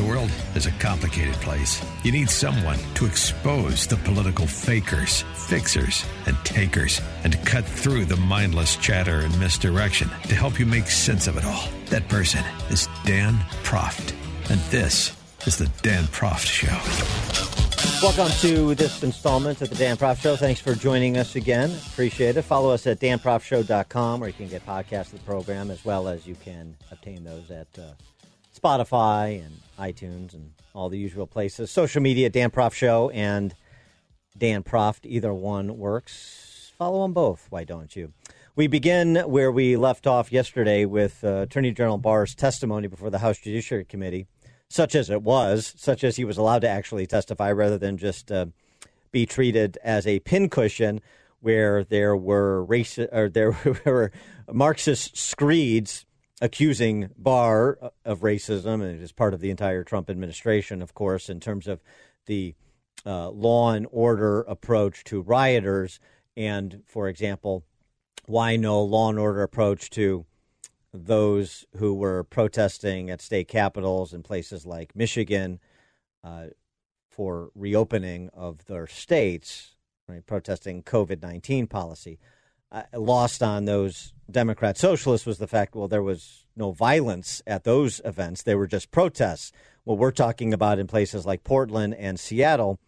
The 0.00 0.06
world 0.06 0.32
is 0.54 0.64
a 0.64 0.70
complicated 0.78 1.34
place. 1.34 1.84
You 2.04 2.12
need 2.12 2.30
someone 2.30 2.78
to 2.94 3.04
expose 3.04 3.86
the 3.86 3.96
political 3.96 4.46
fakers, 4.46 5.26
fixers, 5.34 6.06
and 6.26 6.38
takers, 6.38 7.02
and 7.22 7.34
to 7.34 7.38
cut 7.40 7.66
through 7.66 8.06
the 8.06 8.16
mindless 8.16 8.76
chatter 8.76 9.20
and 9.20 9.38
misdirection 9.38 10.08
to 10.08 10.34
help 10.34 10.58
you 10.58 10.64
make 10.64 10.86
sense 10.86 11.26
of 11.26 11.36
it 11.36 11.44
all. 11.44 11.68
That 11.90 12.08
person 12.08 12.42
is 12.70 12.88
Dan 13.04 13.34
Proft. 13.62 14.14
And 14.48 14.58
this 14.70 15.14
is 15.46 15.58
the 15.58 15.70
Dan 15.82 16.04
Proft 16.04 16.46
Show. 16.46 16.78
Welcome 18.02 18.32
to 18.38 18.74
this 18.74 19.02
installment 19.02 19.60
of 19.60 19.68
the 19.68 19.74
Dan 19.74 19.98
Proft 19.98 20.22
Show. 20.22 20.34
Thanks 20.34 20.62
for 20.62 20.74
joining 20.74 21.18
us 21.18 21.36
again. 21.36 21.70
Appreciate 21.88 22.38
it. 22.38 22.42
Follow 22.42 22.70
us 22.70 22.86
at 22.86 23.00
danproftshow.com 23.00 24.20
where 24.20 24.30
you 24.30 24.34
can 24.34 24.48
get 24.48 24.64
podcasts 24.64 25.12
of 25.12 25.18
the 25.18 25.26
program 25.26 25.70
as 25.70 25.84
well 25.84 26.08
as 26.08 26.26
you 26.26 26.36
can 26.36 26.74
obtain 26.90 27.22
those 27.22 27.50
at 27.50 27.68
uh, 27.78 27.92
Spotify 28.58 29.44
and 29.44 29.60
iTunes 29.80 30.34
and 30.34 30.52
all 30.74 30.88
the 30.88 30.98
usual 30.98 31.26
places. 31.26 31.70
Social 31.70 32.02
media, 32.02 32.28
Dan 32.28 32.50
Proft 32.50 32.74
Show 32.74 33.10
and 33.10 33.54
Dan 34.36 34.62
Proft. 34.62 35.00
Either 35.04 35.32
one 35.32 35.78
works. 35.78 36.72
Follow 36.78 37.02
them 37.02 37.12
both. 37.12 37.46
Why 37.50 37.64
don't 37.64 37.94
you? 37.96 38.12
We 38.56 38.66
begin 38.66 39.16
where 39.16 39.50
we 39.50 39.76
left 39.76 40.06
off 40.06 40.32
yesterday 40.32 40.84
with 40.84 41.24
uh, 41.24 41.42
Attorney 41.42 41.72
General 41.72 41.98
Barr's 41.98 42.34
testimony 42.34 42.88
before 42.88 43.10
the 43.10 43.18
House 43.18 43.38
Judiciary 43.38 43.84
Committee, 43.84 44.26
such 44.68 44.94
as 44.94 45.08
it 45.08 45.22
was, 45.22 45.74
such 45.76 46.04
as 46.04 46.16
he 46.16 46.24
was 46.24 46.36
allowed 46.36 46.60
to 46.60 46.68
actually 46.68 47.06
testify 47.06 47.50
rather 47.52 47.78
than 47.78 47.96
just 47.96 48.30
uh, 48.30 48.46
be 49.12 49.24
treated 49.24 49.78
as 49.82 50.06
a 50.06 50.20
pincushion 50.20 51.00
where 51.40 51.84
there 51.84 52.16
were 52.16 52.64
race 52.64 52.98
or 52.98 53.28
there 53.28 53.56
were 53.86 54.12
Marxist 54.52 55.16
screeds 55.16 56.04
accusing 56.40 57.10
Barr 57.16 57.78
of 58.04 58.20
racism, 58.20 58.74
and 58.74 58.98
it 58.98 59.02
is 59.02 59.12
part 59.12 59.34
of 59.34 59.40
the 59.40 59.50
entire 59.50 59.84
Trump 59.84 60.08
administration, 60.08 60.82
of 60.82 60.94
course, 60.94 61.28
in 61.28 61.40
terms 61.40 61.66
of 61.66 61.82
the 62.26 62.54
uh, 63.04 63.30
law 63.30 63.72
and 63.72 63.86
order 63.90 64.40
approach 64.42 65.04
to 65.04 65.20
rioters, 65.20 66.00
and, 66.36 66.82
for 66.86 67.08
example, 67.08 67.64
why 68.26 68.56
no 68.56 68.82
law 68.82 69.10
and 69.10 69.18
order 69.18 69.42
approach 69.42 69.90
to 69.90 70.24
those 70.92 71.66
who 71.76 71.94
were 71.94 72.24
protesting 72.24 73.10
at 73.10 73.20
state 73.20 73.48
capitals 73.48 74.12
in 74.12 74.22
places 74.22 74.66
like 74.66 74.96
Michigan 74.96 75.60
uh, 76.24 76.46
for 77.08 77.50
reopening 77.54 78.28
of 78.32 78.64
their 78.66 78.86
states, 78.86 79.76
right, 80.08 80.26
protesting 80.26 80.82
COVID 80.82 81.22
19 81.22 81.66
policy 81.66 82.18
Uh, 82.72 82.82
lost 82.94 83.42
on 83.42 83.64
those 83.64 84.12
Democrat 84.30 84.78
socialists 84.78 85.26
was 85.26 85.38
the 85.38 85.48
fact, 85.48 85.74
well, 85.74 85.88
there 85.88 86.02
was 86.02 86.44
no 86.54 86.70
violence 86.70 87.42
at 87.46 87.64
those 87.64 88.00
events. 88.04 88.42
They 88.42 88.54
were 88.54 88.68
just 88.68 88.90
protests. 88.90 89.50
What 89.84 89.98
we're 89.98 90.12
talking 90.12 90.54
about 90.54 90.78
in 90.78 90.86
places 90.86 91.26
like 91.26 91.42
Portland 91.42 91.94
and 91.94 92.20
Seattle 92.20 92.78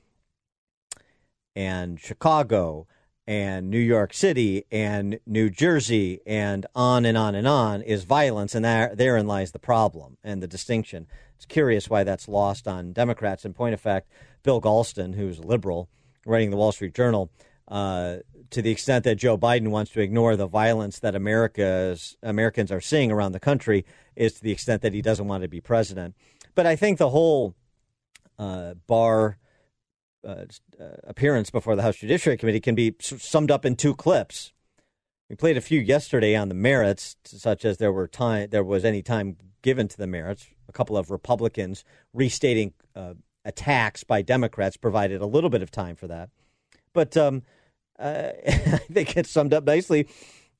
and 1.56 1.98
Chicago 1.98 2.86
and 3.26 3.70
New 3.70 3.78
York 3.78 4.14
City 4.14 4.64
and 4.70 5.18
New 5.26 5.48
Jersey 5.48 6.20
and 6.26 6.66
on 6.74 7.04
and 7.04 7.16
on 7.16 7.34
and 7.34 7.46
on 7.46 7.82
is 7.82 8.04
violence. 8.04 8.54
And 8.54 8.64
there, 8.64 8.94
therein 8.94 9.26
lies 9.26 9.52
the 9.52 9.58
problem 9.58 10.16
and 10.22 10.42
the 10.42 10.48
distinction. 10.48 11.06
It's 11.36 11.46
curious 11.46 11.88
why 11.88 12.04
that's 12.04 12.28
lost 12.28 12.68
on 12.68 12.92
Democrats. 12.92 13.44
In 13.44 13.52
point 13.52 13.74
of 13.74 13.80
fact, 13.80 14.08
Bill 14.42 14.60
Galston, 14.60 15.14
who's 15.14 15.38
a 15.38 15.46
liberal, 15.46 15.88
writing 16.26 16.50
the 16.50 16.56
Wall 16.56 16.72
Street 16.72 16.94
Journal, 16.94 17.30
uh, 17.72 18.18
to 18.50 18.60
the 18.60 18.70
extent 18.70 19.02
that 19.04 19.14
Joe 19.14 19.38
Biden 19.38 19.68
wants 19.68 19.92
to 19.92 20.02
ignore 20.02 20.36
the 20.36 20.46
violence 20.46 20.98
that 20.98 21.14
America's 21.14 22.18
Americans 22.22 22.70
are 22.70 22.82
seeing 22.82 23.10
around 23.10 23.32
the 23.32 23.40
country, 23.40 23.86
is 24.14 24.34
to 24.34 24.42
the 24.42 24.52
extent 24.52 24.82
that 24.82 24.92
he 24.92 25.00
doesn't 25.00 25.26
want 25.26 25.42
to 25.42 25.48
be 25.48 25.62
president. 25.62 26.14
But 26.54 26.66
I 26.66 26.76
think 26.76 26.98
the 26.98 27.08
whole 27.08 27.54
uh, 28.38 28.74
Barr 28.86 29.38
uh, 30.22 30.44
uh 30.78 30.84
appearance 31.04 31.48
before 31.48 31.74
the 31.74 31.80
House 31.80 31.96
Judiciary 31.96 32.36
Committee 32.36 32.60
can 32.60 32.74
be 32.74 32.94
summed 33.00 33.50
up 33.50 33.64
in 33.64 33.74
two 33.74 33.94
clips. 33.94 34.52
We 35.30 35.36
played 35.36 35.56
a 35.56 35.62
few 35.62 35.80
yesterday 35.80 36.36
on 36.36 36.50
the 36.50 36.54
merits, 36.54 37.16
such 37.24 37.64
as 37.64 37.78
there 37.78 37.90
were 37.90 38.06
time 38.06 38.50
there 38.50 38.62
was 38.62 38.84
any 38.84 39.00
time 39.00 39.38
given 39.62 39.88
to 39.88 39.96
the 39.96 40.06
merits. 40.06 40.46
A 40.68 40.72
couple 40.72 40.98
of 40.98 41.10
Republicans 41.10 41.84
restating 42.12 42.74
uh, 42.94 43.14
attacks 43.46 44.04
by 44.04 44.20
Democrats 44.20 44.76
provided 44.76 45.22
a 45.22 45.26
little 45.26 45.48
bit 45.48 45.62
of 45.62 45.70
time 45.70 45.96
for 45.96 46.06
that. 46.08 46.28
But 46.92 47.16
um, 47.16 47.42
uh, 48.02 48.32
I 48.46 48.76
think 48.92 49.16
it's 49.16 49.30
summed 49.30 49.54
up 49.54 49.64
nicely 49.64 50.08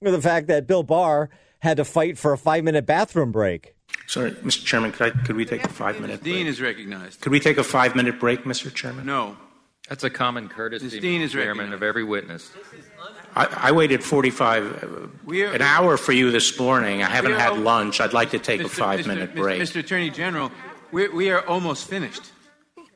with 0.01 0.13
the 0.15 0.23
fact 0.23 0.47
that 0.49 0.67
Bill 0.67 0.83
Barr 0.83 1.31
had 1.61 1.77
to 1.77 1.85
fight 1.85 2.19
for 2.19 2.33
a 2.33 2.39
five 2.39 2.65
minute 2.65 2.87
bathroom 2.87 3.33
break. 3.33 3.75
Sorry, 4.07 4.31
Mr. 4.33 4.65
Chairman, 4.65 4.93
could, 4.93 5.07
I, 5.17 5.25
could 5.25 5.37
we 5.37 5.45
take 5.45 5.65
a 5.65 5.69
five 5.69 6.01
minute 6.01 6.23
break? 6.23 6.35
Dean 6.35 6.47
is 6.47 6.61
recognized. 6.61 7.21
Could 7.21 7.33
we 7.33 7.41
take 7.41 7.59
a 7.59 7.65
five 7.65 7.95
minute 7.95 8.19
break, 8.19 8.45
Mr. 8.45 8.73
Chairman? 8.73 9.07
No. 9.07 9.37
That's 9.89 10.05
a 10.05 10.11
common 10.11 10.49
courtesy, 10.49 10.85
Ms. 10.87 10.99
Dean 11.01 11.21
is 11.21 11.33
Chairman, 11.33 11.49
recognized. 11.59 11.75
of 11.75 11.83
every 11.83 12.05
witness. 12.05 12.51
I, 13.35 13.47
I 13.69 13.73
waited 13.73 14.03
45, 14.03 14.85
uh, 14.85 15.31
are- 15.35 15.55
an 15.55 15.61
hour 15.61 15.97
for 15.97 16.13
you 16.13 16.31
this 16.31 16.59
morning. 16.59 17.03
I 17.03 17.07
haven't 17.11 17.33
We 17.33 17.37
are- 17.37 17.41
had 17.41 17.59
lunch. 17.59 18.01
I'd 18.01 18.13
like 18.13 18.31
to 18.31 18.39
take 18.39 18.61
a 18.63 18.69
five 18.69 19.01
Mr. 19.01 19.07
minute 19.09 19.33
Mr. 19.33 19.37
break. 19.37 19.61
Mr. 19.61 19.81
Attorney 19.81 20.09
General, 20.09 20.51
we're, 20.93 21.13
we 21.15 21.31
are 21.31 21.45
almost 21.47 21.89
finished. 21.89 22.31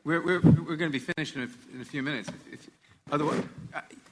We're, 0.03 0.21
we're, 0.21 0.39
we're 0.39 0.75
going 0.77 0.91
to 0.91 0.99
be 0.99 0.99
finished 0.99 1.35
in 1.35 1.41
a, 1.43 1.49
in 1.75 1.81
a 1.81 1.85
few 1.85 2.01
minutes. 2.01 2.29
If, 2.29 2.53
if, 2.53 2.69
otherwise, 3.11 3.43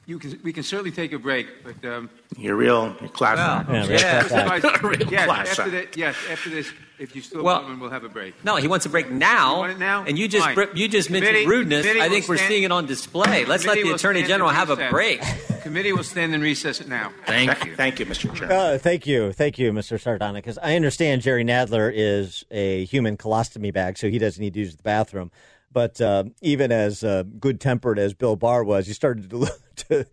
you 0.05 0.19
can, 0.19 0.39
we 0.43 0.53
can 0.53 0.63
certainly 0.63 0.91
take 0.91 1.13
a 1.13 1.19
break, 1.19 1.47
but. 1.63 1.83
Um, 1.89 2.09
You're 2.37 2.55
real 2.55 2.95
you're 2.99 3.09
class 3.09 3.37
act. 3.39 3.69
Yeah, 3.69 3.83
yeah, 3.85 3.87
that's 3.87 4.29
that. 4.29 4.47
otherwise- 4.63 4.81
Real 4.99 5.11
yes, 5.11 5.25
class 5.25 5.47
after 5.49 5.61
act. 5.63 5.71
this, 5.71 5.97
yes, 5.97 6.15
after 6.29 6.49
this, 6.49 6.71
if 6.99 7.15
you 7.15 7.21
still 7.21 7.43
Well- 7.43 7.55
want 7.57 7.67
one, 7.69 7.79
we'll 7.79 7.89
have 7.89 8.03
a 8.03 8.09
break. 8.09 8.33
No, 8.43 8.55
he 8.57 8.67
wants 8.67 8.85
a 8.85 8.89
break 8.89 9.09
now. 9.09 9.53
You 9.53 9.59
want 9.59 9.71
it 9.71 9.79
now? 9.79 10.03
And 10.07 10.17
you 10.17 10.27
just 10.27 10.45
Fine. 10.45 10.55
br- 10.55 10.63
you 10.75 10.87
just 10.87 11.09
mentioned 11.09 11.29
Committee- 11.29 11.47
rudeness. 11.47 11.81
committee 11.85 12.01
I 12.01 12.09
think 12.09 12.27
will 12.27 12.33
we're 12.33 12.37
stand- 12.37 12.49
seeing 12.51 12.63
it 12.63 12.71
on 12.71 12.85
display. 12.85 13.45
Let's 13.45 13.65
let 13.65 13.73
Committee 13.73 13.81
the 13.83 13.87
will 13.89 13.95
Attorney 13.95 14.19
stand 14.19 14.29
General 14.29 14.49
in 14.49 14.55
have 14.55 14.69
a 14.69 14.75
recess. 14.75 14.91
break. 14.91 15.21
Committee 15.63 15.93
will 15.93 16.03
stand 16.03 16.33
in 16.35 16.41
recess 16.41 16.79
it 16.81 16.87
now. 16.87 17.11
Thank 17.25 17.65
you. 17.65 17.75
Thank 17.75 17.99
you, 17.99 18.05
Mr. 18.05 18.33
Chairman. 18.35 18.55
Uh, 18.55 18.77
thank 18.79 19.07
you, 19.07 19.31
thank 19.31 19.57
you, 19.57 19.71
Mr. 19.71 19.99
Sardonicus. 19.99 20.57
I 20.61 20.75
understand 20.75 21.23
Jerry 21.23 21.43
Nadler 21.43 21.91
is 21.93 22.45
a 22.51 22.85
human 22.85 23.17
colostomy 23.17 23.73
bag, 23.73 23.97
so 23.97 24.07
he 24.09 24.19
doesn't 24.19 24.41
need 24.41 24.53
to 24.53 24.59
use 24.59 24.75
the 24.75 24.83
bathroom. 24.83 25.31
But 25.75 25.99
uh, 25.99 26.23
even 26.41 26.71
as 26.71 27.03
uh, 27.03 27.23
good 27.37 27.59
tempered 27.59 27.99
as 27.99 28.13
Bill 28.13 28.37
Barr 28.37 28.63
was, 28.63 28.87
he 28.87 28.93
started 28.93 29.29
to, 29.29 29.51
to 29.89 30.05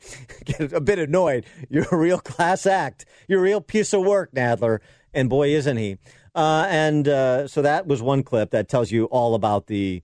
get 0.44 0.72
a 0.72 0.80
bit 0.80 0.98
annoyed. 0.98 1.46
You're 1.70 1.86
a 1.92 1.96
real 1.96 2.18
class 2.18 2.66
act. 2.66 3.06
You're 3.28 3.38
a 3.38 3.42
real 3.42 3.60
piece 3.60 3.92
of 3.92 4.04
work, 4.04 4.34
Nadler. 4.34 4.80
And 5.14 5.30
boy, 5.30 5.50
isn't 5.50 5.76
he. 5.76 5.98
Uh, 6.34 6.66
and 6.68 7.06
uh, 7.06 7.46
so 7.46 7.62
that 7.62 7.86
was 7.86 8.02
one 8.02 8.24
clip 8.24 8.50
that 8.50 8.68
tells 8.68 8.90
you 8.90 9.04
all 9.04 9.36
about 9.36 9.68
the 9.68 10.02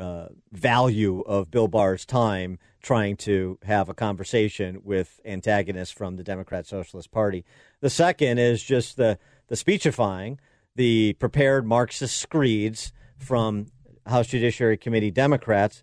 uh, 0.00 0.30
value 0.50 1.20
of 1.20 1.48
Bill 1.48 1.68
Barr's 1.68 2.04
time 2.04 2.58
trying 2.82 3.16
to 3.18 3.56
have 3.62 3.88
a 3.88 3.94
conversation 3.94 4.80
with 4.82 5.20
antagonists 5.24 5.92
from 5.92 6.16
the 6.16 6.24
Democrat 6.24 6.66
Socialist 6.66 7.12
Party. 7.12 7.44
The 7.82 7.90
second 7.90 8.38
is 8.38 8.64
just 8.64 8.96
the, 8.96 9.16
the 9.46 9.54
speechifying, 9.54 10.40
the 10.74 11.12
prepared 11.20 11.64
Marxist 11.64 12.18
screeds 12.18 12.92
from 13.16 13.66
House 14.08 14.28
Judiciary 14.28 14.76
Committee 14.76 15.10
Democrats, 15.10 15.82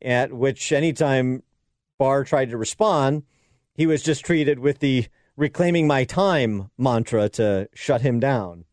at 0.00 0.32
which 0.32 0.72
anytime 0.72 1.42
Barr 1.98 2.24
tried 2.24 2.50
to 2.50 2.56
respond, 2.56 3.24
he 3.74 3.86
was 3.86 4.02
just 4.02 4.24
treated 4.24 4.58
with 4.58 4.80
the 4.80 5.06
reclaiming 5.36 5.86
my 5.86 6.04
time 6.04 6.70
mantra 6.76 7.28
to 7.30 7.68
shut 7.74 8.02
him 8.02 8.20
down. 8.20 8.64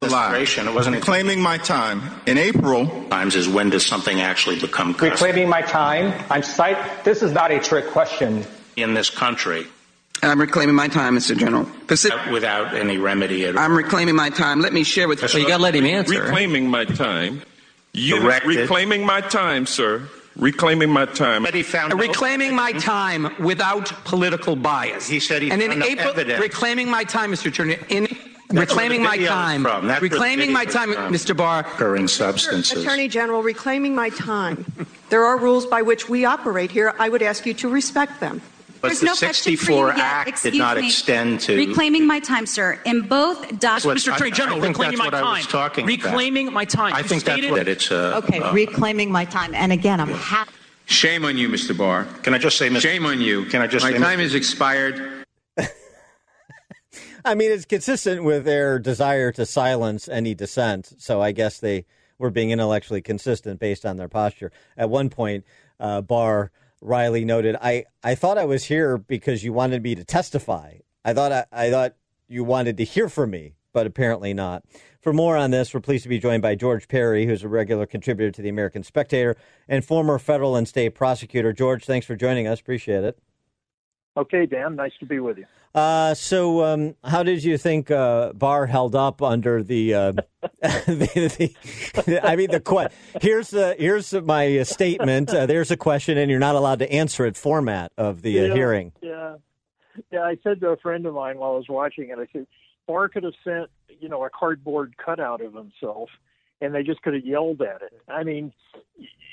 Administration, 0.00 0.68
it 0.68 0.74
wasn't 0.74 0.94
Reclaiming 0.96 1.40
my 1.40 1.58
time. 1.58 2.02
In 2.26 2.38
April, 2.38 2.86
times 3.10 3.34
is 3.34 3.48
when 3.48 3.70
does 3.70 3.84
something 3.84 4.20
actually 4.20 4.58
become 4.60 4.94
custom 4.94 5.10
reclaiming 5.10 5.48
my 5.48 5.62
time. 5.62 6.14
I'm 6.30 6.44
cite. 6.44 7.04
This 7.04 7.22
is 7.22 7.32
not 7.32 7.50
a 7.50 7.58
trick 7.58 7.88
question. 7.88 8.44
in 8.76 8.94
this 8.94 9.10
country 9.10 9.66
I'm 10.22 10.40
reclaiming 10.40 10.74
my 10.74 10.88
time, 10.88 11.16
Mr. 11.16 11.36
General. 11.36 11.64
Pacific, 11.86 12.18
without 12.32 12.74
any 12.74 12.98
remedy 12.98 13.44
at 13.46 13.56
all. 13.56 13.62
I'm 13.62 13.76
reclaiming 13.76 14.16
my 14.16 14.30
time. 14.30 14.60
Let 14.60 14.72
me 14.72 14.82
share 14.82 15.06
with 15.06 15.22
you. 15.22 15.28
So 15.28 15.38
you 15.38 15.46
got 15.46 15.58
to 15.58 15.62
let 15.62 15.74
him 15.74 15.84
answer. 15.84 16.22
Reclaiming 16.22 16.68
my 16.68 16.84
time. 16.84 17.42
You 17.98 18.20
Directed. 18.20 18.48
reclaiming 18.60 19.04
my 19.04 19.20
time, 19.20 19.66
sir. 19.66 20.08
Reclaiming 20.36 20.90
my 20.90 21.06
time. 21.06 21.42
But 21.42 21.54
he 21.54 21.62
found 21.64 21.90
no- 21.90 21.96
Reclaiming 21.98 22.54
my 22.54 22.72
time 22.72 23.34
without 23.40 23.86
political 24.04 24.54
bias. 24.54 25.08
He 25.08 25.18
said 25.20 25.42
he 25.42 25.50
and 25.50 25.60
in 25.60 25.70
found 25.70 25.80
no 25.80 25.86
April, 25.86 26.08
evidence. 26.10 26.40
reclaiming 26.40 26.88
my 26.88 27.02
time, 27.04 27.32
Mr. 27.32 27.46
Attorney. 27.46 27.76
In 27.88 28.06
reclaiming 28.50 29.02
my 29.02 29.18
time. 29.18 29.62
from. 29.62 29.88
That's 29.88 30.00
where 30.00 30.08
the 30.08 30.14
reclaiming 30.14 30.52
my 30.52 30.64
time, 30.64 30.92
from. 30.94 31.12
Mr. 31.12 31.36
Barr. 31.36 31.60
Occurring 31.60 32.06
substances. 32.08 32.84
Attorney 32.84 33.08
General, 33.08 33.42
reclaiming 33.42 33.94
my 33.96 34.10
time. 34.10 34.64
there 35.10 35.24
are 35.24 35.36
rules 35.38 35.66
by 35.66 35.82
which 35.82 36.08
we 36.08 36.24
operate 36.24 36.70
here. 36.70 36.94
I 37.00 37.08
would 37.08 37.22
ask 37.22 37.44
you 37.44 37.54
to 37.54 37.68
respect 37.68 38.20
them. 38.20 38.40
But 38.80 38.88
There's 38.88 39.00
the 39.00 39.06
no 39.06 39.14
question 39.16 39.56
for 39.56 39.64
64 39.66 39.76
you 39.90 39.96
yet. 39.96 39.98
Act 39.98 40.28
Excuse 40.28 40.52
did 40.52 40.58
not 40.58 40.76
me. 40.78 40.86
extend 40.86 41.40
to. 41.40 41.56
Reclaiming 41.56 42.06
my 42.06 42.20
time, 42.20 42.46
sir. 42.46 42.78
In 42.84 43.00
both 43.02 43.40
That's 43.40 43.84
what- 43.84 43.96
documents. 43.96 44.06
Mr. 44.06 44.14
Attorney 44.14 44.30
I- 44.32 44.34
General, 44.34 44.58
I 44.58 44.60
think 44.60 44.78
reclaiming 44.78 44.98
that's 44.98 44.98
my 44.98 45.04
what 45.06 45.14
I 45.14 45.20
time. 45.20 45.36
was 45.38 45.46
talking 45.46 45.84
about. 45.84 46.52
my 46.52 46.64
time. 46.64 46.92
I 46.94 46.98
You 46.98 47.04
think 47.04 47.24
that's 47.24 47.38
stated- 47.38 47.50
what 47.50 47.66
it's 47.68 47.90
a. 47.90 48.16
Okay, 48.18 48.38
uh, 48.40 48.52
reclaiming 48.52 49.10
my 49.10 49.24
time. 49.24 49.54
And 49.54 49.72
again, 49.72 50.00
I'm 50.00 50.12
happy. 50.12 50.52
Shame 50.86 51.24
on 51.24 51.36
you, 51.36 51.48
Mr. 51.48 51.76
Barr. 51.76 52.04
Can 52.22 52.34
I 52.34 52.38
just 52.38 52.56
say, 52.56 52.68
Mr. 52.70 52.80
Shame 52.80 53.04
on 53.04 53.20
you. 53.20 53.44
Can 53.46 53.60
I 53.62 53.66
just 53.66 53.84
My 53.84 53.92
say, 53.92 53.98
time 53.98 54.20
Mr. 54.20 54.22
is 54.22 54.34
expired. 54.34 55.24
I 57.24 57.34
mean, 57.34 57.50
it's 57.50 57.64
consistent 57.64 58.24
with 58.24 58.44
their 58.44 58.78
desire 58.78 59.32
to 59.32 59.44
silence 59.44 60.08
any 60.08 60.34
dissent. 60.34 60.92
So 60.98 61.20
I 61.20 61.32
guess 61.32 61.58
they 61.58 61.84
were 62.18 62.30
being 62.30 62.50
intellectually 62.50 63.02
consistent 63.02 63.60
based 63.60 63.84
on 63.84 63.96
their 63.96 64.08
posture. 64.08 64.50
At 64.76 64.88
one 64.88 65.10
point, 65.10 65.44
uh, 65.78 66.00
Barr 66.00 66.50
wryly 66.80 67.24
noted, 67.24 67.56
"I 67.60 67.84
I 68.02 68.14
thought 68.14 68.38
I 68.38 68.44
was 68.44 68.64
here 68.64 68.98
because 68.98 69.44
you 69.44 69.52
wanted 69.52 69.82
me 69.82 69.94
to 69.94 70.04
testify. 70.04 70.78
I 71.04 71.14
thought 71.14 71.32
I, 71.32 71.44
I 71.52 71.70
thought 71.70 71.94
you 72.28 72.44
wanted 72.44 72.76
to 72.78 72.84
hear 72.84 73.08
from 73.08 73.30
me, 73.30 73.54
but 73.72 73.86
apparently 73.86 74.34
not." 74.34 74.64
For 75.00 75.12
more 75.12 75.36
on 75.36 75.52
this, 75.52 75.72
we're 75.72 75.80
pleased 75.80 76.02
to 76.02 76.08
be 76.08 76.18
joined 76.18 76.42
by 76.42 76.54
George 76.54 76.88
Parry, 76.88 77.26
who's 77.26 77.44
a 77.44 77.48
regular 77.48 77.86
contributor 77.86 78.30
to 78.32 78.42
the 78.42 78.48
American 78.48 78.82
Spectator 78.82 79.36
and 79.68 79.84
former 79.84 80.18
federal 80.18 80.56
and 80.56 80.66
state 80.66 80.90
prosecutor. 80.90 81.52
George, 81.52 81.84
thanks 81.84 82.06
for 82.06 82.16
joining 82.16 82.46
us. 82.48 82.60
Appreciate 82.60 83.04
it. 83.04 83.18
Okay, 84.16 84.46
Dan, 84.46 84.74
nice 84.74 84.92
to 84.98 85.06
be 85.06 85.20
with 85.20 85.38
you. 85.38 85.46
Uh, 85.74 86.14
so, 86.14 86.64
um, 86.64 86.94
how 87.04 87.22
did 87.22 87.44
you 87.44 87.58
think 87.58 87.90
uh, 87.90 88.32
Barr 88.32 88.66
held 88.66 88.94
up 88.94 89.22
under 89.22 89.62
the? 89.62 89.94
Uh, 89.94 90.12
the, 90.62 91.54
the 92.06 92.20
I 92.26 92.36
mean, 92.36 92.50
the 92.50 92.60
que- 92.60 92.88
here's 93.20 93.50
the 93.50 93.76
here's 93.78 94.12
my 94.12 94.62
statement. 94.62 95.30
Uh, 95.30 95.46
there's 95.46 95.70
a 95.70 95.76
question, 95.76 96.18
and 96.18 96.30
you're 96.30 96.40
not 96.40 96.54
allowed 96.54 96.78
to 96.80 96.90
answer 96.90 97.26
it. 97.26 97.36
Format 97.36 97.92
of 97.96 98.22
the 98.22 98.40
uh, 98.40 98.44
Yeah, 98.44 98.54
hearing. 98.54 98.92
Yeah. 99.02 99.36
Yeah, 100.12 100.22
I 100.22 100.38
said 100.44 100.60
to 100.60 100.68
a 100.68 100.76
friend 100.76 101.06
of 101.06 101.14
mine 101.14 101.38
while 101.38 101.52
I 101.52 101.56
was 101.56 101.68
watching 101.68 102.10
it, 102.10 102.18
I 102.18 102.26
said, 102.32 102.46
Barr 102.86 103.08
could 103.08 103.24
have 103.24 103.34
sent, 103.42 103.68
you 104.00 104.08
know, 104.08 104.24
a 104.24 104.30
cardboard 104.30 104.94
cutout 104.96 105.40
of 105.40 105.54
himself 105.54 106.08
and 106.60 106.74
they 106.74 106.82
just 106.82 107.02
could 107.02 107.14
have 107.14 107.24
yelled 107.24 107.62
at 107.62 107.82
it. 107.82 108.00
I 108.08 108.24
mean, 108.24 108.52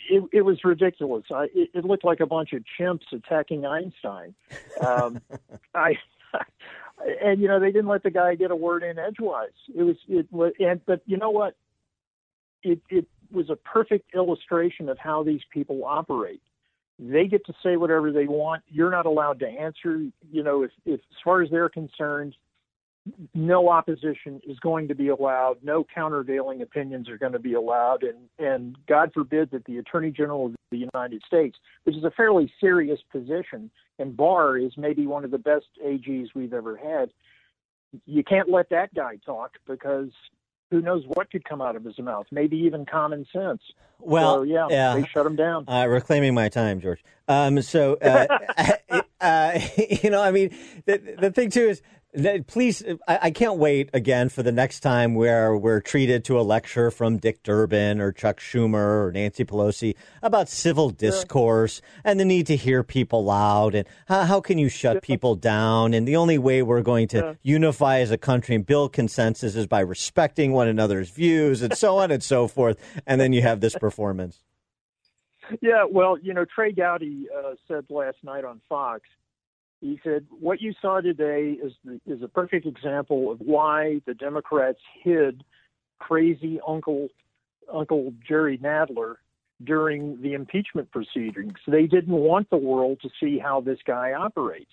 it, 0.09 0.23
it 0.31 0.41
was 0.41 0.63
ridiculous. 0.63 1.25
I, 1.33 1.45
it, 1.55 1.69
it 1.73 1.85
looked 1.85 2.05
like 2.05 2.19
a 2.19 2.25
bunch 2.25 2.53
of 2.53 2.63
chimps 2.79 3.11
attacking 3.11 3.65
Einstein. 3.65 4.35
Um, 4.85 5.21
I, 5.75 5.97
and 7.23 7.41
you 7.41 7.47
know, 7.47 7.59
they 7.59 7.71
didn't 7.71 7.87
let 7.87 8.03
the 8.03 8.11
guy 8.11 8.35
get 8.35 8.51
a 8.51 8.55
word 8.55 8.83
in 8.83 8.97
edgewise. 8.97 9.49
It 9.75 9.83
was, 9.83 9.95
it 10.07 10.27
was, 10.31 10.53
and, 10.59 10.81
but 10.85 11.01
you 11.05 11.17
know 11.17 11.29
what? 11.29 11.55
It, 12.63 12.81
it 12.89 13.07
was 13.31 13.49
a 13.49 13.55
perfect 13.55 14.15
illustration 14.15 14.89
of 14.89 14.97
how 14.97 15.23
these 15.23 15.41
people 15.53 15.83
operate 15.85 16.41
they 16.97 17.27
get 17.27 17.45
to 17.45 17.53
say 17.61 17.75
whatever 17.75 18.11
they 18.11 18.25
want. 18.25 18.63
You're 18.67 18.91
not 18.91 19.05
allowed 19.05 19.39
to 19.39 19.47
answer. 19.47 20.05
You 20.31 20.43
know, 20.43 20.63
if, 20.63 20.71
if 20.85 20.99
as 20.99 21.17
far 21.23 21.41
as 21.41 21.49
they're 21.49 21.69
concerned, 21.69 22.35
no 23.33 23.69
opposition 23.69 24.41
is 24.47 24.57
going 24.59 24.87
to 24.87 24.95
be 24.95 25.09
allowed. 25.09 25.57
No 25.61 25.85
countervailing 25.93 26.61
opinions 26.61 27.09
are 27.09 27.17
going 27.17 27.33
to 27.33 27.39
be 27.39 27.53
allowed. 27.53 28.03
And, 28.03 28.17
and 28.39 28.77
God 28.87 29.11
forbid 29.13 29.51
that 29.51 29.65
the 29.65 29.77
Attorney 29.77 30.11
General 30.11 30.47
of 30.47 30.55
the 30.71 30.77
United 30.93 31.21
States, 31.27 31.57
which 31.83 31.95
is 31.95 32.03
a 32.03 32.11
fairly 32.11 32.51
serious 32.59 32.99
position, 33.11 33.69
and 33.99 34.15
Barr 34.15 34.57
is 34.57 34.73
maybe 34.77 35.07
one 35.07 35.23
of 35.23 35.31
the 35.31 35.37
best 35.37 35.67
AGs 35.83 36.29
we've 36.35 36.53
ever 36.53 36.75
had, 36.75 37.11
you 38.05 38.23
can't 38.23 38.49
let 38.49 38.69
that 38.69 38.93
guy 38.93 39.17
talk 39.25 39.51
because 39.67 40.09
who 40.71 40.81
knows 40.81 41.03
what 41.07 41.31
could 41.31 41.45
come 41.45 41.61
out 41.61 41.75
of 41.75 41.83
his 41.83 41.97
mouth? 41.99 42.25
Maybe 42.31 42.57
even 42.57 42.85
common 42.85 43.25
sense. 43.31 43.61
Well, 43.99 44.37
so, 44.37 44.43
yeah, 44.43 44.67
yeah. 44.69 44.95
they 44.95 45.07
shut 45.07 45.25
him 45.25 45.35
down. 45.35 45.65
Uh, 45.67 45.85
reclaiming 45.87 46.33
my 46.33 46.49
time, 46.49 46.81
George. 46.81 47.03
Um, 47.27 47.61
so, 47.61 47.97
uh, 48.01 48.27
uh, 49.21 49.59
you 50.03 50.09
know, 50.09 50.21
I 50.21 50.31
mean, 50.31 50.55
the, 50.85 50.97
the 51.19 51.31
thing 51.31 51.49
too 51.49 51.67
is, 51.67 51.81
please, 52.47 52.83
I, 53.07 53.19
I 53.23 53.31
can't 53.31 53.57
wait 53.57 53.89
again 53.93 54.29
for 54.29 54.43
the 54.43 54.51
next 54.51 54.79
time 54.81 55.15
where 55.15 55.55
we're 55.55 55.81
treated 55.81 56.23
to 56.25 56.39
a 56.39 56.41
lecture 56.41 56.91
from 56.91 57.17
Dick 57.17 57.43
Durbin 57.43 57.99
or 57.99 58.11
Chuck 58.11 58.39
Schumer 58.39 59.05
or 59.05 59.11
Nancy 59.13 59.43
Pelosi 59.45 59.95
about 60.21 60.49
civil 60.49 60.89
discourse 60.89 61.81
and 62.03 62.19
the 62.19 62.25
need 62.25 62.47
to 62.47 62.55
hear 62.55 62.83
people 62.83 63.23
loud 63.23 63.75
and 63.75 63.87
how, 64.07 64.23
how 64.23 64.41
can 64.41 64.57
you 64.57 64.69
shut 64.69 65.01
people 65.01 65.35
down? 65.35 65.93
And 65.93 66.07
the 66.07 66.15
only 66.15 66.37
way 66.37 66.61
we're 66.61 66.81
going 66.81 67.07
to 67.09 67.17
Yeah. 67.17 67.33
unify 67.43 67.99
as 67.99 68.11
a 68.11 68.17
country 68.17 68.55
and 68.55 68.65
build 68.65 68.93
consensus 68.93 69.55
is 69.55 69.67
by 69.67 69.79
respecting 69.81 70.51
one 70.51 70.67
another's 70.67 71.09
views 71.09 71.61
and 71.61 71.75
so 71.77 71.97
on 71.97 72.11
and 72.11 72.23
so 72.23 72.47
forth. 72.47 72.77
And 73.05 73.19
then 73.19 73.33
you 73.33 73.41
have 73.41 73.59
this 73.61 73.75
performance. 73.75 74.41
Yeah, 75.61 75.85
well, 75.87 76.17
you 76.17 76.33
know, 76.33 76.43
Trey 76.43 76.71
Gowdy 76.71 77.27
uh, 77.31 77.51
said 77.67 77.85
last 77.91 78.17
night 78.23 78.43
on 78.43 78.61
Fox. 78.67 79.01
He 79.85 79.99
said, 80.03 80.25
"What 80.39 80.61
you 80.61 80.73
saw 80.81 80.99
today 80.99 81.59
is 81.63 81.73
is 82.07 82.23
a 82.23 82.27
perfect 82.27 82.65
example 82.65 83.29
of 83.29 83.39
why 83.39 84.01
the 84.07 84.15
Democrats 84.15 84.79
hid 85.03 85.43
crazy 85.99 86.59
Uncle 86.67 87.09
Uncle 87.71 88.11
Jerry 88.27 88.57
Nadler 88.57 89.17
during 89.63 90.19
the 90.23 90.33
impeachment 90.33 90.89
proceedings. 90.89 91.59
They 91.67 91.85
didn't 91.85 92.15
want 92.15 92.49
the 92.49 92.57
world 92.57 92.99
to 93.03 93.09
see 93.19 93.37
how 93.37 93.61
this 93.61 93.77
guy 93.85 94.13
operates." 94.13 94.71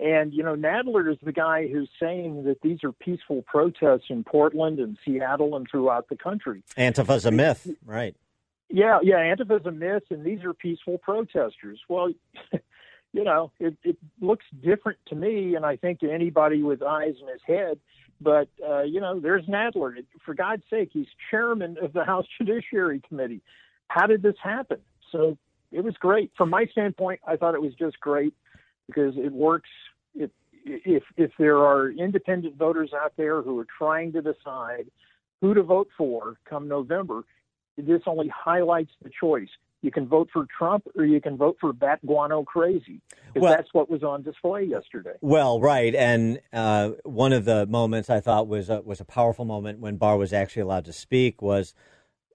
And 0.00 0.34
you 0.34 0.42
know, 0.42 0.56
Nadler 0.56 1.08
is 1.12 1.18
the 1.22 1.32
guy 1.32 1.68
who's 1.68 1.90
saying 2.00 2.42
that 2.42 2.62
these 2.62 2.82
are 2.82 2.90
peaceful 2.90 3.42
protests 3.42 4.10
in 4.10 4.24
Portland 4.24 4.80
and 4.80 4.98
Seattle 5.04 5.54
and 5.54 5.68
throughout 5.70 6.08
the 6.08 6.16
country. 6.16 6.64
Antifa's 6.76 7.26
a 7.26 7.30
myth, 7.30 7.68
right? 7.86 8.16
Yeah, 8.68 8.98
yeah, 9.02 9.18
Antifa's 9.18 9.66
a 9.66 9.70
myth, 9.70 10.04
and 10.10 10.24
these 10.24 10.42
are 10.42 10.54
peaceful 10.54 10.98
protesters. 10.98 11.78
Well, 11.88 12.12
you 13.12 13.24
know, 13.24 13.52
it, 13.60 13.76
it 13.84 13.96
looks 14.20 14.44
different 14.62 14.98
to 15.08 15.14
me, 15.14 15.54
and 15.54 15.64
I 15.64 15.76
think 15.76 16.00
to 16.00 16.10
anybody 16.10 16.62
with 16.62 16.82
eyes 16.82 17.14
in 17.20 17.28
his 17.28 17.40
head. 17.46 17.78
But 18.20 18.48
uh, 18.66 18.82
you 18.82 19.00
know, 19.00 19.20
there's 19.20 19.44
Nadler. 19.46 19.94
For 20.24 20.34
God's 20.34 20.62
sake, 20.70 20.90
he's 20.92 21.06
chairman 21.30 21.76
of 21.82 21.92
the 21.92 22.04
House 22.04 22.26
Judiciary 22.38 23.02
Committee. 23.06 23.42
How 23.88 24.06
did 24.06 24.22
this 24.22 24.36
happen? 24.42 24.78
So 25.10 25.36
it 25.70 25.82
was 25.82 25.94
great 25.98 26.30
from 26.36 26.50
my 26.50 26.66
standpoint. 26.66 27.20
I 27.26 27.36
thought 27.36 27.54
it 27.54 27.62
was 27.62 27.74
just 27.74 28.00
great 28.00 28.34
because 28.86 29.14
it 29.16 29.32
works. 29.32 29.70
If 30.14 31.02
if 31.16 31.32
there 31.38 31.58
are 31.58 31.90
independent 31.90 32.56
voters 32.56 32.92
out 32.94 33.14
there 33.16 33.42
who 33.42 33.58
are 33.58 33.66
trying 33.78 34.12
to 34.12 34.22
decide 34.22 34.86
who 35.40 35.54
to 35.54 35.62
vote 35.62 35.88
for 35.98 36.36
come 36.48 36.68
November, 36.68 37.24
this 37.76 38.02
only 38.06 38.28
highlights 38.28 38.92
the 39.02 39.10
choice. 39.10 39.48
You 39.82 39.90
can 39.90 40.06
vote 40.06 40.28
for 40.32 40.46
Trump 40.56 40.86
or 40.96 41.04
you 41.04 41.20
can 41.20 41.36
vote 41.36 41.56
for 41.60 41.72
Bat 41.72 42.00
Guano 42.06 42.44
Crazy. 42.44 43.00
Well- 43.34 43.52
that's 43.52 43.74
what 43.74 43.90
was 43.90 44.02
on 44.02 44.22
display 44.22 44.64
yesterday. 44.64 45.14
Well, 45.20 45.60
right, 45.60 45.94
and 45.94 46.40
uh, 46.52 46.90
one 47.04 47.32
of 47.32 47.44
the 47.44 47.66
moments 47.66 48.08
I 48.08 48.20
thought 48.20 48.46
was 48.46 48.70
a, 48.70 48.80
was 48.80 49.00
a 49.00 49.04
powerful 49.04 49.44
moment 49.44 49.80
when 49.80 49.96
Barr 49.96 50.16
was 50.16 50.32
actually 50.32 50.62
allowed 50.62 50.84
to 50.86 50.92
speak 50.92 51.42
was, 51.42 51.74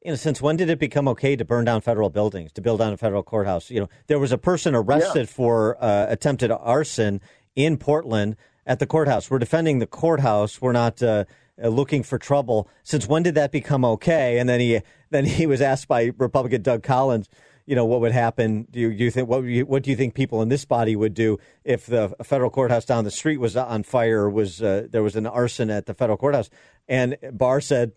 you 0.04 0.12
know, 0.12 0.16
since 0.16 0.42
when 0.42 0.58
did 0.58 0.70
it 0.70 0.80
become 0.80 1.08
okay 1.08 1.36
to 1.36 1.46
burn 1.46 1.66
down 1.66 1.82
federal 1.82 2.10
buildings, 2.10 2.52
to 2.54 2.62
build 2.62 2.80
down 2.80 2.94
a 2.94 2.98
federal 2.98 3.24
courthouse? 3.24 3.70
You 3.70 3.82
know, 3.82 3.90
there 4.08 4.20
was 4.20 4.32
a 4.32 4.38
person 4.38 4.76
arrested 4.76 5.30
for 5.30 5.82
uh, 5.84 6.08
attempted 6.10 6.52
arson 6.52 7.22
in 7.56 7.78
Portland 7.78 8.36
at 8.66 8.80
the 8.80 8.86
courthouse. 8.86 9.32
We're 9.32 9.40
defending 9.40 9.80
the 9.80 9.88
courthouse. 9.88 10.62
We're 10.62 10.74
not. 10.74 11.02
Uh, 11.02 11.26
uh, 11.62 11.70
looking 11.70 12.04
for 12.04 12.18
trouble. 12.18 12.70
Since 12.84 13.08
when 13.08 13.24
did 13.24 13.36
that 13.36 13.52
become 13.52 13.84
okay? 13.86 14.40
And 14.40 14.48
then 14.48 14.60
he 14.60 14.82
then 15.10 15.26
he 15.26 15.46
was 15.46 15.62
asked 15.62 15.88
by 15.88 16.12
Republican 16.18 16.62
Doug 16.62 16.84
Collins, 16.84 17.30
you 17.68 17.76
know, 17.76 17.86
what 17.86 18.00
would 18.00 18.14
happen? 18.14 18.66
Do 18.72 18.80
you, 18.80 18.90
you 18.90 19.12
think 19.12 19.28
what 19.28 19.44
you, 19.44 19.66
what 19.66 19.84
do 19.84 19.92
you 19.92 19.98
think 19.98 20.16
people 20.16 20.42
in 20.42 20.50
this 20.50 20.64
body 20.66 20.96
would 20.96 21.14
do 21.14 21.38
if 21.66 21.86
the 21.86 22.16
federal 22.24 22.50
courthouse 22.50 22.86
down 22.86 23.04
the 23.04 23.12
street 23.12 23.38
was 23.38 23.56
on 23.58 23.84
fire? 23.84 24.30
Was 24.30 24.62
uh, 24.62 24.88
there 24.90 25.04
was 25.04 25.16
an 25.18 25.28
arson 25.28 25.70
at 25.70 25.86
the 25.86 25.94
federal 25.94 26.18
courthouse? 26.18 26.50
And 26.88 27.18
Barr 27.34 27.60
said, 27.60 27.92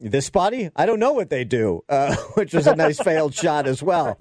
"This 0.00 0.30
body, 0.30 0.70
I 0.74 0.86
don't 0.86 0.98
know 0.98 1.12
what 1.12 1.28
they 1.28 1.44
do," 1.44 1.84
uh, 1.90 2.16
which 2.34 2.54
was 2.54 2.66
a 2.66 2.74
nice 2.74 2.98
failed 2.98 3.34
shot 3.34 3.66
as 3.66 3.82
well. 3.82 4.18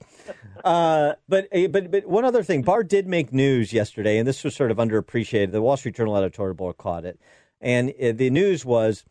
Uh, 0.65 1.13
but 1.29 1.47
but 1.71 1.89
but 1.89 2.05
one 2.05 2.25
other 2.25 2.43
thing, 2.43 2.61
Barr 2.61 2.83
did 2.83 3.07
make 3.07 3.31
news 3.31 3.71
yesterday, 3.71 4.17
and 4.17 4.27
this 4.27 4.43
was 4.43 4.53
sort 4.53 4.69
of 4.69 4.77
underappreciated. 4.77 5.53
The 5.53 5.61
Wall 5.61 5.77
Street 5.77 5.95
Journal 5.95 6.17
editorial 6.17 6.55
board 6.55 6.77
caught 6.77 7.05
it, 7.05 7.17
and 7.61 7.93
uh, 8.01 8.11
the 8.13 8.29
news 8.29 8.65
was 8.65 9.05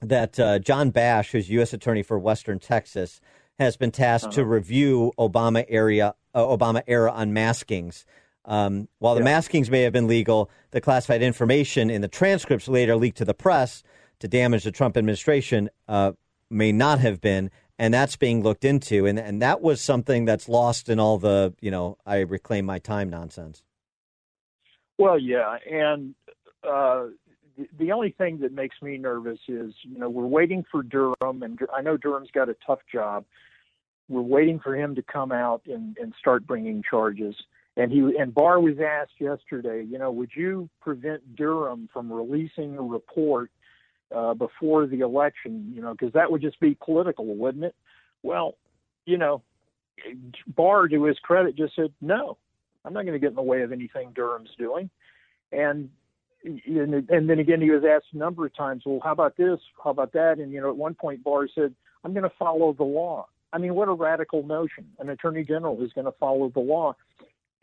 that 0.00 0.38
uh, 0.38 0.58
John 0.58 0.90
Bash, 0.90 1.32
who's 1.32 1.48
U.S. 1.50 1.72
Attorney 1.72 2.02
for 2.02 2.18
Western 2.18 2.58
Texas, 2.58 3.20
has 3.58 3.76
been 3.76 3.90
tasked 3.90 4.32
to 4.32 4.44
review 4.44 5.12
Obama 5.18 5.64
area 5.68 6.14
uh, 6.34 6.44
Obama 6.44 6.82
era 6.86 7.12
unmaskings. 7.12 8.04
Um, 8.44 8.88
while 8.98 9.14
the 9.14 9.22
maskings 9.22 9.70
may 9.70 9.82
have 9.82 9.92
been 9.92 10.06
legal, 10.06 10.50
the 10.72 10.80
classified 10.80 11.22
information 11.22 11.88
in 11.88 12.02
the 12.02 12.08
transcripts 12.08 12.68
later 12.68 12.96
leaked 12.96 13.18
to 13.18 13.24
the 13.24 13.32
press 13.32 13.82
to 14.18 14.28
damage 14.28 14.64
the 14.64 14.70
Trump 14.70 14.96
administration 14.96 15.70
uh, 15.88 16.12
may 16.50 16.72
not 16.72 16.98
have 16.98 17.20
been, 17.20 17.50
and 17.78 17.94
that's 17.94 18.16
being 18.16 18.42
looked 18.42 18.64
into. 18.64 19.06
And 19.06 19.18
and 19.18 19.40
that 19.40 19.62
was 19.62 19.80
something 19.80 20.24
that's 20.24 20.48
lost 20.48 20.88
in 20.88 20.98
all 20.98 21.18
the 21.18 21.54
you 21.60 21.70
know 21.70 21.96
I 22.04 22.18
reclaim 22.18 22.66
my 22.66 22.78
time 22.78 23.08
nonsense. 23.08 23.62
Well, 24.98 25.18
yeah, 25.18 25.56
and 25.70 26.14
uh, 26.62 27.06
the, 27.78 27.92
only 27.92 28.10
thing 28.10 28.38
that 28.40 28.52
makes 28.52 28.76
me 28.82 28.98
nervous 28.98 29.38
is, 29.48 29.72
you 29.82 29.98
know, 29.98 30.08
we're 30.08 30.26
waiting 30.26 30.64
for 30.70 30.82
Durham, 30.82 31.42
and 31.42 31.58
I 31.74 31.82
know 31.82 31.96
Durham's 31.96 32.30
got 32.32 32.48
a 32.48 32.56
tough 32.66 32.80
job. 32.92 33.24
We're 34.08 34.22
waiting 34.22 34.60
for 34.60 34.76
him 34.76 34.94
to 34.96 35.02
come 35.02 35.32
out 35.32 35.62
and, 35.66 35.96
and 35.98 36.12
start 36.18 36.46
bringing 36.46 36.82
charges. 36.88 37.34
And 37.76 37.90
he 37.90 37.98
and 38.18 38.32
Barr 38.32 38.60
was 38.60 38.74
asked 38.78 39.18
yesterday, 39.18 39.84
you 39.84 39.98
know, 39.98 40.10
would 40.12 40.30
you 40.36 40.68
prevent 40.80 41.36
Durham 41.36 41.88
from 41.92 42.12
releasing 42.12 42.76
a 42.76 42.82
report 42.82 43.50
uh, 44.14 44.34
before 44.34 44.86
the 44.86 45.00
election? 45.00 45.72
You 45.74 45.82
know, 45.82 45.92
because 45.92 46.12
that 46.12 46.30
would 46.30 46.40
just 46.40 46.60
be 46.60 46.76
political, 46.80 47.26
wouldn't 47.34 47.64
it? 47.64 47.74
Well, 48.22 48.56
you 49.06 49.18
know, 49.18 49.42
Barr, 50.46 50.86
to 50.88 51.04
his 51.04 51.18
credit, 51.20 51.56
just 51.56 51.74
said 51.74 51.92
no. 52.00 52.36
I'm 52.84 52.92
not 52.92 53.02
going 53.02 53.14
to 53.14 53.18
get 53.18 53.30
in 53.30 53.36
the 53.36 53.42
way 53.42 53.62
of 53.62 53.72
anything 53.72 54.12
Durham's 54.14 54.54
doing. 54.58 54.90
And 55.50 55.90
and, 56.44 57.08
and 57.08 57.30
then 57.30 57.38
again, 57.38 57.60
he 57.60 57.70
was 57.70 57.82
asked 57.84 58.06
a 58.12 58.18
number 58.18 58.44
of 58.46 58.54
times, 58.54 58.82
well, 58.84 59.00
how 59.02 59.12
about 59.12 59.36
this? 59.36 59.58
How 59.82 59.90
about 59.90 60.12
that? 60.12 60.38
And, 60.38 60.52
you 60.52 60.60
know, 60.60 60.68
at 60.68 60.76
one 60.76 60.94
point, 60.94 61.24
Barr 61.24 61.48
said, 61.54 61.74
I'm 62.04 62.12
going 62.12 62.24
to 62.24 62.32
follow 62.38 62.72
the 62.72 62.84
law. 62.84 63.26
I 63.52 63.58
mean, 63.58 63.74
what 63.74 63.88
a 63.88 63.92
radical 63.92 64.42
notion. 64.42 64.86
An 64.98 65.08
attorney 65.08 65.44
general 65.44 65.82
is 65.82 65.92
going 65.92 66.04
to 66.06 66.12
follow 66.12 66.50
the 66.50 66.60
law. 66.60 66.96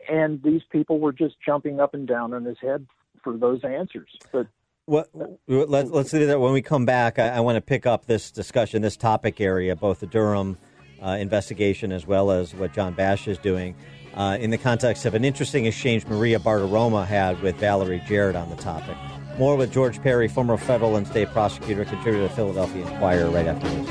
And 0.08 0.42
these 0.42 0.62
people 0.70 0.98
were 0.98 1.12
just 1.12 1.36
jumping 1.44 1.78
up 1.78 1.94
and 1.94 2.08
down 2.08 2.34
on 2.34 2.44
his 2.44 2.56
head 2.60 2.86
for 3.22 3.36
those 3.36 3.62
answers. 3.62 4.08
But 4.32 4.48
what, 4.86 5.10
let's, 5.46 5.90
let's 5.90 6.10
do 6.10 6.26
that 6.26 6.40
when 6.40 6.52
we 6.52 6.62
come 6.62 6.84
back. 6.84 7.20
I, 7.20 7.28
I, 7.28 7.40
want 7.40 7.56
to 7.56 7.60
pick 7.60 7.86
up 7.86 8.06
this 8.06 8.32
discussion, 8.32 8.82
this 8.82 8.96
topic 8.96 9.40
area, 9.40 9.76
both 9.76 10.00
the 10.00 10.06
Durham 10.06 10.58
uh, 11.00 11.10
investigation 11.10 11.92
as 11.92 12.04
well 12.04 12.32
as 12.32 12.52
what 12.52 12.72
John 12.72 12.94
Bash 12.94 13.28
is 13.28 13.38
doing 13.38 13.76
uh, 14.14 14.36
in 14.40 14.50
the 14.50 14.58
context 14.58 15.04
of 15.06 15.14
an 15.14 15.24
interesting 15.24 15.66
exchange 15.66 16.06
Maria 16.06 16.38
Bartiromo 16.38 17.06
had 17.06 17.40
with 17.42 17.56
Valerie 17.56 18.02
Jarrett 18.06 18.36
on 18.36 18.50
the 18.50 18.56
topic. 18.56 18.96
More 19.38 19.56
with 19.56 19.72
George 19.72 20.02
Parry, 20.02 20.28
former 20.28 20.56
federal 20.56 20.96
and 20.96 21.06
state 21.06 21.28
prosecutor, 21.28 21.84
contributor 21.84 22.28
to 22.28 22.34
Philadelphia 22.34 22.86
Inquirer, 22.86 23.30
right 23.30 23.46
after 23.46 23.68
this. 23.68 23.88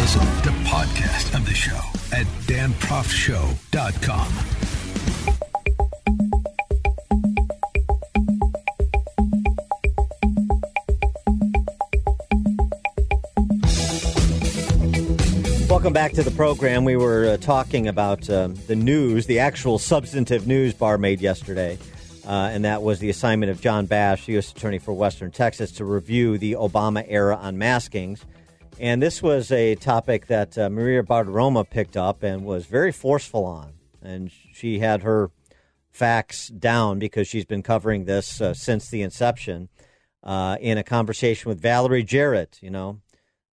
Listen 0.00 0.26
to 0.42 0.50
podcast 0.66 1.34
of 1.36 1.44
the 1.44 1.54
show 1.54 1.78
at 2.12 2.26
Dan 2.46 2.70
Proft 2.72 3.10
show 3.10 3.50
Welcome 15.70 15.92
back 15.94 16.12
to 16.12 16.22
the 16.22 16.32
program. 16.32 16.84
We 16.84 16.96
were 16.96 17.28
uh, 17.28 17.36
talking 17.38 17.88
about 17.88 18.28
um, 18.28 18.56
the 18.66 18.76
news, 18.76 19.24
the 19.24 19.38
actual 19.38 19.78
substantive 19.78 20.46
news 20.46 20.74
Barr 20.74 20.98
made 20.98 21.22
yesterday, 21.22 21.78
uh, 22.26 22.50
and 22.52 22.66
that 22.66 22.82
was 22.82 22.98
the 22.98 23.08
assignment 23.08 23.50
of 23.50 23.62
John 23.62 23.86
Bash, 23.86 24.28
U.S. 24.28 24.50
Attorney 24.50 24.80
for 24.80 24.92
Western 24.92 25.30
Texas, 25.30 25.72
to 25.72 25.86
review 25.86 26.36
the 26.36 26.54
Obama 26.54 27.06
era 27.08 27.38
unmaskings. 27.42 28.20
And 28.78 29.02
this 29.02 29.22
was 29.22 29.50
a 29.50 29.76
topic 29.76 30.26
that 30.26 30.58
uh, 30.58 30.68
Maria 30.68 31.02
Bartiromo 31.02 31.68
picked 31.68 31.96
up 31.96 32.22
and 32.22 32.44
was 32.44 32.66
very 32.66 32.92
forceful 32.92 33.44
on. 33.46 33.77
And 34.02 34.30
she 34.52 34.78
had 34.78 35.02
her 35.02 35.30
facts 35.90 36.48
down 36.48 36.98
because 36.98 37.26
she's 37.26 37.44
been 37.44 37.62
covering 37.62 38.04
this 38.04 38.40
uh, 38.40 38.54
since 38.54 38.88
the 38.88 39.02
inception 39.02 39.68
uh, 40.22 40.56
in 40.60 40.78
a 40.78 40.82
conversation 40.82 41.48
with 41.48 41.60
Valerie 41.60 42.04
Jarrett, 42.04 42.58
you 42.60 42.70
know, 42.70 43.00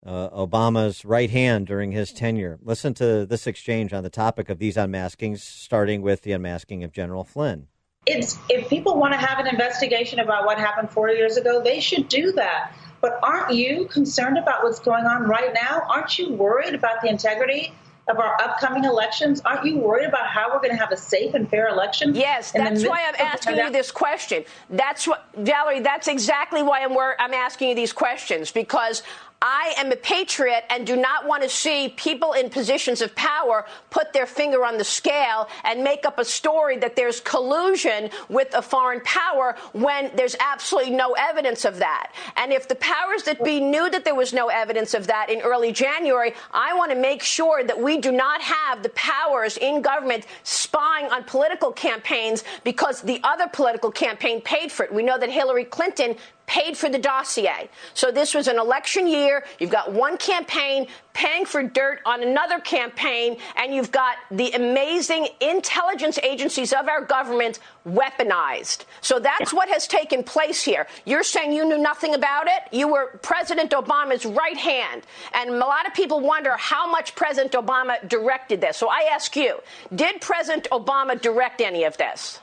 uh, 0.04 0.28
Obama's 0.30 1.04
right 1.04 1.30
hand 1.30 1.66
during 1.66 1.92
his 1.92 2.12
tenure. 2.12 2.58
Listen 2.62 2.94
to 2.94 3.24
this 3.26 3.46
exchange 3.46 3.92
on 3.92 4.02
the 4.02 4.10
topic 4.10 4.48
of 4.48 4.58
these 4.58 4.76
unmaskings, 4.76 5.40
starting 5.40 6.02
with 6.02 6.22
the 6.22 6.32
unmasking 6.32 6.82
of 6.82 6.92
General 6.92 7.24
Flynn. 7.24 7.68
It's 8.06 8.36
if 8.48 8.68
people 8.68 8.98
want 8.98 9.12
to 9.12 9.18
have 9.18 9.38
an 9.38 9.46
investigation 9.46 10.18
about 10.18 10.44
what 10.44 10.58
happened 10.58 10.90
40 10.90 11.14
years 11.14 11.36
ago, 11.36 11.62
they 11.62 11.78
should 11.78 12.08
do 12.08 12.32
that. 12.32 12.74
But 13.00 13.18
aren't 13.22 13.54
you 13.54 13.86
concerned 13.86 14.38
about 14.38 14.64
what's 14.64 14.80
going 14.80 15.06
on 15.06 15.22
right 15.22 15.52
now? 15.54 15.82
Aren't 15.88 16.18
you 16.18 16.32
worried 16.32 16.74
about 16.74 17.00
the 17.02 17.08
integrity 17.08 17.72
of 18.12 18.18
our 18.18 18.40
upcoming 18.40 18.84
elections? 18.84 19.40
Aren't 19.44 19.64
you 19.66 19.78
worried 19.78 20.06
about 20.06 20.26
how 20.26 20.50
we're 20.50 20.60
going 20.60 20.70
to 20.70 20.76
have 20.76 20.92
a 20.92 20.96
safe 20.96 21.34
and 21.34 21.48
fair 21.48 21.68
election? 21.68 22.14
Yes, 22.14 22.52
that's 22.52 22.86
why 22.86 23.04
I'm 23.08 23.14
asking 23.18 23.56
you 23.56 23.70
this 23.70 23.90
question. 23.90 24.44
That's 24.70 25.08
what, 25.08 25.26
Valerie. 25.36 25.80
That's 25.80 26.08
exactly 26.08 26.62
why 26.62 26.82
I'm 26.82 26.92
I'm 27.18 27.34
asking 27.34 27.70
you 27.70 27.74
these 27.74 27.92
questions 27.92 28.52
because 28.52 29.02
I 29.44 29.74
am 29.76 29.90
a 29.90 29.96
patriot 29.96 30.64
and 30.70 30.86
do 30.86 30.94
not 30.94 31.26
want 31.26 31.42
to 31.42 31.48
see 31.48 31.88
people 31.96 32.32
in 32.32 32.48
positions 32.48 33.02
of 33.02 33.12
power 33.16 33.66
put 33.90 34.12
their 34.12 34.24
finger 34.24 34.64
on 34.64 34.78
the 34.78 34.84
scale 34.84 35.48
and 35.64 35.82
make 35.82 36.06
up 36.06 36.20
a 36.20 36.24
story 36.24 36.76
that 36.78 36.94
there's 36.94 37.20
collusion 37.20 38.10
with 38.28 38.54
a 38.54 38.62
foreign 38.62 39.00
power 39.00 39.56
when 39.72 40.14
there's 40.14 40.36
absolutely 40.38 40.92
no 40.92 41.14
evidence 41.18 41.64
of 41.64 41.78
that. 41.78 42.12
And 42.36 42.52
if 42.52 42.68
the 42.68 42.76
powers 42.76 43.24
that 43.24 43.42
be 43.42 43.58
knew 43.58 43.90
that 43.90 44.04
there 44.04 44.14
was 44.14 44.32
no 44.32 44.46
evidence 44.46 44.94
of 44.94 45.08
that 45.08 45.28
in 45.28 45.40
early 45.40 45.72
January, 45.72 46.34
I 46.52 46.74
want 46.74 46.92
to 46.92 46.96
make 46.96 47.22
sure 47.22 47.64
that 47.64 47.80
we 47.80 47.98
do 47.98 48.12
not 48.12 48.40
have 48.40 48.84
the 48.84 48.90
powers 48.90 49.56
in 49.56 49.82
government 49.82 50.24
spying 50.44 51.06
on 51.06 51.24
political 51.24 51.72
campaigns 51.72 52.44
because 52.62 53.02
the 53.02 53.20
other 53.24 53.48
political 53.48 53.90
campaign 53.90 54.40
paid 54.40 54.70
for 54.70 54.84
it. 54.84 54.94
We 54.94 55.02
know 55.02 55.18
that 55.18 55.30
Hillary 55.30 55.64
Clinton 55.64 56.14
paid 56.52 56.76
for 56.76 56.90
the 56.90 56.98
dossier. 56.98 57.70
So 57.94 58.10
this 58.10 58.34
was 58.34 58.46
an 58.46 58.58
election 58.58 59.06
year. 59.06 59.42
You've 59.58 59.70
got 59.70 59.90
one 59.90 60.18
campaign 60.18 60.86
paying 61.14 61.46
for 61.46 61.62
dirt 61.62 62.00
on 62.04 62.22
another 62.22 62.58
campaign, 62.58 63.38
and 63.56 63.74
you've 63.74 63.90
got 63.90 64.16
the 64.30 64.52
amazing 64.52 65.28
intelligence 65.40 66.18
agencies 66.18 66.74
of 66.74 66.88
our 66.88 67.00
government 67.00 67.58
weaponized. 67.86 68.84
So 69.00 69.18
that's 69.18 69.50
what 69.54 69.70
has 69.70 69.86
taken 69.86 70.22
place 70.22 70.62
here. 70.62 70.86
You're 71.06 71.22
saying 71.22 71.54
you 71.54 71.64
knew 71.64 71.78
nothing 71.78 72.14
about 72.14 72.48
it? 72.48 72.62
You 72.70 72.86
were 72.88 73.18
President 73.22 73.70
Obama's 73.70 74.26
right 74.26 74.56
hand. 74.56 75.04
And 75.32 75.48
a 75.48 75.56
lot 75.56 75.86
of 75.86 75.94
people 75.94 76.20
wonder 76.20 76.54
how 76.58 76.86
much 76.90 77.14
President 77.14 77.52
Obama 77.52 78.06
directed 78.06 78.60
this. 78.60 78.76
So 78.76 78.90
I 78.90 79.08
ask 79.10 79.34
you, 79.36 79.58
did 79.94 80.20
President 80.20 80.68
Obama 80.70 81.18
direct 81.18 81.62
any 81.62 81.84
of 81.84 81.96
this? 81.96 82.40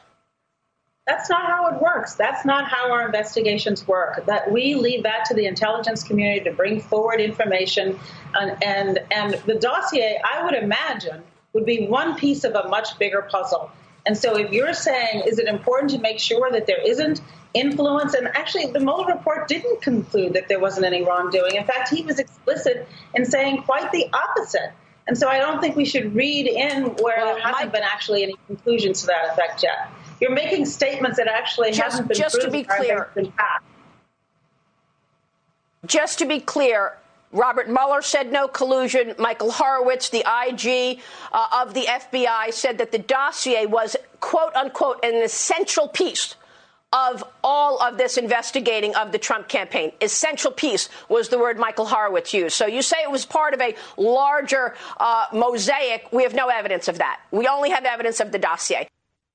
That's 1.09 1.27
not 1.27 1.47
how 1.47 1.65
it 1.69 1.81
works. 1.81 2.13
That's 2.13 2.45
not 2.45 2.69
how 2.69 2.91
our 2.91 3.03
investigations 3.07 3.87
work. 3.87 4.27
That 4.27 4.51
we 4.51 4.75
leave 4.75 5.01
that 5.03 5.25
to 5.25 5.33
the 5.33 5.47
intelligence 5.47 6.03
community 6.03 6.41
to 6.41 6.51
bring 6.51 6.79
forward 6.81 7.19
information, 7.19 7.99
and 8.35 8.63
and, 8.63 8.99
and 9.09 9.33
the 9.47 9.55
dossier, 9.55 10.21
I 10.23 10.45
would 10.45 10.53
imagine, 10.53 11.23
would 11.53 11.65
be 11.65 11.87
one 11.87 12.15
piece 12.15 12.43
of 12.43 12.53
a 12.53 12.67
much 12.67 12.99
bigger 12.99 13.23
puzzle. 13.23 13.71
And 14.05 14.15
so, 14.15 14.37
if 14.37 14.51
you're 14.51 14.75
saying, 14.75 15.23
is 15.25 15.39
it 15.39 15.47
important 15.47 15.89
to 15.91 15.97
make 15.97 16.19
sure 16.19 16.51
that 16.51 16.67
there 16.67 16.79
isn't 16.79 17.21
influence? 17.55 18.13
And 18.13 18.27
actually, 18.27 18.67
the 18.67 18.79
Mueller 18.79 19.07
report 19.07 19.47
didn't 19.47 19.81
conclude 19.81 20.33
that 20.33 20.47
there 20.47 20.59
wasn't 20.59 20.85
any 20.85 21.03
wrongdoing. 21.03 21.55
In 21.55 21.65
fact, 21.65 21.89
he 21.89 22.03
was 22.03 22.19
explicit 22.19 22.87
in 23.15 23.25
saying 23.25 23.63
quite 23.63 23.91
the 23.91 24.05
opposite. 24.13 24.73
And 25.07 25.17
so, 25.17 25.27
I 25.27 25.39
don't 25.39 25.59
think 25.59 25.75
we 25.75 25.85
should 25.85 26.13
read 26.13 26.45
in 26.45 26.83
where 26.97 27.17
well, 27.17 27.33
there 27.33 27.41
hasn't 27.43 27.71
been 27.71 27.81
actually 27.81 28.21
any 28.21 28.35
conclusions 28.45 29.01
to 29.01 29.07
that 29.07 29.31
effect 29.31 29.63
yet. 29.63 29.89
You're 30.19 30.31
making 30.31 30.65
statements 30.65 31.17
that 31.17 31.27
actually 31.27 31.71
just, 31.71 31.97
haven't 31.97 32.07
been 32.09 32.17
just 32.17 32.41
to 32.41 32.51
be 32.51 32.63
clear. 32.63 33.09
Just 35.85 36.19
to 36.19 36.25
be 36.25 36.39
clear, 36.39 36.97
Robert 37.31 37.69
Mueller 37.69 38.01
said 38.01 38.31
no 38.31 38.47
collusion. 38.47 39.15
Michael 39.17 39.51
Horowitz, 39.51 40.09
the 40.09 40.19
IG 40.19 40.99
uh, 41.31 41.47
of 41.53 41.73
the 41.73 41.83
FBI, 41.83 42.53
said 42.53 42.79
that 42.79 42.91
the 42.91 42.99
dossier 42.99 43.65
was 43.65 43.95
quote 44.19 44.53
unquote 44.55 45.03
an 45.03 45.15
essential 45.15 45.88
piece 45.88 46.35
of 46.91 47.23
all 47.43 47.79
of 47.81 47.97
this 47.99 48.17
investigating 48.17 48.95
of 48.95 49.11
the 49.11 49.19
Trump 49.19 49.47
campaign. 49.47 49.91
Essential 50.01 50.51
piece 50.51 50.89
was 51.07 51.29
the 51.29 51.38
word 51.38 51.59
Michael 51.59 51.85
Horowitz 51.85 52.33
used. 52.33 52.55
So 52.55 52.65
you 52.65 52.81
say 52.81 52.97
it 53.03 53.11
was 53.11 53.25
part 53.27 53.53
of 53.53 53.61
a 53.61 53.75
larger 53.95 54.73
uh, 54.99 55.27
mosaic. 55.31 56.07
We 56.11 56.23
have 56.23 56.33
no 56.33 56.47
evidence 56.47 56.88
of 56.88 56.97
that. 56.97 57.19
We 57.31 57.47
only 57.47 57.69
have 57.69 57.85
evidence 57.85 58.19
of 58.19 58.31
the 58.31 58.39
dossier. 58.39 58.88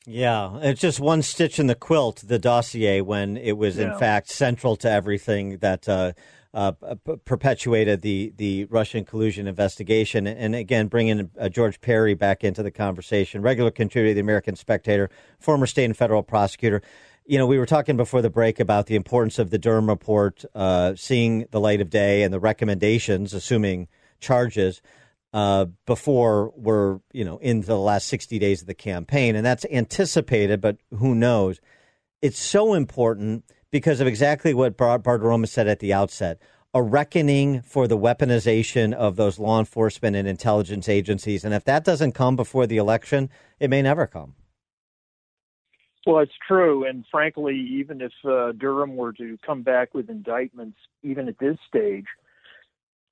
Yeah, 0.07 0.59
it's 0.61 0.81
just 0.81 1.01
one 1.01 1.23
stitch 1.23 1.59
in 1.59 1.67
the 1.67 1.75
quilt, 1.75 2.25
the 2.27 2.39
dossier, 2.39 3.01
when 3.01 3.39
it 3.39 3.53
was 3.53 3.79
yeah. 3.79 3.93
in 3.93 3.99
fact 3.99 4.29
central 4.29 4.77
to 4.77 4.91
everything 4.91 5.59
that 5.59 5.89
uh, 5.89 6.13
uh, 6.53 6.73
perpetuated 7.25 8.03
the, 8.03 8.33
the 8.37 8.67
Russian 8.67 9.05
collusion 9.05 9.49
investigation. 9.49 10.27
And 10.27 10.55
again, 10.55 10.89
bringing 10.89 11.31
uh, 11.39 11.49
George 11.49 11.81
Parry 11.81 12.15
back 12.15 12.45
into 12.45 12.63
the 12.63 12.71
conversation, 12.71 13.41
regular 13.41 13.71
contributor 13.71 14.11
to 14.11 14.15
the 14.15 14.21
American 14.21 14.57
Spectator, 14.57 15.09
former 15.41 15.67
state 15.67 15.87
and 15.87 15.97
federal 15.97 16.23
prosecutor. 16.23 16.83
You 17.25 17.39
know, 17.39 17.47
we 17.47 17.59
were 17.59 17.67
talking 17.67 17.97
before 17.97 18.21
the 18.21 18.29
break 18.29 18.61
about 18.61 18.87
the 18.87 18.97
importance 18.97 19.39
of 19.39 19.49
the 19.49 19.59
Durham 19.59 19.89
report 19.89 20.45
uh, 20.55 20.95
seeing 20.97 21.47
the 21.51 21.61
light 21.61 21.81
of 21.81 21.89
day 21.89 22.23
and 22.23 22.33
the 22.33 22.41
recommendations, 22.41 23.33
assuming 23.33 23.89
charges 24.21 24.83
uh, 25.35 25.67
before 25.85 26.53
we're 26.57 27.01
you 27.13 27.25
know 27.25 27.39
into 27.39 27.67
the 27.67 27.79
last 27.79 28.07
60 28.07 28.39
days 28.39 28.63
of 28.63 28.67
the 28.67 28.75
campaign 28.75 29.37
and 29.37 29.45
that's 29.45 29.67
anticipated 29.71 30.61
but 30.61 30.79
who 30.99 31.15
knows 31.15 31.61
it's 32.23 32.39
so 32.39 32.73
important 32.73 33.45
because 33.71 34.01
of 34.01 34.07
exactly 34.07 34.55
what 34.55 34.77
Bar- 34.77 35.01
Bartiromo 35.01 35.47
said 35.47 35.67
at 35.67 35.81
the 35.81 35.93
outset 35.93 36.41
a 36.73 36.83
reckoning 36.83 37.63
for 37.63 37.87
the 37.87 37.99
weaponization 37.99 38.93
of 38.93 39.17
those 39.17 39.39
law 39.39 39.61
enforcement 39.61 40.17
and 40.17 40.27
intelligence 40.27 40.89
agencies. 40.89 41.45
And 41.45 41.55
if 41.55 41.65
that 41.67 41.85
doesn't 41.85 42.13
come 42.13 42.35
before 42.35 42.67
the 42.67 42.79
election, 42.79 43.31
it 43.61 43.71
may 43.71 43.81
never 43.81 44.09
come. 44.09 44.35
Well, 46.05 46.19
it's 46.19 46.33
true. 46.47 46.85
And 46.85 47.05
frankly, 47.11 47.57
even 47.79 48.01
if 48.01 48.13
uh, 48.25 48.53
Durham 48.53 48.97
were 48.97 49.13
to 49.15 49.39
come 49.47 49.63
back 49.63 49.95
with 49.95 50.11
indictments, 50.11 50.77
even 51.05 51.29
at 51.29 51.39
this 51.39 51.57
stage, 51.69 52.07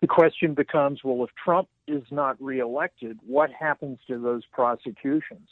the 0.03 0.09
question 0.09 0.53
becomes 0.53 1.01
well, 1.05 1.25
if 1.25 1.31
Trump 1.43 1.69
is 1.87 2.03
not 2.11 2.37
reelected, 2.43 3.19
what 3.25 3.51
happens 3.53 4.01
to 4.09 4.19
those 4.19 4.43
prosecutions? 4.53 5.49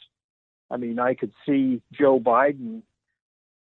I 0.70 0.76
mean, 0.76 0.98
I 0.98 1.14
could 1.14 1.32
see 1.46 1.80
Joe 1.92 2.18
Biden 2.18 2.82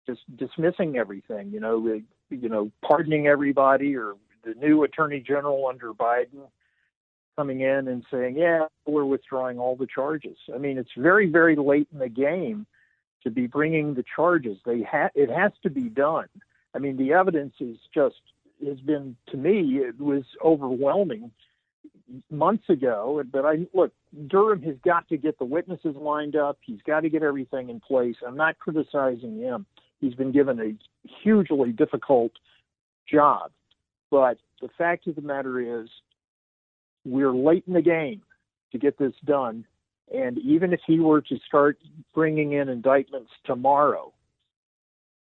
just 0.07 0.21
dismissing 0.37 0.97
everything, 0.97 1.51
you 1.51 1.59
know, 1.59 2.01
you 2.31 2.49
know, 2.49 2.71
pardoning 2.87 3.27
everybody, 3.27 3.97
or 3.97 4.15
the 4.45 4.55
new 4.55 4.85
attorney 4.85 5.21
general 5.21 5.67
under 5.67 5.93
Biden 5.93 6.49
coming 7.37 7.63
in 7.63 7.89
and 7.89 8.05
saying, 8.09 8.37
"Yeah, 8.37 8.67
we're 8.87 9.05
withdrawing 9.05 9.59
all 9.59 9.75
the 9.75 9.89
charges." 9.89 10.39
I 10.55 10.59
mean, 10.59 10.79
it's 10.79 10.93
very, 10.97 11.27
very 11.27 11.57
late 11.57 11.89
in 11.93 11.99
the 11.99 12.09
game 12.09 12.65
to 13.25 13.31
be 13.31 13.49
bringing 13.49 13.95
the 13.95 14.05
charges. 14.15 14.59
They 14.65 14.83
ha- 14.83 15.11
it 15.17 15.31
has 15.31 15.53
to 15.65 15.71
be 15.71 15.89
done. 15.89 16.29
I 16.75 16.79
mean, 16.79 16.97
the 16.97 17.13
evidence 17.13 17.55
is 17.59 17.77
just 17.93 18.23
has 18.67 18.81
been 18.81 19.17
to 19.31 19.37
me 19.37 19.79
it 19.79 20.01
was 20.01 20.25
overwhelming 20.45 21.31
months 22.31 22.69
ago. 22.69 23.23
But 23.31 23.45
I 23.45 23.67
look, 23.73 23.93
Durham 24.29 24.63
has 24.63 24.77
got 24.85 25.09
to 25.09 25.17
get 25.17 25.39
the 25.39 25.45
witnesses 25.45 25.97
lined 25.97 26.37
up. 26.37 26.59
He's 26.63 26.83
got 26.87 27.01
to 27.01 27.09
get 27.09 27.23
everything 27.23 27.71
in 27.71 27.81
place. 27.81 28.17
I'm 28.27 28.37
not 28.37 28.59
criticizing 28.59 29.39
him. 29.39 29.67
He's 30.01 30.15
been 30.15 30.33
given 30.33 30.61
a 30.61 30.75
hugely 31.23 31.73
difficult 31.73 32.33
job. 33.11 33.51
But 34.11 34.39
the 34.61 34.69
fact 34.77 35.07
of 35.07 35.15
the 35.15 35.23
matter 35.23 35.83
is, 35.83 35.89
we're 37.05 37.33
late 37.33 37.65
in 37.67 37.75
the 37.75 37.83
game 37.83 38.23
to 38.73 38.79
get 38.79 38.99
this 38.99 39.15
done. 39.25 39.65
And 40.13 40.39
even 40.39 40.73
if 40.73 40.81
he 40.87 40.99
were 40.99 41.21
to 41.21 41.39
start 41.47 41.79
bringing 42.15 42.53
in 42.53 42.69
indictments 42.69 43.31
tomorrow, 43.45 44.13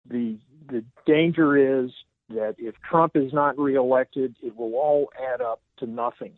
the 0.10 0.38
the 0.70 0.84
danger 1.06 1.84
is 1.84 1.92
that 2.30 2.56
if 2.58 2.76
Trump 2.90 3.16
is 3.16 3.34
not 3.34 3.58
reelected, 3.58 4.36
it 4.42 4.56
will 4.56 4.76
all 4.76 5.10
add 5.34 5.42
up 5.42 5.62
to 5.78 5.86
nothing 5.86 6.34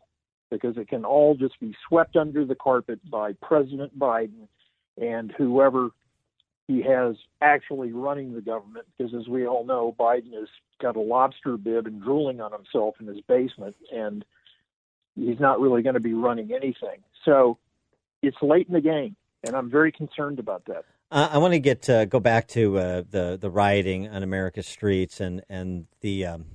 because 0.50 0.78
it 0.78 0.88
can 0.88 1.06
all 1.06 1.36
just 1.36 1.60
be 1.60 1.76
swept 1.88 2.16
under 2.16 2.46
the 2.46 2.56
carpet 2.56 3.00
by 3.10 3.34
President 3.42 3.98
Biden 3.98 4.48
and 5.02 5.32
whoever 5.38 5.90
he 6.68 6.82
has 6.82 7.16
actually 7.42 7.92
running 7.92 8.34
the 8.34 8.42
government. 8.42 8.86
Because 8.98 9.14
as 9.14 9.28
we 9.28 9.46
all 9.46 9.66
know, 9.66 9.96
Biden 10.00 10.34
has 10.34 10.48
got 10.82 10.96
a 10.96 11.02
lobster 11.02 11.58
bib 11.58 11.88
and 11.88 12.02
drooling 12.02 12.42
on 12.42 12.52
himself 12.52 12.96
in 13.00 13.08
his 13.08 13.22
basement, 13.28 13.76
and 13.94 14.26
he's 15.16 15.40
not 15.40 15.60
really 15.60 15.82
going 15.82 15.96
to 15.96 16.00
be 16.00 16.14
running 16.14 16.52
anything. 16.52 17.02
So 17.24 17.58
it's 18.22 18.38
late 18.42 18.68
in 18.68 18.74
the 18.74 18.82
game, 18.82 19.16
and 19.44 19.56
I'm 19.56 19.70
very 19.70 19.92
concerned 19.92 20.40
about 20.40 20.66
that. 20.66 20.86
Uh, 21.12 21.30
I 21.32 21.38
want 21.38 21.54
to 21.54 21.60
get 21.60 21.90
uh, 21.90 22.06
go 22.06 22.20
back 22.20 22.48
to 22.50 22.78
uh, 22.78 23.04
the 23.10 23.38
the 23.40 23.50
rioting 23.50 24.08
on 24.08 24.24
America's 24.24 24.68
streets 24.68 25.20
and 25.20 25.44
and 25.50 25.86
the 26.02 26.26
um, 26.26 26.46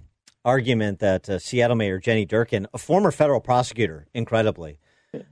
argument 0.44 0.98
that 0.98 1.28
uh, 1.28 1.38
Seattle 1.38 1.76
Mayor 1.76 1.98
Jenny 1.98 2.26
Durkan, 2.26 2.66
a 2.74 2.78
former 2.78 3.10
federal 3.10 3.40
prosecutor, 3.40 4.06
incredibly, 4.12 4.78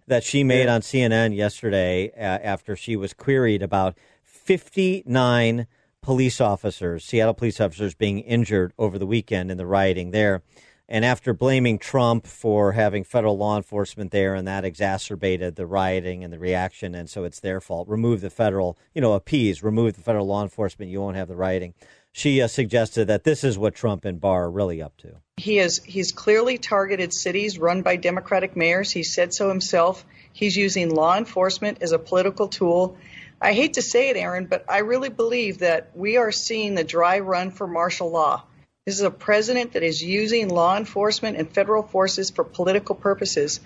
that 0.06 0.22
she 0.22 0.44
made 0.44 0.68
on 0.68 0.82
CNN 0.82 1.34
yesterday 1.34 2.10
uh, 2.10 2.20
after 2.20 2.76
she 2.76 2.96
was 2.96 3.12
queried 3.12 3.62
about 3.62 3.96
59 4.22 5.66
police 6.00 6.40
officers, 6.40 7.04
Seattle 7.04 7.34
police 7.34 7.60
officers, 7.60 7.94
being 7.94 8.20
injured 8.20 8.72
over 8.78 8.98
the 8.98 9.06
weekend 9.06 9.50
in 9.50 9.56
the 9.58 9.66
rioting 9.66 10.10
there. 10.10 10.42
And 10.88 11.04
after 11.04 11.34
blaming 11.34 11.78
Trump 11.78 12.26
for 12.26 12.72
having 12.72 13.04
federal 13.04 13.36
law 13.36 13.58
enforcement 13.58 14.10
there 14.10 14.34
and 14.34 14.48
that 14.48 14.64
exacerbated 14.64 15.56
the 15.56 15.66
rioting 15.66 16.24
and 16.24 16.32
the 16.32 16.38
reaction, 16.38 16.94
and 16.94 17.10
so 17.10 17.24
it's 17.24 17.40
their 17.40 17.60
fault, 17.60 17.88
remove 17.88 18.22
the 18.22 18.30
federal, 18.30 18.78
you 18.94 19.02
know, 19.02 19.12
appease, 19.12 19.62
remove 19.62 19.94
the 19.94 20.00
federal 20.00 20.26
law 20.26 20.42
enforcement, 20.42 20.90
you 20.90 21.00
won't 21.00 21.16
have 21.16 21.28
the 21.28 21.36
rioting. 21.36 21.74
She 22.12 22.40
uh, 22.40 22.48
suggested 22.48 23.04
that 23.08 23.24
this 23.24 23.44
is 23.44 23.58
what 23.58 23.74
Trump 23.74 24.06
and 24.06 24.18
Barr 24.18 24.44
are 24.44 24.50
really 24.50 24.80
up 24.80 24.96
to. 24.98 25.16
He 25.36 25.58
is 25.58 25.82
he's 25.84 26.10
clearly 26.10 26.56
targeted 26.56 27.12
cities 27.12 27.58
run 27.58 27.82
by 27.82 27.96
Democratic 27.96 28.56
mayors. 28.56 28.90
He 28.90 29.02
said 29.02 29.34
so 29.34 29.48
himself. 29.50 30.06
He's 30.32 30.56
using 30.56 30.94
law 30.94 31.16
enforcement 31.16 31.78
as 31.82 31.92
a 31.92 31.98
political 31.98 32.48
tool. 32.48 32.96
I 33.40 33.52
hate 33.52 33.74
to 33.74 33.82
say 33.82 34.08
it, 34.08 34.16
Aaron, 34.16 34.46
but 34.46 34.64
I 34.68 34.78
really 34.78 35.10
believe 35.10 35.58
that 35.58 35.90
we 35.94 36.16
are 36.16 36.32
seeing 36.32 36.74
the 36.74 36.82
dry 36.82 37.20
run 37.20 37.50
for 37.52 37.68
martial 37.68 38.10
law. 38.10 38.42
This 38.88 38.94
is 38.94 39.02
a 39.02 39.10
president 39.10 39.74
that 39.74 39.82
is 39.82 40.02
using 40.02 40.48
law 40.48 40.74
enforcement 40.74 41.36
and 41.36 41.46
federal 41.52 41.82
forces 41.82 42.30
for 42.30 42.42
political 42.42 42.94
purposes, 42.94 43.60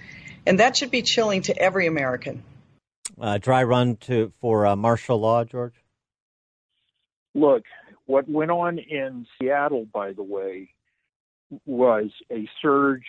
and 0.44 0.58
that 0.58 0.76
should 0.76 0.90
be 0.90 1.02
chilling 1.02 1.42
to 1.42 1.56
every 1.56 1.86
American. 1.86 2.42
Uh, 3.20 3.38
dry 3.38 3.62
run 3.62 3.94
to 3.98 4.32
for 4.40 4.66
uh, 4.66 4.74
martial 4.74 5.20
law, 5.20 5.44
George. 5.44 5.74
Look, 7.36 7.62
what 8.06 8.28
went 8.28 8.50
on 8.50 8.80
in 8.80 9.28
Seattle, 9.38 9.86
by 9.92 10.10
the 10.10 10.24
way, 10.24 10.70
was 11.66 12.10
a 12.28 12.48
surge 12.60 13.06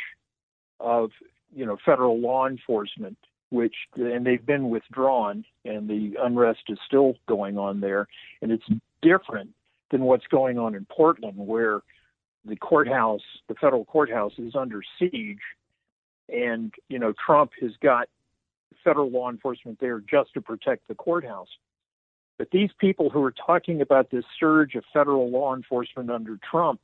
of 0.79 1.09
you 1.51 1.65
know 1.65 1.77
federal 1.83 2.19
law 2.19 2.45
enforcement 2.45 3.17
which 3.49 3.73
and 3.95 4.23
they've 4.23 4.45
been 4.45 4.69
withdrawn 4.69 5.45
and 5.65 5.89
the 5.89 6.15
unrest 6.21 6.61
is 6.69 6.77
still 6.85 7.15
going 7.27 7.57
on 7.57 7.79
there 7.79 8.07
and 8.43 8.51
it's 8.51 8.65
different 9.01 9.49
than 9.89 10.01
what's 10.01 10.27
going 10.27 10.59
on 10.59 10.75
in 10.75 10.85
Portland 10.85 11.37
where 11.37 11.81
the 12.45 12.55
courthouse 12.55 13.21
the 13.47 13.55
federal 13.55 13.85
courthouse 13.85 14.33
is 14.37 14.55
under 14.55 14.81
siege. 14.99 15.41
And 16.29 16.73
you 16.89 16.99
know 16.99 17.13
Trump 17.25 17.51
has 17.61 17.71
got 17.81 18.07
federal 18.83 19.09
law 19.09 19.29
enforcement 19.29 19.79
there 19.79 19.99
just 19.99 20.33
to 20.33 20.41
protect 20.41 20.87
the 20.87 20.95
courthouse. 20.95 21.49
But 22.37 22.49
these 22.51 22.71
people 22.79 23.09
who 23.09 23.23
are 23.23 23.33
talking 23.33 23.81
about 23.81 24.09
this 24.09 24.25
surge 24.39 24.75
of 24.75 24.83
federal 24.91 25.29
law 25.29 25.55
enforcement 25.55 26.09
under 26.09 26.37
Trump 26.49 26.79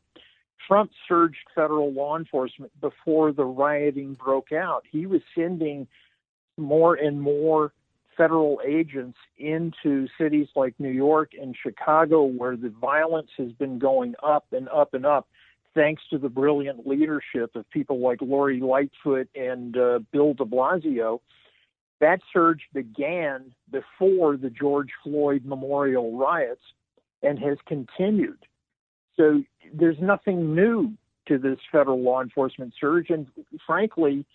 Trump 0.67 0.91
surged 1.07 1.37
federal 1.55 1.91
law 1.91 2.17
enforcement 2.17 2.71
before 2.79 3.31
the 3.31 3.45
rioting 3.45 4.13
broke 4.13 4.51
out. 4.51 4.83
He 4.91 5.05
was 5.05 5.21
sending 5.35 5.87
more 6.57 6.95
and 6.95 7.21
more 7.21 7.73
federal 8.17 8.59
agents 8.67 9.17
into 9.37 10.07
cities 10.17 10.47
like 10.55 10.75
New 10.77 10.91
York 10.91 11.31
and 11.39 11.55
Chicago, 11.55 12.23
where 12.23 12.57
the 12.57 12.69
violence 12.69 13.29
has 13.37 13.51
been 13.53 13.79
going 13.79 14.13
up 14.21 14.45
and 14.51 14.67
up 14.69 14.93
and 14.93 15.05
up, 15.05 15.27
thanks 15.73 16.01
to 16.09 16.17
the 16.17 16.29
brilliant 16.29 16.87
leadership 16.87 17.55
of 17.55 17.69
people 17.69 17.99
like 17.99 18.21
Lori 18.21 18.59
Lightfoot 18.59 19.29
and 19.35 19.77
uh, 19.77 19.99
Bill 20.11 20.33
de 20.33 20.45
Blasio. 20.45 21.19
That 21.99 22.19
surge 22.31 22.61
began 22.73 23.53
before 23.71 24.37
the 24.37 24.49
George 24.49 24.89
Floyd 25.03 25.45
memorial 25.45 26.17
riots 26.17 26.61
and 27.21 27.37
has 27.39 27.57
continued. 27.67 28.39
So 29.17 29.43
there's 29.73 29.99
nothing 29.99 30.55
new 30.55 30.93
to 31.27 31.37
this 31.37 31.59
federal 31.71 32.01
law 32.01 32.21
enforcement 32.21 32.73
surge. 32.79 33.09
And 33.09 33.27
frankly, 33.65 34.25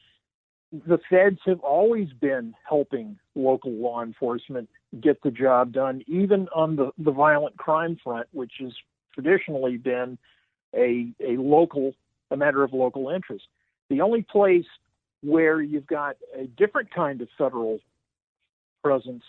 the 0.72 0.98
feds 1.08 1.38
have 1.46 1.60
always 1.60 2.08
been 2.20 2.54
helping 2.68 3.18
local 3.34 3.72
law 3.72 4.02
enforcement 4.02 4.68
get 5.00 5.22
the 5.22 5.30
job 5.30 5.72
done, 5.72 6.02
even 6.06 6.48
on 6.54 6.76
the, 6.76 6.90
the 6.98 7.10
violent 7.10 7.56
crime 7.56 7.96
front, 8.02 8.28
which 8.32 8.52
has 8.60 8.72
traditionally 9.14 9.76
been 9.76 10.18
a, 10.76 11.12
a 11.20 11.36
local, 11.36 11.94
a 12.30 12.36
matter 12.36 12.62
of 12.62 12.72
local 12.72 13.10
interest. 13.10 13.44
The 13.90 14.00
only 14.00 14.22
place 14.22 14.66
where 15.22 15.60
you've 15.60 15.86
got 15.86 16.16
a 16.38 16.46
different 16.46 16.92
kind 16.92 17.20
of 17.20 17.28
federal 17.38 17.80
presence 18.82 19.24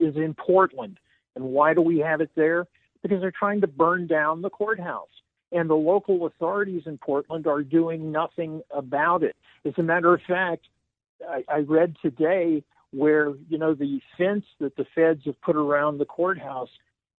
is 0.00 0.16
in 0.16 0.34
Portland. 0.34 0.98
And 1.36 1.44
why 1.46 1.74
do 1.74 1.80
we 1.80 1.98
have 1.98 2.20
it 2.20 2.30
there? 2.34 2.66
Because 3.02 3.20
they're 3.20 3.30
trying 3.30 3.60
to 3.60 3.66
burn 3.66 4.06
down 4.06 4.42
the 4.42 4.50
courthouse. 4.50 5.08
And 5.52 5.70
the 5.70 5.74
local 5.74 6.26
authorities 6.26 6.82
in 6.86 6.98
Portland 6.98 7.46
are 7.46 7.62
doing 7.62 8.12
nothing 8.12 8.62
about 8.70 9.22
it. 9.22 9.36
As 9.64 9.72
a 9.78 9.82
matter 9.82 10.12
of 10.12 10.20
fact, 10.26 10.66
I, 11.26 11.44
I 11.48 11.58
read 11.60 11.96
today 12.02 12.62
where 12.90 13.32
you 13.48 13.58
know 13.58 13.74
the 13.74 14.00
fence 14.16 14.44
that 14.60 14.76
the 14.76 14.86
feds 14.94 15.22
have 15.26 15.40
put 15.40 15.56
around 15.56 15.98
the 15.98 16.04
courthouse, 16.04 16.70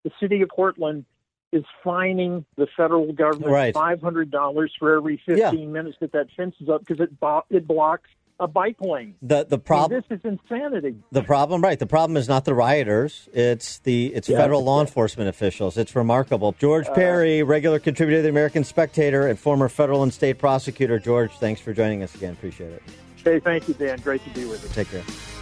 the 0.04 0.10
city 0.20 0.42
of 0.42 0.48
Portland 0.48 1.04
is 1.52 1.64
fining 1.82 2.44
the 2.56 2.66
federal 2.76 3.12
government 3.12 3.50
Right. 3.52 3.74
five 3.74 4.00
hundred 4.00 4.30
dollars 4.30 4.72
for 4.78 4.96
every 4.96 5.20
fifteen 5.24 5.60
Yeah. 5.60 5.66
minutes 5.66 5.96
that 6.00 6.12
that 6.12 6.28
fence 6.36 6.54
is 6.60 6.68
up 6.68 6.84
because 6.86 7.00
it 7.00 7.18
bo- 7.20 7.44
it 7.50 7.66
blocks 7.66 8.08
a 8.40 8.46
bike 8.46 8.76
lane. 8.80 9.14
The 9.22 9.44
the 9.48 9.58
problem 9.58 10.00
this 10.08 10.18
is 10.18 10.24
insanity. 10.24 10.94
the 11.10 11.22
problem 11.22 11.60
right 11.60 11.78
the 11.78 11.86
problem 11.86 12.16
is 12.16 12.28
not 12.28 12.44
the 12.44 12.54
rioters 12.54 13.28
it's 13.32 13.80
the 13.80 14.14
it's 14.14 14.28
Yeah. 14.28 14.36
federal 14.38 14.62
law 14.62 14.80
enforcement 14.80 15.28
officials 15.28 15.76
it's 15.76 15.96
remarkable 15.96 16.54
george 16.58 16.86
Uh, 16.86 16.94
parry 16.94 17.42
regular 17.42 17.80
contributor 17.80 18.18
to 18.18 18.22
the 18.22 18.28
american 18.28 18.62
spectator 18.62 19.26
and 19.26 19.38
former 19.40 19.68
federal 19.68 20.04
and 20.04 20.12
state 20.12 20.38
prosecutor 20.38 21.00
george 21.00 21.32
thanks 21.40 21.60
for 21.60 21.72
joining 21.72 22.02
us 22.04 22.14
again 22.14 22.32
appreciate 22.34 22.70
it 22.72 22.82
Hey, 23.24 23.40
thank 23.40 23.66
you, 23.68 23.74
Dan. 23.74 23.98
Great 23.98 24.22
to 24.24 24.30
be 24.30 24.44
with 24.46 24.62
you. 24.62 24.68
take 24.70 24.88
care 24.90 25.37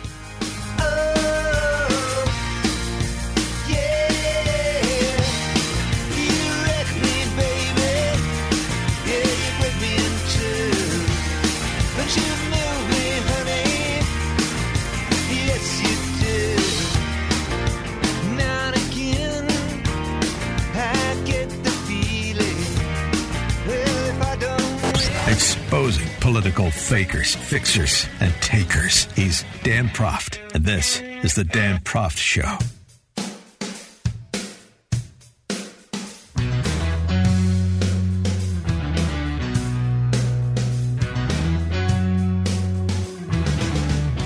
political 26.27 26.73
fakers, 26.73 27.37
fixers, 27.37 28.09
and 28.19 28.35
takers. 28.43 29.05
He's 29.13 29.45
Dan 29.63 29.89
Proft, 29.89 30.39
and 30.55 30.65
this 30.65 31.01
is 31.01 31.35
The 31.35 31.45
Dan 31.45 31.79
Proft 31.81 32.17
Show. 32.17 32.59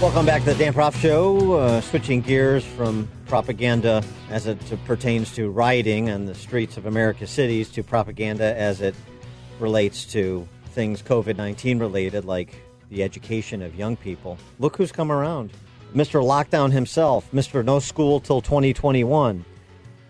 Welcome 0.00 0.24
back 0.24 0.42
to 0.44 0.54
the 0.54 0.54
Dan 0.54 0.72
Proft 0.72 1.00
Show. 1.02 1.52
Uh, 1.52 1.80
switching 1.82 2.22
gears 2.22 2.64
from 2.64 3.08
propaganda 3.26 4.02
as 4.30 4.46
it 4.46 4.58
pertains 4.86 5.34
to 5.34 5.50
rioting 5.50 6.08
on 6.08 6.24
the 6.24 6.34
streets 6.34 6.78
of 6.78 6.86
America's 6.86 7.30
cities 7.30 7.68
to 7.72 7.82
propaganda 7.82 8.56
as 8.56 8.80
it 8.80 8.94
relates 9.58 10.06
to 10.06 10.48
things 10.70 11.02
COVID 11.02 11.36
19 11.36 11.78
related, 11.78 12.24
like 12.24 12.62
the 12.88 13.02
education 13.02 13.62
of 13.62 13.74
young 13.74 13.96
people. 13.96 14.38
Look 14.58 14.76
who's 14.76 14.92
come 14.92 15.12
around 15.12 15.52
Mr. 15.94 16.22
Lockdown 16.22 16.70
himself, 16.70 17.28
Mr. 17.32 17.64
No 17.64 17.80
School 17.80 18.20
Till 18.20 18.40
2021, 18.40 19.44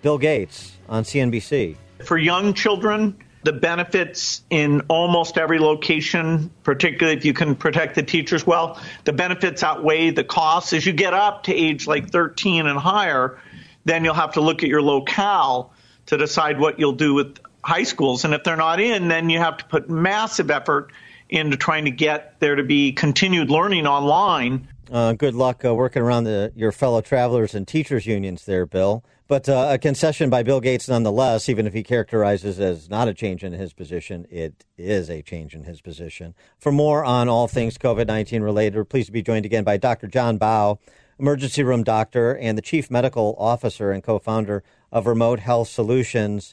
Bill 0.03 0.19
Gates 0.19 0.77
on 0.89 1.05
CNBC. 1.05 1.77
For 2.05 2.19
young 2.19 2.53
children, 2.53 3.17
the 3.45 3.53
benefits 3.53 4.43
in 4.51 4.83
almost 4.89 5.39
every 5.39 5.59
location, 5.59 6.51
particularly 6.63 7.17
if 7.17 7.25
you 7.25 7.33
can 7.33 7.55
protect 7.55 7.95
the 7.95 8.03
teachers 8.03 8.47
well, 8.47 8.79
the 9.05 9.13
benefits 9.13 9.63
outweigh 9.63 10.11
the 10.11 10.25
costs. 10.25 10.75
As 10.75 10.85
you 10.85 10.93
get 10.93 11.15
up 11.15 11.45
to 11.45 11.55
age 11.55 11.87
like 11.87 12.11
13 12.11 12.67
and 12.67 12.79
higher, 12.79 13.41
then 13.87 14.05
you'll 14.05 14.15
have 14.15 14.35
to 14.35 14.43
look 14.43 14.63
at 14.63 14.69
your 14.69 14.83
locale 14.83 15.73
to 16.07 16.19
decide 16.19 16.61
what 16.61 16.79
you'll 16.79 16.93
do 16.93 17.15
with 17.15 17.39
high 17.63 17.83
schools. 17.83 18.25
And 18.25 18.35
if 18.35 18.45
they're 18.45 18.57
not 18.57 18.81
in, 18.81 19.09
then 19.09 19.31
you 19.31 19.39
have 19.39 19.59
to 19.59 19.65
put 19.65 19.89
massive 19.91 20.51
effort 20.51 20.93
into 21.29 21.57
trying 21.57 21.85
to 21.85 21.91
get 21.91 22.41
there 22.41 22.57
to 22.57 22.65
be 22.65 22.93
continued 22.93 23.51
learning 23.51 23.87
online. 23.87 24.69
Uh, 24.91 25.13
good 25.13 25.35
luck 25.35 25.65
uh, 25.65 25.75
working 25.75 26.03
around 26.03 26.25
the, 26.25 26.53
your 26.57 26.73
fellow 26.73 27.01
travelers 27.01 27.55
and 27.55 27.69
teachers 27.69 28.07
unions 28.07 28.45
there, 28.45 28.67
Bill. 28.67 29.05
But 29.29 29.49
uh, 29.49 29.69
a 29.71 29.79
concession 29.79 30.29
by 30.29 30.43
Bill 30.43 30.61
Gates 30.61 30.89
nonetheless, 30.89 31.49
even 31.49 31.69
if 31.69 31.73
he 31.73 31.85
characterizes 31.85 32.59
as 32.59 32.91
not 32.91 33.07
a 33.07 33.15
change 33.15 33.45
in 33.45 33.53
his 33.53 33.73
position, 33.73 34.27
it 34.29 34.65
is 34.77 35.09
a 35.09 35.23
change 35.23 35.55
in 35.55 35.63
his 35.63 35.81
position. 35.81 36.35
For 36.59 36.73
more 36.73 37.05
on 37.05 37.29
all 37.29 37.47
things 37.47 37.79
COVID 37.79 38.09
19 38.09 38.43
related, 38.43 38.77
we're 38.77 38.85
pleased 38.85 39.07
to 39.07 39.13
be 39.13 39.23
joined 39.23 39.47
again 39.47 39.63
by 39.63 39.77
Dr. 39.77 40.09
Jon 40.09 40.37
Baugh, 40.37 40.79
emergency 41.21 41.63
room 41.63 41.85
doctor 41.85 42.37
and 42.37 42.59
the 42.59 42.63
chief 42.63 42.91
medical 42.91 43.37
officer 43.39 43.93
and 43.93 44.03
co 44.03 44.19
founder 44.19 44.65
of 44.91 45.07
Remote 45.07 45.39
Health 45.39 45.69
Solutions. 45.69 46.53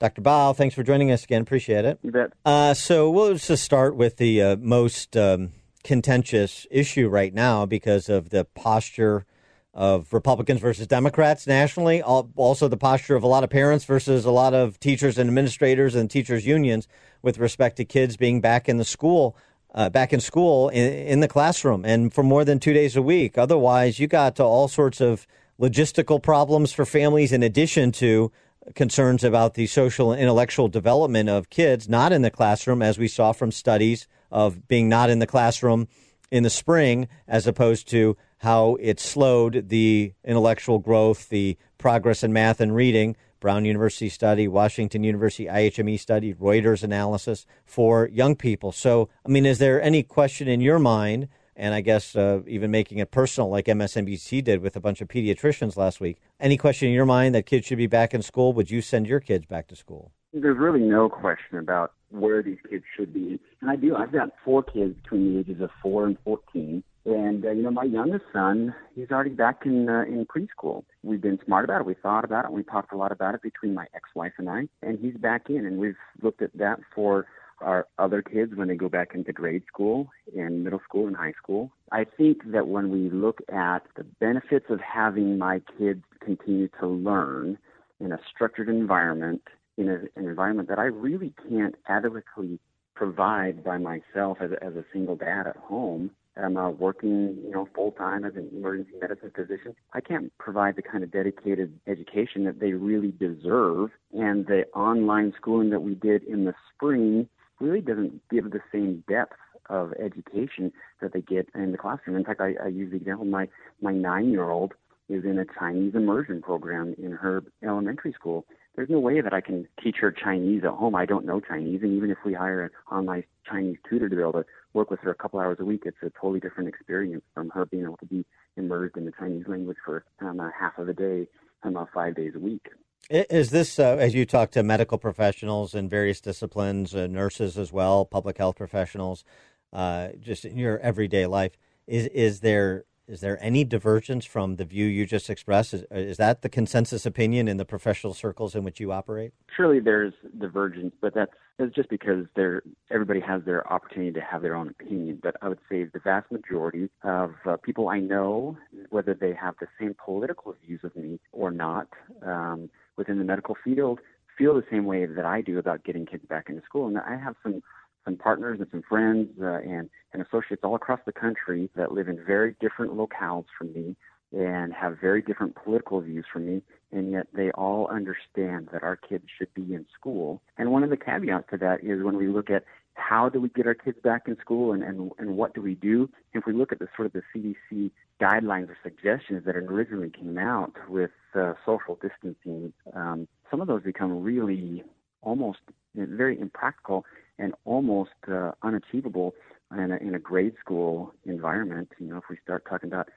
Dr. 0.00 0.20
Baugh, 0.20 0.52
thanks 0.52 0.76
for 0.76 0.84
joining 0.84 1.10
us 1.10 1.24
again. 1.24 1.42
Appreciate 1.42 1.84
it. 1.84 1.98
You 2.02 2.12
bet. 2.12 2.32
Uh, 2.44 2.72
so 2.72 3.10
we'll 3.10 3.34
just 3.34 3.64
start 3.64 3.96
with 3.96 4.16
the 4.16 4.40
uh, 4.40 4.56
most 4.56 5.16
um, 5.16 5.52
contentious 5.82 6.66
issue 6.70 7.08
right 7.08 7.34
now 7.34 7.66
because 7.66 8.08
of 8.08 8.30
the 8.30 8.44
posture 8.44 9.26
of 9.74 10.12
Republicans 10.12 10.60
versus 10.60 10.86
Democrats 10.86 11.48
nationally. 11.48 12.00
Also, 12.00 12.68
the 12.68 12.76
posture 12.76 13.16
of 13.16 13.24
a 13.24 13.26
lot 13.26 13.42
of 13.42 13.50
parents 13.50 13.84
versus 13.84 14.24
a 14.24 14.30
lot 14.30 14.54
of 14.54 14.78
teachers 14.78 15.18
and 15.18 15.28
administrators 15.28 15.96
and 15.96 16.10
teachers 16.10 16.46
unions 16.46 16.86
with 17.22 17.38
respect 17.38 17.76
to 17.76 17.84
kids 17.84 18.16
being 18.16 18.40
back 18.40 18.68
in 18.68 18.76
the 18.76 18.84
school. 18.84 19.36
Uh, 19.74 19.90
back 19.90 20.14
in 20.14 20.18
school 20.18 20.70
in, 20.70 20.92
in, 20.94 21.20
the 21.20 21.28
classroom 21.28 21.84
and 21.84 22.12
for 22.14 22.22
more 22.22 22.42
than 22.42 22.58
two 22.58 22.72
days 22.72 22.96
a 22.96 23.02
week. 23.02 23.36
Otherwise, 23.36 24.00
you 24.00 24.06
got 24.06 24.40
all 24.40 24.66
sorts 24.66 24.98
of 24.98 25.26
logistical 25.60 26.20
problems 26.20 26.72
for 26.72 26.86
families 26.86 27.32
in 27.32 27.42
addition 27.42 27.92
to 27.92 28.32
concerns 28.74 29.24
about 29.24 29.54
the 29.54 29.66
social 29.66 30.12
and 30.12 30.20
intellectual 30.20 30.68
development 30.68 31.28
of 31.28 31.50
kids 31.50 31.88
not 31.88 32.12
in 32.12 32.22
the 32.22 32.30
classroom, 32.30 32.82
as 32.82 32.98
we 32.98 33.08
saw 33.08 33.32
from 33.32 33.52
studies 33.52 34.06
of 34.30 34.68
being 34.68 34.88
not 34.88 35.10
in 35.10 35.18
the 35.18 35.26
classroom 35.26 35.88
in 36.30 36.42
the 36.42 36.50
spring, 36.50 37.08
as 37.26 37.46
opposed 37.46 37.88
to 37.88 38.16
how 38.38 38.76
it 38.80 39.00
slowed 39.00 39.68
the 39.68 40.12
intellectual 40.24 40.78
growth, 40.78 41.28
the 41.28 41.56
progress 41.78 42.22
in 42.22 42.32
math 42.32 42.60
and 42.60 42.74
reading. 42.74 43.16
Brown 43.40 43.64
University 43.64 44.08
study, 44.08 44.48
Washington 44.48 45.04
University 45.04 45.46
IHME 45.46 45.98
study, 46.00 46.34
Reuters 46.34 46.82
analysis 46.82 47.46
for 47.64 48.08
young 48.08 48.34
people. 48.34 48.72
So, 48.72 49.08
I 49.24 49.28
mean, 49.28 49.46
is 49.46 49.58
there 49.58 49.80
any 49.80 50.02
question 50.02 50.48
in 50.48 50.60
your 50.60 50.80
mind 50.80 51.28
and 51.58 51.74
I 51.74 51.80
guess 51.80 52.14
uh, 52.14 52.40
even 52.46 52.70
making 52.70 52.98
it 52.98 53.10
personal, 53.10 53.50
like 53.50 53.66
MSNBC 53.66 54.42
did 54.44 54.62
with 54.62 54.76
a 54.76 54.80
bunch 54.80 55.00
of 55.00 55.08
pediatricians 55.08 55.76
last 55.76 56.00
week. 56.00 56.18
Any 56.38 56.56
question 56.56 56.88
in 56.88 56.94
your 56.94 57.04
mind 57.04 57.34
that 57.34 57.44
kids 57.44 57.66
should 57.66 57.78
be 57.78 57.88
back 57.88 58.14
in 58.14 58.22
school? 58.22 58.52
Would 58.52 58.70
you 58.70 58.80
send 58.80 59.08
your 59.08 59.20
kids 59.20 59.44
back 59.44 59.66
to 59.68 59.76
school? 59.76 60.12
There's 60.32 60.56
really 60.56 60.80
no 60.80 61.08
question 61.08 61.58
about 61.58 61.92
where 62.10 62.42
these 62.42 62.58
kids 62.70 62.84
should 62.96 63.12
be. 63.12 63.40
And 63.60 63.70
I 63.70 63.76
do. 63.76 63.96
I've 63.96 64.12
got 64.12 64.30
four 64.44 64.62
kids 64.62 64.94
between 65.02 65.34
the 65.34 65.40
ages 65.40 65.60
of 65.60 65.70
four 65.82 66.06
and 66.06 66.16
14. 66.22 66.82
And 67.04 67.44
uh, 67.44 67.50
you 67.50 67.62
know, 67.62 67.70
my 67.70 67.84
youngest 67.84 68.24
son, 68.32 68.74
he's 68.94 69.10
already 69.10 69.30
back 69.30 69.62
in 69.64 69.88
uh, 69.88 70.02
in 70.02 70.26
preschool. 70.26 70.84
We've 71.02 71.20
been 71.20 71.38
smart 71.44 71.64
about 71.64 71.80
it. 71.80 71.86
We 71.86 71.94
thought 71.94 72.24
about 72.24 72.44
it. 72.44 72.52
We 72.52 72.62
talked 72.62 72.92
a 72.92 72.96
lot 72.96 73.12
about 73.12 73.34
it 73.34 73.42
between 73.42 73.74
my 73.74 73.86
ex-wife 73.94 74.34
and 74.36 74.48
I. 74.48 74.68
And 74.82 74.98
he's 74.98 75.16
back 75.16 75.48
in, 75.48 75.64
and 75.64 75.78
we've 75.78 75.96
looked 76.22 76.42
at 76.42 76.56
that 76.58 76.80
for 76.94 77.26
our 77.60 77.86
other 77.98 78.22
kids 78.22 78.54
when 78.54 78.68
they 78.68 78.74
go 78.74 78.88
back 78.88 79.14
into 79.14 79.32
grade 79.32 79.62
school 79.66 80.08
and 80.36 80.64
middle 80.64 80.80
school 80.84 81.06
and 81.06 81.16
high 81.16 81.34
school. 81.42 81.70
I 81.92 82.04
think 82.04 82.52
that 82.52 82.68
when 82.68 82.90
we 82.90 83.10
look 83.10 83.40
at 83.52 83.80
the 83.96 84.04
benefits 84.04 84.66
of 84.68 84.80
having 84.80 85.38
my 85.38 85.60
kids 85.78 86.02
continue 86.20 86.68
to 86.80 86.86
learn 86.86 87.58
in 88.00 88.12
a 88.12 88.18
structured 88.32 88.68
environment, 88.68 89.42
in 89.76 89.88
a, 89.88 89.94
an 90.18 90.28
environment 90.28 90.68
that 90.68 90.78
I 90.78 90.84
really 90.84 91.32
can't 91.48 91.74
adequately 91.88 92.58
provide 92.94 93.62
by 93.64 93.78
myself 93.78 94.38
as 94.40 94.50
a, 94.50 94.64
as 94.64 94.74
a 94.74 94.84
single 94.92 95.16
dad 95.16 95.46
at 95.46 95.56
home, 95.56 96.10
I'm 96.36 96.56
uh, 96.56 96.70
working, 96.70 97.36
you 97.44 97.50
know, 97.50 97.68
full 97.74 97.92
time 97.92 98.24
as 98.24 98.34
an 98.36 98.48
emergency 98.54 98.92
medicine 99.00 99.32
physician. 99.34 99.74
I 99.92 100.00
can't 100.00 100.36
provide 100.38 100.76
the 100.76 100.82
kind 100.82 101.02
of 101.02 101.10
dedicated 101.10 101.78
education 101.86 102.44
that 102.44 102.60
they 102.60 102.72
really 102.72 103.12
deserve. 103.12 103.90
And 104.12 104.46
the 104.46 104.64
online 104.74 105.32
schooling 105.36 105.70
that 105.70 105.80
we 105.80 105.94
did 105.94 106.22
in 106.24 106.44
the 106.44 106.54
spring 106.74 107.28
really 107.60 107.80
doesn't 107.80 108.20
give 108.30 108.50
the 108.50 108.60
same 108.72 109.04
depth 109.08 109.36
of 109.68 109.92
education 110.00 110.72
that 111.00 111.12
they 111.12 111.20
get 111.20 111.48
in 111.54 111.72
the 111.72 111.78
classroom. 111.78 112.16
In 112.16 112.24
fact, 112.24 112.40
I, 112.40 112.54
I 112.62 112.68
use 112.68 112.90
the 112.90 112.96
example 112.96 113.26
my 113.26 113.48
my 113.80 113.92
nine 113.92 114.30
year 114.30 114.48
old 114.48 114.72
is 115.08 115.24
in 115.24 115.38
a 115.38 115.44
Chinese 115.58 115.94
immersion 115.94 116.42
program 116.42 116.94
in 116.98 117.12
her 117.12 117.42
elementary 117.62 118.12
school. 118.12 118.44
There's 118.76 118.90
no 118.90 119.00
way 119.00 119.20
that 119.20 119.32
I 119.32 119.40
can 119.40 119.66
teach 119.82 119.96
her 119.96 120.12
Chinese 120.12 120.62
at 120.64 120.70
home. 120.70 120.94
I 120.94 121.06
don't 121.06 121.24
know 121.24 121.40
Chinese, 121.40 121.80
and 121.82 121.96
even 121.96 122.10
if 122.10 122.18
we 122.24 122.34
hire 122.34 122.62
an 122.62 122.70
online 122.90 123.24
Chinese 123.48 123.78
tutor 123.88 124.08
to 124.08 124.14
be 124.14 124.22
able 124.22 124.32
to 124.34 124.44
work 124.72 124.90
with 124.90 125.00
her 125.00 125.10
a 125.10 125.14
couple 125.14 125.40
hours 125.40 125.58
a 125.60 125.64
week, 125.64 125.82
it's 125.84 125.96
a 126.02 126.10
totally 126.10 126.40
different 126.40 126.68
experience 126.68 127.24
from 127.34 127.50
her 127.50 127.66
being 127.66 127.84
able 127.84 127.96
to 127.96 128.06
be 128.06 128.24
immersed 128.56 128.96
in 128.96 129.04
the 129.04 129.12
Chinese 129.18 129.46
language 129.48 129.78
for 129.84 130.04
um, 130.20 130.38
a 130.38 130.52
half 130.58 130.78
of 130.78 130.88
a 130.88 130.92
day, 130.92 131.26
um, 131.64 131.76
five 131.92 132.14
days 132.14 132.32
a 132.36 132.38
week. 132.38 132.68
Is 133.10 133.48
this, 133.48 133.78
uh, 133.78 133.96
as 133.98 134.14
you 134.14 134.26
talk 134.26 134.50
to 134.50 134.62
medical 134.62 134.98
professionals 134.98 135.74
in 135.74 135.88
various 135.88 136.20
disciplines, 136.20 136.94
uh, 136.94 137.06
nurses 137.06 137.56
as 137.56 137.72
well, 137.72 138.04
public 138.04 138.36
health 138.36 138.56
professionals, 138.56 139.24
uh, 139.72 140.08
just 140.20 140.44
in 140.44 140.58
your 140.58 140.78
everyday 140.80 141.24
life, 141.24 141.52
is 141.86 142.06
is 142.08 142.40
there 142.40 142.84
is 143.06 143.22
there 143.22 143.42
any 143.42 143.64
divergence 143.64 144.26
from 144.26 144.56
the 144.56 144.66
view 144.66 144.84
you 144.84 145.06
just 145.06 145.30
expressed? 145.30 145.72
Is, 145.72 145.84
is 145.90 146.18
that 146.18 146.42
the 146.42 146.50
consensus 146.50 147.06
opinion 147.06 147.48
in 147.48 147.56
the 147.56 147.64
professional 147.64 148.12
circles 148.12 148.54
in 148.54 148.62
which 148.62 148.78
you 148.78 148.92
operate? 148.92 149.32
Surely 149.56 149.80
there's 149.80 150.12
divergence, 150.38 150.94
but 151.00 151.14
that's, 151.14 151.32
just 151.74 151.88
because 151.88 152.26
there 152.36 152.62
everybody 152.90 153.20
has 153.20 153.42
their 153.44 153.66
opportunity 153.72 154.12
to 154.12 154.20
have 154.20 154.42
their 154.42 154.54
own 154.54 154.68
opinion. 154.68 155.18
But 155.22 155.36
I 155.40 155.48
would 155.48 155.58
say 155.70 155.84
the 155.84 155.98
vast 155.98 156.30
majority 156.30 156.90
of 157.02 157.34
uh, 157.46 157.56
people 157.56 157.88
I 157.88 158.00
know, 158.00 158.58
whether 158.90 159.14
they 159.14 159.32
have 159.32 159.54
the 159.58 159.66
same 159.80 159.96
political 160.04 160.54
views 160.66 160.80
of 160.84 160.94
me 160.94 161.18
or 161.32 161.50
not, 161.50 161.88
um, 162.22 162.68
within 162.98 163.18
the 163.18 163.24
medical 163.24 163.56
field 163.64 164.00
feel 164.36 164.54
the 164.54 164.64
same 164.70 164.84
way 164.84 165.06
that 165.06 165.24
I 165.24 165.40
do 165.40 165.58
about 165.58 165.84
getting 165.84 166.04
kids 166.04 166.24
back 166.28 166.48
into 166.48 166.62
school. 166.62 166.86
And 166.86 166.98
I 166.98 167.16
have 167.16 167.34
some 167.42 167.62
some 168.04 168.16
partners 168.16 168.58
and 168.60 168.68
some 168.70 168.82
friends 168.88 169.28
uh, 169.40 169.58
and 169.58 169.88
and 170.12 170.22
associates 170.22 170.62
all 170.64 170.74
across 170.74 171.00
the 171.06 171.12
country 171.12 171.70
that 171.76 171.92
live 171.92 172.08
in 172.08 172.22
very 172.24 172.56
different 172.60 172.92
locales 172.92 173.46
from 173.56 173.72
me 173.72 173.96
and 174.32 174.74
have 174.74 174.98
very 175.00 175.22
different 175.22 175.56
political 175.56 176.00
views 176.02 176.26
from 176.30 176.46
me, 176.46 176.62
and 176.92 177.10
yet 177.10 177.26
they 177.32 177.50
all 177.52 177.88
understand 177.88 178.68
that 178.72 178.82
our 178.82 178.96
kids 178.96 179.24
should 179.38 179.52
be 179.54 179.74
in 179.74 179.86
school. 179.98 180.42
And 180.58 180.70
one 180.70 180.84
of 180.84 180.90
the 180.90 180.98
caveats 180.98 181.48
to 181.50 181.56
that 181.58 181.82
is 181.82 182.02
when 182.02 182.16
we 182.16 182.28
look 182.28 182.50
at 182.50 182.64
how 182.98 183.28
do 183.28 183.40
we 183.40 183.48
get 183.48 183.66
our 183.66 183.74
kids 183.74 183.98
back 184.02 184.22
in 184.26 184.36
school 184.40 184.72
and, 184.72 184.82
and, 184.82 185.10
and 185.18 185.36
what 185.36 185.54
do 185.54 185.62
we 185.62 185.74
do? 185.74 186.10
If 186.34 186.44
we 186.46 186.52
look 186.52 186.72
at 186.72 186.78
the 186.78 186.88
sort 186.96 187.06
of 187.06 187.12
the 187.12 187.22
CDC 187.34 187.90
guidelines 188.20 188.68
or 188.68 188.76
suggestions 188.82 189.44
that 189.46 189.56
originally 189.56 190.10
came 190.10 190.36
out 190.38 190.72
with 190.88 191.10
uh, 191.34 191.54
social 191.64 191.98
distancing, 192.02 192.72
um, 192.94 193.28
some 193.50 193.60
of 193.60 193.68
those 193.68 193.82
become 193.82 194.22
really 194.22 194.82
almost 195.22 195.60
very 195.94 196.38
impractical 196.38 197.04
and 197.38 197.54
almost 197.64 198.10
uh, 198.30 198.52
unachievable 198.62 199.34
in 199.72 199.92
a, 199.92 199.96
in 199.96 200.14
a 200.14 200.18
grade 200.18 200.54
school 200.60 201.12
environment. 201.24 201.90
You 201.98 202.08
know, 202.08 202.16
if 202.18 202.24
we 202.28 202.36
start 202.42 202.64
talking 202.68 202.88
about 202.88 203.08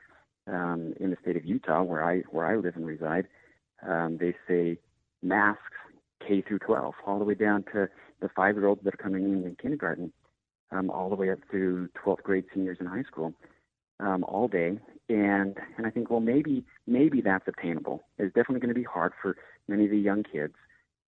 um, 0.47 0.93
in 0.99 1.09
the 1.09 1.17
state 1.21 1.37
of 1.37 1.45
Utah, 1.45 1.83
where 1.83 2.03
I 2.03 2.19
where 2.31 2.45
I 2.45 2.55
live 2.55 2.75
and 2.75 2.85
reside, 2.85 3.27
um, 3.87 4.17
they 4.19 4.35
say 4.47 4.77
masks 5.21 5.61
K 6.25 6.41
through 6.41 6.59
12, 6.59 6.93
all 7.05 7.19
the 7.19 7.25
way 7.25 7.35
down 7.35 7.63
to 7.73 7.89
the 8.21 8.29
five 8.29 8.55
year 8.55 8.67
olds 8.67 8.83
that 8.83 8.93
are 8.93 8.97
coming 8.97 9.23
in 9.25 9.43
in 9.45 9.55
kindergarten. 9.61 10.13
um, 10.71 10.89
all 10.89 11.09
the 11.09 11.15
way 11.15 11.29
up 11.29 11.39
through 11.49 11.89
12th 12.03 12.23
grade 12.23 12.45
seniors 12.53 12.77
in 12.79 12.85
high 12.85 13.03
school, 13.03 13.33
um, 13.99 14.23
all 14.23 14.47
day. 14.47 14.79
And 15.09 15.57
and 15.77 15.85
I 15.85 15.89
think, 15.89 16.09
well, 16.09 16.21
maybe 16.21 16.63
maybe 16.87 17.21
that's 17.21 17.47
attainable. 17.47 18.03
It's 18.17 18.33
definitely 18.33 18.61
going 18.61 18.73
to 18.73 18.79
be 18.79 18.83
hard 18.83 19.13
for 19.21 19.35
many 19.67 19.85
of 19.85 19.91
the 19.91 19.97
young 19.99 20.23
kids, 20.23 20.53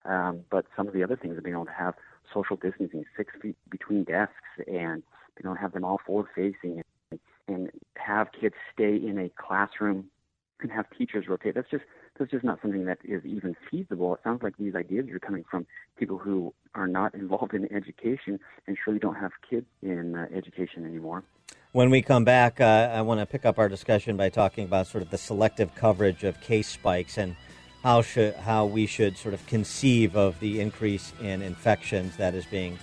um, 0.05 0.41
but 0.51 0.65
some 0.77 0.89
of 0.89 0.95
the 0.95 1.03
other 1.03 1.17
things 1.17 1.37
of 1.37 1.45
being 1.45 1.55
able 1.55 1.67
to 1.67 1.73
have 1.73 1.95
social 2.33 2.57
distancing, 2.57 3.05
six 3.17 3.35
feet 3.43 3.57
between 3.71 4.05
desks, 4.05 4.35
and 4.67 5.03
you 5.39 5.45
know 5.45 5.55
have 5.55 5.73
them 5.73 5.85
all 5.85 6.01
forward 6.07 6.29
facing, 6.35 6.83
and, 7.11 7.21
and 7.49 7.71
have 7.97 8.29
kids 8.39 8.55
stay 8.73 8.97
in 8.97 9.19
a 9.19 9.29
classroom 9.31 10.07
and 10.63 10.73
have 10.73 10.87
teachers 10.97 11.27
rotate. 11.29 11.55
That's 11.55 11.71
just 11.71 11.85
that's 12.19 12.31
just 12.31 12.45
not 12.45 12.61
something 12.61 12.85
that 12.85 12.99
is 13.05 13.25
even 13.25 13.57
feasible. 13.71 14.15
It 14.15 14.21
sounds 14.25 14.43
like 14.43 14.57
these 14.59 14.75
ideas 14.75 15.09
are 15.11 15.19
coming 15.19 15.45
from 15.51 15.67
people 15.99 16.19
who 16.19 16.53
are 16.75 16.87
not 16.87 17.15
involved 17.15 17.55
in 17.55 17.73
education 17.73 18.39
and 18.67 18.77
surely 18.85 18.99
don't 18.99 19.15
have 19.15 19.33
kids 19.49 19.67
in 19.83 20.15
uh, 20.15 20.27
education 20.35 20.85
anymore. 20.85 21.25
When 21.73 21.91
we 21.91 22.03
come 22.03 22.25
back, 22.25 22.61
uh, 22.61 22.91
I 22.93 23.03
want 23.03 23.21
to 23.21 23.27
pick 23.27 23.45
up 23.45 23.59
our 23.59 23.69
discussion 23.69 24.17
by 24.17 24.29
talking 24.29 24.65
about 24.65 24.89
sort 24.89 25.03
of 25.03 25.11
the 25.11 25.19
selective 25.19 25.75
coverage 25.75 26.25
of 26.25 26.41
case 26.41 26.69
spikes 26.69 27.17
and 27.17 27.37
how 27.83 28.03
should 28.03 28.35
how 28.35 28.67
we 28.67 28.87
should 28.87 29.17
sort 29.17 29.35
of 29.35 29.47
conceive 29.47 30.17
of 30.17 30.39
the 30.41 30.61
increase 30.61 31.13
in 31.23 31.43
infections 31.43 32.17
that 32.17 32.35
is 32.35 32.45
being 32.47 32.79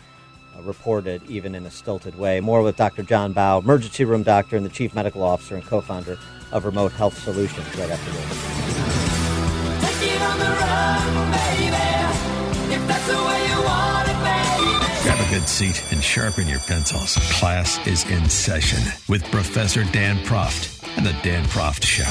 uh, 0.56 0.62
reported 0.64 1.22
even 1.30 1.54
in 1.54 1.66
a 1.66 1.72
stilted 1.72 2.18
way. 2.18 2.40
More 2.40 2.62
with 2.62 2.78
Dr. 2.78 3.04
Jon 3.04 3.34
Baugh, 3.34 3.60
emergency 3.60 4.06
room 4.06 4.24
doctor 4.24 4.56
and 4.56 4.66
the 4.66 4.70
chief 4.70 4.96
medical 4.96 5.22
officer 5.22 5.56
and 5.56 5.64
co-founder 5.64 6.18
of 6.52 6.66
Remote 6.66 6.94
Health 6.94 7.18
Solutions 7.20 7.68
right 7.78 7.90
after 7.90 8.12
this. 8.12 8.77
Grab 15.04 15.20
a 15.20 15.30
good 15.30 15.48
seat 15.48 15.82
and 15.92 16.04
sharpen 16.04 16.48
your 16.48 16.60
pencils. 16.60 17.16
Class 17.40 17.86
is 17.88 18.04
in 18.12 18.30
session 18.30 18.80
with 19.10 19.24
Professor 19.32 19.84
Dan 19.86 20.18
Proft 20.26 20.86
and 20.98 21.06
the 21.06 21.14
Dan 21.24 21.46
Proft 21.46 21.84
Show. 21.84 22.04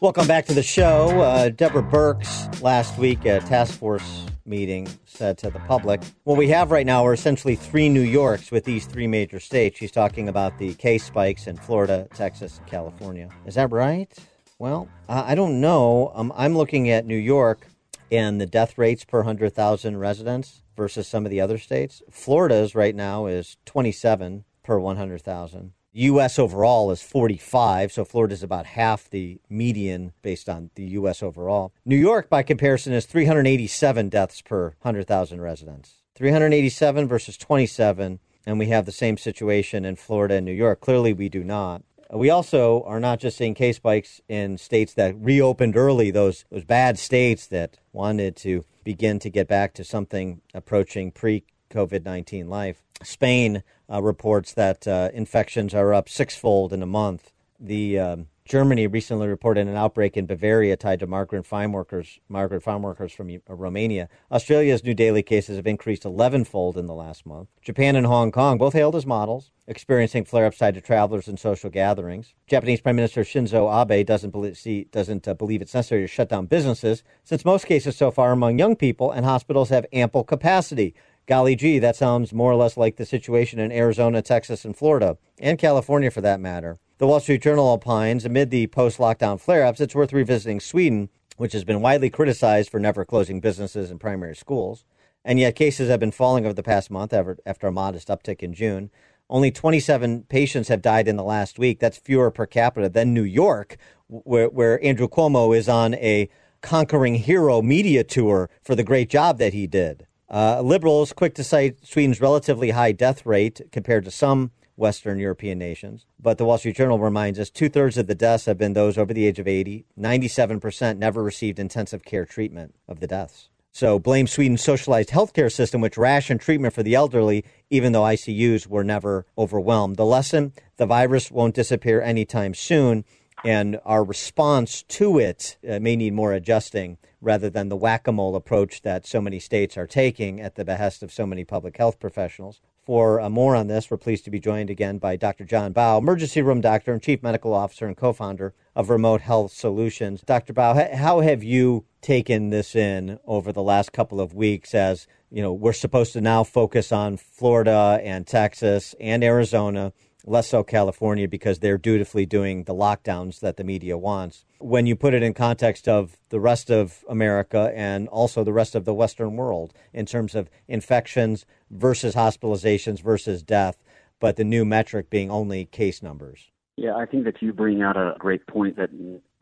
Welcome 0.00 0.26
back 0.26 0.46
to 0.46 0.54
the 0.54 0.62
show. 0.62 1.20
Uh, 1.20 1.48
Deborah 1.50 1.82
Birx 1.82 2.62
last 2.62 2.98
week 2.98 3.26
at 3.26 3.44
task 3.46 3.78
force 3.78 4.26
meeting 4.46 4.88
said 5.04 5.38
to 5.38 5.50
the 5.50 5.58
public, 5.60 6.02
what 6.24 6.36
we 6.36 6.48
have 6.48 6.70
right 6.70 6.86
now 6.86 7.04
are 7.06 7.12
essentially 7.12 7.56
three 7.56 7.88
New 7.88 8.00
Yorks 8.00 8.50
with 8.50 8.64
these 8.64 8.86
three 8.86 9.06
major 9.06 9.40
states. 9.40 9.78
She's 9.78 9.92
talking 9.92 10.28
about 10.28 10.58
the 10.58 10.74
case 10.74 11.04
spikes 11.04 11.46
in 11.46 11.56
Florida, 11.56 12.08
Texas, 12.14 12.58
and 12.58 12.66
California. 12.66 13.28
Is 13.44 13.54
that 13.56 13.70
right? 13.70 14.12
Well, 14.58 14.88
I 15.08 15.34
don't 15.34 15.60
know. 15.60 16.12
Um, 16.14 16.32
I'm 16.34 16.56
looking 16.56 16.88
at 16.88 17.04
New 17.04 17.16
York 17.16 17.66
and 18.10 18.40
the 18.40 18.46
death 18.46 18.78
rates 18.78 19.04
per 19.04 19.18
100,000 19.18 19.98
residents 19.98 20.62
versus 20.76 21.06
some 21.06 21.24
of 21.24 21.30
the 21.30 21.40
other 21.40 21.58
states. 21.58 22.02
Florida's 22.10 22.74
right 22.74 22.94
now 22.94 23.26
is 23.26 23.56
27 23.66 24.44
per 24.62 24.78
100,000. 24.78 25.72
U.S. 25.96 26.38
overall 26.38 26.90
is 26.90 27.00
45, 27.00 27.90
so 27.90 28.04
Florida 28.04 28.34
is 28.34 28.42
about 28.42 28.66
half 28.66 29.08
the 29.08 29.40
median 29.48 30.12
based 30.20 30.46
on 30.46 30.68
the 30.74 30.84
U.S. 30.88 31.22
overall. 31.22 31.72
New 31.86 31.96
York, 31.96 32.28
by 32.28 32.42
comparison, 32.42 32.92
is 32.92 33.06
387 33.06 34.10
deaths 34.10 34.42
per 34.42 34.74
100,000 34.82 35.40
residents. 35.40 35.94
387 36.14 37.08
versus 37.08 37.38
27, 37.38 38.18
and 38.44 38.58
we 38.58 38.66
have 38.66 38.84
the 38.84 38.92
same 38.92 39.16
situation 39.16 39.86
in 39.86 39.96
Florida 39.96 40.34
and 40.34 40.44
New 40.44 40.52
York. 40.52 40.82
Clearly, 40.82 41.14
we 41.14 41.30
do 41.30 41.42
not. 41.42 41.82
We 42.12 42.28
also 42.28 42.82
are 42.82 43.00
not 43.00 43.18
just 43.18 43.38
seeing 43.38 43.54
case 43.54 43.76
spikes 43.76 44.20
in 44.28 44.58
states 44.58 44.92
that 44.94 45.16
reopened 45.18 45.78
early, 45.78 46.10
those, 46.10 46.44
those 46.50 46.64
bad 46.64 46.98
states 46.98 47.46
that 47.46 47.78
wanted 47.94 48.36
to 48.36 48.66
begin 48.84 49.18
to 49.20 49.30
get 49.30 49.48
back 49.48 49.72
to 49.74 49.82
something 49.82 50.42
approaching 50.52 51.10
pre 51.10 51.44
COVID 51.70 52.04
19 52.04 52.48
life. 52.48 52.82
Spain 53.02 53.62
uh, 53.90 54.02
reports 54.02 54.52
that 54.54 54.86
uh, 54.86 55.10
infections 55.12 55.74
are 55.74 55.92
up 55.92 56.08
sixfold 56.08 56.72
in 56.72 56.82
a 56.82 56.86
month. 56.86 57.32
The 57.58 57.98
um, 57.98 58.26
Germany 58.46 58.86
recently 58.86 59.26
reported 59.26 59.66
an 59.66 59.74
outbreak 59.74 60.16
in 60.16 60.26
Bavaria 60.26 60.76
tied 60.76 61.00
to 61.00 61.06
migrant 61.08 61.46
farm 61.46 61.72
workers, 61.72 62.20
migrant 62.28 62.62
farm 62.62 62.82
workers 62.82 63.12
from 63.12 63.28
uh, 63.28 63.54
Romania. 63.54 64.08
Australia's 64.30 64.84
new 64.84 64.94
daily 64.94 65.24
cases 65.24 65.56
have 65.56 65.66
increased 65.66 66.04
11-fold 66.04 66.78
in 66.78 66.86
the 66.86 66.94
last 66.94 67.26
month. 67.26 67.48
Japan 67.60 67.96
and 67.96 68.06
Hong 68.06 68.30
Kong, 68.30 68.56
both 68.56 68.72
hailed 68.72 68.94
as 68.94 69.04
models, 69.04 69.50
experiencing 69.66 70.24
flare-ups 70.24 70.58
tied 70.58 70.74
to 70.74 70.80
travelers 70.80 71.26
and 71.26 71.40
social 71.40 71.70
gatherings. 71.70 72.34
Japanese 72.46 72.80
Prime 72.80 72.94
Minister 72.94 73.22
Shinzo 73.22 73.68
Abe 73.68 74.06
doesn't 74.06 74.30
believe, 74.30 74.56
see, 74.56 74.84
doesn't 74.92 75.26
uh, 75.26 75.34
believe 75.34 75.60
it's 75.60 75.74
necessary 75.74 76.02
to 76.02 76.06
shut 76.06 76.28
down 76.28 76.46
businesses, 76.46 77.02
since 77.24 77.44
most 77.44 77.66
cases 77.66 77.96
so 77.96 78.12
far 78.12 78.30
among 78.30 78.60
young 78.60 78.76
people 78.76 79.10
and 79.10 79.26
hospitals 79.26 79.70
have 79.70 79.86
ample 79.92 80.22
capacity. 80.22 80.94
Golly 81.26 81.56
gee, 81.56 81.80
that 81.80 81.96
sounds 81.96 82.32
more 82.32 82.52
or 82.52 82.56
less 82.56 82.76
like 82.76 82.96
the 82.96 83.04
situation 83.04 83.58
in 83.58 83.72
Arizona, 83.72 84.22
Texas, 84.22 84.64
and 84.64 84.76
Florida, 84.76 85.18
and 85.40 85.58
California 85.58 86.08
for 86.08 86.20
that 86.20 86.38
matter. 86.38 86.78
The 86.98 87.06
Wall 87.08 87.18
Street 87.18 87.42
Journal 87.42 87.68
opines 87.68 88.24
amid 88.24 88.50
the 88.50 88.68
post 88.68 88.98
lockdown 88.98 89.40
flare 89.40 89.66
ups, 89.66 89.80
it's 89.80 89.94
worth 89.94 90.12
revisiting 90.12 90.60
Sweden, 90.60 91.08
which 91.36 91.52
has 91.52 91.64
been 91.64 91.80
widely 91.80 92.10
criticized 92.10 92.70
for 92.70 92.78
never 92.78 93.04
closing 93.04 93.40
businesses 93.40 93.90
and 93.90 93.98
primary 93.98 94.36
schools. 94.36 94.84
And 95.24 95.40
yet, 95.40 95.56
cases 95.56 95.90
have 95.90 95.98
been 95.98 96.12
falling 96.12 96.44
over 96.44 96.54
the 96.54 96.62
past 96.62 96.92
month 96.92 97.12
after 97.12 97.66
a 97.66 97.72
modest 97.72 98.06
uptick 98.06 98.40
in 98.40 98.54
June. 98.54 98.90
Only 99.28 99.50
27 99.50 100.22
patients 100.28 100.68
have 100.68 100.80
died 100.80 101.08
in 101.08 101.16
the 101.16 101.24
last 101.24 101.58
week. 101.58 101.80
That's 101.80 101.98
fewer 101.98 102.30
per 102.30 102.46
capita 102.46 102.88
than 102.88 103.12
New 103.12 103.24
York, 103.24 103.76
where, 104.06 104.48
where 104.48 104.82
Andrew 104.84 105.08
Cuomo 105.08 105.56
is 105.56 105.68
on 105.68 105.94
a 105.94 106.28
conquering 106.60 107.16
hero 107.16 107.60
media 107.60 108.04
tour 108.04 108.48
for 108.62 108.76
the 108.76 108.84
great 108.84 109.10
job 109.10 109.38
that 109.38 109.52
he 109.52 109.66
did. 109.66 110.06
Uh, 110.28 110.60
liberals 110.60 111.12
quick 111.12 111.34
to 111.34 111.44
cite 111.44 111.86
Sweden's 111.86 112.20
relatively 112.20 112.70
high 112.70 112.92
death 112.92 113.24
rate 113.24 113.60
compared 113.70 114.04
to 114.04 114.10
some 114.10 114.50
Western 114.76 115.18
European 115.18 115.58
nations. 115.58 116.06
But 116.20 116.38
the 116.38 116.44
Wall 116.44 116.58
Street 116.58 116.76
Journal 116.76 116.98
reminds 116.98 117.38
us 117.38 117.50
two 117.50 117.68
thirds 117.68 117.96
of 117.96 118.06
the 118.06 118.14
deaths 118.14 118.44
have 118.44 118.58
been 118.58 118.74
those 118.74 118.98
over 118.98 119.14
the 119.14 119.26
age 119.26 119.38
of 119.38 119.48
80. 119.48 119.86
97% 119.98 120.98
never 120.98 121.22
received 121.22 121.58
intensive 121.58 122.04
care 122.04 122.26
treatment 122.26 122.74
of 122.86 123.00
the 123.00 123.06
deaths. 123.06 123.48
So 123.72 123.98
blame 123.98 124.26
Sweden's 124.26 124.62
socialized 124.62 125.10
healthcare 125.10 125.52
system, 125.52 125.80
which 125.80 125.98
rationed 125.98 126.40
treatment 126.40 126.74
for 126.74 126.82
the 126.82 126.94
elderly, 126.94 127.44
even 127.68 127.92
though 127.92 128.02
ICUs 128.02 128.66
were 128.66 128.84
never 128.84 129.26
overwhelmed. 129.36 129.96
The 129.96 130.06
lesson 130.06 130.52
the 130.76 130.86
virus 130.86 131.30
won't 131.30 131.54
disappear 131.54 132.00
anytime 132.00 132.54
soon, 132.54 133.04
and 133.46 133.78
our 133.84 134.02
response 134.02 134.82
to 134.82 135.18
it 135.18 135.56
uh, 135.68 135.78
may 135.78 135.96
need 135.96 136.12
more 136.12 136.32
adjusting 136.32 136.98
rather 137.20 137.48
than 137.48 137.68
the 137.68 137.76
whack 137.76 138.06
a 138.06 138.12
mole 138.12 138.36
approach 138.36 138.82
that 138.82 139.06
so 139.06 139.20
many 139.20 139.38
states 139.38 139.76
are 139.76 139.86
taking 139.86 140.40
at 140.40 140.54
the 140.54 140.64
behest 140.64 141.02
of 141.02 141.12
so 141.12 141.26
many 141.26 141.44
public 141.44 141.76
health 141.76 141.98
professionals. 141.98 142.60
For 142.84 143.20
uh, 143.20 143.28
more 143.28 143.56
on 143.56 143.66
this, 143.66 143.90
we're 143.90 143.96
pleased 143.96 144.24
to 144.26 144.30
be 144.30 144.38
joined 144.38 144.70
again 144.70 144.98
by 144.98 145.16
Dr. 145.16 145.44
Jon 145.44 145.72
Baugh, 145.72 145.98
emergency 145.98 146.40
room 146.40 146.60
doctor 146.60 146.92
and 146.92 147.02
chief 147.02 147.20
medical 147.20 147.52
officer 147.52 147.86
and 147.86 147.96
co 147.96 148.12
founder 148.12 148.54
of 148.76 148.90
Remote 148.90 149.22
Health 149.22 149.52
Solutions. 149.52 150.22
Dr. 150.22 150.52
Baugh, 150.52 150.94
how 150.94 151.18
have 151.20 151.42
you 151.42 151.84
taken 152.00 152.50
this 152.50 152.76
in 152.76 153.18
over 153.26 153.50
the 153.50 153.62
last 153.62 153.92
couple 153.92 154.20
of 154.20 154.34
weeks 154.34 154.72
as 154.72 155.08
you 155.28 155.42
know 155.42 155.52
we're 155.52 155.72
supposed 155.72 156.12
to 156.12 156.20
now 156.20 156.44
focus 156.44 156.92
on 156.92 157.16
Florida 157.16 158.00
and 158.04 158.24
Texas 158.24 158.94
and 159.00 159.24
Arizona 159.24 159.92
less 160.26 160.48
so 160.48 160.62
California 160.62 161.28
because 161.28 161.60
they're 161.60 161.78
dutifully 161.78 162.26
doing 162.26 162.64
the 162.64 162.74
lockdowns 162.74 163.40
that 163.40 163.56
the 163.56 163.64
media 163.64 163.96
wants. 163.96 164.44
When 164.58 164.84
you 164.84 164.96
put 164.96 165.14
it 165.14 165.22
in 165.22 165.32
context 165.32 165.88
of 165.88 166.16
the 166.28 166.40
rest 166.40 166.70
of 166.70 167.04
America 167.08 167.72
and 167.74 168.08
also 168.08 168.42
the 168.42 168.52
rest 168.52 168.74
of 168.74 168.84
the 168.84 168.94
Western 168.94 169.36
world 169.36 169.72
in 169.92 170.04
terms 170.04 170.34
of 170.34 170.50
infections 170.66 171.46
versus 171.70 172.14
hospitalizations 172.14 173.00
versus 173.00 173.42
death, 173.42 173.82
but 174.20 174.36
the 174.36 174.44
new 174.44 174.64
metric 174.64 175.08
being 175.08 175.30
only 175.30 175.66
case 175.66 176.02
numbers. 176.02 176.50
Yeah, 176.76 176.96
I 176.96 177.06
think 177.06 177.24
that 177.24 177.40
you 177.40 177.52
bring 177.52 177.82
out 177.82 177.96
a 177.96 178.14
great 178.18 178.46
point 178.46 178.76
that 178.76 178.90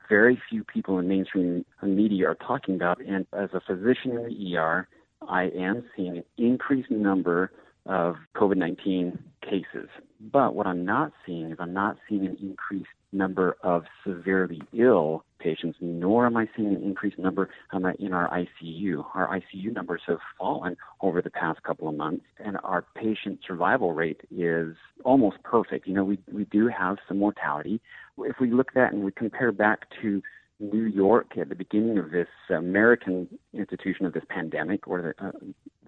very 0.09 0.41
few 0.51 0.65
people 0.65 0.99
in 0.99 1.09
mainstream 1.09 1.65
media 1.83 2.29
are 2.29 2.35
talking 2.35 2.75
about. 2.75 3.01
And 3.01 3.27
as 3.33 3.49
a 3.55 3.61
physician 3.61 4.13
in 4.13 4.29
the 4.29 4.57
ER, 4.57 4.87
I 5.29 5.45
am 5.57 5.85
seeing 5.97 6.19
an 6.19 6.25
increased 6.37 6.91
number 6.91 7.51
of 7.87 8.17
COVID 8.37 8.57
19 8.57 9.19
cases. 9.43 9.89
But 10.21 10.55
what 10.55 10.67
I'm 10.67 10.85
not 10.85 11.13
seeing 11.27 11.51
is 11.51 11.59
I'm 11.61 11.75
not 11.75 11.97
seeing 12.09 12.27
an 12.27 12.37
increased 12.41 12.89
number 13.13 13.57
of 13.63 13.85
severely 14.07 14.61
ill 14.73 15.25
patients, 15.39 15.79
nor 15.81 16.27
am 16.27 16.37
I 16.37 16.49
seeing 16.57 16.75
an 16.75 16.83
increased 16.83 17.19
number 17.19 17.51
um, 17.73 17.87
in 17.99 18.13
our 18.13 18.29
ICU. 18.31 19.05
Our 19.15 19.41
ICU 19.41 19.73
numbers 19.73 20.01
have 20.07 20.19
fallen 20.39 20.77
over 21.01 21.21
the 21.21 21.31
past 21.31 21.63
couple 21.63 21.89
of 21.89 21.95
months, 21.95 22.25
and 22.39 22.57
our 22.65 22.85
patient 22.95 23.41
survival 23.47 23.93
rate 23.93 24.23
is 24.31 24.75
almost 25.05 25.43
perfect. 25.45 25.87
You 25.87 25.95
know, 25.95 26.05
we, 26.05 26.19
we 26.33 26.45
do 26.47 26.69
have 26.69 26.97
some 27.07 27.19
mortality. 27.19 27.81
If 28.19 28.37
we 28.41 28.51
look 28.51 28.69
at 28.69 28.75
that 28.75 28.93
and 28.93 29.05
we 29.05 29.13
compare 29.13 29.53
back 29.53 29.87
to 30.03 30.23
New 30.61 30.85
York 30.85 31.37
at 31.37 31.49
the 31.49 31.55
beginning 31.55 31.99
of 31.99 32.11
this 32.11 32.29
American 32.51 33.29
institution 33.53 34.07
of 34.07 34.13
this 34.13 34.25
pandemic, 34.29 34.87
where 34.87 35.15
uh, 35.19 35.31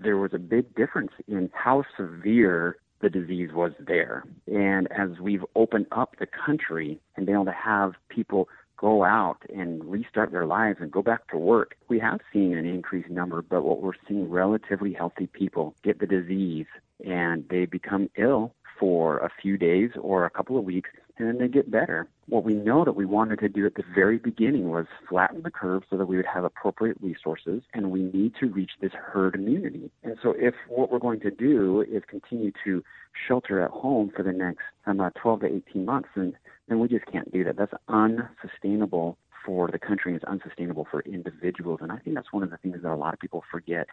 there 0.02 0.16
was 0.16 0.33
a 0.35 0.38
big 0.38 0.74
difference 0.74 1.12
in 1.29 1.50
how 1.55 1.85
severe 1.96 2.76
the 3.00 3.11
disease 3.11 3.50
was 3.52 3.72
there. 3.79 4.24
And 4.46 4.90
as 4.90 5.20
we've 5.20 5.44
opened 5.55 5.87
up 5.92 6.16
the 6.18 6.26
country 6.26 6.98
and 7.16 7.26
been 7.26 7.35
able 7.35 7.44
to 7.46 7.52
have 7.52 7.92
people 8.09 8.48
go 8.79 9.05
out 9.05 9.38
and 9.55 9.85
restart 9.85 10.33
their 10.33 10.46
lives 10.46 10.79
and 10.81 10.90
go 10.90 11.02
back 11.02 11.29
to 11.29 11.38
work, 11.38 11.76
we 11.88 11.98
have 11.98 12.20
seen 12.33 12.57
an 12.57 12.66
increased 12.66 13.11
number, 13.11 13.42
but 13.42 13.62
what 13.62 13.83
we're 13.83 13.92
seeing 14.09 14.31
relatively 14.31 14.92
healthy 14.92 15.26
people 15.26 15.74
get 15.83 15.98
the 15.98 16.07
disease 16.07 16.66
and 17.05 17.44
they 17.48 17.66
become 17.66 18.09
ill 18.16 18.55
for 18.79 19.19
a 19.19 19.31
few 19.41 19.57
days 19.57 19.91
or 20.01 20.25
a 20.25 20.31
couple 20.31 20.59
of 20.59 20.65
weeks 20.65 20.91
and 21.19 21.29
then 21.29 21.39
they 21.39 21.49
get 21.49 21.71
better. 21.71 22.09
What 22.29 22.45
we 22.45 22.55
know 22.55 22.85
that 22.85 22.93
we 22.93 23.07
wanted 23.07 23.39
to 23.41 23.49
do 23.49 23.65
at 23.65 23.75
the 23.75 23.85
very 23.95 24.19
beginning 24.19 24.69
was 24.69 24.87
flatten 25.09 25.43
the 25.43 25.51
curve 25.51 25.83
so 25.89 25.97
that 25.97 26.07
we 26.07 26.17
would 26.17 26.27
have 26.27 26.45
appropriate 26.45 26.99
resources 27.01 27.62
and 27.73 27.91
we 27.91 28.03
need 28.03 28.35
to 28.41 28.47
reach 28.47 28.73
this 28.81 28.93
herd 28.93 29.35
immunity. 29.35 29.91
And 30.03 30.17
so 30.23 30.35
if 30.37 30.55
what 30.69 30.91
we're 30.91 30.99
going 30.99 31.21
to 31.21 31.31
do 31.31 31.83
is 31.83 32.03
continue 32.09 32.53
to 32.65 32.83
shelter 33.27 33.62
at 33.62 33.71
home 33.71 34.12
for 34.15 34.23
the 34.23 34.33
next 34.33 34.61
um, 34.87 35.01
uh, 35.01 35.11
12 35.21 35.41
to 35.41 35.47
18 35.71 35.85
months, 35.85 36.09
then, 36.15 36.37
then 36.69 36.81
we 36.81 36.89
just 36.89 37.07
can't 37.07 37.33
do 37.33 37.45
that. 37.45 37.57
That's 37.57 37.73
unsustainable 37.89 39.17
for 39.45 39.71
the 39.71 39.79
country 39.79 40.12
and 40.12 40.21
it's 40.21 40.31
unsustainable 40.31 40.87
for 40.91 41.01
individuals. 41.03 41.79
And 41.81 41.93
I 41.93 41.99
think 41.99 42.17
that's 42.17 42.33
one 42.33 42.43
of 42.43 42.51
the 42.51 42.59
things 42.59 42.77
that 42.83 42.93
a 42.93 42.95
lot 42.95 43.15
of 43.15 43.21
people 43.21 43.45
forget 43.51 43.87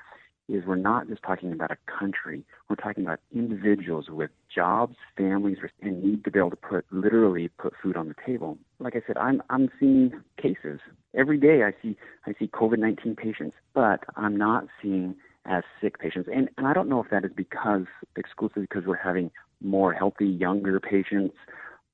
is 0.50 0.64
we're 0.66 0.76
not 0.76 1.08
just 1.08 1.24
talking 1.24 1.52
about 1.52 1.72
a 1.72 1.78
country. 2.00 2.44
We're 2.70 2.76
talking 2.76 3.04
about 3.06 3.20
individuals 3.34 4.06
with 4.10 4.32
jobs, 4.54 4.96
families, 5.18 5.58
and 5.82 6.04
need 6.04 6.24
to 6.26 6.32
be 6.32 6.40
able 6.40 6.52
to 6.52 6.56
put 6.56 6.86
literally 6.92 7.48
put 7.48 7.74
food 7.82 7.96
on 7.96 8.08
the 8.08 8.16
table. 8.26 8.58
Like 8.80 8.96
I 8.96 9.02
said, 9.06 9.18
I'm 9.18 9.42
I'm 9.50 9.70
seeing 9.80 10.12
cases 10.42 10.80
every 11.16 11.38
day. 11.38 11.64
I 11.64 11.74
see 11.82 11.96
I 12.26 12.34
see 12.38 12.48
COVID 12.48 12.80
nineteen 12.80 13.16
patients, 13.16 13.56
but 13.74 14.04
I'm 14.16 14.36
not 14.38 14.68
seeing 14.82 15.16
as 15.46 15.64
sick 15.82 16.00
patients. 16.00 16.30
And 16.34 16.50
and 16.58 16.68
I 16.68 16.74
don't 16.74 16.90
know 16.90 17.02
if 17.02 17.10
that 17.12 17.26
is 17.26 17.32
because 17.36 17.86
exclusively 18.16 18.64
because 18.64 18.84
we're 18.86 18.96
having 18.98 19.32
more 19.62 19.94
healthy 19.94 20.28
younger 20.28 20.80
patients 20.80 21.36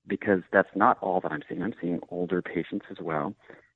because 0.08 0.42
that's 0.52 0.70
not 0.76 0.98
all 1.02 1.22
that 1.22 1.32
I'm 1.32 1.42
seeing. 1.48 1.62
I'm 1.62 1.76
seeing 1.80 2.00
older 2.10 2.42
patients 2.42 2.86
as 2.90 2.98
well. 3.00 3.34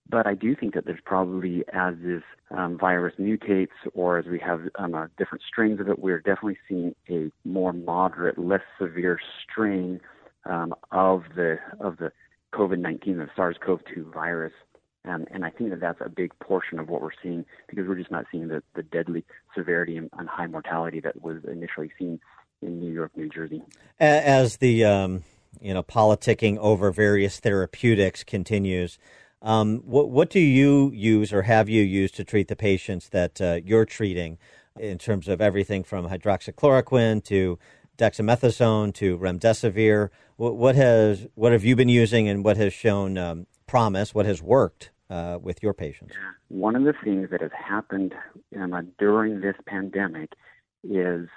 But 0.09 0.27
I 0.27 0.35
do 0.35 0.55
think 0.55 0.73
that 0.73 0.85
there's 0.85 0.99
probably, 1.03 1.63
as 1.71 1.95
this 2.01 2.23
um, 2.51 2.77
virus 2.77 3.15
mutates 3.19 3.69
or 3.93 4.17
as 4.17 4.25
we 4.25 4.39
have 4.39 4.61
um, 4.75 4.93
uh, 4.93 5.07
different 5.17 5.43
strains 5.47 5.79
of 5.79 5.87
it, 5.87 5.99
we're 5.99 6.19
definitely 6.19 6.57
seeing 6.67 6.93
a 7.09 7.31
more 7.45 7.73
moderate, 7.73 8.37
less 8.37 8.61
severe 8.79 9.19
strain 9.43 10.01
um, 10.45 10.73
of 10.91 11.23
the 11.35 11.57
of 11.79 11.97
the 11.97 12.11
COVID-19, 12.53 13.17
the 13.17 13.29
SARS-CoV-2 13.35 14.13
virus. 14.13 14.53
Um, 15.05 15.25
and 15.31 15.43
I 15.43 15.49
think 15.49 15.69
that 15.71 15.81
that's 15.81 15.99
a 15.99 16.09
big 16.09 16.31
portion 16.39 16.79
of 16.79 16.87
what 16.87 17.01
we're 17.01 17.09
seeing 17.21 17.45
because 17.67 17.87
we're 17.87 17.95
just 17.95 18.11
not 18.11 18.25
seeing 18.31 18.47
the, 18.47 18.63
the 18.73 18.83
deadly 18.83 19.25
severity 19.55 19.97
and, 19.97 20.09
and 20.17 20.29
high 20.29 20.47
mortality 20.47 21.01
that 21.01 21.21
was 21.21 21.43
initially 21.45 21.91
seen 21.99 22.19
in 22.61 22.79
New 22.79 22.91
York, 22.91 23.11
New 23.15 23.29
Jersey. 23.29 23.61
As 23.99 24.57
the 24.57 24.85
um, 24.85 25.23
you 25.61 25.73
know 25.73 25.83
politicking 25.83 26.57
over 26.57 26.91
various 26.91 27.39
therapeutics 27.39 28.23
continues, 28.23 28.97
um, 29.43 29.79
what, 29.79 30.09
what 30.09 30.29
do 30.29 30.39
you 30.39 30.89
use 30.93 31.33
or 31.33 31.43
have 31.43 31.67
you 31.67 31.83
used 31.83 32.15
to 32.15 32.23
treat 32.23 32.47
the 32.47 32.55
patients 32.55 33.09
that 33.09 33.41
uh, 33.41 33.59
you're 33.63 33.85
treating 33.85 34.37
in 34.79 34.97
terms 34.97 35.27
of 35.27 35.41
everything 35.41 35.83
from 35.83 36.07
hydroxychloroquine 36.07 37.23
to 37.25 37.59
dexamethasone 37.97 38.93
to 38.95 39.17
remdesivir? 39.17 40.09
What, 40.37 40.55
what 40.55 40.75
has 40.75 41.27
what 41.35 41.51
have 41.51 41.65
you 41.65 41.75
been 41.75 41.89
using 41.89 42.27
and 42.29 42.43
what 42.43 42.55
has 42.55 42.73
shown 42.73 43.17
um, 43.17 43.45
promise? 43.67 44.15
What 44.15 44.25
has 44.25 44.41
worked 44.41 44.91
uh, 45.09 45.39
with 45.41 45.61
your 45.61 45.73
patients? 45.73 46.15
One 46.47 46.77
of 46.77 46.83
the 46.83 46.93
things 47.03 47.29
that 47.31 47.41
has 47.41 47.51
happened 47.51 48.15
during 48.97 49.41
this 49.41 49.55
pandemic 49.67 50.31
is 50.83 51.27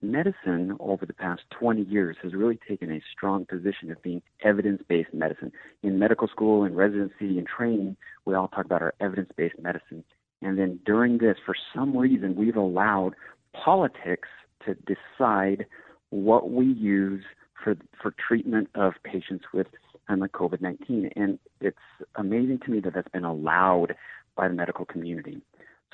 medicine 0.00 0.76
over 0.80 1.04
the 1.04 1.12
past 1.12 1.42
20 1.58 1.82
years 1.82 2.16
has 2.22 2.34
really 2.34 2.58
taken 2.68 2.90
a 2.90 3.00
strong 3.12 3.44
position 3.44 3.90
of 3.90 4.02
being 4.02 4.22
evidence 4.42 4.82
based 4.88 5.12
medicine. 5.12 5.52
In 5.82 5.98
medical 5.98 6.28
school, 6.28 6.64
in 6.64 6.74
residency, 6.74 7.38
in 7.38 7.44
training, 7.44 7.96
we 8.24 8.34
all 8.34 8.48
talk 8.48 8.64
about 8.64 8.82
our 8.82 8.94
evidence 9.00 9.30
based 9.36 9.58
medicine. 9.60 10.04
And 10.40 10.58
then 10.58 10.78
during 10.86 11.18
this, 11.18 11.36
for 11.44 11.54
some 11.74 11.96
reason, 11.96 12.36
we've 12.36 12.56
allowed 12.56 13.14
politics 13.52 14.28
to 14.66 14.74
decide 14.74 15.66
what 16.10 16.50
we 16.50 16.66
use 16.66 17.24
for, 17.62 17.76
for 18.00 18.14
treatment 18.26 18.68
of 18.74 18.92
patients 19.02 19.46
with 19.52 19.66
um, 20.08 20.20
COVID 20.20 20.60
19. 20.60 21.10
And 21.16 21.38
it's 21.60 21.76
amazing 22.16 22.60
to 22.64 22.70
me 22.70 22.80
that 22.80 22.94
that's 22.94 23.08
been 23.08 23.24
allowed 23.24 23.94
by 24.36 24.48
the 24.48 24.54
medical 24.54 24.84
community. 24.84 25.42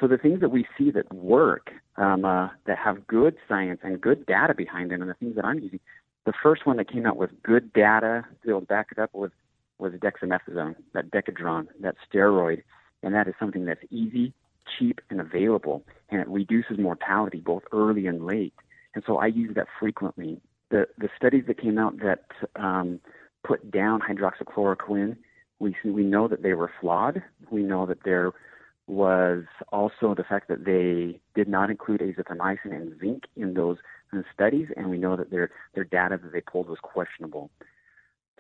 So 0.01 0.09
the 0.09 0.19
things 0.19 0.41
that 0.41 0.51
we 0.51 0.67
see 0.77 0.91
that 0.91 1.13
work, 1.13 1.71
um, 1.97 2.25
uh, 2.25 2.49
that 2.67 2.79
have 2.79 3.07
good 3.07 3.37
science 3.49 3.81
and 3.85 4.01
good 4.01 4.27
data 4.27 4.55
behind 4.55 4.91
them, 4.91 5.01
and 5.01 5.11
the 5.11 5.15
things 5.15 5.37
that 5.37 5.45
I'm 5.45 5.61
using, 5.61 5.81
the 6.27 6.33
first 6.43 6.67
one 6.67 6.77
that 6.79 6.91
came 6.91 7.07
out 7.07 7.17
with 7.17 7.31
good 7.43 7.73
data 7.73 8.25
to 8.29 8.47
be 8.47 8.51
able 8.51 8.61
to 8.61 8.67
back 8.67 8.89
it 8.91 8.99
up 8.99 9.11
was 9.15 9.31
was 9.79 9.93
dexamethasone, 9.95 10.77
that 10.93 11.11
Decadron, 11.11 11.67
that 11.81 11.97
steroid, 12.09 12.63
and 13.03 13.13
that 13.13 13.27
is 13.27 13.35
something 13.41 13.65
that's 13.65 13.83
easy, 13.91 14.33
cheap, 14.79 15.01
and 15.11 15.21
available, 15.21 15.83
and 16.11 16.21
it 16.21 16.29
reduces 16.29 16.79
mortality 16.79 17.39
both 17.39 17.63
early 17.73 18.07
and 18.07 18.25
late. 18.25 18.55
And 18.95 19.03
so 19.07 19.19
I 19.19 19.27
use 19.27 19.55
that 19.57 19.67
frequently. 19.79 20.41
The 20.71 20.89
the 20.99 21.09
studies 21.17 21.45
that 21.49 21.61
came 21.61 21.79
out 21.79 21.99
that 21.99 22.25
um, 22.57 23.01
put 23.47 23.71
down 23.71 24.01
hydroxychloroquine, 24.01 25.17
we 25.59 25.77
we 25.85 26.03
know 26.03 26.29
that 26.29 26.43
they 26.43 26.55
were 26.55 26.71
flawed. 26.81 27.23
We 27.51 27.63
know 27.63 27.87
that 27.87 27.99
they're 28.05 28.33
was 28.87 29.45
also 29.73 30.15
the 30.15 30.25
fact 30.25 30.49
that 30.49 30.65
they 30.65 31.21
did 31.35 31.49
not 31.49 31.71
include 31.71 32.01
azithromycin 32.01 32.73
and 32.73 32.99
zinc 33.01 33.25
in 33.37 33.55
those 33.55 33.79
studies, 34.33 34.69
and 34.77 34.91
we 34.91 34.99
know 34.99 35.17
that 35.17 35.31
their 35.31 35.51
their 35.75 35.85
data 35.85 36.19
that 36.23 36.33
they 36.33 36.41
pulled 36.41 36.69
was 36.69 36.79
questionable. 36.83 37.51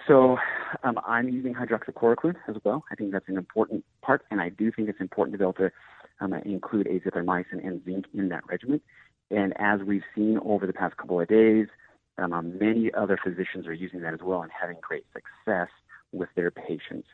So 0.06 0.36
um, 0.82 0.98
I'm 1.06 1.28
using 1.28 1.54
hydroxychloroquine 1.54 2.36
as 2.48 2.56
well. 2.64 2.84
I 2.90 2.94
think 2.94 3.12
that's 3.12 3.28
an 3.28 3.38
important 3.38 3.84
part, 4.02 4.22
and 4.30 4.40
I 4.40 4.50
do 4.50 4.70
think 4.70 4.88
it's 4.88 5.00
important 5.00 5.32
to 5.34 5.38
be 5.38 5.44
able 5.44 5.54
to 5.54 5.70
um, 6.20 6.34
include 6.34 6.86
azithromycin 6.86 7.64
and 7.66 7.84
zinc 7.84 8.06
in 8.12 8.28
that 8.28 8.42
regimen. 8.48 8.80
And 9.30 9.54
as 9.58 9.80
we've 9.80 10.02
seen 10.14 10.38
over 10.44 10.66
the 10.66 10.72
past 10.72 10.96
couple 10.96 11.20
of 11.20 11.28
days, 11.28 11.68
um 12.18 12.58
many 12.58 12.92
other 12.94 13.18
physicians 13.22 13.66
are 13.66 13.72
using 13.72 14.00
that 14.02 14.14
as 14.14 14.20
well 14.22 14.42
and 14.42 14.52
having 14.52 14.76
great 14.80 15.04
success 15.12 15.68
with 16.12 16.28
their 16.36 16.50
patients. 16.50 17.08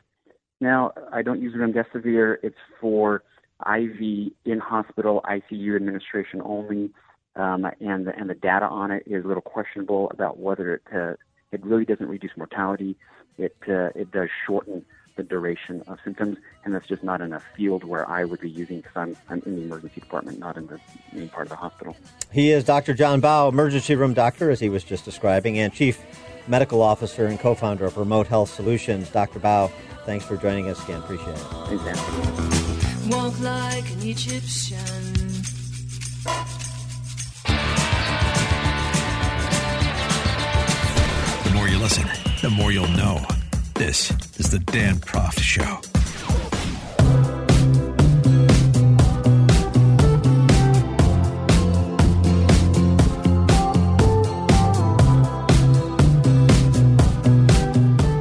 Now, 0.61 0.91
I 1.11 1.23
don't 1.23 1.41
use 1.41 1.55
remdesivir. 1.55 2.37
It's 2.43 2.55
for 2.79 3.23
IV 3.61 4.31
in 4.45 4.59
hospital 4.59 5.21
ICU 5.25 5.75
administration 5.75 6.41
only, 6.43 6.91
um, 7.35 7.65
and 7.81 8.07
the, 8.07 8.15
and 8.15 8.29
the 8.29 8.35
data 8.35 8.65
on 8.65 8.91
it 8.91 9.03
is 9.07 9.25
a 9.25 9.27
little 9.27 9.41
questionable 9.41 10.09
about 10.11 10.39
whether 10.39 10.75
it 10.75 10.81
uh, 10.95 11.13
it 11.51 11.65
really 11.65 11.83
doesn't 11.83 12.07
reduce 12.07 12.31
mortality. 12.37 12.95
It 13.37 13.57
uh, 13.67 13.89
it 13.95 14.11
does 14.11 14.29
shorten 14.45 14.85
the 15.15 15.23
duration 15.23 15.83
of 15.87 15.99
symptoms, 16.03 16.37
and 16.63 16.73
that's 16.73 16.87
just 16.87 17.03
not 17.03 17.21
in 17.21 17.33
a 17.33 17.39
field 17.55 17.83
where 17.83 18.09
I 18.09 18.23
would 18.25 18.39
be 18.39 18.49
using 18.49 18.77
because 18.77 18.95
I'm, 18.95 19.17
I'm 19.29 19.41
in 19.45 19.55
the 19.55 19.61
emergency 19.63 20.01
department, 20.01 20.39
not 20.39 20.57
in 20.57 20.67
the 20.67 20.79
main 21.13 21.29
part 21.29 21.47
of 21.47 21.49
the 21.49 21.55
hospital. 21.55 21.95
He 22.31 22.51
is 22.51 22.63
Dr. 22.63 22.93
Jon 22.93 23.19
Baugh, 23.19 23.49
emergency 23.49 23.95
room 23.95 24.13
doctor, 24.13 24.49
as 24.49 24.59
he 24.59 24.69
was 24.69 24.83
just 24.83 25.05
describing, 25.05 25.57
and 25.59 25.73
chief 25.73 25.99
medical 26.47 26.81
officer 26.81 27.27
and 27.27 27.39
co-founder 27.39 27.85
of 27.85 27.97
Remote 27.97 28.27
Health 28.27 28.49
Solutions. 28.49 29.09
Dr. 29.09 29.39
Baugh, 29.39 29.69
Thanks 30.05 30.25
for 30.25 30.35
joining 30.35 30.67
us 30.67 30.83
again. 30.83 30.99
Appreciate 30.99 31.29
it. 31.29 31.37
Thanks, 31.67 31.83
Dan. 31.83 33.09
Walk 33.09 33.39
like 33.39 33.89
an 33.91 34.01
Egyptian. 34.01 34.79
The 41.43 41.51
more 41.53 41.67
you 41.67 41.77
listen, 41.77 42.07
the 42.41 42.49
more 42.49 42.71
you'll 42.71 42.87
know. 42.89 43.23
This 43.81 44.11
is 44.37 44.51
the 44.51 44.59
Dan 44.59 44.97
Proft 44.97 45.39
Show. 45.39 45.63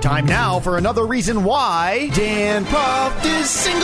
Time 0.01 0.25
now 0.25 0.61
for 0.61 0.79
another 0.79 1.05
reason 1.05 1.45
why 1.45 2.09
Dan 2.15 2.65
Proft 2.65 3.23
is 3.27 3.51
single. 3.51 3.83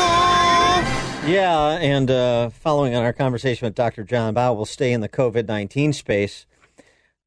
Yeah, 1.30 1.76
and 1.78 2.10
uh, 2.10 2.48
following 2.48 2.94
on 2.94 3.04
our 3.04 3.12
conversation 3.12 3.66
with 3.66 3.74
Dr. 3.74 4.02
Jon 4.02 4.32
Baugh, 4.32 4.54
we'll 4.54 4.64
stay 4.64 4.94
in 4.94 5.02
the 5.02 5.10
COVID 5.10 5.46
19 5.46 5.92
space. 5.92 6.46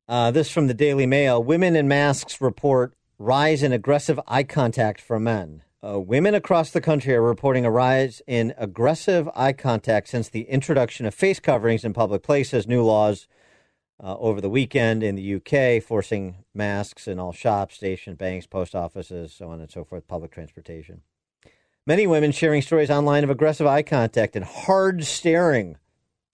Uh, 0.07 0.31
this 0.31 0.49
from 0.49 0.65
the 0.65 0.73
Daily 0.73 1.05
Mail 1.05 1.43
Women 1.43 1.75
in 1.75 1.87
masks 1.87 2.41
report 2.41 2.95
rise 3.19 3.61
in 3.61 3.73
aggressive 3.73 4.17
eye 4.27 4.43
contact 4.43 5.01
for 5.01 5.19
men. 5.19 5.61
Uh, 5.85 5.99
women 5.99 6.33
across 6.33 6.71
the 6.71 6.81
country 6.81 7.13
are 7.13 7.21
reporting 7.21 7.65
a 7.65 7.71
rise 7.71 8.21
in 8.25 8.53
aggressive 8.57 9.29
eye 9.35 9.53
contact 9.53 10.07
since 10.07 10.29
the 10.29 10.43
introduction 10.43 11.05
of 11.05 11.13
face 11.13 11.39
coverings 11.39 11.83
in 11.83 11.93
public 11.93 12.23
places. 12.23 12.65
New 12.65 12.81
laws 12.81 13.27
uh, 14.01 14.15
over 14.17 14.39
the 14.39 14.49
weekend 14.49 15.03
in 15.03 15.15
the 15.15 15.35
UK, 15.35 15.83
forcing 15.83 16.37
masks 16.53 17.07
in 17.07 17.19
all 17.19 17.33
shops, 17.33 17.75
station, 17.75 18.15
banks, 18.15 18.47
post 18.47 18.73
offices, 18.73 19.33
so 19.33 19.49
on 19.49 19.59
and 19.59 19.69
so 19.69 19.83
forth, 19.83 20.07
public 20.07 20.31
transportation. 20.31 21.01
Many 21.85 22.07
women 22.07 22.31
sharing 22.31 22.61
stories 22.61 22.89
online 22.89 23.25
of 23.25 23.29
aggressive 23.29 23.67
eye 23.67 23.83
contact 23.83 24.35
and 24.37 24.45
hard 24.45 25.03
staring 25.03 25.77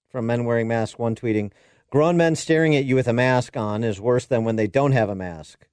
from 0.10 0.28
men 0.28 0.46
wearing 0.46 0.68
masks. 0.68 1.00
One 1.00 1.16
tweeting, 1.16 1.52
Grown 1.90 2.18
men 2.18 2.36
staring 2.36 2.76
at 2.76 2.86
you 2.86 2.96
with 2.96 3.08
a 3.08 3.14
mask 3.14 3.58
on 3.58 3.84
is 3.84 4.00
worse 4.02 4.26
than 4.26 4.44
when 4.44 4.56
they 4.56 4.68
don't 4.68 4.92
have 4.92 5.10
a 5.10 5.16
mask. 5.16 5.65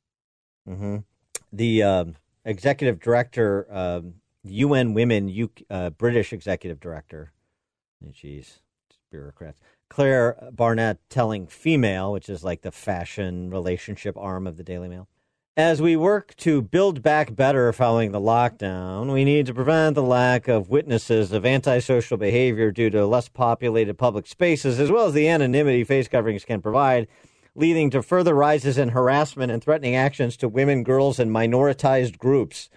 Mm-hmm. 0.69 0.99
The 1.53 1.83
uh, 1.83 2.05
executive 2.45 3.01
director, 3.01 3.67
uh, 3.71 4.01
UN 4.45 4.95
Women, 4.95 5.29
U- 5.29 5.51
uh, 5.71 5.91
British 5.91 6.33
executive 6.33 6.81
director, 6.81 7.33
jeez, 8.13 8.59
bureaucrats, 9.11 9.61
Claire 9.89 10.49
Barnett 10.53 10.99
telling 11.11 11.47
Female, 11.47 12.13
which 12.13 12.29
is 12.29 12.43
like 12.43 12.63
the 12.63 12.73
fashion 12.73 13.51
relationship 13.51 14.17
arm 14.17 14.47
of 14.47 14.57
the 14.57 14.63
Daily 14.63 14.89
Mail. 14.89 15.09
As 15.55 15.83
we 15.83 15.97
work 15.97 16.35
to 16.37 16.63
build 16.63 17.03
back 17.03 17.37
better 17.37 17.71
following 17.75 18.13
the 18.13 18.21
lockdown, 18.21 19.13
we 19.13 19.23
need 19.23 19.45
to 19.45 19.55
prevent 19.55 19.95
the 19.97 20.03
lack 20.03 20.49
of 20.49 20.71
witnesses 20.71 21.31
of 21.31 21.45
antisocial 21.45 22.17
behavior 22.17 22.71
due 22.71 22.89
to 22.89 23.05
less 23.05 23.29
populated 23.29 23.99
public 23.99 24.27
spaces, 24.27 24.81
as 24.81 24.91
well 24.91 25.07
as 25.07 25.13
the 25.13 25.29
anonymity 25.29 25.85
face 25.85 26.09
coverings 26.09 26.47
can 26.47 26.63
provide, 26.63 27.07
leading 27.55 27.91
to 27.91 28.03
further 28.03 28.35
rises 28.35 28.79
in 28.79 28.91
harassment 28.91 29.53
and 29.53 29.63
threatening 29.63 29.95
actions 29.95 30.37
to 30.39 30.49
women, 30.49 30.83
girls, 30.83 31.19
and 31.19 31.31
minoritized 31.31 32.19
groups. 32.19 32.71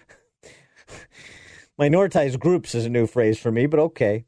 minoritized 1.80 2.38
groups 2.38 2.74
is 2.74 2.86
a 2.86 2.90
new 2.90 3.06
phrase 3.06 3.38
for 3.38 3.50
me, 3.50 3.66
but 3.66 3.80
okay. 3.80 4.24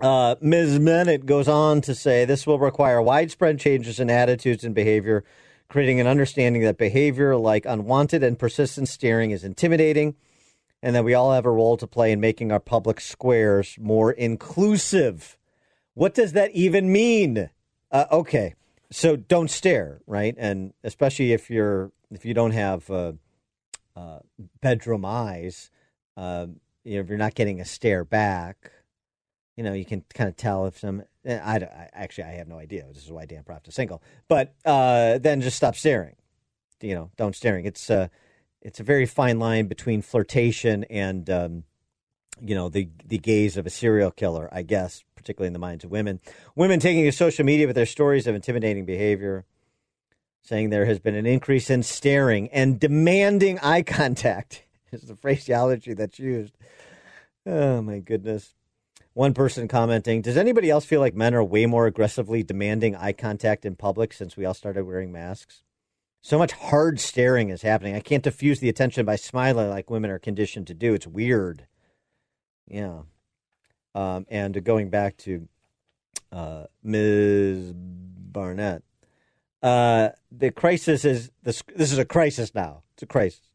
Uh, 0.00 0.36
Ms. 0.40 0.78
Bennett 0.78 1.24
goes 1.26 1.48
on 1.48 1.80
to 1.82 1.94
say 1.94 2.24
this 2.24 2.46
will 2.46 2.58
require 2.58 3.00
widespread 3.00 3.58
changes 3.58 3.98
in 3.98 4.10
attitudes 4.10 4.64
and 4.64 4.74
behavior 4.74 5.24
creating 5.68 6.00
an 6.00 6.06
understanding 6.06 6.62
that 6.62 6.78
behavior 6.78 7.36
like 7.36 7.66
unwanted 7.66 8.22
and 8.22 8.38
persistent 8.38 8.88
staring 8.88 9.30
is 9.30 9.44
intimidating, 9.44 10.14
and 10.82 10.94
that 10.94 11.04
we 11.04 11.14
all 11.14 11.32
have 11.32 11.46
a 11.46 11.50
role 11.50 11.76
to 11.76 11.86
play 11.86 12.12
in 12.12 12.20
making 12.20 12.52
our 12.52 12.60
public 12.60 13.00
squares 13.00 13.76
more 13.80 14.12
inclusive. 14.12 15.36
What 15.94 16.14
does 16.14 16.32
that 16.32 16.50
even 16.52 16.92
mean? 16.92 17.50
Uh, 17.90 18.04
okay, 18.12 18.54
so 18.90 19.16
don't 19.16 19.50
stare, 19.50 20.00
right? 20.06 20.34
And 20.38 20.72
especially 20.84 21.32
if 21.32 21.50
you're 21.50 21.92
if 22.10 22.24
you 22.24 22.34
don't 22.34 22.52
have 22.52 22.90
uh, 22.90 23.12
uh, 23.96 24.20
bedroom 24.60 25.04
eyes, 25.04 25.70
uh, 26.16 26.46
you 26.84 26.94
know, 26.94 27.00
if 27.00 27.08
you're 27.08 27.18
not 27.18 27.34
getting 27.34 27.60
a 27.60 27.64
stare 27.64 28.04
back, 28.04 28.70
you 29.56 29.64
know, 29.64 29.72
you 29.72 29.84
can 29.84 30.04
kind 30.14 30.28
of 30.28 30.36
tell 30.36 30.66
if 30.66 30.78
some 30.78 31.02
Eh, 31.26 31.40
I, 31.42 31.56
I, 31.56 31.88
actually 31.92 32.24
I 32.24 32.32
have 32.34 32.48
no 32.48 32.58
idea. 32.58 32.84
This 32.92 33.04
is 33.04 33.10
why 33.10 33.26
Dan 33.26 33.42
Proft 33.42 33.68
is 33.68 33.74
single. 33.74 34.02
But 34.28 34.54
uh, 34.64 35.18
then 35.18 35.40
just 35.40 35.56
stop 35.56 35.74
staring. 35.74 36.14
You 36.80 36.94
know, 36.94 37.10
don't 37.16 37.34
staring. 37.34 37.64
It's 37.64 37.90
uh, 37.90 38.08
it's 38.62 38.80
a 38.80 38.84
very 38.84 39.06
fine 39.06 39.38
line 39.38 39.66
between 39.66 40.02
flirtation 40.02 40.84
and 40.84 41.28
um, 41.28 41.64
you 42.40 42.54
know 42.54 42.68
the 42.68 42.88
the 43.04 43.18
gaze 43.18 43.56
of 43.56 43.66
a 43.66 43.70
serial 43.70 44.10
killer. 44.10 44.48
I 44.52 44.62
guess, 44.62 45.04
particularly 45.14 45.48
in 45.48 45.52
the 45.52 45.58
minds 45.58 45.84
of 45.84 45.90
women. 45.90 46.20
Women 46.54 46.80
taking 46.80 47.04
to 47.04 47.12
social 47.12 47.44
media 47.44 47.66
with 47.66 47.76
their 47.76 47.86
stories 47.86 48.26
of 48.26 48.34
intimidating 48.34 48.84
behavior, 48.84 49.44
saying 50.42 50.70
there 50.70 50.86
has 50.86 50.98
been 50.98 51.14
an 51.14 51.26
increase 51.26 51.70
in 51.70 51.82
staring 51.82 52.48
and 52.48 52.78
demanding 52.80 53.58
eye 53.60 53.82
contact. 53.82 54.64
Is 54.92 55.02
the 55.02 55.16
phraseology 55.16 55.94
that's 55.94 56.18
used. 56.18 56.56
Oh 57.44 57.82
my 57.82 57.98
goodness. 57.98 58.54
One 59.14 59.32
person 59.32 59.66
commenting, 59.66 60.20
Does 60.20 60.36
anybody 60.36 60.68
else 60.68 60.84
feel 60.84 61.00
like 61.00 61.14
men 61.14 61.34
are 61.34 61.42
way 61.42 61.64
more 61.64 61.86
aggressively 61.86 62.42
demanding 62.42 62.94
eye 62.94 63.14
contact 63.14 63.64
in 63.64 63.74
public 63.74 64.12
since 64.12 64.36
we 64.36 64.44
all 64.44 64.52
started 64.52 64.84
wearing 64.84 65.10
masks? 65.10 65.62
So 66.20 66.38
much 66.38 66.52
hard 66.52 67.00
staring 67.00 67.48
is 67.48 67.62
happening. 67.62 67.94
I 67.94 68.00
can't 68.00 68.22
diffuse 68.22 68.60
the 68.60 68.68
attention 68.68 69.06
by 69.06 69.16
smiling 69.16 69.70
like 69.70 69.88
women 69.88 70.10
are 70.10 70.18
conditioned 70.18 70.66
to 70.66 70.74
do. 70.74 70.92
It's 70.92 71.06
weird. 71.06 71.66
Yeah. 72.68 73.02
Um, 73.94 74.26
and 74.28 74.62
going 74.64 74.90
back 74.90 75.16
to 75.18 75.48
uh, 76.32 76.64
Ms. 76.82 77.72
Barnett, 77.74 78.82
uh, 79.62 80.10
the 80.30 80.50
crisis 80.50 81.04
is 81.04 81.30
this, 81.42 81.62
this 81.74 81.92
is 81.92 81.98
a 81.98 82.04
crisis 82.04 82.54
now. 82.54 82.82
It's 82.94 83.02
a 83.02 83.06
crisis 83.06 83.46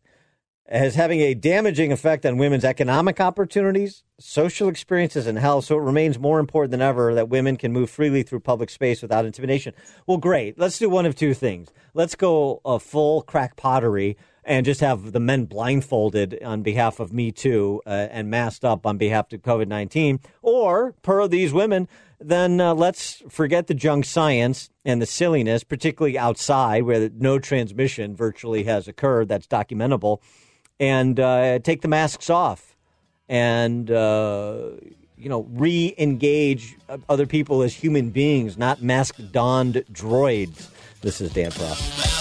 as 0.72 0.96
having 0.96 1.20
a 1.20 1.34
damaging 1.34 1.92
effect 1.92 2.26
on 2.26 2.38
women's 2.38 2.64
economic 2.64 3.20
opportunities, 3.20 4.04
social 4.18 4.70
experiences, 4.70 5.28
and 5.28 5.38
health. 5.38 5.66
So 5.66 5.78
it 5.78 5.82
remains 5.82 6.18
more 6.18 6.40
important 6.40 6.72
than 6.72 6.82
ever 6.82 7.14
that 7.14 7.28
women 7.28 7.58
can 7.58 7.74
move 7.74 7.90
freely 7.90 8.24
through 8.24 8.40
public 8.40 8.70
space 8.70 9.02
without 9.02 9.26
intimidation. 9.26 9.74
Well, 10.08 10.18
great. 10.18 10.58
Let's 10.58 10.80
do 10.80 10.90
one 10.90 11.06
of 11.06 11.14
two 11.14 11.34
things. 11.34 11.70
Let's 11.94 12.16
go 12.16 12.62
a 12.64 12.80
full 12.80 13.22
crack 13.22 13.58
pottery 13.58 14.18
and 14.44 14.66
just 14.66 14.82
have 14.82 15.12
the 15.12 15.20
men 15.20 15.46
blindfolded 15.46 16.42
on 16.44 16.62
behalf 16.62 17.00
of 17.00 17.14
Me 17.14 17.32
Too 17.32 17.82
uh, 17.86 18.08
and 18.12 18.30
masked 18.30 18.66
up 18.66 18.86
on 18.86 18.98
behalf 18.98 19.32
of 19.34 19.42
COVID 19.42 19.68
19. 19.68 20.20
Or, 20.42 20.94
per 21.02 21.28
these 21.28 21.54
women, 21.54 21.88
then 22.20 22.60
uh, 22.62 22.74
let's 22.74 23.24
forget 23.30 23.68
the 23.68 23.74
junk 23.74 24.06
science 24.06 24.70
and 24.86 25.02
the 25.02 25.06
silliness, 25.06 25.64
particularly 25.64 26.18
outside 26.18 26.84
where 26.84 27.10
no 27.10 27.40
transmission 27.40 28.16
virtually 28.16 28.64
has 28.64 28.88
occurred 28.88 29.28
that's 29.28 29.48
documentable 29.48 30.20
and 30.80 31.20
uh, 31.20 31.60
take 31.60 31.82
the 31.82 31.88
masks 31.88 32.30
off 32.30 32.76
and 33.30 33.90
uh, 33.92 34.72
you 35.16 35.30
know 35.30 35.48
re-engage 35.52 36.76
other 37.08 37.26
people 37.26 37.62
as 37.62 37.74
human 37.74 38.10
beings, 38.10 38.58
not 38.58 38.82
mask 38.82 39.16
donned 39.32 39.84
droids. 39.92 40.70
This 41.02 41.22
is 41.22 41.32
Dan 41.32 41.52
Proft. 41.52 42.21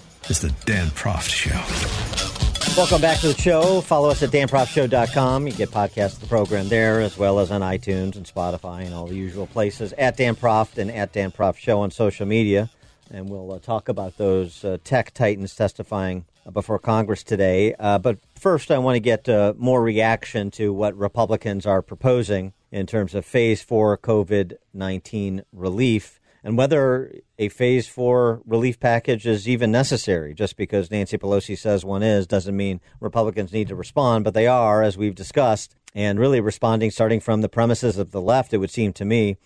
the 0.39 0.49
Dan 0.65 0.87
Proft 0.87 1.29
Show. 1.29 2.77
Welcome 2.77 3.01
back 3.01 3.19
to 3.19 3.27
the 3.27 3.41
show. 3.41 3.81
Follow 3.81 4.09
us 4.09 4.23
at 4.23 4.29
danproftshow.com. 4.29 5.47
You 5.47 5.53
get 5.53 5.71
podcasts 5.71 6.13
of 6.13 6.21
the 6.21 6.27
program 6.27 6.69
there, 6.69 7.01
as 7.01 7.17
well 7.17 7.39
as 7.39 7.51
on 7.51 7.61
iTunes 7.61 8.15
and 8.15 8.25
Spotify 8.25 8.85
and 8.85 8.93
all 8.93 9.07
the 9.07 9.15
usual 9.15 9.47
places. 9.47 9.93
At 9.97 10.15
Dan 10.15 10.35
Proft 10.35 10.77
and 10.77 10.89
at 10.89 11.11
Dan 11.11 11.31
Proft 11.31 11.57
Show 11.57 11.81
on 11.81 11.91
social 11.91 12.25
media 12.25 12.69
and 13.11 13.29
we'll 13.29 13.51
uh, 13.51 13.59
talk 13.59 13.89
about 13.89 14.17
those 14.17 14.63
uh, 14.63 14.77
tech 14.83 15.13
titans 15.13 15.55
testifying 15.55 16.25
before 16.51 16.79
Congress 16.79 17.23
today. 17.23 17.75
Uh, 17.77 17.99
but 17.99 18.17
first, 18.35 18.71
I 18.71 18.77
want 18.77 18.95
to 18.95 18.99
get 18.99 19.27
uh, 19.27 19.53
more 19.57 19.81
reaction 19.81 20.49
to 20.51 20.73
what 20.73 20.97
Republicans 20.97 21.65
are 21.65 21.81
proposing 21.81 22.53
in 22.71 22.87
terms 22.87 23.13
of 23.13 23.25
phase 23.25 23.61
four 23.61 23.97
COVID 23.97 24.53
19 24.73 25.43
relief 25.51 26.19
and 26.43 26.57
whether 26.57 27.13
a 27.37 27.49
phase 27.49 27.87
four 27.87 28.41
relief 28.45 28.79
package 28.79 29.27
is 29.27 29.47
even 29.47 29.71
necessary. 29.71 30.33
Just 30.33 30.57
because 30.57 30.91
Nancy 30.91 31.17
Pelosi 31.17 31.57
says 31.57 31.85
one 31.85 32.03
is 32.03 32.27
doesn't 32.27 32.55
mean 32.55 32.81
Republicans 32.99 33.53
need 33.53 33.67
to 33.67 33.75
respond, 33.75 34.23
but 34.23 34.33
they 34.33 34.47
are, 34.47 34.81
as 34.81 34.97
we've 34.97 35.15
discussed, 35.15 35.75
and 35.93 36.19
really 36.19 36.39
responding 36.39 36.89
starting 36.89 37.19
from 37.19 37.41
the 37.41 37.49
premises 37.49 37.97
of 37.97 38.11
the 38.11 38.21
left, 38.21 38.53
it 38.53 38.57
would 38.57 38.71
seem 38.71 38.93
to 38.93 39.05
me 39.05 39.37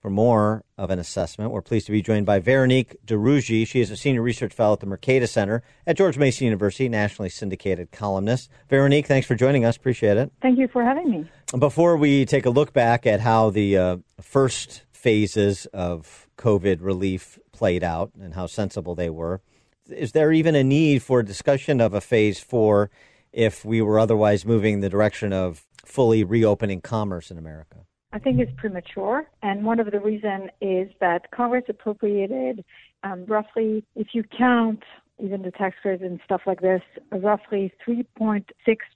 for 0.00 0.10
more 0.10 0.64
of 0.78 0.90
an 0.90 0.98
assessment, 0.98 1.50
we're 1.50 1.60
pleased 1.60 1.84
to 1.86 1.92
be 1.92 2.00
joined 2.00 2.24
by 2.24 2.40
Veronique 2.40 2.96
de 3.04 3.40
She 3.40 3.80
is 3.80 3.90
a 3.90 3.96
senior 3.96 4.22
research 4.22 4.54
fellow 4.54 4.72
at 4.72 4.80
the 4.80 4.86
Mercatus 4.86 5.28
Center 5.28 5.62
at 5.86 5.96
George 5.96 6.16
Mason 6.16 6.46
University, 6.46 6.88
nationally 6.88 7.28
syndicated 7.28 7.90
columnist. 7.90 8.48
Veronique, 8.70 9.06
thanks 9.06 9.26
for 9.26 9.34
joining 9.34 9.66
us. 9.66 9.76
Appreciate 9.76 10.16
it. 10.16 10.32
Thank 10.40 10.58
you 10.58 10.68
for 10.68 10.82
having 10.82 11.10
me. 11.10 11.30
Before 11.58 11.98
we 11.98 12.24
take 12.24 12.46
a 12.46 12.50
look 12.50 12.72
back 12.72 13.06
at 13.06 13.20
how 13.20 13.50
the 13.50 13.76
uh, 13.76 13.96
first 14.22 14.84
phases 15.00 15.66
of 15.72 16.28
COVID 16.36 16.78
relief 16.80 17.38
played 17.52 17.82
out 17.82 18.10
and 18.20 18.34
how 18.34 18.46
sensible 18.46 18.94
they 18.94 19.10
were, 19.10 19.40
is 19.88 20.12
there 20.12 20.30
even 20.32 20.54
a 20.54 20.62
need 20.62 21.02
for 21.02 21.20
a 21.20 21.24
discussion 21.24 21.80
of 21.80 21.94
a 21.94 22.00
phase 22.00 22.38
four 22.38 22.90
if 23.32 23.64
we 23.64 23.80
were 23.80 23.98
otherwise 23.98 24.44
moving 24.44 24.74
in 24.74 24.80
the 24.80 24.88
direction 24.88 25.32
of 25.32 25.64
fully 25.84 26.22
reopening 26.22 26.80
commerce 26.80 27.30
in 27.30 27.38
America? 27.38 27.78
I 28.12 28.18
think 28.18 28.40
it's 28.40 28.52
premature, 28.56 29.28
and 29.42 29.64
one 29.64 29.78
of 29.78 29.90
the 29.90 30.00
reasons 30.00 30.50
is 30.60 30.88
that 31.00 31.30
Congress 31.30 31.64
appropriated 31.68 32.64
um, 33.04 33.24
roughly, 33.26 33.84
if 33.94 34.08
you 34.12 34.24
count 34.36 34.82
even 35.22 35.42
the 35.42 35.52
tax 35.52 35.76
credits 35.80 36.02
and 36.02 36.20
stuff 36.24 36.42
like 36.46 36.60
this, 36.60 36.82
roughly 37.12 37.72
3.6 37.86 38.44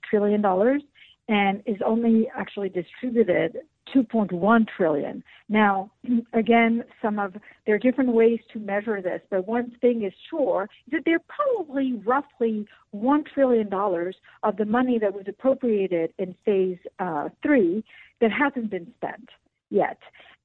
trillion 0.09 0.41
dollars, 0.41 0.81
and 1.27 1.63
is 1.65 1.77
only 1.85 2.29
actually 2.37 2.69
distributed 2.69 3.59
2.1 3.93 4.65
trillion. 4.75 5.23
Now, 5.49 5.91
again, 6.33 6.83
some 7.01 7.19
of 7.19 7.35
there 7.65 7.75
are 7.75 7.79
different 7.79 8.13
ways 8.13 8.39
to 8.53 8.59
measure 8.59 9.01
this, 9.01 9.21
but 9.29 9.47
one 9.47 9.75
thing 9.81 10.03
is 10.03 10.13
sure 10.29 10.69
that 10.91 11.01
there 11.05 11.19
probably 11.27 11.93
roughly 12.05 12.65
one 12.91 13.23
trillion 13.33 13.69
dollars 13.69 14.15
of 14.43 14.57
the 14.57 14.65
money 14.65 14.97
that 14.99 15.13
was 15.13 15.25
appropriated 15.27 16.13
in 16.17 16.35
phase 16.45 16.77
uh, 16.99 17.29
three 17.43 17.83
that 18.21 18.31
hasn't 18.31 18.71
been 18.71 18.91
spent 18.97 19.29
yet. 19.69 19.97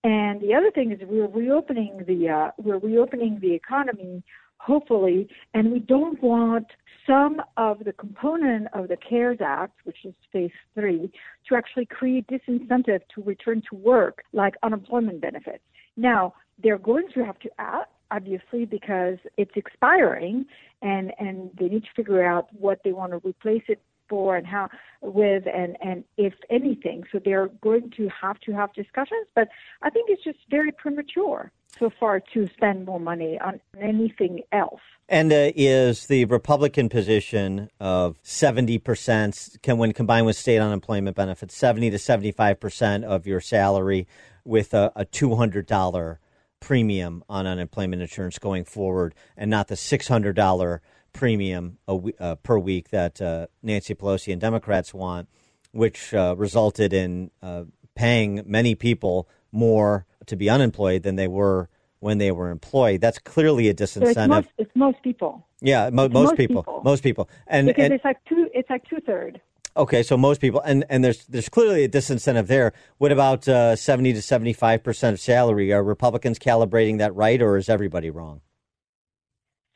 And 0.02 0.40
the 0.40 0.54
other 0.54 0.70
thing 0.70 0.92
is 0.92 0.98
we're 1.02 1.28
reopening 1.28 2.04
the 2.06 2.28
uh, 2.28 2.50
we're 2.56 2.78
reopening 2.78 3.38
the 3.40 3.52
economy 3.52 4.22
hopefully, 4.60 5.28
and 5.54 5.72
we 5.72 5.78
don't 5.78 6.22
want 6.22 6.66
some 7.06 7.40
of 7.56 7.78
the 7.84 7.92
component 7.92 8.68
of 8.74 8.88
the 8.88 8.96
CARES 8.96 9.38
Act, 9.40 9.80
which 9.84 9.96
is 10.04 10.14
phase 10.32 10.50
three, 10.74 11.10
to 11.48 11.56
actually 11.56 11.86
create 11.86 12.26
disincentive 12.28 13.00
to 13.14 13.22
return 13.22 13.62
to 13.70 13.76
work, 13.76 14.22
like 14.32 14.54
unemployment 14.62 15.20
benefits. 15.20 15.64
Now, 15.96 16.34
they're 16.62 16.78
going 16.78 17.08
to 17.14 17.24
have 17.24 17.38
to 17.40 17.48
act, 17.58 17.90
obviously, 18.10 18.66
because 18.66 19.16
it's 19.38 19.50
expiring, 19.56 20.44
and, 20.82 21.12
and 21.18 21.50
they 21.58 21.68
need 21.68 21.84
to 21.84 21.90
figure 21.96 22.24
out 22.24 22.48
what 22.52 22.80
they 22.84 22.92
want 22.92 23.12
to 23.12 23.26
replace 23.26 23.64
it 23.68 23.80
for 24.10 24.36
and 24.36 24.46
how 24.46 24.68
with 25.00 25.44
and 25.46 25.76
and 25.80 26.02
if 26.18 26.34
anything 26.50 27.04
so 27.12 27.20
they're 27.24 27.48
going 27.62 27.90
to 27.96 28.08
have 28.08 28.40
to 28.40 28.50
have 28.50 28.72
discussions 28.74 29.24
but 29.36 29.46
i 29.82 29.88
think 29.88 30.10
it's 30.10 30.24
just 30.24 30.38
very 30.50 30.72
premature 30.72 31.52
so 31.80 31.90
far 31.98 32.20
to 32.34 32.48
spend 32.54 32.84
more 32.84 33.00
money 33.00 33.38
on 33.40 33.58
anything 33.80 34.42
else. 34.52 34.80
And 35.08 35.32
uh, 35.32 35.50
is 35.56 36.06
the 36.06 36.26
Republican 36.26 36.88
position 36.88 37.68
of 37.80 38.22
70% 38.22 39.62
can 39.62 39.78
when 39.78 39.92
combined 39.92 40.26
with 40.26 40.36
state 40.36 40.58
unemployment 40.58 41.16
benefits 41.16 41.56
70 41.56 41.90
to 41.90 41.96
75% 41.96 43.02
of 43.02 43.26
your 43.26 43.40
salary 43.40 44.06
with 44.44 44.72
a, 44.72 44.92
a 44.94 45.04
$200 45.04 46.18
premium 46.60 47.24
on 47.28 47.46
unemployment 47.46 48.02
insurance 48.02 48.38
going 48.38 48.64
forward 48.64 49.14
and 49.36 49.50
not 49.50 49.66
the 49.66 49.74
$600 49.74 50.80
premium 51.12 51.78
uh, 51.88 52.36
per 52.36 52.58
week 52.58 52.90
that 52.90 53.20
uh, 53.20 53.46
Nancy 53.62 53.94
Pelosi 53.94 54.32
and 54.32 54.40
Democrats 54.40 54.94
want, 54.94 55.28
which 55.72 56.14
uh, 56.14 56.36
resulted 56.38 56.92
in 56.92 57.30
uh, 57.42 57.64
paying 57.96 58.42
many 58.46 58.74
people 58.74 59.28
more 59.52 60.06
to 60.26 60.36
be 60.36 60.48
unemployed 60.48 61.02
than 61.02 61.16
they 61.16 61.28
were 61.28 61.68
when 62.00 62.18
they 62.18 62.32
were 62.32 62.50
employed. 62.50 63.00
That's 63.00 63.18
clearly 63.18 63.68
a 63.68 63.74
disincentive. 63.74 64.14
So 64.14 64.20
it's, 64.22 64.28
most, 64.28 64.48
it's, 64.58 64.70
most, 64.74 65.02
people. 65.02 65.46
Yeah, 65.60 65.90
mo- 65.90 66.08
most, 66.08 66.12
most 66.12 66.36
people, 66.36 66.62
people, 66.62 66.82
Most 66.84 67.02
people. 67.02 67.28
And 67.46 67.66
because 67.66 67.84
and, 67.84 67.94
it's 67.94 68.04
like 68.04 68.16
two. 68.28 68.48
It's 68.54 68.70
like 68.70 68.84
two 68.88 69.00
third. 69.00 69.40
Okay, 69.76 70.02
so 70.02 70.16
most 70.16 70.40
people, 70.40 70.60
and, 70.62 70.84
and 70.88 71.04
there's 71.04 71.24
there's 71.26 71.48
clearly 71.48 71.84
a 71.84 71.88
disincentive 71.88 72.48
there. 72.48 72.72
What 72.98 73.12
about 73.12 73.46
uh, 73.46 73.76
seventy 73.76 74.12
to 74.12 74.22
seventy 74.22 74.52
five 74.52 74.82
percent 74.82 75.14
of 75.14 75.20
salary? 75.20 75.72
Are 75.72 75.82
Republicans 75.82 76.38
calibrating 76.38 76.98
that 76.98 77.14
right, 77.14 77.40
or 77.40 77.56
is 77.56 77.68
everybody 77.68 78.10
wrong? 78.10 78.40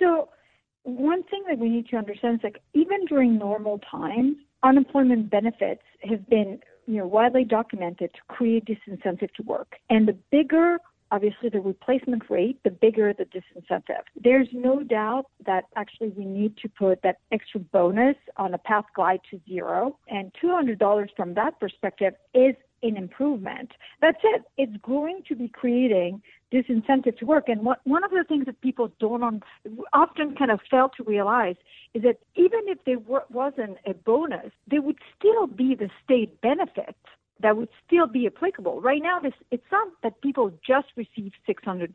So 0.00 0.30
one 0.82 1.22
thing 1.24 1.44
that 1.48 1.58
we 1.58 1.68
need 1.68 1.86
to 1.88 1.96
understand 1.96 2.36
is 2.36 2.44
like 2.44 2.60
even 2.72 3.04
during 3.06 3.38
normal 3.38 3.78
times, 3.90 4.36
unemployment 4.62 5.30
benefits 5.30 5.82
have 6.02 6.28
been 6.28 6.58
you 6.86 6.98
know 6.98 7.06
widely 7.06 7.44
documented 7.44 8.12
to 8.14 8.20
create 8.28 8.64
disincentive 8.66 9.32
to 9.34 9.42
work, 9.42 9.76
and 9.90 10.08
the 10.08 10.16
bigger 10.30 10.78
obviously 11.14 11.48
the 11.48 11.60
replacement 11.60 12.28
rate, 12.28 12.58
the 12.64 12.70
bigger 12.70 13.12
the 13.12 13.24
disincentive. 13.26 14.02
There's 14.20 14.48
no 14.52 14.82
doubt 14.82 15.26
that 15.46 15.64
actually 15.76 16.08
we 16.08 16.24
need 16.24 16.56
to 16.58 16.68
put 16.68 17.02
that 17.02 17.18
extra 17.30 17.60
bonus 17.60 18.16
on 18.36 18.54
a 18.54 18.58
path 18.58 18.86
glide 18.96 19.20
to 19.30 19.40
zero. 19.48 19.96
And 20.08 20.32
$200 20.42 21.06
from 21.16 21.34
that 21.34 21.60
perspective 21.60 22.14
is 22.34 22.56
an 22.84 22.96
improvement. 22.96 23.72
That's 24.00 24.18
it. 24.22 24.42
It's 24.56 24.76
going 24.82 25.22
to 25.28 25.34
be 25.34 25.48
creating 25.48 26.22
disincentive 26.52 27.18
to 27.18 27.26
work. 27.26 27.48
And 27.48 27.64
what, 27.64 27.80
one 27.84 28.04
of 28.04 28.10
the 28.10 28.24
things 28.28 28.46
that 28.46 28.60
people 28.60 28.92
don't 29.00 29.22
on, 29.22 29.42
often 29.92 30.36
kind 30.36 30.50
of 30.50 30.60
fail 30.70 30.90
to 30.96 31.04
realize 31.04 31.56
is 31.94 32.02
that 32.02 32.18
even 32.36 32.60
if 32.66 32.78
there 32.86 32.98
were, 32.98 33.24
wasn't 33.30 33.78
a 33.86 33.94
bonus, 33.94 34.52
there 34.68 34.82
would 34.82 34.98
still 35.18 35.46
be 35.46 35.74
the 35.74 35.90
state 36.04 36.40
benefit 36.40 36.96
that 37.40 37.56
would 37.56 37.68
still 37.86 38.06
be 38.06 38.26
applicable. 38.26 38.80
Right 38.80 39.02
now, 39.02 39.18
this, 39.18 39.32
it's 39.50 39.64
not 39.72 39.88
that 40.02 40.20
people 40.22 40.52
just 40.66 40.86
receive 40.96 41.32
$600. 41.48 41.88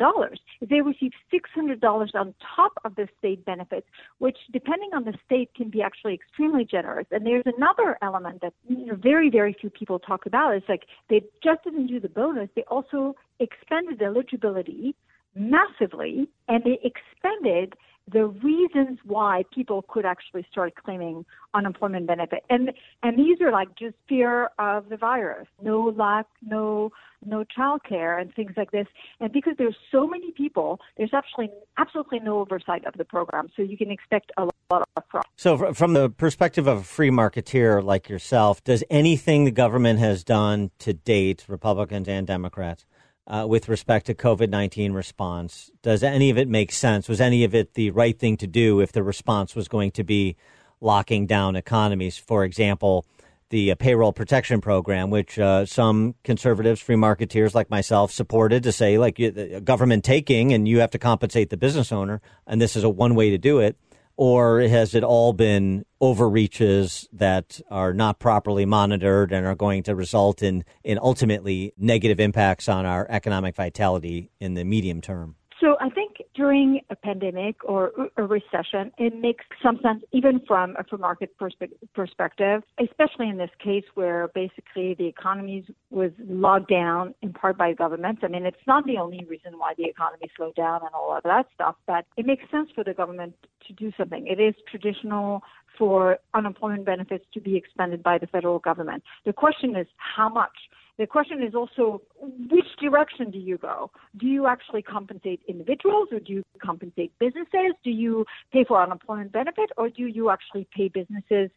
If 0.61 0.69
they 0.69 0.81
receive 0.81 1.11
$600 1.33 2.15
on 2.15 2.33
top 2.55 2.73
of 2.83 2.95
the 2.95 3.07
state 3.17 3.45
benefits, 3.45 3.87
which 4.17 4.37
depending 4.51 4.89
on 4.93 5.05
the 5.05 5.13
state 5.25 5.53
can 5.55 5.69
be 5.69 5.81
actually 5.81 6.13
extremely 6.13 6.65
generous. 6.65 7.07
And 7.11 7.25
there's 7.25 7.45
another 7.45 7.97
element 8.01 8.41
that 8.41 8.53
you 8.67 8.87
know, 8.87 8.95
very, 8.95 9.29
very 9.29 9.55
few 9.59 9.69
people 9.69 9.99
talk 9.99 10.25
about. 10.25 10.55
It's 10.55 10.69
like 10.69 10.83
they 11.09 11.21
just 11.43 11.63
didn't 11.63 11.87
do 11.87 11.99
the 11.99 12.09
bonus. 12.09 12.49
They 12.55 12.63
also 12.63 13.15
expanded 13.39 14.01
eligibility 14.01 14.95
massively 15.35 16.27
and 16.47 16.63
they 16.63 16.79
expanded 16.83 17.73
the 18.11 18.25
reasons 18.25 18.99
why 19.03 19.43
people 19.53 19.83
could 19.87 20.05
actually 20.05 20.45
start 20.51 20.73
claiming 20.75 21.25
unemployment 21.53 22.07
benefit. 22.07 22.43
And 22.49 22.71
and 23.03 23.17
these 23.17 23.41
are 23.41 23.51
like 23.51 23.69
just 23.77 23.95
fear 24.07 24.49
of 24.59 24.89
the 24.89 24.97
virus, 24.97 25.47
no 25.61 25.93
lack, 25.95 26.25
no 26.41 26.91
no 27.25 27.43
childcare 27.43 28.19
and 28.19 28.33
things 28.33 28.53
like 28.55 28.71
this. 28.71 28.87
And 29.19 29.31
because 29.31 29.53
there's 29.57 29.75
so 29.91 30.07
many 30.07 30.31
people, 30.31 30.79
there's 30.97 31.13
actually 31.13 31.49
absolutely 31.77 32.19
no 32.19 32.39
oversight 32.39 32.85
of 32.85 32.93
the 32.97 33.05
program. 33.05 33.49
So 33.55 33.61
you 33.61 33.77
can 33.77 33.91
expect 33.91 34.31
a 34.37 34.47
lot 34.71 34.87
of 34.95 35.03
fraud. 35.09 35.25
So 35.35 35.73
from 35.73 35.93
the 35.93 36.09
perspective 36.09 36.67
of 36.67 36.79
a 36.79 36.83
free 36.83 37.11
marketeer 37.11 37.83
like 37.83 38.09
yourself, 38.09 38.63
does 38.63 38.83
anything 38.89 39.43
the 39.43 39.51
government 39.51 39.99
has 39.99 40.23
done 40.23 40.71
to 40.79 40.93
date, 40.93 41.45
Republicans 41.47 42.07
and 42.07 42.25
Democrats, 42.25 42.85
uh, 43.29 43.45
with 43.47 43.69
respect 43.69 44.07
to 44.07 44.13
COVID 44.13 44.49
19 44.49 44.93
response? 44.93 45.71
Does 45.81 46.03
any 46.03 46.29
of 46.29 46.37
it 46.37 46.47
make 46.47 46.71
sense? 46.71 47.07
Was 47.07 47.21
any 47.21 47.43
of 47.43 47.53
it 47.53 47.75
the 47.75 47.91
right 47.91 48.17
thing 48.17 48.37
to 48.37 48.47
do 48.47 48.81
if 48.81 48.91
the 48.91 49.03
response 49.03 49.55
was 49.55 49.67
going 49.67 49.91
to 49.91 50.03
be 50.03 50.35
locking 50.81 51.27
down 51.27 51.55
economies? 51.55 52.17
For 52.17 52.43
example, 52.43 53.05
the 53.49 53.71
uh, 53.71 53.75
payroll 53.75 54.13
protection 54.13 54.61
program, 54.61 55.09
which 55.09 55.37
uh, 55.39 55.65
some 55.65 56.15
conservatives, 56.23 56.81
free 56.81 56.95
marketeers 56.95 57.53
like 57.53 57.69
myself, 57.69 58.11
supported 58.11 58.63
to 58.63 58.71
say, 58.71 58.97
like, 58.97 59.19
government 59.63 60.03
taking 60.03 60.53
and 60.53 60.67
you 60.67 60.79
have 60.79 60.91
to 60.91 60.99
compensate 60.99 61.49
the 61.49 61.57
business 61.57 61.91
owner, 61.91 62.21
and 62.45 62.61
this 62.61 62.75
is 62.75 62.83
a 62.83 62.89
one 62.89 63.15
way 63.15 63.29
to 63.29 63.37
do 63.37 63.59
it 63.59 63.77
or 64.19 64.59
has 64.59 64.95
it 64.95 65.03
all 65.05 65.31
been 65.31 65.85
overreaches 66.01 67.07
that 67.13 67.61
are 67.71 67.93
not 67.93 68.19
properly 68.19 68.65
monitored 68.65 69.31
and 69.31 69.45
are 69.45 69.55
going 69.55 69.81
to 69.81 69.95
result 69.95 70.43
in, 70.43 70.65
in 70.83 70.99
ultimately 71.01 71.71
negative 71.77 72.19
impacts 72.19 72.67
on 72.67 72.85
our 72.85 73.07
economic 73.09 73.55
vitality 73.55 74.29
in 74.41 74.55
the 74.55 74.65
medium 74.65 74.99
term? 74.99 75.35
So 75.61 75.77
I 75.79 75.89
think 75.91 76.08
during 76.35 76.81
a 76.89 76.95
pandemic 76.95 77.55
or 77.63 77.91
a 78.17 78.23
recession, 78.23 78.91
it 78.97 79.15
makes 79.15 79.43
some 79.63 79.79
sense, 79.81 80.03
even 80.11 80.39
from 80.47 80.75
a 80.75 80.97
market 80.97 81.35
perspe- 81.39 81.71
perspective, 81.93 82.63
especially 82.79 83.29
in 83.29 83.37
this 83.37 83.49
case 83.63 83.83
where 83.95 84.29
basically 84.35 84.93
the 84.93 85.05
economy 85.07 85.65
was 85.89 86.11
locked 86.27 86.69
down 86.69 87.13
in 87.21 87.33
part 87.33 87.57
by 87.57 87.73
government. 87.73 88.19
I 88.23 88.27
mean, 88.27 88.45
it's 88.45 88.57
not 88.67 88.85
the 88.85 88.97
only 88.97 89.25
reason 89.25 89.57
why 89.57 89.73
the 89.77 89.85
economy 89.85 90.29
slowed 90.35 90.55
down 90.55 90.81
and 90.81 90.91
all 90.93 91.15
of 91.15 91.23
that 91.23 91.47
stuff, 91.55 91.75
but 91.87 92.05
it 92.15 92.25
makes 92.25 92.43
sense 92.51 92.69
for 92.73 92.83
the 92.83 92.93
government 92.93 93.33
to 93.67 93.73
do 93.73 93.91
something. 93.97 94.27
It 94.27 94.39
is 94.39 94.55
traditional 94.69 95.41
for 95.77 96.17
unemployment 96.33 96.85
benefits 96.85 97.25
to 97.33 97.39
be 97.39 97.55
expended 97.55 98.03
by 98.03 98.17
the 98.17 98.27
federal 98.27 98.59
government. 98.59 99.03
The 99.25 99.33
question 99.33 99.75
is 99.75 99.87
how 99.97 100.29
much? 100.29 100.51
The 100.99 101.07
question 101.07 101.41
is 101.41 101.55
also 101.55 102.01
which 102.51 102.65
direction 102.81 103.31
do 103.31 103.39
you 103.39 103.57
go? 103.57 103.89
Do 104.17 104.27
you 104.27 104.47
actually 104.47 104.81
compensate 104.81 105.39
individuals 105.47 106.09
or 106.11 106.19
do 106.19 106.33
you 106.33 106.43
compensate 106.61 107.17
businesses? 107.19 107.71
Do 107.85 107.89
you 107.89 108.25
pay 108.51 108.65
for 108.65 108.83
unemployment 108.83 109.31
benefit 109.31 109.69
or 109.77 109.87
do 109.87 110.07
you 110.07 110.29
actually 110.29 110.67
pay 110.75 110.89
businesses 110.89 111.51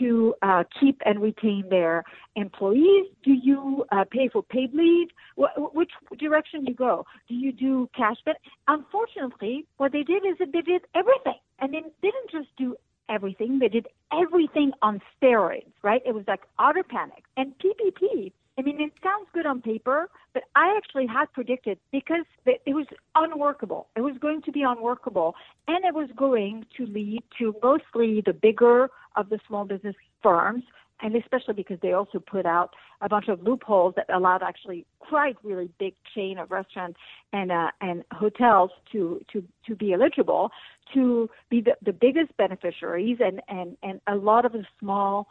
to 0.00 0.34
uh, 0.42 0.64
keep 0.80 1.00
and 1.06 1.22
retain 1.22 1.66
their 1.70 2.02
employees? 2.34 3.06
Do 3.22 3.34
you 3.34 3.84
uh, 3.92 4.04
pay 4.10 4.28
for 4.32 4.42
paid 4.42 4.74
leave? 4.74 5.06
Wh- 5.36 5.72
which 5.76 5.92
direction 6.18 6.64
do 6.64 6.72
you 6.72 6.76
go? 6.76 7.06
Do 7.28 7.36
you 7.36 7.52
do 7.52 7.88
cash 7.96 8.16
But 8.24 8.38
Unfortunately, 8.66 9.64
what 9.76 9.92
they 9.92 10.02
did 10.02 10.26
is 10.26 10.38
that 10.40 10.48
they 10.52 10.62
did 10.62 10.82
everything. 10.96 11.38
And 11.60 11.72
they 11.72 11.82
didn't 12.02 12.30
just 12.32 12.48
do 12.56 12.74
everything. 13.08 13.60
They 13.60 13.68
did 13.68 13.86
everything 14.12 14.72
on 14.82 15.00
steroids, 15.22 15.72
right? 15.84 16.02
It 16.04 16.14
was 16.16 16.24
like 16.26 16.40
utter 16.58 16.82
panic. 16.82 17.22
And 17.36 17.52
PPP 17.58 18.32
I 18.58 18.62
mean, 18.62 18.80
it 18.80 18.92
sounds 19.04 19.28
good 19.32 19.46
on 19.46 19.62
paper, 19.62 20.10
but 20.34 20.42
I 20.56 20.74
actually 20.76 21.06
had 21.06 21.32
predicted 21.32 21.78
because 21.92 22.24
it 22.44 22.74
was 22.74 22.86
unworkable. 23.14 23.86
It 23.96 24.00
was 24.00 24.16
going 24.20 24.42
to 24.42 24.52
be 24.52 24.62
unworkable, 24.62 25.36
and 25.68 25.84
it 25.84 25.94
was 25.94 26.08
going 26.16 26.66
to 26.76 26.86
lead 26.86 27.22
to 27.38 27.54
mostly 27.62 28.20
the 28.26 28.32
bigger 28.32 28.90
of 29.14 29.28
the 29.28 29.38
small 29.46 29.64
business 29.64 29.94
firms, 30.24 30.64
and 31.00 31.14
especially 31.14 31.54
because 31.54 31.78
they 31.82 31.92
also 31.92 32.18
put 32.18 32.46
out 32.46 32.74
a 33.00 33.08
bunch 33.08 33.28
of 33.28 33.40
loopholes 33.44 33.94
that 33.94 34.12
allowed 34.12 34.42
actually 34.42 34.84
quite 34.98 35.36
really 35.44 35.70
big 35.78 35.94
chain 36.12 36.36
of 36.36 36.50
restaurants 36.50 36.98
and 37.32 37.52
uh, 37.52 37.70
and 37.80 38.02
hotels 38.10 38.72
to 38.90 39.20
to 39.32 39.44
to 39.68 39.76
be 39.76 39.92
eligible 39.92 40.50
to 40.94 41.30
be 41.48 41.60
the, 41.60 41.76
the 41.84 41.92
biggest 41.92 42.36
beneficiaries, 42.36 43.18
and 43.20 43.40
and 43.48 43.76
and 43.84 44.00
a 44.08 44.16
lot 44.16 44.44
of 44.44 44.50
the 44.50 44.64
small 44.80 45.28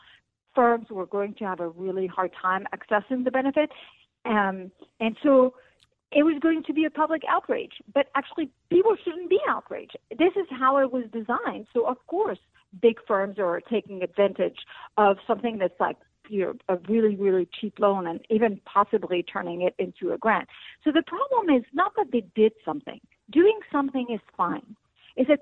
firms 0.58 0.88
were 0.90 1.06
going 1.18 1.34
to 1.36 1.46
have 1.52 1.62
a 1.68 1.70
really 1.70 2.08
hard 2.18 2.32
time 2.42 2.64
accessing 2.76 3.24
the 3.24 3.32
benefit. 3.40 3.70
Um, 4.26 4.56
and 5.00 5.14
so 5.24 5.54
it 6.12 6.24
was 6.24 6.38
going 6.42 6.64
to 6.64 6.74
be 6.74 6.86
a 6.86 6.90
public 6.90 7.22
outrage. 7.30 7.76
But 7.94 8.06
actually, 8.16 8.50
people 8.70 8.96
shouldn't 9.04 9.30
be 9.30 9.40
outraged. 9.48 9.96
This 10.24 10.34
is 10.42 10.48
how 10.50 10.72
it 10.84 10.90
was 10.92 11.06
designed. 11.20 11.68
So, 11.74 11.80
of 11.94 11.98
course, 12.08 12.40
big 12.82 12.98
firms 13.08 13.36
are 13.40 13.62
taking 13.76 14.02
advantage 14.04 14.58
of 14.98 15.18
something 15.28 15.58
that's 15.60 15.80
like 15.80 15.98
you 16.30 16.42
know, 16.42 16.54
a 16.68 16.78
really, 16.90 17.16
really 17.16 17.48
cheap 17.60 17.76
loan 17.80 18.08
and 18.08 18.20
even 18.30 18.60
possibly 18.66 19.24
turning 19.24 19.62
it 19.62 19.76
into 19.80 20.14
a 20.14 20.18
grant. 20.18 20.48
So 20.84 20.92
the 20.92 21.04
problem 21.04 21.56
is 21.56 21.64
not 21.74 21.94
that 21.98 22.08
they 22.12 22.24
did 22.36 22.54
something. 22.66 23.00
Doing 23.32 23.60
something 23.72 24.08
is 24.14 24.20
fine. 24.36 24.76
is 25.16 25.28
that 25.28 25.40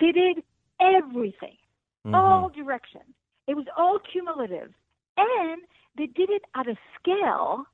they 0.00 0.12
did 0.12 0.36
everything, 0.80 1.56
Mm-hmm. 2.06 2.14
all 2.14 2.48
directions. 2.48 3.12
It 3.50 3.56
was 3.56 3.66
all 3.76 3.98
cumulative, 3.98 4.72
and 5.16 5.62
they 5.98 6.06
did 6.06 6.30
it 6.30 6.42
at 6.54 6.68
a 6.68 6.76
scale 6.96 7.64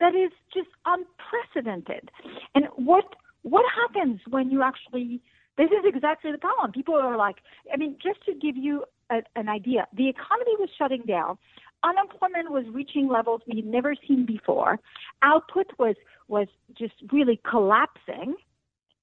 that 0.00 0.14
is 0.14 0.32
just 0.50 0.70
unprecedented. 0.86 2.10
And 2.54 2.64
what 2.76 3.04
what 3.42 3.66
happens 3.70 4.20
when 4.30 4.50
you 4.50 4.62
actually 4.62 5.20
this 5.58 5.66
is 5.66 5.84
exactly 5.84 6.32
the 6.32 6.38
problem. 6.38 6.72
People 6.72 6.94
are 6.94 7.18
like, 7.18 7.36
I 7.70 7.76
mean, 7.76 7.98
just 8.02 8.24
to 8.24 8.32
give 8.32 8.56
you 8.56 8.84
a, 9.10 9.20
an 9.36 9.50
idea, 9.50 9.86
the 9.94 10.08
economy 10.08 10.54
was 10.58 10.70
shutting 10.78 11.02
down. 11.06 11.36
Unemployment 11.82 12.50
was 12.50 12.64
reaching 12.72 13.06
levels 13.06 13.42
we'd 13.46 13.66
never 13.66 13.94
seen 14.08 14.24
before. 14.24 14.80
Output 15.20 15.66
was 15.78 15.96
was 16.28 16.48
just 16.78 16.94
really 17.12 17.38
collapsing, 17.44 18.36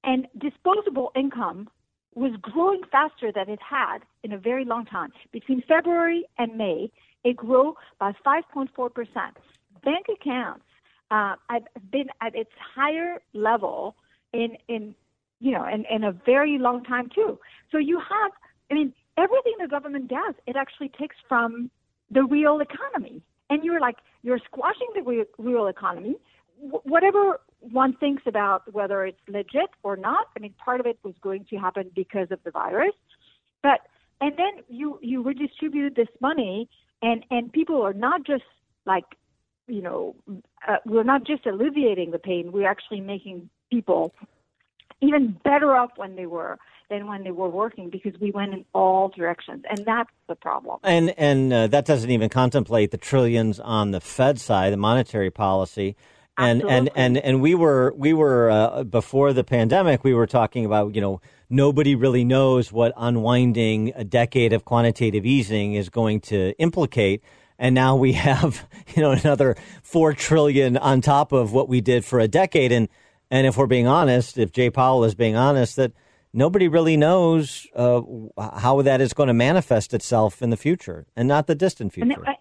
and 0.03 0.27
disposable 0.39 1.11
income 1.15 1.69
was 2.17 2.31
growing 2.41 2.81
faster 2.91 3.31
than 3.31 3.49
it 3.49 3.59
had 3.61 3.99
in 4.23 4.33
a 4.33 4.37
very 4.37 4.65
long 4.65 4.85
time. 4.85 5.11
Between 5.31 5.61
February 5.67 6.25
and 6.37 6.57
May, 6.57 6.91
it 7.23 7.35
grew 7.35 7.75
by 7.99 8.13
5.4 8.25 8.93
percent. 8.93 9.37
Bank 9.83 10.07
accounts 10.09 10.65
uh, 11.11 11.35
have 11.49 11.63
been 11.91 12.07
at 12.21 12.35
its 12.35 12.49
higher 12.75 13.21
level 13.33 13.95
in 14.33 14.57
in 14.67 14.95
you 15.39 15.51
know 15.51 15.65
in, 15.67 15.85
in 15.89 16.03
a 16.03 16.11
very 16.11 16.57
long 16.57 16.83
time 16.83 17.09
too. 17.13 17.39
So 17.71 17.77
you 17.77 17.99
have, 17.99 18.31
I 18.71 18.73
mean, 18.73 18.93
everything 19.17 19.53
the 19.59 19.67
government 19.67 20.07
does, 20.07 20.35
it 20.47 20.55
actually 20.55 20.89
takes 20.89 21.15
from 21.27 21.69
the 22.09 22.23
real 22.23 22.59
economy, 22.61 23.21
and 23.49 23.63
you're 23.63 23.79
like 23.79 23.97
you're 24.23 24.39
squashing 24.45 24.87
the 24.95 25.03
real, 25.03 25.25
real 25.37 25.67
economy. 25.67 26.15
Wh- 26.59 26.85
whatever 26.85 27.39
one 27.59 27.93
thinks 27.93 28.23
about 28.25 28.71
whether 28.73 29.05
it's 29.05 29.19
legit 29.27 29.69
or 29.83 29.95
not, 29.95 30.27
I 30.35 30.39
mean, 30.39 30.53
part 30.63 30.79
of 30.79 30.85
it 30.85 30.99
was 31.03 31.15
going 31.21 31.45
to 31.49 31.57
happen 31.57 31.91
because 31.95 32.31
of 32.31 32.39
the 32.43 32.51
virus, 32.51 32.93
but 33.63 33.81
and 34.19 34.33
then 34.37 34.63
you 34.67 34.99
you 35.01 35.21
redistribute 35.21 35.95
this 35.95 36.07
money, 36.19 36.69
and 37.01 37.25
and 37.29 37.51
people 37.51 37.81
are 37.81 37.93
not 37.93 38.25
just 38.25 38.43
like 38.85 39.05
you 39.67 39.81
know, 39.81 40.15
uh, 40.67 40.77
we're 40.85 41.03
not 41.03 41.25
just 41.25 41.45
alleviating 41.45 42.11
the 42.11 42.19
pain, 42.19 42.51
we're 42.51 42.69
actually 42.69 43.01
making 43.01 43.49
people 43.69 44.13
even 45.01 45.37
better 45.43 45.75
off 45.75 45.91
when 45.97 46.15
they 46.15 46.25
were 46.25 46.57
than 46.89 47.05
when 47.05 47.23
they 47.23 47.31
were 47.31 47.49
working 47.49 47.89
because 47.89 48.13
we 48.19 48.31
went 48.31 48.53
in 48.53 48.65
all 48.73 49.09
directions, 49.09 49.63
and 49.69 49.85
that's 49.85 50.09
the 50.27 50.35
problem. 50.35 50.79
And 50.83 51.13
and 51.17 51.51
uh, 51.51 51.67
that 51.67 51.85
doesn't 51.85 52.09
even 52.09 52.29
contemplate 52.29 52.91
the 52.91 52.97
trillions 52.97 53.59
on 53.59 53.91
the 53.91 53.99
Fed 53.99 54.39
side, 54.39 54.71
the 54.73 54.77
monetary 54.77 55.29
policy. 55.29 55.95
And 56.37 56.61
and, 56.63 56.89
and 56.95 57.17
and 57.17 57.41
we 57.41 57.55
were 57.55 57.93
we 57.95 58.13
were 58.13 58.49
uh, 58.49 58.83
before 58.83 59.33
the 59.33 59.43
pandemic 59.43 60.03
we 60.03 60.13
were 60.13 60.27
talking 60.27 60.65
about 60.65 60.93
you 60.93 61.01
know 61.01 61.19
nobody 61.49 61.95
really 61.95 62.23
knows 62.23 62.71
what 62.71 62.93
unwinding 62.95 63.93
a 63.95 64.03
decade 64.03 64.53
of 64.53 64.63
quantitative 64.63 65.25
easing 65.25 65.73
is 65.73 65.89
going 65.89 66.21
to 66.21 66.53
implicate. 66.59 67.23
And 67.57 67.73
now 67.73 67.95
we 67.95 68.13
have 68.27 68.67
you 68.95 69.01
know 69.01 69.11
another 69.11 69.55
4 69.81 70.13
trillion 70.13 70.77
on 70.77 71.01
top 71.01 71.31
of 71.31 71.53
what 71.53 71.67
we 71.67 71.81
did 71.81 72.05
for 72.05 72.19
a 72.19 72.27
decade. 72.27 72.71
And 72.71 72.87
and 73.31 73.47
if 73.47 73.57
we're 73.57 73.65
being 73.67 73.87
honest 73.87 74.37
if 74.37 74.51
Jay 74.51 74.69
Powell 74.69 75.03
is 75.05 75.15
being 75.15 75.35
honest 75.35 75.75
that 75.77 75.91
nobody 76.33 76.67
really 76.67 76.97
knows 76.97 77.65
uh, 77.75 78.01
how 78.37 78.83
that 78.83 79.01
is 79.01 79.13
going 79.13 79.27
to 79.27 79.33
manifest 79.33 79.91
itself 79.93 80.41
in 80.43 80.51
the 80.51 80.57
future 80.57 81.07
and 81.15 81.27
not 81.27 81.47
the 81.47 81.55
distant 81.55 81.93
future 81.93 82.37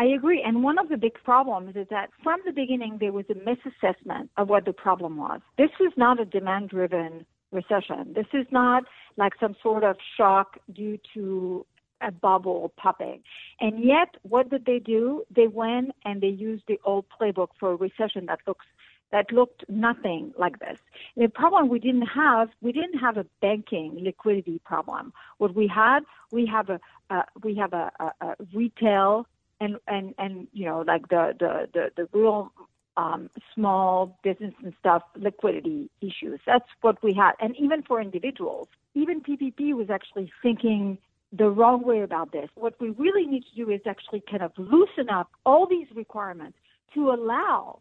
I, 0.00 0.04
agree. 0.04 0.42
And 0.44 0.62
one 0.62 0.78
of 0.78 0.88
the 0.88 0.96
big 0.96 1.14
problems 1.22 1.76
is 1.76 1.86
that 1.90 2.10
from 2.22 2.40
the 2.46 2.52
beginning, 2.52 2.98
there 3.00 3.12
was 3.12 3.26
a 3.28 3.34
misassessment 3.34 4.28
of 4.36 4.48
what 4.48 4.64
the 4.64 4.72
problem 4.72 5.16
was. 5.16 5.40
This 5.58 5.70
was 5.78 5.92
not 5.96 6.20
a 6.20 6.24
demand 6.24 6.70
driven 6.70 7.26
recession. 7.52 8.12
This 8.14 8.26
is 8.32 8.46
not 8.50 8.84
like 9.16 9.34
some 9.38 9.54
sort 9.62 9.84
of 9.84 9.96
shock 10.16 10.58
due 10.72 10.98
to 11.14 11.66
a 12.00 12.10
bubble 12.10 12.72
popping. 12.76 13.22
And 13.60 13.84
yet, 13.84 14.16
what 14.22 14.48
did 14.48 14.64
they 14.64 14.78
do? 14.78 15.24
They 15.34 15.48
went 15.48 15.90
and 16.04 16.22
they 16.22 16.28
used 16.28 16.64
the 16.66 16.80
old 16.84 17.04
playbook 17.20 17.48
for 17.58 17.72
a 17.72 17.76
recession 17.76 18.26
that 18.26 18.40
looks 18.46 18.66
that 19.12 19.32
looked 19.32 19.64
nothing 19.68 20.32
like 20.38 20.60
this. 20.60 20.78
The 21.16 21.28
problem 21.28 21.68
we 21.68 21.80
didn't 21.80 22.06
have, 22.06 22.48
we 22.60 22.70
didn't 22.70 22.98
have 23.00 23.16
a 23.16 23.26
banking 23.42 23.98
liquidity 24.00 24.60
problem. 24.64 25.12
What 25.38 25.54
we 25.54 25.66
had, 25.66 26.04
we 26.30 26.46
have 26.46 26.70
a, 26.70 26.78
uh, 27.10 27.22
we 27.42 27.56
have 27.56 27.72
a, 27.72 27.90
a, 27.98 28.26
a 28.26 28.36
retail 28.54 29.26
and 29.60 29.76
and 29.86 30.14
and 30.18 30.48
you 30.52 30.66
know 30.66 30.80
like 30.86 31.08
the 31.08 31.34
the 31.38 31.68
the, 31.72 31.90
the 31.96 32.18
real 32.18 32.52
um, 32.96 33.30
small 33.54 34.18
business 34.22 34.52
and 34.62 34.74
stuff 34.78 35.02
liquidity 35.16 35.90
issues. 36.00 36.40
That's 36.46 36.68
what 36.80 37.02
we 37.02 37.14
had, 37.14 37.32
and 37.40 37.54
even 37.56 37.82
for 37.82 38.00
individuals, 38.00 38.68
even 38.94 39.20
PPP 39.20 39.74
was 39.74 39.90
actually 39.90 40.32
thinking 40.42 40.98
the 41.32 41.48
wrong 41.48 41.82
way 41.82 42.02
about 42.02 42.32
this. 42.32 42.48
What 42.56 42.74
we 42.80 42.90
really 42.90 43.26
need 43.26 43.44
to 43.44 43.64
do 43.64 43.70
is 43.70 43.80
actually 43.86 44.22
kind 44.28 44.42
of 44.42 44.52
loosen 44.56 45.08
up 45.08 45.30
all 45.46 45.66
these 45.66 45.86
requirements 45.94 46.58
to 46.94 47.10
allow 47.10 47.80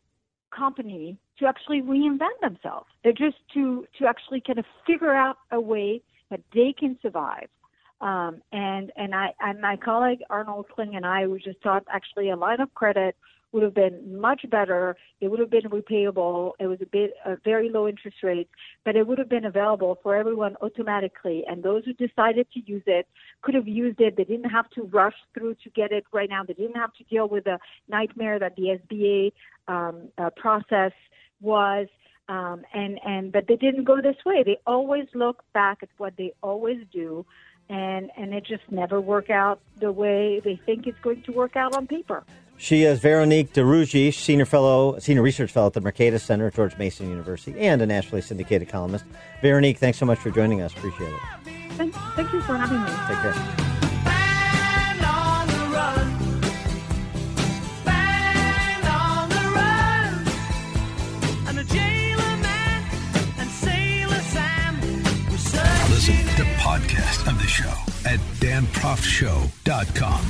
company 0.56 1.18
to 1.40 1.46
actually 1.48 1.82
reinvent 1.82 2.40
themselves. 2.42 2.88
They're 3.04 3.14
just 3.14 3.38
to 3.54 3.86
to 3.98 4.06
actually 4.08 4.42
kind 4.42 4.60
of 4.60 4.66
figure 4.86 5.14
out 5.14 5.38
a 5.52 5.60
way 5.60 6.02
that 6.30 6.42
they 6.54 6.74
can 6.78 6.98
survive. 7.02 7.48
Um, 8.02 8.42
and 8.52 8.92
and 8.96 9.14
I 9.14 9.34
and 9.42 9.60
my 9.60 9.76
colleague 9.76 10.22
Arnold 10.30 10.68
Kling 10.74 10.96
and 10.96 11.06
I 11.06 11.28
we 11.28 11.40
just 11.42 11.62
thought 11.62 11.84
actually 11.92 12.30
a 12.30 12.36
line 12.36 12.62
of 12.62 12.74
credit 12.74 13.16
would 13.52 13.64
have 13.64 13.74
been 13.74 14.20
much 14.20 14.46
better. 14.50 14.96
It 15.22 15.30
would 15.30 15.40
have 15.40 15.50
been 15.50 15.64
repayable. 15.64 16.52
It 16.60 16.68
was 16.68 16.80
a 16.82 16.86
bit 16.86 17.14
a 17.26 17.36
very 17.44 17.70
low 17.70 17.88
interest 17.88 18.18
rates, 18.24 18.50
but 18.86 18.96
it 18.96 19.08
would 19.08 19.18
have 19.18 19.30
been 19.30 19.46
available 19.46 19.98
for 20.04 20.16
everyone 20.16 20.56
automatically. 20.62 21.44
And 21.48 21.64
those 21.64 21.84
who 21.86 21.94
decided 21.94 22.48
to 22.54 22.62
use 22.66 22.84
it 22.86 23.08
could 23.42 23.56
have 23.56 23.68
used 23.68 24.00
it. 24.00 24.18
They 24.18 24.24
didn't 24.24 24.50
have 24.50 24.70
to 24.72 24.84
rush 24.84 25.16
through 25.34 25.56
to 25.64 25.70
get 25.72 25.92
it 25.92 26.06
right 26.12 26.30
now. 26.30 26.44
They 26.44 26.54
didn't 26.54 26.76
have 26.76 26.94
to 26.94 27.04
deal 27.06 27.28
with 27.28 27.46
the 27.46 27.60
nightmare 27.88 28.40
that 28.40 28.56
the 28.56 28.80
SBA 28.88 29.32
um, 29.68 30.10
uh, 30.18 30.30
process 30.36 30.92
was. 31.42 31.88
Um, 32.28 32.62
and 32.76 33.00
and 33.04 33.32
but 33.32 33.48
they 33.48 33.56
didn't 33.56 33.86
go 33.86 34.02
this 34.02 34.18
way. 34.24 34.44
They 34.46 34.60
always 34.68 35.08
look 35.16 35.44
back 35.52 35.80
at 35.82 35.90
what 35.98 36.14
they 36.16 36.32
always 36.44 36.78
do, 36.94 37.26
and 37.70 38.12
and 38.18 38.34
it 38.34 38.46
just 38.46 38.64
never 38.72 39.00
work 39.00 39.30
out 39.30 39.60
the 39.80 39.92
way 39.92 40.42
they 40.44 40.60
think 40.66 40.88
it's 40.88 41.00
going 41.00 41.22
to 41.24 41.32
work 41.32 41.56
out 41.56 41.76
on 41.76 41.88
paper. 41.88 42.24
She 42.58 42.84
is 42.84 43.00
Veronique 43.00 43.54
de 43.54 43.62
Rugy, 43.62 44.14
senior 44.14 44.46
fellow, 44.46 45.00
senior 45.00 45.22
research 45.22 45.50
fellow 45.50 45.68
at 45.68 45.74
the 45.74 45.82
Mercatus 45.82 46.20
Center 46.22 46.48
at 46.48 46.56
George 46.56 46.78
Mason 46.78 47.10
University, 47.10 47.58
and 47.58 47.82
a 47.82 47.86
nationally 47.86 48.22
syndicated 48.22 48.68
columnist. 48.68 49.06
Veronique, 49.42 49.78
thanks 49.78 49.98
so 49.98 50.06
much 50.06 50.20
for 50.20 50.30
joining 50.30 50.62
us. 50.62 50.74
Appreciate 50.74 51.14
it. 51.14 51.20
Thank, 51.78 51.94
thank 51.94 52.34
you 52.34 52.42
for 52.42 52.58
having 52.58 52.84
me. 52.84 52.90
Take 53.08 53.80
care. 53.80 53.89
Of 67.30 67.38
the 67.38 67.48
show 67.48 67.70
at 68.10 68.20
danproftshow.com. 68.40 70.22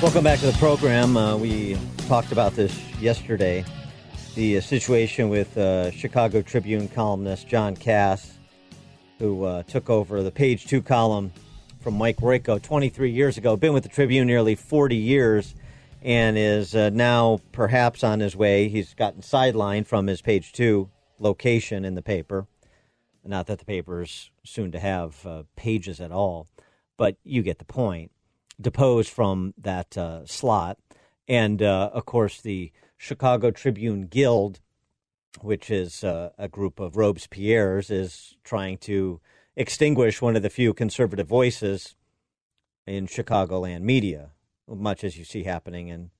Welcome 0.00 0.24
back 0.24 0.38
to 0.38 0.46
the 0.46 0.56
program. 0.58 1.18
Uh, 1.18 1.36
we 1.36 1.76
talked 2.08 2.32
about 2.32 2.54
this 2.54 2.74
yesterday. 2.98 3.62
The 4.36 4.56
uh, 4.56 4.60
situation 4.62 5.28
with 5.28 5.58
uh, 5.58 5.90
Chicago 5.90 6.40
Tribune 6.40 6.88
columnist 6.88 7.46
John 7.46 7.76
Kass, 7.76 8.38
who 9.18 9.44
uh, 9.44 9.64
took 9.64 9.90
over 9.90 10.22
the 10.22 10.30
page 10.30 10.66
two 10.66 10.80
column 10.80 11.30
from 11.86 11.98
Mike 11.98 12.16
Royko 12.16 12.60
23 12.60 13.12
years 13.12 13.38
ago, 13.38 13.56
been 13.56 13.72
with 13.72 13.84
the 13.84 13.88
Tribune 13.88 14.26
nearly 14.26 14.56
40 14.56 14.96
years, 14.96 15.54
and 16.02 16.36
is 16.36 16.74
uh, 16.74 16.90
now 16.92 17.38
perhaps 17.52 18.02
on 18.02 18.18
his 18.18 18.34
way. 18.34 18.68
He's 18.68 18.92
gotten 18.92 19.20
sidelined 19.20 19.86
from 19.86 20.08
his 20.08 20.20
page 20.20 20.52
two 20.52 20.90
location 21.20 21.84
in 21.84 21.94
the 21.94 22.02
paper. 22.02 22.48
Not 23.24 23.46
that 23.46 23.60
the 23.60 23.64
paper's 23.64 24.32
soon 24.42 24.72
to 24.72 24.80
have 24.80 25.24
uh, 25.24 25.44
pages 25.54 26.00
at 26.00 26.10
all, 26.10 26.48
but 26.96 27.18
you 27.22 27.44
get 27.44 27.60
the 27.60 27.64
point 27.64 28.10
deposed 28.60 29.10
from 29.10 29.54
that 29.56 29.96
uh, 29.96 30.26
slot. 30.26 30.78
And 31.28 31.62
uh, 31.62 31.90
of 31.92 32.04
course, 32.04 32.40
the 32.40 32.72
Chicago 32.96 33.52
Tribune 33.52 34.08
Guild, 34.08 34.58
which 35.40 35.70
is 35.70 36.02
uh, 36.02 36.30
a 36.36 36.48
group 36.48 36.80
of 36.80 36.96
Robespierres, 36.96 37.92
is 37.92 38.36
trying 38.42 38.76
to 38.78 39.20
extinguish 39.56 40.20
one 40.20 40.36
of 40.36 40.42
the 40.42 40.50
few 40.50 40.74
conservative 40.74 41.26
voices 41.26 41.94
in 42.86 43.06
Chicagoland 43.06 43.82
media, 43.82 44.30
much 44.68 45.02
as 45.02 45.16
you 45.16 45.24
see 45.24 45.44
happening 45.44 45.88
in 45.88 46.10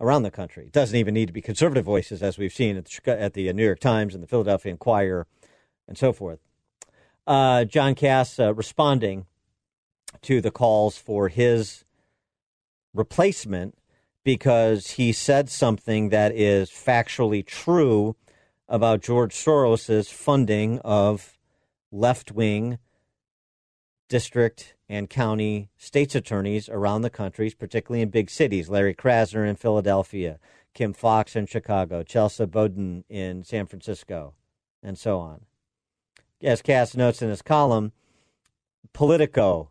around 0.00 0.24
the 0.24 0.30
country. 0.30 0.64
It 0.64 0.72
doesn't 0.72 0.96
even 0.96 1.14
need 1.14 1.26
to 1.26 1.32
be 1.32 1.40
conservative 1.40 1.84
voices, 1.84 2.22
as 2.22 2.36
we've 2.36 2.52
seen 2.52 2.76
at 2.76 2.86
the, 2.86 3.20
at 3.20 3.34
the 3.34 3.52
New 3.52 3.64
York 3.64 3.78
Times 3.78 4.14
and 4.14 4.22
the 4.22 4.26
Philadelphia 4.26 4.72
Inquirer 4.72 5.26
and 5.86 5.96
so 5.96 6.12
forth. 6.12 6.40
Uh, 7.26 7.64
John 7.64 7.94
Kass 7.94 8.38
uh, 8.38 8.52
responding 8.52 9.26
to 10.22 10.40
the 10.40 10.50
calls 10.50 10.98
for 10.98 11.28
his 11.28 11.84
replacement 12.92 13.78
because 14.24 14.92
he 14.92 15.12
said 15.12 15.48
something 15.48 16.08
that 16.10 16.32
is 16.34 16.70
factually 16.70 17.44
true 17.46 18.16
about 18.68 19.02
George 19.02 19.34
Soros's 19.34 20.10
funding 20.10 20.78
of 20.80 21.38
left 21.92 22.32
wing 22.32 22.78
district 24.08 24.74
and 24.88 25.08
county 25.08 25.70
states 25.78 26.14
attorneys 26.14 26.68
around 26.68 27.02
the 27.02 27.10
country, 27.10 27.50
particularly 27.56 28.02
in 28.02 28.10
big 28.10 28.28
cities. 28.28 28.68
Larry 28.68 28.94
Krasner 28.94 29.48
in 29.48 29.56
Philadelphia, 29.56 30.38
Kim 30.74 30.92
Foxx 30.92 31.36
in 31.36 31.46
Chicago, 31.46 32.02
Chesa 32.02 32.50
Boudin 32.50 33.04
in 33.08 33.44
San 33.44 33.66
Francisco, 33.66 34.34
and 34.82 34.98
so 34.98 35.18
on. 35.18 35.42
As 36.42 36.60
Kass 36.60 36.96
notes 36.96 37.22
in 37.22 37.28
his 37.28 37.42
column, 37.42 37.92
Politico 38.92 39.70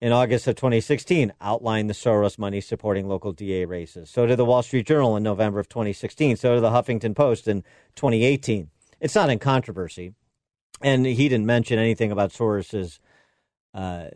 in 0.00 0.12
August 0.12 0.46
of 0.46 0.54
2016 0.54 1.32
outlined 1.40 1.90
the 1.90 1.94
Soros 1.94 2.38
money 2.38 2.60
supporting 2.60 3.08
local 3.08 3.32
DA 3.32 3.64
races. 3.64 4.10
So 4.10 4.26
did 4.26 4.36
the 4.36 4.44
Wall 4.44 4.62
Street 4.62 4.86
Journal 4.86 5.16
in 5.16 5.22
November 5.22 5.58
of 5.58 5.68
2016. 5.68 6.36
So 6.36 6.54
did 6.54 6.62
the 6.62 6.70
Huffington 6.70 7.16
Post 7.16 7.48
in 7.48 7.62
2018. 7.96 8.70
It's 9.00 9.14
not 9.14 9.30
in 9.30 9.38
controversy. 9.38 10.14
And 10.82 11.06
he 11.06 11.28
didn't 11.28 11.46
mention 11.46 11.78
anything 11.78 12.12
about 12.12 12.30
Soros's 12.30 13.00
uh, 13.74 14.08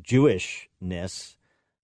Jewishness. 0.00 1.36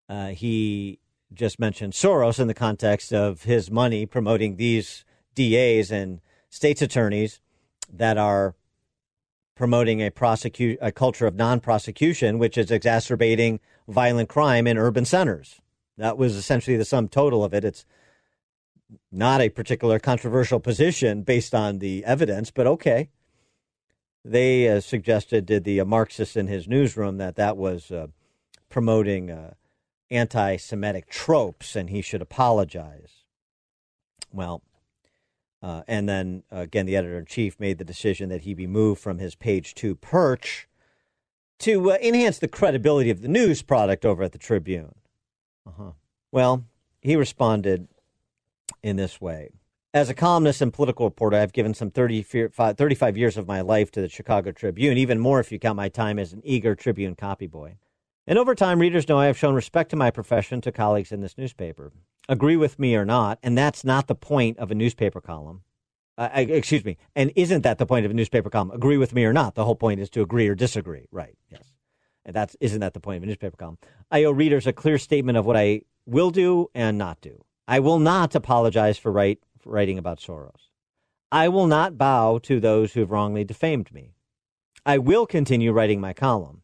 Uh, 0.08 0.28
he 0.28 0.98
just 1.32 1.58
mentioned 1.58 1.94
Soros 1.94 2.38
in 2.38 2.46
the 2.46 2.54
context 2.54 3.12
of 3.12 3.44
his 3.44 3.70
money 3.70 4.06
promoting 4.06 4.56
these 4.56 5.04
DAs 5.34 5.90
and 5.90 6.20
states 6.50 6.82
attorneys 6.82 7.40
that 7.92 8.16
are 8.16 8.54
promoting 9.56 10.00
a 10.00 10.10
prosecute 10.10 10.78
a 10.80 10.92
culture 10.92 11.26
of 11.26 11.34
non-prosecution, 11.34 12.38
which 12.38 12.58
is 12.58 12.70
exacerbating 12.70 13.60
violent 13.88 14.28
crime 14.28 14.66
in 14.66 14.78
urban 14.78 15.04
centers. 15.04 15.60
That 15.96 16.18
was 16.18 16.36
essentially 16.36 16.76
the 16.76 16.84
sum 16.84 17.08
total 17.08 17.44
of 17.44 17.54
it. 17.54 17.64
It's 17.64 17.84
not 19.10 19.40
a 19.40 19.48
particular 19.48 19.98
controversial 19.98 20.60
position 20.60 21.22
based 21.22 21.54
on 21.54 21.78
the 21.78 22.04
evidence, 22.04 22.50
but 22.50 22.66
okay. 22.66 23.10
They 24.24 24.68
uh, 24.68 24.80
suggested, 24.80 25.44
did 25.46 25.64
the 25.64 25.80
uh, 25.80 25.84
Marxist 25.84 26.36
in 26.36 26.46
his 26.46 26.66
newsroom, 26.66 27.18
that 27.18 27.36
that 27.36 27.56
was 27.56 27.90
uh, 27.90 28.06
promoting 28.70 29.30
uh, 29.30 29.54
anti 30.10 30.56
Semitic 30.56 31.08
tropes 31.08 31.76
and 31.76 31.90
he 31.90 32.00
should 32.00 32.22
apologize. 32.22 33.24
Well, 34.32 34.62
uh, 35.62 35.82
and 35.86 36.08
then 36.08 36.42
again, 36.50 36.86
the 36.86 36.96
editor 36.96 37.18
in 37.18 37.26
chief 37.26 37.58
made 37.60 37.78
the 37.78 37.84
decision 37.84 38.28
that 38.30 38.42
he 38.42 38.54
be 38.54 38.66
moved 38.66 39.00
from 39.00 39.18
his 39.18 39.34
page 39.34 39.74
two 39.74 39.94
perch 39.94 40.68
to 41.60 41.92
uh, 41.92 41.98
enhance 42.02 42.38
the 42.38 42.48
credibility 42.48 43.10
of 43.10 43.22
the 43.22 43.28
news 43.28 43.62
product 43.62 44.04
over 44.04 44.22
at 44.22 44.32
the 44.32 44.38
Tribune. 44.38 44.94
Uh-huh. 45.66 45.92
Well, 46.32 46.64
he 47.00 47.16
responded 47.16 47.88
in 48.82 48.96
this 48.96 49.20
way. 49.20 49.50
As 49.94 50.10
a 50.10 50.14
columnist 50.14 50.60
and 50.60 50.72
political 50.72 51.06
reporter, 51.06 51.36
I've 51.36 51.52
given 51.52 51.72
some 51.72 51.92
30, 51.92 52.22
35 52.22 53.16
years 53.16 53.36
of 53.36 53.46
my 53.46 53.60
life 53.60 53.92
to 53.92 54.00
the 54.00 54.08
Chicago 54.08 54.50
Tribune, 54.50 54.98
even 54.98 55.20
more 55.20 55.38
if 55.38 55.52
you 55.52 55.60
count 55.60 55.76
my 55.76 55.88
time 55.88 56.18
as 56.18 56.32
an 56.32 56.40
eager 56.42 56.74
Tribune 56.74 57.14
copyboy. 57.14 57.76
And 58.26 58.36
over 58.36 58.56
time, 58.56 58.80
readers 58.80 59.08
know 59.08 59.20
I 59.20 59.26
have 59.26 59.38
shown 59.38 59.54
respect 59.54 59.90
to 59.90 59.96
my 59.96 60.10
profession 60.10 60.60
to 60.62 60.72
colleagues 60.72 61.12
in 61.12 61.20
this 61.20 61.38
newspaper 61.38 61.92
agree 62.28 62.56
with 62.56 62.78
me 62.78 62.96
or 62.96 63.04
not, 63.04 63.38
and 63.42 63.56
that's 63.56 63.84
not 63.84 64.08
the 64.08 64.14
point 64.16 64.58
of 64.58 64.72
a 64.72 64.74
newspaper 64.74 65.20
column. 65.20 65.62
Uh, 66.18 66.28
excuse 66.34 66.84
me, 66.84 66.96
and 67.14 67.30
isn't 67.36 67.62
that 67.62 67.78
the 67.78 67.86
point 67.86 68.04
of 68.04 68.10
a 68.10 68.14
newspaper 68.14 68.50
column? 68.50 68.72
Agree 68.72 68.96
with 68.96 69.14
me 69.14 69.24
or 69.24 69.32
not? 69.32 69.54
The 69.54 69.64
whole 69.64 69.76
point 69.76 70.00
is 70.00 70.10
to 70.10 70.22
agree 70.22 70.48
or 70.48 70.54
disagree, 70.54 71.06
right? 71.12 71.36
Yes, 71.50 71.72
and 72.24 72.34
that's 72.34 72.56
isn't 72.60 72.80
that 72.80 72.94
the 72.94 73.00
point 73.00 73.18
of 73.18 73.22
a 73.24 73.26
newspaper 73.26 73.56
column? 73.56 73.78
I 74.10 74.24
owe 74.24 74.32
readers 74.32 74.66
a 74.66 74.72
clear 74.72 74.98
statement 74.98 75.38
of 75.38 75.46
what 75.46 75.56
I 75.56 75.82
will 76.06 76.30
do 76.30 76.68
and 76.74 76.98
not 76.98 77.20
do. 77.20 77.44
I 77.66 77.80
will 77.80 77.98
not 77.98 78.34
apologize 78.34 78.98
for, 78.98 79.12
for 79.12 79.32
writing 79.66 79.98
about 79.98 80.20
Soros. 80.20 80.68
I 81.32 81.48
will 81.48 81.66
not 81.66 81.98
bow 81.98 82.38
to 82.38 82.60
those 82.60 82.92
who 82.92 83.00
have 83.00 83.10
wrongly 83.10 83.44
defamed 83.44 83.92
me. 83.92 84.14
I 84.86 84.98
will 84.98 85.26
continue 85.26 85.72
writing 85.72 86.00
my 86.00 86.12
column. 86.12 86.62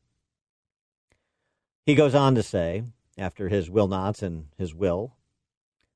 He 1.86 1.94
goes 1.94 2.14
on 2.14 2.34
to 2.34 2.42
say, 2.42 2.84
after 3.18 3.48
his 3.48 3.70
will 3.70 3.88
nots 3.88 4.22
and 4.22 4.46
his 4.56 4.74
will, 4.74 5.16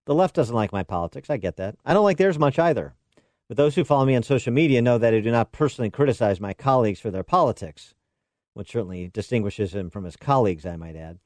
the 0.06 0.14
left 0.14 0.34
doesn't 0.34 0.54
like 0.54 0.72
my 0.72 0.82
politics. 0.82 1.30
I 1.30 1.36
get 1.36 1.56
that. 1.56 1.76
I 1.84 1.94
don't 1.94 2.04
like 2.04 2.18
theirs 2.18 2.38
much 2.38 2.58
either. 2.58 2.94
But 3.48 3.56
those 3.56 3.74
who 3.74 3.84
follow 3.84 4.06
me 4.06 4.16
on 4.16 4.22
social 4.22 4.52
media 4.52 4.82
know 4.82 4.98
that 4.98 5.14
I 5.14 5.20
do 5.20 5.30
not 5.30 5.52
personally 5.52 5.90
criticize 5.90 6.40
my 6.40 6.54
colleagues 6.54 7.00
for 7.00 7.10
their 7.10 7.22
politics, 7.22 7.94
which 8.54 8.72
certainly 8.72 9.08
distinguishes 9.08 9.74
him 9.74 9.90
from 9.90 10.04
his 10.04 10.16
colleagues, 10.16 10.66
I 10.66 10.76
might 10.76 10.96
add. 10.96 11.18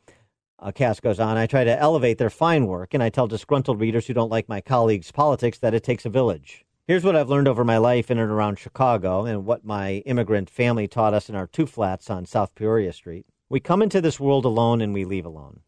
Uh, 0.60 0.72
Kass 0.72 0.98
goes 0.98 1.20
on, 1.20 1.36
I 1.36 1.46
try 1.46 1.62
to 1.62 1.78
elevate 1.78 2.18
their 2.18 2.30
fine 2.30 2.66
work, 2.66 2.92
and 2.92 3.00
I 3.00 3.10
tell 3.10 3.28
disgruntled 3.28 3.78
readers 3.78 4.06
who 4.06 4.14
don't 4.14 4.30
like 4.30 4.48
my 4.48 4.60
colleagues' 4.60 5.12
politics 5.12 5.58
that 5.58 5.72
it 5.72 5.84
takes 5.84 6.04
a 6.04 6.10
village. 6.10 6.64
Here's 6.88 7.04
what 7.04 7.14
I've 7.14 7.28
learned 7.28 7.46
over 7.46 7.64
my 7.64 7.78
life 7.78 8.10
in 8.10 8.18
and 8.18 8.30
around 8.30 8.58
Chicago 8.58 9.24
and 9.24 9.44
what 9.44 9.64
my 9.64 9.98
immigrant 10.06 10.50
family 10.50 10.88
taught 10.88 11.14
us 11.14 11.28
in 11.28 11.36
our 11.36 11.46
two 11.46 11.66
flats 11.66 12.10
on 12.10 12.26
South 12.26 12.56
Peoria 12.56 12.92
Street. 12.92 13.26
We 13.48 13.60
come 13.60 13.82
into 13.82 14.00
this 14.00 14.18
world 14.18 14.44
alone 14.44 14.80
and 14.80 14.92
we 14.92 15.04
leave 15.04 15.26
alone. 15.26 15.60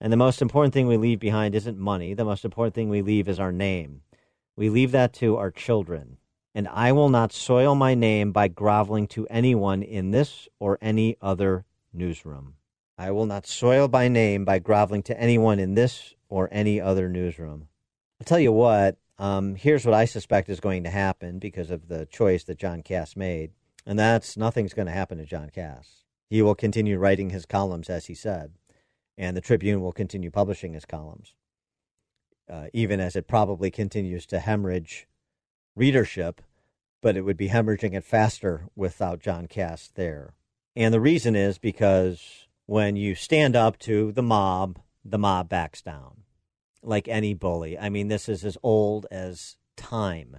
And 0.00 0.12
the 0.12 0.16
most 0.16 0.40
important 0.40 0.72
thing 0.72 0.86
we 0.86 0.98
leave 0.98 1.18
behind 1.18 1.56
isn't 1.56 1.78
money. 1.78 2.14
The 2.14 2.24
most 2.24 2.44
important 2.44 2.74
thing 2.74 2.88
we 2.88 3.02
leave 3.02 3.28
is 3.28 3.40
our 3.40 3.50
name. 3.50 4.02
We 4.54 4.68
leave 4.68 4.92
that 4.92 5.14
to 5.14 5.36
our 5.36 5.50
children. 5.50 6.18
And 6.54 6.68
I 6.68 6.92
will 6.92 7.08
not 7.08 7.32
soil 7.32 7.74
my 7.74 7.94
name 7.94 8.30
by 8.30 8.46
groveling 8.46 9.08
to 9.08 9.26
anyone 9.28 9.82
in 9.82 10.12
this 10.12 10.48
or 10.60 10.78
any 10.80 11.16
other 11.20 11.64
newsroom. 11.92 12.54
I 12.98 13.12
will 13.12 13.26
not 13.26 13.46
soil 13.46 13.88
my 13.88 14.08
name 14.08 14.44
by 14.44 14.58
groveling 14.58 15.02
to 15.04 15.18
anyone 15.18 15.58
in 15.58 15.74
this 15.74 16.14
or 16.28 16.48
any 16.50 16.80
other 16.80 17.08
newsroom. 17.08 17.68
I'll 18.20 18.26
tell 18.26 18.40
you 18.40 18.52
what, 18.52 18.98
um, 19.18 19.54
here's 19.54 19.84
what 19.86 19.94
I 19.94 20.04
suspect 20.04 20.48
is 20.48 20.60
going 20.60 20.84
to 20.84 20.90
happen 20.90 21.38
because 21.38 21.70
of 21.70 21.88
the 21.88 22.06
choice 22.06 22.44
that 22.44 22.58
John 22.58 22.82
Kass 22.82 23.16
made. 23.16 23.52
And 23.86 23.98
that's 23.98 24.36
nothing's 24.36 24.74
going 24.74 24.86
to 24.86 24.92
happen 24.92 25.18
to 25.18 25.24
John 25.24 25.50
Kass. 25.50 26.04
He 26.28 26.42
will 26.42 26.54
continue 26.54 26.98
writing 26.98 27.30
his 27.30 27.46
columns, 27.46 27.88
as 27.88 28.06
he 28.06 28.14
said 28.14 28.52
and 29.18 29.36
the 29.36 29.42
Tribune 29.42 29.82
will 29.82 29.92
continue 29.92 30.30
publishing 30.30 30.72
his 30.72 30.84
columns, 30.84 31.34
uh, 32.48 32.68
even 32.72 33.00
as 33.00 33.16
it 33.16 33.26
probably 33.26 33.70
continues 33.70 34.24
to 34.26 34.38
hemorrhage 34.38 35.08
readership, 35.74 36.40
but 37.02 37.16
it 37.16 37.22
would 37.22 37.36
be 37.36 37.48
hemorrhaging 37.48 37.94
it 37.94 38.04
faster 38.04 38.68
without 38.76 39.20
John 39.20 39.48
Kass 39.48 39.90
there. 39.94 40.34
And 40.76 40.94
the 40.94 41.00
reason 41.00 41.34
is 41.34 41.58
because 41.58 42.46
when 42.68 42.96
you 42.96 43.14
stand 43.14 43.56
up 43.56 43.78
to 43.78 44.12
the 44.12 44.22
mob, 44.22 44.78
the 45.02 45.16
mob 45.16 45.48
backs 45.48 45.80
down 45.80 46.18
like 46.82 47.08
any 47.08 47.32
bully. 47.32 47.78
I 47.78 47.88
mean, 47.88 48.08
this 48.08 48.28
is 48.28 48.44
as 48.44 48.58
old 48.62 49.06
as 49.10 49.56
time. 49.74 50.36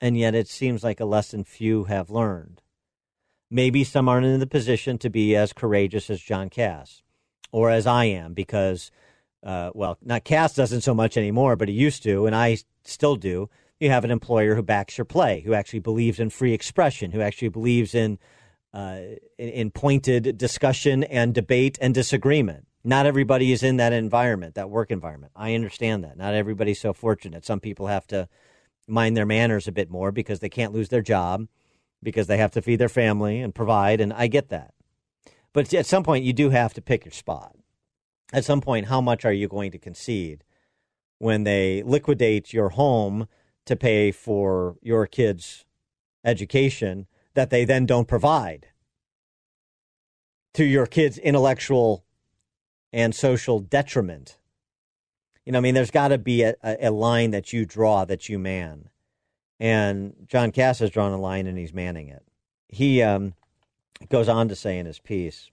And 0.00 0.16
yet 0.16 0.34
it 0.34 0.48
seems 0.48 0.82
like 0.82 0.98
a 0.98 1.04
lesson 1.04 1.44
few 1.44 1.84
have 1.84 2.08
learned. 2.08 2.62
Maybe 3.50 3.84
some 3.84 4.08
aren't 4.08 4.24
in 4.24 4.40
the 4.40 4.46
position 4.46 4.96
to 4.98 5.10
be 5.10 5.36
as 5.36 5.52
courageous 5.52 6.08
as 6.08 6.22
John 6.22 6.48
Kass 6.48 7.02
or 7.52 7.68
as 7.68 7.86
I 7.86 8.06
am, 8.06 8.32
because, 8.32 8.90
uh, 9.42 9.72
well, 9.74 9.98
not 10.00 10.24
Kass 10.24 10.54
doesn't 10.54 10.80
so 10.80 10.94
much 10.94 11.18
anymore, 11.18 11.54
but 11.54 11.68
he 11.68 11.74
used 11.74 12.02
to, 12.04 12.24
and 12.24 12.34
I 12.34 12.56
still 12.82 13.16
do. 13.16 13.50
You 13.78 13.90
have 13.90 14.04
an 14.04 14.10
employer 14.10 14.54
who 14.54 14.62
backs 14.62 14.96
your 14.96 15.04
play, 15.04 15.42
who 15.42 15.52
actually 15.52 15.80
believes 15.80 16.18
in 16.18 16.30
free 16.30 16.54
expression, 16.54 17.10
who 17.10 17.20
actually 17.20 17.48
believes 17.48 17.94
in 17.94 18.18
uh, 18.72 18.98
in, 19.38 19.48
in 19.48 19.70
pointed 19.70 20.38
discussion 20.38 21.04
and 21.04 21.34
debate 21.34 21.78
and 21.80 21.94
disagreement. 21.94 22.66
Not 22.84 23.06
everybody 23.06 23.52
is 23.52 23.62
in 23.62 23.76
that 23.76 23.92
environment, 23.92 24.54
that 24.56 24.70
work 24.70 24.90
environment. 24.90 25.32
I 25.36 25.54
understand 25.54 26.02
that. 26.04 26.16
Not 26.16 26.34
everybody's 26.34 26.80
so 26.80 26.92
fortunate. 26.92 27.44
Some 27.44 27.60
people 27.60 27.86
have 27.86 28.06
to 28.08 28.28
mind 28.88 29.16
their 29.16 29.26
manners 29.26 29.68
a 29.68 29.72
bit 29.72 29.90
more 29.90 30.10
because 30.10 30.40
they 30.40 30.48
can't 30.48 30.72
lose 30.72 30.88
their 30.88 31.02
job, 31.02 31.46
because 32.02 32.26
they 32.26 32.38
have 32.38 32.50
to 32.52 32.62
feed 32.62 32.80
their 32.80 32.88
family 32.88 33.40
and 33.40 33.54
provide, 33.54 34.00
and 34.00 34.12
I 34.12 34.26
get 34.26 34.48
that. 34.48 34.74
But 35.52 35.72
at 35.72 35.86
some 35.86 36.02
point, 36.02 36.24
you 36.24 36.32
do 36.32 36.50
have 36.50 36.74
to 36.74 36.82
pick 36.82 37.04
your 37.04 37.12
spot. 37.12 37.54
At 38.32 38.44
some 38.44 38.60
point, 38.60 38.86
how 38.86 39.00
much 39.00 39.24
are 39.24 39.32
you 39.32 39.46
going 39.46 39.70
to 39.72 39.78
concede 39.78 40.42
when 41.18 41.44
they 41.44 41.82
liquidate 41.84 42.52
your 42.52 42.70
home 42.70 43.28
to 43.66 43.76
pay 43.76 44.10
for 44.10 44.76
your 44.82 45.06
kids' 45.06 45.64
education 46.24 47.06
that 47.34 47.50
they 47.50 47.64
then 47.64 47.86
don't 47.86 48.08
provide 48.08 48.68
to 50.54 50.64
your 50.64 50.86
kids' 50.86 51.18
intellectual 51.18 52.04
and 52.92 53.14
social 53.14 53.60
detriment? 53.60 54.38
You 55.44 55.52
know, 55.52 55.58
I 55.58 55.62
mean, 55.62 55.74
there's 55.74 55.90
got 55.90 56.08
to 56.08 56.18
be 56.18 56.42
a, 56.42 56.54
a 56.62 56.90
line 56.90 57.30
that 57.32 57.52
you 57.52 57.66
draw 57.66 58.04
that 58.04 58.28
you 58.28 58.38
man. 58.38 58.88
And 59.58 60.14
John 60.26 60.52
Kass 60.52 60.78
has 60.80 60.90
drawn 60.90 61.12
a 61.12 61.20
line 61.20 61.46
and 61.46 61.58
he's 61.58 61.72
manning 61.72 62.08
it. 62.08 62.24
He, 62.68 63.02
um, 63.02 63.34
goes 64.08 64.28
on 64.28 64.48
to 64.48 64.56
say 64.56 64.78
in 64.78 64.86
his 64.86 64.98
piece 64.98 65.50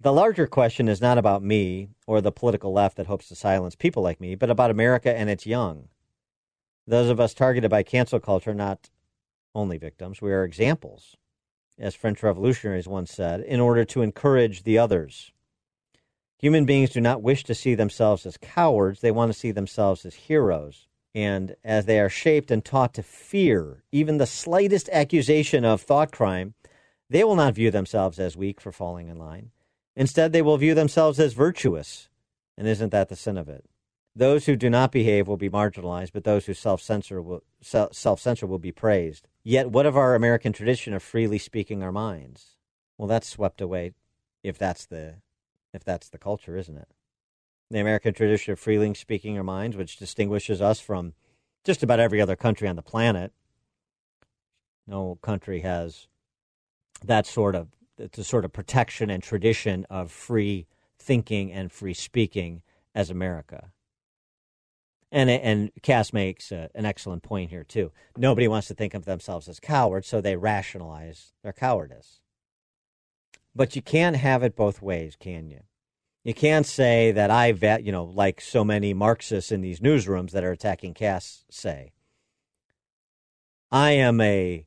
The 0.00 0.12
larger 0.12 0.46
question 0.46 0.88
is 0.88 1.00
not 1.00 1.18
about 1.18 1.42
me 1.42 1.90
or 2.06 2.20
the 2.20 2.32
political 2.32 2.72
left 2.72 2.96
that 2.96 3.06
hopes 3.06 3.28
to 3.28 3.34
silence 3.34 3.74
people 3.74 4.02
like 4.02 4.20
me, 4.20 4.34
but 4.34 4.50
about 4.50 4.70
America 4.70 5.16
and 5.16 5.30
its 5.30 5.46
young. 5.46 5.88
Those 6.86 7.08
of 7.08 7.18
us 7.18 7.34
targeted 7.34 7.70
by 7.70 7.82
cancel 7.82 8.20
culture 8.20 8.54
not 8.54 8.90
only 9.56 9.78
victims, 9.78 10.20
we 10.20 10.32
are 10.32 10.44
examples, 10.44 11.16
as 11.78 11.94
French 11.94 12.22
revolutionaries 12.22 12.86
once 12.86 13.10
said, 13.10 13.40
in 13.40 13.58
order 13.58 13.84
to 13.86 14.02
encourage 14.02 14.62
the 14.62 14.78
others. 14.78 15.32
Human 16.38 16.66
beings 16.66 16.90
do 16.90 17.00
not 17.00 17.22
wish 17.22 17.44
to 17.44 17.54
see 17.54 17.74
themselves 17.74 18.26
as 18.26 18.36
cowards, 18.36 19.00
they 19.00 19.10
want 19.10 19.32
to 19.32 19.38
see 19.38 19.50
themselves 19.50 20.04
as 20.04 20.14
heroes. 20.14 20.86
And 21.14 21.56
as 21.64 21.86
they 21.86 21.98
are 21.98 22.10
shaped 22.10 22.50
and 22.50 22.62
taught 22.62 22.92
to 22.94 23.02
fear 23.02 23.82
even 23.90 24.18
the 24.18 24.26
slightest 24.26 24.90
accusation 24.90 25.64
of 25.64 25.80
thought 25.80 26.12
crime, 26.12 26.52
they 27.08 27.24
will 27.24 27.36
not 27.36 27.54
view 27.54 27.70
themselves 27.70 28.18
as 28.18 28.36
weak 28.36 28.60
for 28.60 28.70
falling 28.70 29.08
in 29.08 29.16
line. 29.16 29.50
Instead, 29.94 30.32
they 30.32 30.42
will 30.42 30.58
view 30.58 30.74
themselves 30.74 31.18
as 31.18 31.32
virtuous. 31.32 32.10
And 32.58 32.68
isn't 32.68 32.90
that 32.90 33.08
the 33.08 33.16
sin 33.16 33.38
of 33.38 33.48
it? 33.48 33.64
Those 34.14 34.44
who 34.44 34.56
do 34.56 34.68
not 34.68 34.92
behave 34.92 35.26
will 35.26 35.38
be 35.38 35.48
marginalized, 35.48 36.12
but 36.12 36.24
those 36.24 36.44
who 36.44 36.52
self-censor 36.52 37.22
will 37.22 37.42
self-censor 37.62 38.46
will 38.46 38.58
be 38.58 38.72
praised. 38.72 39.26
Yet, 39.48 39.70
what 39.70 39.86
of 39.86 39.96
our 39.96 40.16
American 40.16 40.52
tradition 40.52 40.92
of 40.92 41.04
freely 41.04 41.38
speaking 41.38 41.80
our 41.80 41.92
minds? 41.92 42.56
Well, 42.98 43.06
that's 43.06 43.28
swept 43.28 43.60
away 43.60 43.92
if 44.42 44.58
that's 44.58 44.86
the 44.86 45.18
if 45.72 45.84
that's 45.84 46.08
the 46.08 46.18
culture, 46.18 46.56
isn't 46.56 46.76
it? 46.76 46.88
The 47.70 47.78
American 47.78 48.12
tradition 48.12 48.52
of 48.52 48.58
freely 48.58 48.92
speaking 48.94 49.38
our 49.38 49.44
minds, 49.44 49.76
which 49.76 49.98
distinguishes 49.98 50.60
us 50.60 50.80
from 50.80 51.12
just 51.62 51.84
about 51.84 52.00
every 52.00 52.20
other 52.20 52.34
country 52.34 52.66
on 52.66 52.74
the 52.74 52.82
planet. 52.82 53.30
No 54.84 55.16
country 55.22 55.60
has 55.60 56.08
that 57.04 57.24
sort 57.24 57.54
of 57.54 57.68
the 57.98 58.24
sort 58.24 58.44
of 58.44 58.52
protection 58.52 59.10
and 59.10 59.22
tradition 59.22 59.86
of 59.88 60.10
free 60.10 60.66
thinking 60.98 61.52
and 61.52 61.70
free 61.70 61.94
speaking 61.94 62.62
as 62.96 63.10
America. 63.10 63.70
And 65.12 65.30
and 65.30 65.70
Kass 65.82 66.12
makes 66.12 66.50
uh, 66.50 66.68
an 66.74 66.84
excellent 66.84 67.22
point 67.22 67.50
here 67.50 67.64
too. 67.64 67.92
Nobody 68.16 68.48
wants 68.48 68.68
to 68.68 68.74
think 68.74 68.92
of 68.92 69.04
themselves 69.04 69.48
as 69.48 69.60
cowards, 69.60 70.08
so 70.08 70.20
they 70.20 70.36
rationalize 70.36 71.32
their 71.42 71.52
cowardice. 71.52 72.20
But 73.54 73.76
you 73.76 73.82
can't 73.82 74.16
have 74.16 74.42
it 74.42 74.56
both 74.56 74.82
ways, 74.82 75.16
can 75.18 75.48
you? 75.48 75.62
You 76.24 76.34
can't 76.34 76.66
say 76.66 77.12
that 77.12 77.30
I 77.30 77.52
vet, 77.52 77.84
you 77.84 77.92
know, 77.92 78.04
like 78.04 78.40
so 78.40 78.64
many 78.64 78.92
Marxists 78.92 79.52
in 79.52 79.60
these 79.60 79.78
newsrooms 79.78 80.32
that 80.32 80.42
are 80.42 80.50
attacking 80.50 80.94
Kass 80.94 81.44
say. 81.48 81.92
I 83.70 83.92
am 83.92 84.20
a 84.20 84.66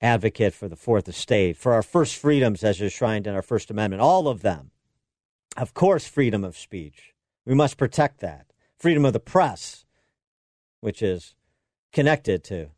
advocate 0.00 0.54
for 0.54 0.68
the 0.68 0.76
Fourth 0.76 1.08
Estate, 1.08 1.56
for 1.56 1.72
our 1.72 1.82
first 1.82 2.16
freedoms 2.16 2.62
as 2.62 2.80
enshrined 2.80 3.26
in 3.26 3.34
our 3.34 3.42
First 3.42 3.70
Amendment, 3.70 4.02
all 4.02 4.28
of 4.28 4.42
them. 4.42 4.70
Of 5.56 5.74
course, 5.74 6.06
freedom 6.06 6.44
of 6.44 6.56
speech. 6.56 7.14
We 7.44 7.54
must 7.54 7.78
protect 7.78 8.20
that. 8.20 8.47
Freedom 8.78 9.04
of 9.04 9.12
the 9.12 9.20
press, 9.20 9.84
which 10.80 11.02
is 11.02 11.34
connected 11.92 12.44
to 12.44 12.68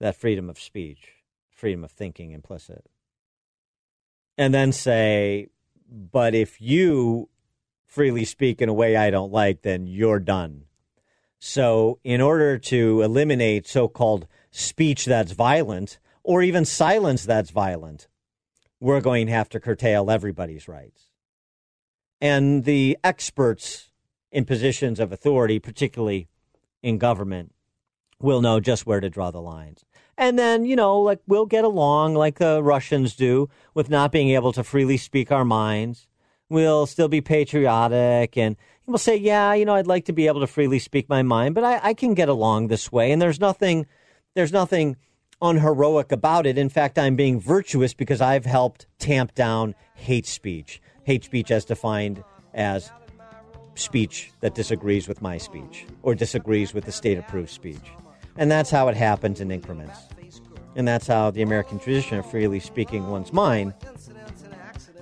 that 0.00 0.16
freedom 0.16 0.48
of 0.48 0.58
speech, 0.58 1.12
freedom 1.50 1.84
of 1.84 1.90
thinking 1.90 2.32
implicit 2.32 2.88
and 4.38 4.52
then 4.52 4.72
say, 4.72 5.48
but 5.88 6.34
if 6.34 6.60
you 6.60 7.28
freely 7.84 8.24
speak 8.24 8.60
in 8.60 8.68
a 8.68 8.74
way 8.74 8.96
I 8.96 9.10
don't 9.10 9.32
like, 9.32 9.62
then 9.62 9.86
you're 9.86 10.20
done. 10.20 10.64
So, 11.38 11.98
in 12.02 12.20
order 12.20 12.58
to 12.58 13.02
eliminate 13.02 13.66
so 13.66 13.88
called 13.88 14.26
speech 14.50 15.04
that's 15.04 15.32
violent 15.32 15.98
or 16.22 16.42
even 16.42 16.64
silence 16.64 17.24
that's 17.24 17.50
violent, 17.50 18.08
we're 18.80 19.00
going 19.00 19.26
to 19.26 19.32
have 19.32 19.48
to 19.50 19.60
curtail 19.60 20.10
everybody's 20.10 20.66
rights. 20.66 21.04
And 22.20 22.64
the 22.64 22.98
experts 23.04 23.90
in 24.36 24.44
positions 24.44 25.00
of 25.00 25.12
authority, 25.12 25.58
particularly 25.58 26.28
in 26.82 26.98
government, 26.98 27.54
will 28.20 28.42
know 28.42 28.60
just 28.60 28.84
where 28.84 29.00
to 29.00 29.08
draw 29.08 29.30
the 29.30 29.40
lines. 29.40 29.82
And 30.18 30.38
then, 30.38 30.66
you 30.66 30.76
know, 30.76 31.00
like 31.00 31.20
we'll 31.26 31.46
get 31.46 31.64
along 31.64 32.16
like 32.16 32.38
the 32.38 32.62
Russians 32.62 33.16
do 33.16 33.48
with 33.72 33.88
not 33.88 34.12
being 34.12 34.28
able 34.28 34.52
to 34.52 34.62
freely 34.62 34.98
speak 34.98 35.32
our 35.32 35.46
minds. 35.46 36.06
We'll 36.50 36.84
still 36.84 37.08
be 37.08 37.22
patriotic 37.22 38.36
and 38.36 38.56
we'll 38.84 38.98
say, 38.98 39.16
yeah, 39.16 39.54
you 39.54 39.64
know, 39.64 39.74
I'd 39.74 39.86
like 39.86 40.04
to 40.04 40.12
be 40.12 40.26
able 40.26 40.40
to 40.40 40.46
freely 40.46 40.80
speak 40.80 41.08
my 41.08 41.22
mind, 41.22 41.54
but 41.54 41.64
I, 41.64 41.80
I 41.82 41.94
can 41.94 42.12
get 42.12 42.28
along 42.28 42.68
this 42.68 42.92
way. 42.92 43.12
And 43.12 43.22
there's 43.22 43.40
nothing, 43.40 43.86
there's 44.34 44.52
nothing 44.52 44.96
unheroic 45.40 46.12
about 46.12 46.44
it. 46.44 46.58
In 46.58 46.68
fact, 46.68 46.98
I'm 46.98 47.16
being 47.16 47.40
virtuous 47.40 47.94
because 47.94 48.20
I've 48.20 48.44
helped 48.44 48.86
tamp 48.98 49.34
down 49.34 49.74
hate 49.94 50.26
speech. 50.26 50.82
Hate 51.04 51.24
speech 51.24 51.50
as 51.50 51.64
defined 51.64 52.22
as 52.52 52.92
speech 53.78 54.32
that 54.40 54.54
disagrees 54.54 55.08
with 55.08 55.22
my 55.22 55.38
speech 55.38 55.86
or 56.02 56.14
disagrees 56.14 56.74
with 56.74 56.84
the 56.84 56.92
state 56.92 57.18
approved 57.18 57.50
speech. 57.50 57.80
And 58.36 58.50
that's 58.50 58.70
how 58.70 58.88
it 58.88 58.96
happens 58.96 59.40
in 59.40 59.50
increments. 59.50 59.98
And 60.74 60.86
that's 60.86 61.06
how 61.06 61.30
the 61.30 61.42
American 61.42 61.78
tradition 61.78 62.18
of 62.18 62.30
freely 62.30 62.60
speaking 62.60 63.08
one's 63.08 63.32
mind 63.32 63.72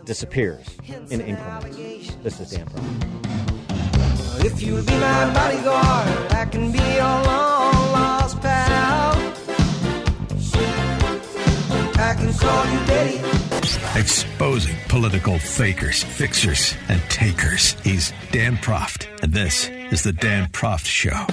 disappears 0.05 0.67
in 1.11 1.21
increments. 1.21 2.15
This 2.23 2.41
is 2.41 2.51
Dan 2.51 2.67
Proft. 2.67 4.45
If 4.45 4.63
you'll 4.63 4.85
be 4.85 4.93
my 4.93 5.33
bodyguard, 5.33 6.33
I 6.33 6.45
can 6.45 6.71
be 6.71 6.79
your 6.79 7.03
long 7.03 7.93
lost 7.93 8.41
pal. 8.41 9.44
I 11.97 12.15
can 12.15 12.33
call 12.35 12.67
you. 12.67 14.01
Exposing 14.01 14.77
political 14.89 15.39
fakers, 15.39 16.03
fixers, 16.03 16.75
and 16.89 17.01
takers. 17.03 17.73
He's 17.83 18.13
Dan 18.33 18.57
Proft, 18.57 19.07
and 19.23 19.33
this 19.33 19.69
is 19.69 20.03
The 20.03 20.13
Dan 20.13 20.49
Proft 20.49 20.87
Show. 20.87 21.27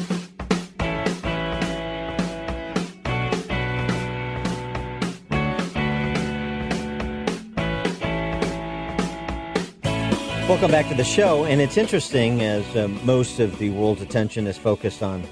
Welcome 10.47 10.71
back 10.71 10.89
to 10.89 10.95
the 10.95 11.03
show. 11.03 11.45
And 11.45 11.61
it's 11.61 11.77
interesting 11.77 12.41
as 12.41 12.75
uh, 12.75 12.87
most 13.03 13.39
of 13.39 13.57
the 13.57 13.69
world's 13.71 14.01
attention 14.01 14.47
is 14.47 14.57
focused 14.57 15.01
on 15.01 15.23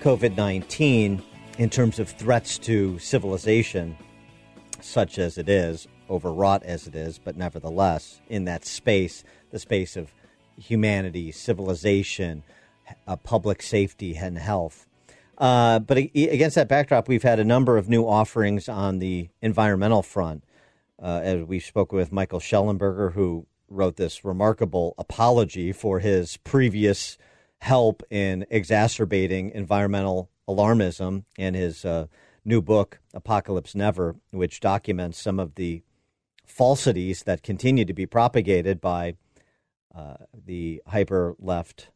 COVID 0.00 0.36
19 0.36 1.22
in 1.58 1.70
terms 1.70 1.98
of 1.98 2.10
threats 2.10 2.58
to 2.58 2.98
civilization, 2.98 3.96
such 4.80 5.18
as 5.18 5.38
it 5.38 5.48
is, 5.48 5.86
overwrought 6.08 6.62
as 6.62 6.86
it 6.86 6.94
is, 6.94 7.18
but 7.18 7.36
nevertheless, 7.36 8.20
in 8.28 8.44
that 8.44 8.64
space, 8.64 9.24
the 9.50 9.58
space 9.58 9.96
of 9.96 10.12
humanity, 10.56 11.32
civilization, 11.32 12.42
uh, 13.06 13.16
public 13.16 13.62
safety, 13.62 14.16
and 14.16 14.38
health. 14.38 14.86
Uh, 15.38 15.78
but 15.78 15.98
against 15.98 16.54
that 16.54 16.68
backdrop, 16.68 17.08
we've 17.08 17.22
had 17.22 17.38
a 17.38 17.44
number 17.44 17.76
of 17.76 17.88
new 17.88 18.04
offerings 18.04 18.68
on 18.68 18.98
the 18.98 19.28
environmental 19.42 20.02
front. 20.02 20.44
Uh, 21.02 21.20
as 21.22 21.44
we 21.44 21.60
spoke 21.60 21.92
with 21.92 22.10
Michael 22.10 22.40
Shellenberger, 22.40 23.12
who 23.12 23.46
wrote 23.68 23.96
this 23.96 24.24
remarkable 24.24 24.94
apology 24.96 25.72
for 25.72 25.98
his 25.98 26.38
previous 26.38 27.18
help 27.60 28.02
in 28.10 28.46
exacerbating 28.48 29.50
environmental 29.50 30.30
alarmism 30.48 31.24
and 31.36 31.54
his 31.54 31.84
uh, 31.84 32.06
new 32.46 32.62
book, 32.62 33.00
Apocalypse 33.12 33.74
Never, 33.74 34.16
which 34.30 34.60
documents 34.60 35.18
some 35.18 35.38
of 35.38 35.56
the 35.56 35.82
falsities 36.46 37.24
that 37.24 37.42
continue 37.42 37.84
to 37.84 37.92
be 37.92 38.06
propagated 38.06 38.80
by 38.80 39.16
uh, 39.94 40.14
the 40.32 40.80
hyper 40.86 41.34
left 41.38 41.88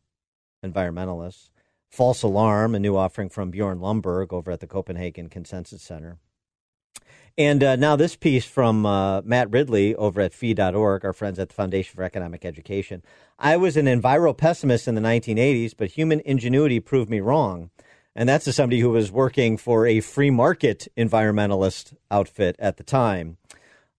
environmentalists. 0.65 1.51
False 1.89 2.23
Alarm, 2.23 2.75
a 2.75 2.79
new 2.79 2.97
offering 2.97 3.29
from 3.29 3.51
Bjorn 3.51 3.79
Lomborg 3.79 4.33
over 4.33 4.51
at 4.51 4.61
the 4.61 4.67
Copenhagen 4.67 5.29
Consensus 5.29 5.83
Center. 5.83 6.19
And 7.39 7.63
uh, 7.63 7.77
now 7.77 7.97
this 7.97 8.17
piece 8.17 8.45
from 8.45 8.85
uh, 8.85 9.23
Matt 9.23 9.51
Ridley 9.51 9.95
over 9.95 10.21
at 10.21 10.35
fee.org, 10.35 11.05
our 11.05 11.13
friends 11.13 11.39
at 11.39 11.49
the 11.49 11.55
Foundation 11.55 11.95
for 11.97 12.03
Economic 12.03 12.45
Education. 12.45 13.03
I 13.39 13.57
was 13.57 13.77
an 13.77 13.87
enviro 13.87 14.37
pessimist 14.37 14.89
in 14.89 14.95
the 14.95 15.01
1980s, 15.01 15.75
but 15.77 15.93
human 15.93 16.21
ingenuity 16.25 16.81
proved 16.81 17.09
me 17.09 17.21
wrong. 17.21 17.71
And 18.17 18.29
that's 18.29 18.45
to 18.47 18.53
somebody 18.53 18.81
who 18.81 18.91
was 18.91 19.13
working 19.13 19.57
for 19.57 19.87
a 19.87 20.01
free 20.01 20.31
market 20.31 20.89
environmentalist 20.97 21.95
outfit 22.11 22.57
at 22.59 22.77
the 22.77 22.83
time. 22.83 23.37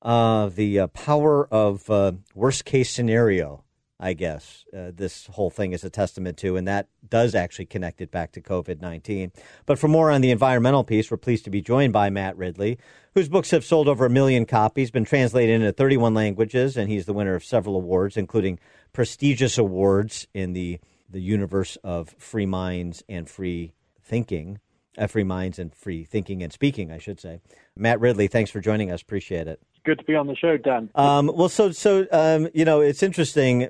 Uh, 0.01 0.49
the 0.49 0.79
uh, 0.79 0.87
power 0.87 1.47
of 1.51 1.89
uh, 1.89 2.13
worst 2.33 2.65
case 2.65 2.89
scenario 2.89 3.63
I 4.03 4.13
guess 4.13 4.65
uh, 4.75 4.89
this 4.91 5.27
whole 5.27 5.51
thing 5.51 5.73
is 5.73 5.83
a 5.83 5.89
testament 5.91 6.37
to, 6.39 6.57
and 6.57 6.67
that 6.67 6.87
does 7.07 7.35
actually 7.35 7.67
connect 7.67 8.01
it 8.01 8.09
back 8.09 8.31
to 8.31 8.41
COVID 8.41 8.81
19. 8.81 9.31
But 9.67 9.77
for 9.77 9.87
more 9.87 10.09
on 10.09 10.21
the 10.21 10.31
environmental 10.31 10.83
piece, 10.83 11.11
we're 11.11 11.17
pleased 11.17 11.43
to 11.43 11.51
be 11.51 11.61
joined 11.61 11.93
by 11.93 12.09
Matt 12.09 12.35
Ridley, 12.35 12.79
whose 13.13 13.29
books 13.29 13.51
have 13.51 13.63
sold 13.63 13.87
over 13.87 14.07
a 14.07 14.09
million 14.09 14.47
copies, 14.47 14.89
been 14.89 15.05
translated 15.05 15.61
into 15.61 15.71
31 15.71 16.15
languages, 16.15 16.77
and 16.77 16.89
he's 16.89 17.05
the 17.05 17.13
winner 17.13 17.35
of 17.35 17.45
several 17.45 17.75
awards, 17.75 18.17
including 18.17 18.57
prestigious 18.91 19.59
awards 19.59 20.27
in 20.33 20.53
the, 20.53 20.79
the 21.07 21.21
universe 21.21 21.77
of 21.83 22.09
free 22.17 22.47
minds 22.47 23.03
and 23.07 23.29
free 23.29 23.71
thinking. 24.11 24.59
Uh, 24.97 25.07
free 25.07 25.23
minds 25.23 25.57
and 25.57 25.73
free 25.73 26.03
thinking 26.03 26.43
and 26.43 26.51
speaking, 26.51 26.91
I 26.91 26.97
should 26.97 27.17
say. 27.17 27.39
Matt 27.77 28.01
Ridley, 28.01 28.27
thanks 28.27 28.51
for 28.51 28.59
joining 28.59 28.91
us. 28.91 29.01
Appreciate 29.01 29.47
it 29.47 29.61
good 29.83 29.99
to 29.99 30.05
be 30.05 30.15
on 30.15 30.27
the 30.27 30.35
show, 30.35 30.57
Dan. 30.57 30.89
Um, 30.95 31.31
well, 31.33 31.49
so 31.49 31.71
so 31.71 32.05
um, 32.11 32.47
you 32.53 32.65
know, 32.65 32.81
it's 32.81 33.01
interesting. 33.01 33.63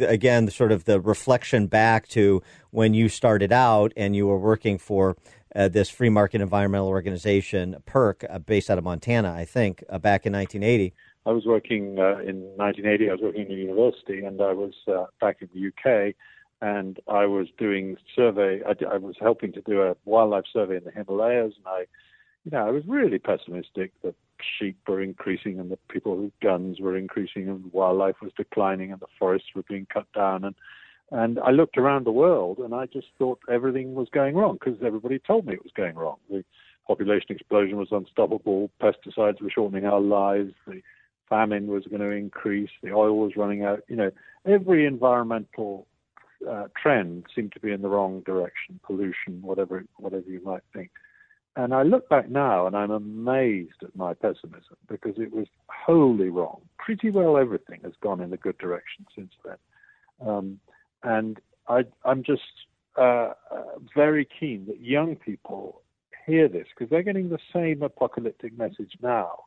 Again, 0.00 0.50
sort 0.50 0.72
of 0.72 0.84
the 0.84 1.00
reflection 1.00 1.66
back 1.66 2.08
to 2.08 2.42
when 2.70 2.94
you 2.94 3.08
started 3.08 3.52
out 3.52 3.92
and 3.96 4.16
you 4.16 4.26
were 4.26 4.38
working 4.38 4.78
for 4.78 5.16
uh, 5.54 5.68
this 5.68 5.90
free 5.90 6.08
market 6.08 6.40
environmental 6.40 6.88
organization, 6.88 7.76
PERC, 7.86 8.24
uh, 8.28 8.38
based 8.38 8.70
out 8.70 8.78
of 8.78 8.84
Montana, 8.84 9.32
I 9.32 9.44
think, 9.44 9.84
uh, 9.88 9.98
back 9.98 10.26
in 10.26 10.32
1980. 10.32 10.94
I 11.24 11.30
was 11.30 11.44
working 11.46 11.98
uh, 11.98 12.18
in 12.18 12.40
1980. 12.56 13.08
I 13.08 13.12
was 13.12 13.20
working 13.22 13.46
in 13.46 13.52
a 13.52 13.54
university, 13.54 14.24
and 14.24 14.40
I 14.40 14.52
was 14.52 14.72
uh, 14.88 15.04
back 15.20 15.38
in 15.40 15.48
the 15.54 15.68
UK, 15.68 16.14
and 16.62 17.00
I 17.08 17.26
was 17.26 17.48
doing 17.58 17.96
survey. 18.14 18.60
I, 18.64 18.94
I 18.94 18.96
was 18.96 19.16
helping 19.20 19.52
to 19.54 19.60
do 19.62 19.82
a 19.82 19.96
wildlife 20.04 20.44
survey 20.50 20.76
in 20.76 20.84
the 20.84 20.92
Himalayas, 20.92 21.54
and 21.56 21.66
I, 21.66 21.80
you 22.44 22.52
know, 22.52 22.64
I 22.64 22.70
was 22.70 22.84
really 22.86 23.18
pessimistic 23.18 23.92
that 24.02 24.14
sheep 24.58 24.76
were 24.86 25.02
increasing 25.02 25.58
and 25.60 25.70
the 25.70 25.78
people 25.88 26.16
with 26.16 26.32
guns 26.40 26.80
were 26.80 26.96
increasing 26.96 27.48
and 27.48 27.72
wildlife 27.72 28.16
was 28.22 28.32
declining 28.36 28.90
and 28.92 29.00
the 29.00 29.06
forests 29.18 29.48
were 29.54 29.62
being 29.68 29.86
cut 29.92 30.06
down 30.12 30.44
and 30.44 30.54
and 31.12 31.38
I 31.40 31.50
looked 31.50 31.76
around 31.76 32.06
the 32.06 32.12
world 32.12 32.58
and 32.58 32.74
I 32.74 32.86
just 32.86 33.08
thought 33.18 33.38
everything 33.48 33.94
was 33.94 34.08
going 34.12 34.34
wrong 34.34 34.54
because 34.54 34.82
everybody 34.82 35.18
told 35.18 35.46
me 35.46 35.52
it 35.52 35.62
was 35.62 35.72
going 35.76 35.94
wrong. 35.94 36.16
The 36.30 36.42
population 36.86 37.26
explosion 37.30 37.76
was 37.76 37.88
unstoppable, 37.92 38.70
pesticides 38.80 39.42
were 39.42 39.50
shortening 39.50 39.84
our 39.84 40.00
lives, 40.00 40.54
the 40.66 40.80
famine 41.28 41.66
was 41.66 41.84
going 41.84 42.00
to 42.00 42.10
increase, 42.10 42.70
the 42.82 42.92
oil 42.92 43.18
was 43.18 43.36
running 43.36 43.62
out. 43.62 43.80
You 43.88 43.96
know, 43.96 44.10
every 44.46 44.86
environmental 44.86 45.86
uh, 46.48 46.64
trend 46.80 47.24
seemed 47.34 47.52
to 47.52 47.60
be 47.60 47.72
in 47.72 47.82
the 47.82 47.88
wrong 47.88 48.22
direction, 48.24 48.80
pollution, 48.84 49.40
whatever 49.42 49.84
whatever 49.96 50.28
you 50.28 50.42
might 50.44 50.62
think. 50.72 50.90
And 51.54 51.74
I 51.74 51.82
look 51.82 52.08
back 52.08 52.30
now 52.30 52.66
and 52.66 52.74
I'm 52.74 52.90
amazed 52.90 53.82
at 53.82 53.94
my 53.94 54.14
pessimism 54.14 54.76
because 54.88 55.14
it 55.18 55.32
was 55.32 55.46
wholly 55.68 56.30
wrong. 56.30 56.62
Pretty 56.78 57.10
well 57.10 57.36
everything 57.36 57.80
has 57.84 57.92
gone 58.02 58.20
in 58.20 58.30
the 58.30 58.38
good 58.38 58.56
direction 58.56 59.06
since 59.14 59.32
then. 59.44 60.26
Um, 60.26 60.60
and 61.02 61.38
I, 61.68 61.84
am 62.06 62.22
just 62.22 62.42
uh, 62.96 63.32
very 63.94 64.26
keen 64.40 64.64
that 64.66 64.80
young 64.80 65.16
people 65.16 65.82
hear 66.26 66.48
this 66.48 66.66
because 66.74 66.90
they're 66.90 67.02
getting 67.02 67.28
the 67.28 67.38
same 67.52 67.82
apocalyptic 67.82 68.56
message 68.56 68.92
now. 69.02 69.40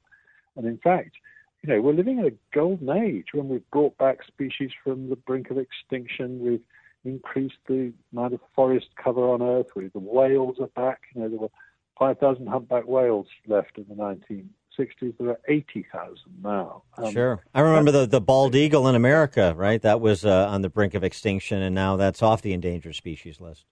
And 0.55 0.67
in 0.67 0.77
fact, 0.77 1.15
you 1.63 1.73
know, 1.73 1.81
we're 1.81 1.93
living 1.93 2.19
in 2.19 2.25
a 2.25 2.55
golden 2.55 2.89
age 2.89 3.27
when 3.33 3.49
we've 3.49 3.69
brought 3.71 3.97
back 3.97 4.19
species 4.27 4.69
from 4.83 5.09
the 5.09 5.15
brink 5.15 5.49
of 5.49 5.57
extinction. 5.57 6.39
We've 6.39 6.61
increased 7.05 7.57
the 7.67 7.93
amount 8.11 8.33
of 8.33 8.39
forest 8.55 8.87
cover 9.01 9.29
on 9.29 9.41
Earth. 9.41 9.67
We, 9.75 9.87
the 9.87 9.99
whales 9.99 10.57
are 10.59 10.67
back. 10.67 11.03
You 11.13 11.21
know, 11.21 11.29
there 11.29 11.39
were 11.39 11.51
5,000 11.97 12.47
humpback 12.47 12.87
whales 12.87 13.27
left 13.47 13.77
in 13.77 13.85
the 13.87 13.95
1960s. 13.95 15.17
There 15.17 15.29
are 15.29 15.39
80,000 15.47 16.17
now. 16.43 16.83
Um, 16.97 17.11
sure. 17.11 17.43
I 17.53 17.61
remember 17.61 17.91
the, 17.91 18.05
the 18.05 18.21
bald 18.21 18.55
eagle 18.55 18.87
in 18.87 18.95
America, 18.95 19.53
right? 19.55 19.81
That 19.81 20.01
was 20.01 20.25
uh, 20.25 20.47
on 20.49 20.61
the 20.61 20.69
brink 20.69 20.93
of 20.93 21.03
extinction, 21.03 21.61
and 21.61 21.73
now 21.73 21.95
that's 21.95 22.21
off 22.21 22.41
the 22.41 22.53
endangered 22.53 22.95
species 22.95 23.39
list. 23.39 23.65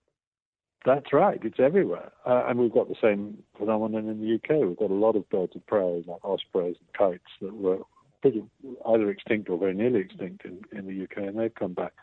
That's 0.86 1.14
right. 1.14 1.40
It's 1.44 1.60
everywhere. 1.60 2.12
Uh, 2.26 2.44
and 2.48 2.60
we've 2.60 2.74
got 2.74 2.90
the 2.90 2.96
same 3.02 3.38
phenomenon 3.58 4.10
in 4.10 4.20
the 4.20 4.36
UK. 4.36 4.68
We've 4.68 4.78
got 4.78 4.92
a 4.92 4.94
lot 4.94 5.16
of 5.16 5.30
birds 5.30 5.56
of 5.56 5.66
prey, 5.66 6.04
like 6.06 6.24
ospreys 6.24 6.76
and 6.80 6.94
kites, 6.98 7.24
that 7.42 7.54
were 7.54 7.80
pretty, 8.22 8.44
either 8.86 9.10
extinct 9.10 9.50
or 9.50 9.58
very 9.58 9.74
nearly 9.74 10.02
extinct 10.02 10.46
in, 10.46 10.62
in 10.78 10.86
the 10.86 11.04
UK, 11.04 11.30
and 11.30 11.40
they've 11.40 11.54
come 11.54 11.74
back. 11.74 11.94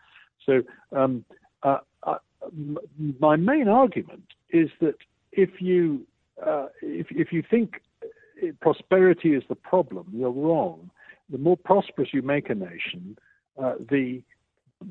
So 0.46 0.62
um, 0.96 1.24
uh, 1.62 1.78
uh, 2.02 2.18
my 3.18 3.36
main 3.36 3.68
argument 3.68 4.24
is 4.50 4.70
that 4.80 4.96
if 5.32 5.60
you 5.60 6.06
uh, 6.44 6.66
if, 6.82 7.06
if 7.10 7.32
you 7.32 7.42
think 7.48 7.82
prosperity 8.60 9.34
is 9.34 9.42
the 9.48 9.54
problem, 9.54 10.06
you're 10.12 10.30
wrong. 10.30 10.90
The 11.28 11.38
more 11.38 11.56
prosperous 11.56 12.08
you 12.12 12.22
make 12.22 12.50
a 12.50 12.54
nation, 12.54 13.18
uh, 13.62 13.74
the, 13.78 14.22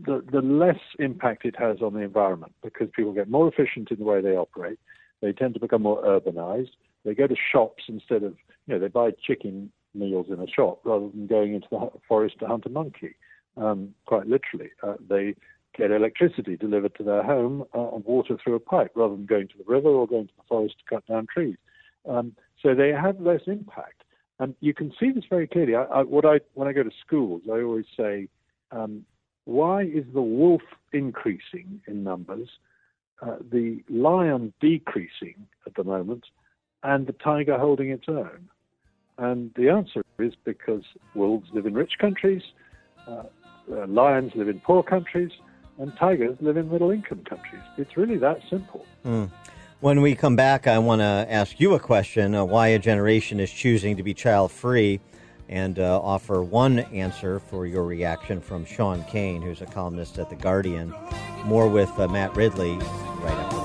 the 0.06 0.24
the 0.32 0.41
less 0.41 0.80
impact 1.00 1.45
it 1.45 1.56
has 1.58 1.82
on 1.82 1.93
the 1.93 2.02
environment 2.02 2.54
because 2.64 2.88
people 2.95 3.12
get 3.12 3.30
more 3.30 3.47
efficient 3.47 3.89
in 3.91 3.97
the 3.97 4.06
way 4.06 4.22
they 4.22 4.38
operate. 4.38 4.80
They 5.22 5.34
tend 5.34 5.56
to 5.56 5.60
become 5.60 5.82
more 5.82 6.04
urbanized. 6.04 6.70
They 7.04 7.16
go 7.16 7.28
to 7.28 7.36
shops 7.52 7.84
instead 7.88 8.24
of 8.24 8.36
you 8.68 8.76
know 8.76 8.80
they 8.80 8.88
buy 8.88 9.12
chicken 9.26 9.72
meals 9.95 10.28
in 10.30 10.39
a 10.39 10.47
shop 10.47 10.82
rather 10.84 11.10
than 11.10 11.28
going 11.28 11.56
into 11.56 11.68
the 11.72 11.89
forest 12.08 12.36
to 12.39 12.47
hunt 12.47 12.66
a 12.68 12.70
monkey. 12.70 13.16
Um, 13.58 13.93
quite 14.06 14.28
literally, 14.28 14.72
uh, 14.84 14.95
they 15.08 15.36
get 15.78 15.91
electricity 15.91 16.58
delivered 16.58 16.95
to 16.95 17.04
their 17.04 17.24
home 17.24 17.64
uh, 17.76 17.95
and 17.95 18.04
water 18.06 18.38
through 18.41 18.56
a 18.56 18.60
pipe 18.60 18.91
rather 18.95 19.16
than 19.16 19.26
going 19.26 19.47
to 19.47 19.58
the 19.58 19.64
river 19.66 19.89
or 19.89 20.08
going 20.08 20.28
to 20.28 20.34
the 20.38 20.43
forest 20.47 20.76
to 20.80 20.95
cut 20.95 21.06
down 21.08 21.28
trees. 21.34 21.58
Um, 22.08 22.34
so 22.62 22.76
they 22.76 22.89
have 22.89 23.20
less 23.20 23.41
impact. 23.47 24.04
And 24.39 24.56
you 24.62 24.74
can 24.74 24.93
see 25.00 25.12
this 25.12 25.26
very 25.30 25.47
clearly. 25.47 25.76
I, 25.76 25.84
I, 25.84 26.04
what 26.04 26.26
I, 26.26 26.39
when 26.54 26.68
I 26.68 26.74
go 26.74 26.84
to 26.84 26.91
schools, 27.06 27.41
I 27.47 27.62
always 27.62 27.86
say, 27.97 28.30
um, 28.72 29.06
why 29.45 29.84
is 29.84 30.06
the 30.14 30.22
wolf 30.22 30.62
increasing 30.93 31.82
in 31.88 32.04
numbers, 32.04 32.50
uh, 33.22 33.38
the 33.52 33.84
lion 33.89 34.54
decreasing 34.62 35.47
at 35.66 35.76
the 35.76 35.84
moment, 35.84 36.24
and 36.84 37.08
the 37.08 37.14
tiger 37.14 37.58
holding 37.58 37.89
its 37.89 38.06
own? 38.08 38.50
And 39.18 39.52
the 39.56 39.70
answer 39.70 40.04
is 40.20 40.34
because 40.45 40.84
wolves 41.16 41.50
live 41.52 41.66
in 41.66 41.74
rich 41.74 41.93
countries, 42.00 42.43
uh, 43.08 43.24
uh, 43.72 43.88
lions 43.88 44.32
live 44.36 44.49
in 44.49 44.59
poor 44.59 44.84
countries, 44.84 45.32
and 45.78 45.95
tigers 45.97 46.38
live 46.41 46.57
in 46.57 46.70
middle 46.70 46.91
income 46.91 47.24
countries. 47.24 47.61
It's 47.78 47.95
really 47.97 48.17
that 48.17 48.39
simple. 48.49 48.86
Mm. 49.05 49.32
When 49.80 50.01
we 50.01 50.13
come 50.13 50.36
back, 50.36 50.67
I 50.67 50.78
want 50.78 50.99
to 50.99 51.26
ask 51.30 51.59
you 51.59 51.74
a 51.74 51.80
question 51.80 52.36
uh, 52.36 52.43
why 52.43 52.67
a 52.67 52.80
generation 52.80 53.39
is 53.39 53.49
choosing 53.49 53.95
to 53.95 54.03
be 54.03 54.13
child 54.13 54.51
free, 54.51 54.99
and 55.47 55.80
uh, 55.80 55.99
offer 56.01 56.43
one 56.43 56.80
answer 56.80 57.39
for 57.39 57.65
your 57.65 57.86
reaction 57.86 58.41
from 58.41 58.65
Sian 58.65 59.03
Cain, 59.05 59.41
who's 59.41 59.61
a 59.61 59.65
columnist 59.65 60.20
at 60.20 60.30
The 60.30 60.36
Guardian. 60.36 60.93
More 61.45 61.67
with 61.70 61.97
uh, 61.97 62.07
Matt 62.09 62.36
Ridley 62.36 62.74
right 62.74 63.38
after 63.38 63.59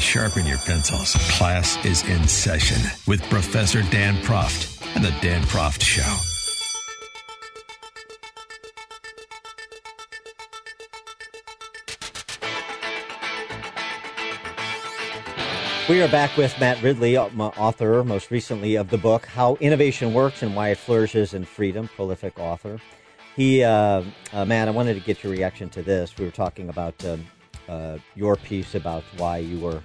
sharpen 0.00 0.46
your 0.46 0.56
pencils. 0.56 1.14
Class 1.36 1.84
is 1.84 2.02
in 2.08 2.26
session 2.26 2.78
with 3.06 3.22
Professor 3.24 3.82
Dan 3.90 4.14
Proft 4.22 4.82
and 4.96 5.04
The 5.04 5.10
Dan 5.20 5.42
Proft 5.42 5.82
Show. 5.82 6.16
We 15.92 16.00
are 16.00 16.08
back 16.08 16.34
with 16.38 16.58
Matt 16.58 16.82
Ridley, 16.82 17.18
uh, 17.18 17.26
author 17.26 18.02
most 18.04 18.30
recently 18.30 18.76
of 18.76 18.88
the 18.88 18.96
book 18.96 19.26
How 19.26 19.56
Innovation 19.56 20.14
Works 20.14 20.42
and 20.42 20.56
Why 20.56 20.70
It 20.70 20.78
Flourishes 20.78 21.34
in 21.34 21.44
Freedom, 21.44 21.86
prolific 21.88 22.38
author. 22.38 22.80
He, 23.36 23.62
uh, 23.62 24.04
uh, 24.32 24.44
Matt, 24.46 24.68
I 24.68 24.70
wanted 24.70 24.94
to 24.94 25.00
get 25.00 25.22
your 25.22 25.32
reaction 25.32 25.68
to 25.70 25.82
this. 25.82 26.16
We 26.16 26.24
were 26.24 26.30
talking 26.30 26.70
about 26.70 27.04
um, 27.04 27.26
uh, 27.68 27.98
your 28.14 28.36
piece 28.36 28.74
about 28.74 29.04
why 29.16 29.38
you 29.38 29.60
were 29.60 29.82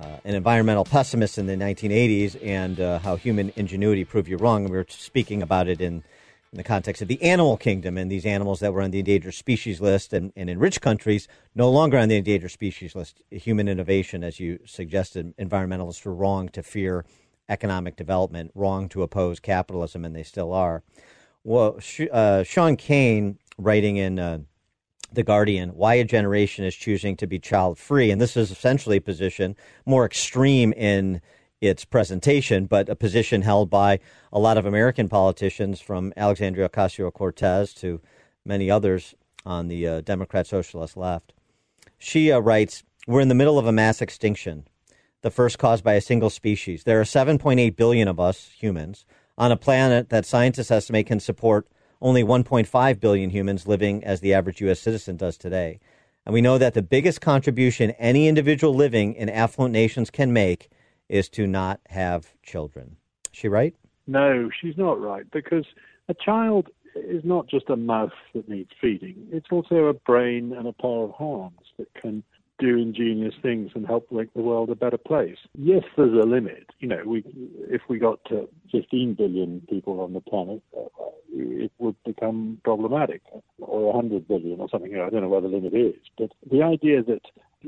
uh, 0.00 0.16
an 0.24 0.34
environmental 0.34 0.84
pessimist 0.84 1.38
in 1.38 1.46
the 1.46 1.56
1980s 1.56 2.40
and 2.44 2.80
uh, 2.80 2.98
how 3.00 3.16
human 3.16 3.52
ingenuity 3.56 4.04
proved 4.04 4.28
you 4.28 4.36
wrong. 4.36 4.62
And 4.62 4.70
we 4.70 4.78
were 4.78 4.86
speaking 4.88 5.42
about 5.42 5.66
it 5.68 5.80
in, 5.80 5.94
in 6.52 6.56
the 6.56 6.62
context 6.62 7.02
of 7.02 7.08
the 7.08 7.20
animal 7.20 7.56
kingdom 7.56 7.98
and 7.98 8.10
these 8.10 8.24
animals 8.24 8.60
that 8.60 8.72
were 8.72 8.82
on 8.82 8.92
the 8.92 9.00
endangered 9.00 9.34
species 9.34 9.80
list 9.80 10.12
and, 10.12 10.32
and 10.36 10.48
in 10.48 10.58
rich 10.58 10.80
countries 10.80 11.26
no 11.54 11.68
longer 11.68 11.98
on 11.98 12.08
the 12.08 12.16
endangered 12.16 12.52
species 12.52 12.94
list. 12.94 13.22
Human 13.30 13.66
innovation, 13.68 14.22
as 14.22 14.38
you 14.38 14.60
suggested, 14.64 15.36
environmentalists 15.36 16.04
were 16.04 16.14
wrong 16.14 16.48
to 16.50 16.62
fear 16.62 17.04
economic 17.48 17.96
development, 17.96 18.52
wrong 18.54 18.88
to 18.90 19.02
oppose 19.02 19.40
capitalism, 19.40 20.04
and 20.04 20.14
they 20.14 20.22
still 20.22 20.52
are. 20.52 20.82
Well, 21.44 21.80
uh, 22.12 22.44
Sian 22.44 22.76
Cain, 22.76 23.38
writing 23.56 23.96
in 23.96 24.18
uh, 24.18 24.40
the 25.12 25.22
Guardian, 25.22 25.70
why 25.70 25.94
a 25.94 26.04
generation 26.04 26.64
is 26.64 26.74
choosing 26.74 27.16
to 27.16 27.26
be 27.26 27.38
child 27.38 27.78
free. 27.78 28.10
And 28.10 28.20
this 28.20 28.36
is 28.36 28.50
essentially 28.50 28.98
a 28.98 29.00
position 29.00 29.56
more 29.86 30.04
extreme 30.04 30.72
in 30.74 31.20
its 31.60 31.84
presentation, 31.84 32.66
but 32.66 32.88
a 32.88 32.94
position 32.94 33.42
held 33.42 33.70
by 33.70 33.98
a 34.32 34.38
lot 34.38 34.58
of 34.58 34.66
American 34.66 35.08
politicians 35.08 35.80
from 35.80 36.12
Alexandria 36.16 36.68
Ocasio 36.68 37.12
Cortez 37.12 37.72
to 37.74 38.00
many 38.44 38.70
others 38.70 39.14
on 39.44 39.68
the 39.68 39.86
uh, 39.86 40.00
Democrat 40.02 40.46
Socialist 40.46 40.96
left. 40.96 41.32
She 41.98 42.30
uh, 42.30 42.38
writes 42.38 42.84
We're 43.06 43.20
in 43.20 43.28
the 43.28 43.34
middle 43.34 43.58
of 43.58 43.66
a 43.66 43.72
mass 43.72 44.00
extinction. 44.00 44.64
the 45.22 45.30
first 45.30 45.58
caused 45.58 45.82
by 45.82 45.94
a 45.94 46.00
single 46.00 46.30
species. 46.30 46.84
There 46.84 47.00
are 47.00 47.04
7.8 47.04 47.74
billion 47.74 48.06
of 48.06 48.20
us 48.20 48.50
humans 48.56 49.04
on 49.36 49.50
a 49.50 49.56
planet 49.56 50.10
that 50.10 50.26
scientists 50.26 50.70
estimate 50.70 51.06
can 51.06 51.18
support 51.18 51.66
only 52.00 52.22
1.5 52.22 53.00
billion 53.00 53.30
humans 53.30 53.66
living 53.66 54.04
as 54.04 54.20
the 54.20 54.34
average 54.34 54.60
U.S. 54.60 54.80
citizen 54.80 55.16
does 55.16 55.36
today. 55.36 55.80
And 56.24 56.34
we 56.34 56.40
know 56.40 56.58
that 56.58 56.74
the 56.74 56.82
biggest 56.82 57.20
contribution 57.20 57.92
any 57.92 58.28
individual 58.28 58.74
living 58.74 59.14
in 59.14 59.28
affluent 59.28 59.72
nations 59.72 60.10
can 60.10 60.32
make 60.32 60.70
is 61.08 61.28
to 61.30 61.46
not 61.46 61.80
have 61.88 62.34
children. 62.42 62.96
Is 63.32 63.38
she 63.38 63.48
right? 63.48 63.74
No, 64.06 64.50
she's 64.60 64.76
not 64.76 65.00
right 65.00 65.30
because 65.30 65.64
a 66.08 66.14
child 66.14 66.68
is 66.94 67.24
not 67.24 67.46
just 67.46 67.70
a 67.70 67.76
mouth 67.76 68.12
that 68.34 68.48
needs 68.48 68.70
feeding. 68.80 69.16
It's 69.30 69.48
also 69.50 69.86
a 69.86 69.94
brain 69.94 70.52
and 70.52 70.66
a 70.66 70.72
pair 70.72 70.90
of 70.90 71.12
hands 71.18 71.60
that 71.78 71.92
can 71.94 72.22
do 72.58 72.76
ingenious 72.76 73.34
things 73.42 73.70
and 73.74 73.86
help 73.86 74.10
make 74.10 74.32
the 74.34 74.42
world 74.42 74.70
a 74.70 74.74
better 74.74 74.98
place. 74.98 75.36
Yes, 75.56 75.84
there's 75.96 76.12
a 76.12 76.26
limit. 76.26 76.70
You 76.80 76.88
know, 76.88 77.02
we 77.06 77.24
if 77.68 77.82
we 77.88 77.98
got 77.98 78.24
to 78.26 78.48
15 78.72 79.14
billion 79.14 79.62
people 79.68 80.00
on 80.00 80.12
the 80.12 80.20
planet, 80.20 80.62
uh, 80.76 80.88
it 81.32 81.72
would 81.78 81.96
become 82.04 82.60
problematic, 82.64 83.22
or 83.58 83.92
100 83.92 84.26
billion 84.26 84.60
or 84.60 84.68
something. 84.68 84.94
I 84.94 85.10
don't 85.10 85.22
know 85.22 85.28
where 85.28 85.40
the 85.40 85.48
limit 85.48 85.74
is, 85.74 85.96
but 86.16 86.30
the 86.50 86.62
idea 86.62 87.02
that 87.04 87.22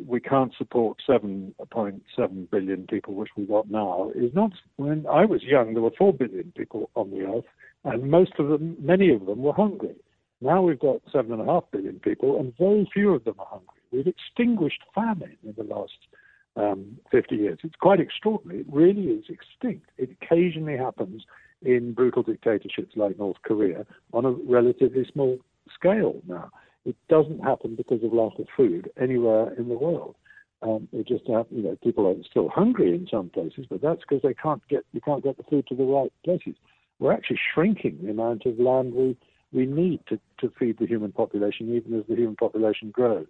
we 0.06 0.20
can't 0.20 0.52
support 0.56 0.98
7.7 1.08 2.50
billion 2.50 2.86
people, 2.86 3.14
which 3.14 3.30
we've 3.36 3.48
got 3.48 3.70
now, 3.70 4.10
is 4.14 4.32
not. 4.34 4.52
When 4.76 5.06
I 5.06 5.24
was 5.24 5.42
young, 5.42 5.74
there 5.74 5.82
were 5.82 5.90
4 5.96 6.12
billion 6.12 6.52
people 6.56 6.90
on 6.94 7.10
the 7.10 7.22
earth, 7.22 7.44
and 7.84 8.10
most 8.10 8.32
of 8.38 8.48
them, 8.48 8.76
many 8.80 9.12
of 9.12 9.26
them, 9.26 9.42
were 9.42 9.52
hungry. 9.52 9.96
Now 10.40 10.62
we've 10.62 10.78
got 10.78 11.04
7.5 11.12 11.64
billion 11.70 12.00
people, 12.00 12.38
and 12.38 12.56
very 12.56 12.88
few 12.92 13.14
of 13.14 13.24
them 13.24 13.34
are 13.38 13.46
hungry. 13.46 13.79
We've 13.92 14.06
extinguished 14.06 14.82
famine 14.94 15.36
in 15.44 15.54
the 15.56 15.64
last 15.64 15.98
um, 16.56 16.98
50 17.10 17.36
years. 17.36 17.58
It's 17.62 17.74
quite 17.76 18.00
extraordinary. 18.00 18.60
It 18.60 18.66
really 18.70 19.04
is 19.04 19.24
extinct. 19.28 19.90
It 19.98 20.10
occasionally 20.20 20.76
happens 20.76 21.22
in 21.62 21.92
brutal 21.92 22.22
dictatorships 22.22 22.96
like 22.96 23.18
North 23.18 23.36
Korea 23.42 23.86
on 24.12 24.24
a 24.24 24.30
relatively 24.30 25.06
small 25.12 25.38
scale 25.74 26.20
now. 26.26 26.50
It 26.84 26.96
doesn't 27.08 27.40
happen 27.40 27.76
because 27.76 28.02
of 28.02 28.12
lack 28.12 28.38
of 28.38 28.46
food 28.56 28.90
anywhere 28.98 29.52
in 29.54 29.68
the 29.68 29.76
world. 29.76 30.16
Um, 30.62 30.88
it 30.92 31.06
just 31.06 31.26
you 31.26 31.62
know 31.62 31.76
people 31.82 32.06
are 32.06 32.14
still 32.28 32.48
hungry 32.48 32.94
in 32.94 33.06
some 33.10 33.30
places, 33.30 33.66
but 33.68 33.80
that's 33.80 34.00
because 34.00 34.22
they 34.22 34.34
can't 34.34 34.66
get 34.68 34.84
you 34.92 35.00
can't 35.00 35.24
get 35.24 35.36
the 35.36 35.42
food 35.44 35.66
to 35.68 35.74
the 35.74 35.84
right 35.84 36.12
places. 36.24 36.54
We're 36.98 37.12
actually 37.12 37.40
shrinking 37.54 37.98
the 38.02 38.10
amount 38.10 38.44
of 38.44 38.58
land 38.58 38.94
we 38.94 39.16
we 39.52 39.66
need 39.66 40.00
to, 40.08 40.18
to 40.40 40.52
feed 40.58 40.78
the 40.78 40.86
human 40.86 41.12
population, 41.12 41.74
even 41.74 41.98
as 41.98 42.06
the 42.08 42.14
human 42.14 42.36
population 42.36 42.90
grows. 42.90 43.26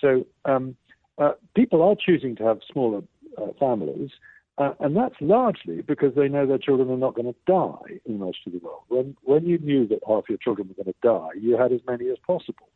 So 0.00 0.26
um, 0.44 0.76
uh, 1.18 1.32
people 1.54 1.82
are 1.82 1.94
choosing 1.94 2.36
to 2.36 2.44
have 2.44 2.60
smaller 2.70 3.02
uh, 3.38 3.52
families, 3.58 4.10
uh, 4.58 4.72
and 4.80 4.96
that's 4.96 5.14
largely 5.20 5.82
because 5.82 6.14
they 6.14 6.28
know 6.28 6.46
their 6.46 6.58
children 6.58 6.90
are 6.90 6.96
not 6.96 7.14
going 7.14 7.32
to 7.32 7.38
die 7.46 7.98
in 8.04 8.18
most 8.18 8.38
of 8.46 8.52
the 8.52 8.58
world. 8.58 8.82
When 8.88 9.16
when 9.22 9.46
you 9.46 9.58
knew 9.58 9.86
that 9.88 10.00
half 10.06 10.24
your 10.28 10.38
children 10.38 10.68
were 10.68 10.84
going 10.84 10.94
to 10.94 11.06
die, 11.06 11.40
you 11.40 11.56
had 11.56 11.72
as 11.72 11.80
many 11.86 12.08
as 12.08 12.18
possible. 12.26 12.68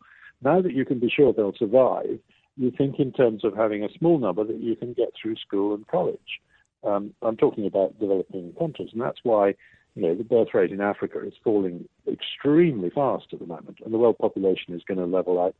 Now 0.43 0.61
that 0.61 0.73
you 0.73 0.85
can 0.85 0.99
be 0.99 1.11
sure 1.11 1.33
they'll 1.33 1.53
survive, 1.57 2.19
you 2.57 2.73
think 2.77 2.99
in 2.99 3.13
terms 3.13 3.45
of 3.45 3.57
having 3.57 3.85
a 3.85 3.93
small 3.99 4.19
number 4.19 4.45
that 4.45 4.61
you 4.61 4.77
can 4.77 4.93
get 4.93 5.11
through 5.21 5.37
school 5.37 5.75
and 5.75 5.87
college. 5.87 6.41
Um, 6.85 7.15
I'm 7.23 7.37
talking 7.37 7.67
about 7.67 7.99
developing 7.99 8.53
countries, 8.59 8.91
and 8.93 9.01
that's 9.01 9.21
why 9.23 9.55
you 9.95 10.03
know 10.03 10.15
the 10.15 10.25
birth 10.25 10.49
rate 10.55 10.73
in 10.73 10.81
Africa 10.81 11.25
is 11.25 11.35
falling 11.43 11.89
extremely 12.11 12.91
fast 12.91 13.27
at 13.33 13.39
the 13.39 13.47
moment, 13.47 13.79
and 13.85 13.93
the 13.93 13.99
world 13.99 14.19
population 14.19 14.75
is 14.75 14.83
going 14.87 14.99
to 14.99 15.07
level 15.07 15.41
out 15.41 15.55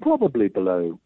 probably 0.00 0.48
below 0.48 0.98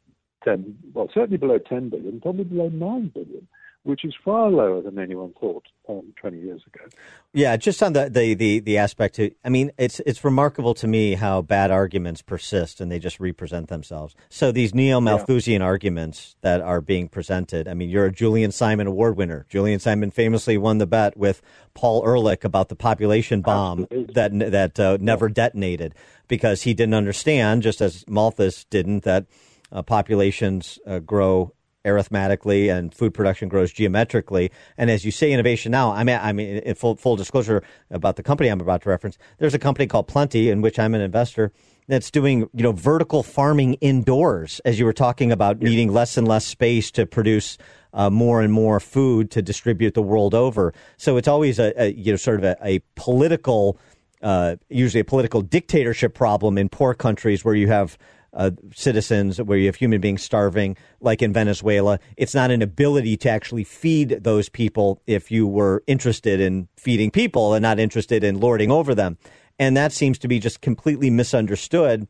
10, 0.45 0.77
well, 0.95 1.09
certainly 1.13 1.37
below 1.37 1.59
10 1.59 1.91
billion, 1.91 2.21
probably 2.21 2.45
below 2.45 2.69
9 2.69 3.13
billion, 3.15 3.49
which 3.89 4.05
is 4.05 4.15
far 4.23 4.51
lower 4.51 4.83
than 4.83 4.99
anyone 4.99 5.33
thought 5.41 5.65
um, 5.89 6.13
20 6.21 6.39
years 6.39 6.61
ago. 6.67 6.85
Yeah, 7.33 7.57
just 7.57 7.83
on 7.83 7.95
the, 7.95 8.11
the, 8.11 8.35
the, 8.35 8.61
the 8.61 8.77
aspect, 8.77 9.15
to, 9.15 9.31
I 9.43 9.49
mean, 9.49 9.71
it's, 9.79 9.99
it's 10.01 10.23
remarkable 10.23 10.75
to 10.75 10.87
me 10.87 11.15
how 11.15 11.41
bad 11.41 11.71
arguments 11.71 12.21
persist 12.21 12.83
and 12.83 12.93
they 12.93 12.99
just 12.99 13.19
represent 13.19 13.69
themselves. 13.69 14.15
So 14.29 14.53
these 14.53 14.75
neo 14.75 15.01
Malthusian 15.01 15.63
yeah. 15.63 15.67
arguments 15.67 16.37
that 16.43 16.61
are 16.61 16.83
being 16.83 17.09
presented, 17.09 17.67
I 17.67 17.73
mean, 17.73 17.89
you're 17.89 18.05
a 18.05 18.13
Julian 18.13 18.53
Simon 18.53 18.87
Award 18.87 19.17
winner. 19.17 19.47
Julian 19.49 19.81
Simon 19.81 20.11
famously 20.11 20.59
won 20.59 20.77
the 20.77 20.87
bet 20.87 21.17
with 21.17 21.41
Paul 21.73 22.05
Ehrlich 22.07 22.45
about 22.45 22.69
the 22.69 22.77
population 22.77 23.41
bomb 23.41 23.85
Absolutely. 23.85 24.13
that, 24.13 24.51
that 24.53 24.79
uh, 24.81 24.99
never 25.01 25.31
detonated 25.31 25.95
because 26.29 26.61
he 26.61 26.75
didn't 26.75 26.95
understand, 26.95 27.63
just 27.63 27.81
as 27.81 28.05
Malthus 28.07 28.65
didn't, 28.65 29.05
that 29.05 29.25
uh, 29.73 29.81
populations 29.81 30.79
uh, 30.87 30.99
grow 30.99 31.55
arithmetically 31.89 32.69
and 32.69 32.95
food 32.95 33.15
production 33.15 33.49
grows 33.49 33.73
geometrically. 33.73 34.51
And 34.77 34.91
as 34.91 35.05
you 35.05 35.11
say, 35.11 35.33
innovation 35.33 35.73
now, 35.73 35.93
I 35.93 36.05
mean, 36.05 36.19
I 36.21 36.33
mean, 36.33 36.59
in 36.59 36.75
full, 36.75 36.97
full 36.97 37.17
disclosure 37.17 37.63
about 37.91 38.17
the 38.17 38.23
company 38.23 38.51
I'm 38.51 38.61
about 38.61 38.83
to 38.83 38.91
reference, 38.91 39.19
there's 39.39 39.55
a 39.55 39.59
company 39.59 39.87
called 39.87 40.07
Plenty 40.07 40.51
in 40.51 40.61
which 40.61 40.79
I'm 40.79 40.95
an 40.95 41.01
investor 41.01 41.53
that's 41.89 42.11
doing, 42.11 42.41
you 42.53 42.63
know, 42.63 42.73
vertical 42.73 43.23
farming 43.23 43.75
indoors, 43.81 44.61
as 44.65 44.79
you 44.79 44.85
were 44.85 44.93
talking 44.93 45.33
about 45.33 45.61
needing 45.61 45.91
less 45.91 46.19
and 46.19 46.29
less 46.29 46.45
space 46.45 46.91
to 46.91 47.07
produce 47.07 47.57
uh, 47.95 48.11
more 48.11 48.43
and 48.43 48.53
more 48.53 48.79
food 48.79 49.31
to 49.31 49.41
distribute 49.41 49.95
the 49.95 50.03
world 50.03 50.35
over. 50.35 50.75
So 50.99 51.17
it's 51.17 51.29
always 51.29 51.59
a, 51.59 51.73
a 51.83 51.93
you 51.93 52.13
know, 52.13 52.17
sort 52.17 52.39
of 52.39 52.45
a, 52.45 52.57
a 52.63 52.81
political, 52.95 53.79
uh, 54.23 54.57
usually 54.69 55.01
a 55.01 55.05
political 55.05 55.41
dictatorship 55.41 56.15
problem 56.15 56.59
in 56.59 56.69
poor 56.69 56.93
countries 56.93 57.45
where 57.45 57.55
you 57.55 57.69
have 57.69 57.97
uh, 58.39 58.53
citizens, 58.73 59.43
where 59.43 59.59
you 59.59 59.67
have 59.67 59.75
human 59.75 60.01
beings 60.01 60.23
starving, 60.23 60.77
like 61.01 61.21
in 61.21 61.33
Venezuela. 61.33 61.99
It's 62.17 62.35
not 62.35 62.53
an 62.53 62.63
ability 62.63 63.17
to 63.19 63.29
actually 63.29 63.65
feed 63.65 64.21
those 64.23 64.49
people 64.49 65.03
if 65.07 65.31
you 65.31 65.47
were 65.47 65.83
interested 65.89 66.41
in 66.41 66.69
feeding 66.77 67.11
people 67.11 67.53
and 67.53 67.63
not 67.63 67.81
interested 67.81 68.23
in 68.23 68.39
lording 68.39 68.71
over 68.71 68.95
them. 68.95 69.19
And 69.59 69.77
that 69.77 69.93
seems 69.93 70.19
to 70.19 70.29
be 70.29 70.39
just 70.39 70.61
completely 70.61 71.11
misunderstood, 71.11 72.07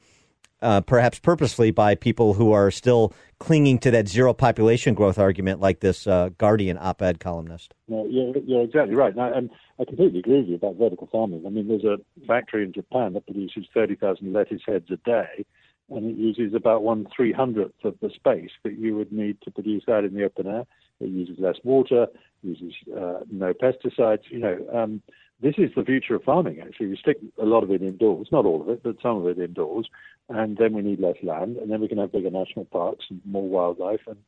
uh, 0.61 0.83
perhaps 0.83 1.19
purposely, 1.19 1.71
by 1.71 1.95
people 1.95 2.35
who 2.35 2.53
are 2.53 2.71
still 2.71 3.15
clinging 3.39 3.79
to 3.79 3.91
that 3.93 4.07
zero 4.07 4.35
population 4.35 4.93
growth 4.93 5.19
argument, 5.19 5.61
like 5.61 5.81
this 5.81 6.07
uh, 6.07 6.29
Guardian 6.37 6.77
op 6.79 7.01
ed 7.01 7.21
columnist. 7.21 7.73
No, 7.89 8.07
you're, 8.07 8.37
you're 8.45 8.65
exactly 8.65 8.95
right. 8.95 9.17
Now, 9.17 9.33
and 9.33 9.49
I 9.81 9.87
completely 9.87 10.19
agree 10.19 10.41
with 10.41 10.49
you 10.49 10.57
about 10.57 10.77
vertical 10.77 11.09
farming. 11.11 11.45
I 11.47 11.49
mean, 11.49 11.69
there's 11.69 11.85
a 11.85 11.97
factory 12.27 12.65
in 12.65 12.75
Japan 12.75 13.15
that 13.15 13.25
produces 13.25 13.65
30,000 13.73 14.31
lettuce 14.35 14.61
heads 14.67 14.91
a 14.91 14.97
day 14.97 15.47
and 15.91 16.11
it 16.11 16.17
uses 16.17 16.55
about 16.55 16.83
one 16.83 17.07
three 17.15 17.33
hundredth 17.33 17.85
of 17.85 17.95
the 18.01 18.11
space 18.11 18.51
that 18.65 18.79
you 18.79 18.97
would 18.97 19.13
need 19.13 19.41
to 19.43 19.51
produce 19.51 19.85
that 19.87 20.05
in 20.05 20.15
the 20.15 20.25
open 20.25 20.47
air. 20.47 20.65
It 21.01 21.11
uses 21.11 21.39
less 21.39 21.57
water, 21.65 22.07
uses 22.43 22.75
uh, 22.97 23.21
no 23.31 23.53
pesticides. 23.55 24.31
You 24.31 24.39
know, 24.39 24.67
um, 24.73 25.03
this 25.41 25.55
is 25.59 25.71
the 25.77 25.85
future 25.85 26.17
of 26.17 26.25
farming. 26.25 26.61
Actually, 26.61 26.89
we 26.89 26.97
stick 26.97 27.19
a 27.41 27.45
lot 27.45 27.63
of 27.63 27.71
it 27.71 27.83
indoors, 27.83 28.29
not 28.33 28.45
all 28.45 28.61
of 28.61 28.69
it, 28.69 28.83
but 28.83 28.97
some 29.01 29.19
of 29.19 29.27
it 29.27 29.39
indoors, 29.39 29.89
and 30.29 30.57
then 30.57 30.73
we 30.73 30.83
need 30.83 31.01
less 31.01 31.17
land, 31.23 31.57
and 31.57 31.71
then 31.71 31.81
we 31.81 31.89
can 31.89 31.99
have 31.99 32.13
bigger 32.13 32.31
national 32.31 32.65
parks 32.67 33.07
and 33.11 33.21
more 33.25 33.49
wildlife. 33.49 34.01
And 34.07 34.19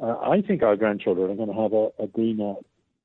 uh, 0.00 0.18
I 0.18 0.42
think 0.42 0.62
our 0.62 0.76
grandchildren 0.76 1.30
are 1.30 1.36
going 1.36 1.48
to 1.48 1.62
have 1.62 1.72
a, 1.72 1.90
a 2.02 2.06
greener, 2.08 2.54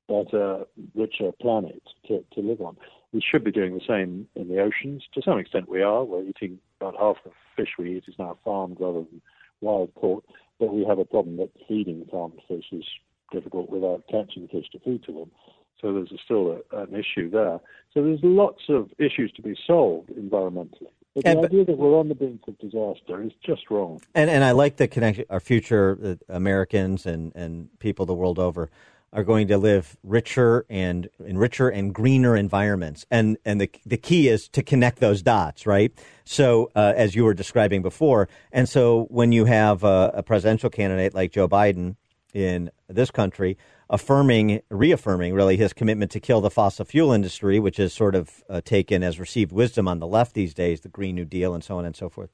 better, 0.08 0.64
richer 0.94 1.30
planet 1.40 1.82
to, 2.08 2.24
to 2.34 2.40
live 2.40 2.60
on. 2.60 2.76
We 3.12 3.20
should 3.20 3.44
be 3.44 3.52
doing 3.52 3.74
the 3.74 3.84
same 3.86 4.26
in 4.34 4.48
the 4.48 4.60
oceans. 4.60 5.04
To 5.14 5.22
some 5.22 5.38
extent, 5.38 5.68
we 5.68 5.82
are. 5.82 6.04
We're 6.04 6.24
eating 6.24 6.58
about 6.80 6.96
half 6.98 7.16
the 7.24 7.30
fish 7.56 7.74
we 7.78 7.96
eat 7.96 8.04
is 8.08 8.14
now 8.18 8.38
farmed 8.44 8.78
rather 8.80 9.00
than 9.00 9.20
wild 9.60 9.94
caught. 9.94 10.24
But 10.58 10.72
we 10.72 10.84
have 10.86 10.98
a 10.98 11.04
problem 11.04 11.36
that 11.38 11.50
feeding 11.68 12.06
farmed 12.10 12.40
fish 12.48 12.64
is 12.72 12.84
difficult 13.30 13.70
without 13.70 14.04
catching 14.10 14.48
fish 14.48 14.66
to 14.72 14.78
feed 14.80 15.02
to 15.04 15.12
them. 15.12 15.30
So 15.80 15.92
there's 15.92 16.12
still 16.24 16.60
a, 16.72 16.82
an 16.82 16.94
issue 16.94 17.28
there. 17.28 17.58
So 17.92 18.02
there's 18.02 18.20
lots 18.22 18.62
of 18.68 18.90
issues 18.98 19.32
to 19.32 19.42
be 19.42 19.56
solved 19.66 20.10
environmentally. 20.10 20.90
But 21.14 21.24
the 21.24 21.30
and, 21.30 21.44
idea 21.44 21.64
that 21.66 21.76
we're 21.76 21.98
on 21.98 22.08
the 22.08 22.14
brink 22.14 22.40
of 22.48 22.58
disaster 22.58 23.22
is 23.22 23.32
just 23.44 23.70
wrong. 23.70 24.00
And 24.14 24.30
and 24.30 24.42
I 24.42 24.52
like 24.52 24.76
the 24.76 24.88
connection. 24.88 25.26
Our 25.28 25.40
future 25.40 25.98
uh, 26.02 26.14
Americans 26.34 27.04
and 27.04 27.32
and 27.34 27.68
people 27.80 28.06
the 28.06 28.14
world 28.14 28.38
over 28.38 28.70
are 29.12 29.24
going 29.24 29.48
to 29.48 29.58
live 29.58 29.96
richer 30.02 30.64
and 30.70 31.08
in 31.24 31.36
richer 31.36 31.68
and 31.68 31.94
greener 31.94 32.36
environments. 32.36 33.04
And 33.10 33.36
and 33.44 33.60
the 33.60 33.70
the 33.84 33.96
key 33.96 34.28
is 34.28 34.48
to 34.48 34.62
connect 34.62 35.00
those 35.00 35.22
dots, 35.22 35.66
right? 35.66 35.92
So 36.24 36.70
uh, 36.74 36.94
as 36.96 37.14
you 37.14 37.24
were 37.24 37.34
describing 37.34 37.82
before, 37.82 38.28
and 38.52 38.68
so 38.68 39.06
when 39.10 39.32
you 39.32 39.44
have 39.44 39.84
a, 39.84 40.12
a, 40.14 40.22
presidential 40.22 40.70
candidate 40.70 41.14
like 41.14 41.32
Joe 41.32 41.48
Biden 41.48 41.96
in 42.32 42.70
this 42.88 43.10
country 43.10 43.58
affirming, 43.90 44.62
reaffirming 44.70 45.34
really 45.34 45.56
his 45.56 45.74
commitment 45.74 46.10
to 46.12 46.20
kill 46.20 46.40
the 46.40 46.48
fossil 46.48 46.84
fuel 46.84 47.12
industry, 47.12 47.58
which 47.58 47.78
is 47.78 47.92
sort 47.92 48.14
of 48.14 48.42
uh, 48.48 48.62
taken 48.64 49.02
as 49.02 49.20
received 49.20 49.52
wisdom 49.52 49.86
on 49.86 49.98
the 49.98 50.06
left 50.06 50.32
these 50.32 50.54
days, 50.54 50.80
the 50.80 50.88
Green 50.88 51.14
New 51.14 51.26
Deal 51.26 51.52
and 51.52 51.62
so 51.62 51.76
on 51.76 51.84
and 51.84 51.94
so 51.94 52.08
forth 52.08 52.30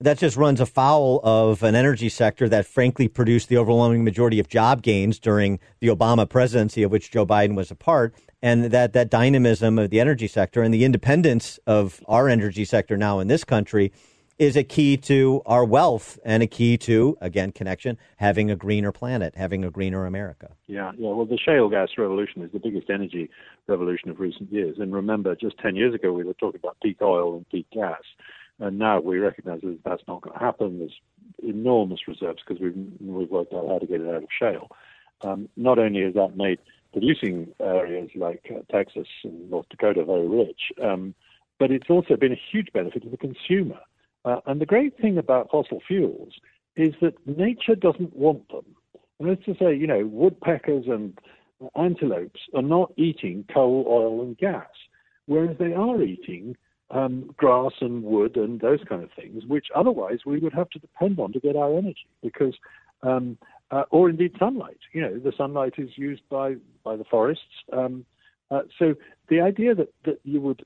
that 0.00 0.18
just 0.18 0.36
runs 0.36 0.60
afoul 0.60 1.20
of 1.22 1.62
an 1.62 1.74
energy 1.74 2.08
sector 2.08 2.48
that 2.48 2.66
frankly 2.66 3.08
produced 3.08 3.48
the 3.48 3.56
overwhelming 3.56 4.04
majority 4.04 4.40
of 4.40 4.48
job 4.48 4.82
gains 4.82 5.18
during 5.18 5.60
the 5.80 5.88
Obama 5.88 6.28
presidency, 6.28 6.82
of 6.82 6.90
which 6.90 7.10
Joe 7.10 7.24
Biden 7.24 7.54
was 7.54 7.70
a 7.70 7.76
part. 7.76 8.14
And 8.42 8.64
that, 8.66 8.92
that 8.92 9.10
dynamism 9.10 9.78
of 9.78 9.90
the 9.90 10.00
energy 10.00 10.26
sector 10.26 10.62
and 10.62 10.74
the 10.74 10.84
independence 10.84 11.58
of 11.66 12.02
our 12.06 12.28
energy 12.28 12.64
sector 12.64 12.96
now 12.96 13.20
in 13.20 13.28
this 13.28 13.44
country 13.44 13.92
is 14.38 14.56
a 14.56 14.64
key 14.64 14.96
to 14.96 15.40
our 15.46 15.64
wealth 15.64 16.18
and 16.24 16.42
a 16.42 16.46
key 16.46 16.76
to, 16.76 17.16
again, 17.20 17.52
connection, 17.52 17.96
having 18.16 18.50
a 18.50 18.56
greener 18.56 18.90
planet, 18.90 19.34
having 19.36 19.64
a 19.64 19.70
greener 19.70 20.06
America. 20.06 20.50
Yeah, 20.66 20.90
yeah. 20.98 21.10
Well, 21.10 21.24
the 21.24 21.38
shale 21.38 21.68
gas 21.68 21.90
revolution 21.96 22.42
is 22.42 22.50
the 22.52 22.58
biggest 22.58 22.90
energy 22.90 23.30
revolution 23.68 24.10
of 24.10 24.18
recent 24.18 24.52
years. 24.52 24.76
And 24.80 24.92
remember, 24.92 25.36
just 25.36 25.56
10 25.58 25.76
years 25.76 25.94
ago, 25.94 26.12
we 26.12 26.24
were 26.24 26.34
talking 26.34 26.60
about 26.62 26.76
peak 26.82 27.00
oil 27.00 27.36
and 27.36 27.48
peak 27.48 27.66
gas. 27.72 28.02
And 28.60 28.78
now 28.78 29.00
we 29.00 29.18
recognize 29.18 29.60
that 29.62 29.80
that's 29.84 30.02
not 30.06 30.22
going 30.22 30.38
to 30.38 30.44
happen. 30.44 30.78
There's 30.78 31.00
enormous 31.42 32.06
reserves 32.06 32.42
because 32.46 32.62
we've, 32.62 32.76
we've 33.00 33.30
worked 33.30 33.52
out 33.52 33.66
how 33.68 33.78
to 33.78 33.86
get 33.86 34.00
it 34.00 34.08
out 34.08 34.22
of 34.22 34.28
shale. 34.38 34.68
Um, 35.22 35.48
not 35.56 35.78
only 35.78 36.02
has 36.02 36.14
that 36.14 36.36
made 36.36 36.58
producing 36.92 37.52
areas 37.60 38.10
like 38.14 38.44
uh, 38.50 38.60
Texas 38.70 39.08
and 39.24 39.50
North 39.50 39.68
Dakota 39.68 40.04
very 40.04 40.28
rich, 40.28 40.60
um, 40.82 41.14
but 41.58 41.70
it's 41.70 41.90
also 41.90 42.16
been 42.16 42.32
a 42.32 42.40
huge 42.52 42.68
benefit 42.72 43.02
to 43.02 43.08
the 43.08 43.16
consumer. 43.16 43.80
Uh, 44.24 44.40
and 44.46 44.60
the 44.60 44.66
great 44.66 44.96
thing 44.98 45.18
about 45.18 45.50
fossil 45.50 45.80
fuels 45.86 46.34
is 46.76 46.94
that 47.00 47.14
nature 47.26 47.74
doesn't 47.74 48.14
want 48.16 48.48
them. 48.48 48.64
And 49.18 49.28
that's 49.28 49.44
to 49.44 49.54
say, 49.56 49.74
you 49.74 49.86
know, 49.86 50.06
woodpeckers 50.06 50.86
and 50.86 51.18
antelopes 51.76 52.40
are 52.54 52.62
not 52.62 52.92
eating 52.96 53.44
coal, 53.52 53.84
oil, 53.88 54.22
and 54.22 54.36
gas, 54.36 54.68
whereas 55.26 55.56
they 55.58 55.72
are 55.72 56.02
eating 56.02 56.56
um, 56.90 57.34
grass 57.36 57.72
and 57.80 58.02
wood 58.02 58.36
and 58.36 58.60
those 58.60 58.80
kind 58.88 59.02
of 59.02 59.10
things, 59.12 59.44
which 59.46 59.66
otherwise 59.74 60.20
we 60.26 60.38
would 60.38 60.52
have 60.52 60.70
to 60.70 60.78
depend 60.78 61.18
on 61.18 61.32
to 61.32 61.40
get 61.40 61.56
our 61.56 61.76
energy, 61.76 62.06
because 62.22 62.54
um, 63.02 63.38
uh, 63.70 63.84
or 63.90 64.08
indeed 64.08 64.32
sunlight. 64.38 64.78
You 64.92 65.02
know, 65.02 65.18
the 65.18 65.32
sunlight 65.36 65.74
is 65.78 65.90
used 65.96 66.22
by 66.28 66.56
by 66.82 66.96
the 66.96 67.04
forests. 67.04 67.44
Um, 67.72 68.04
uh, 68.50 68.62
so 68.78 68.94
the 69.28 69.40
idea 69.40 69.74
that, 69.74 69.92
that 70.04 70.20
you 70.24 70.40
would 70.40 70.64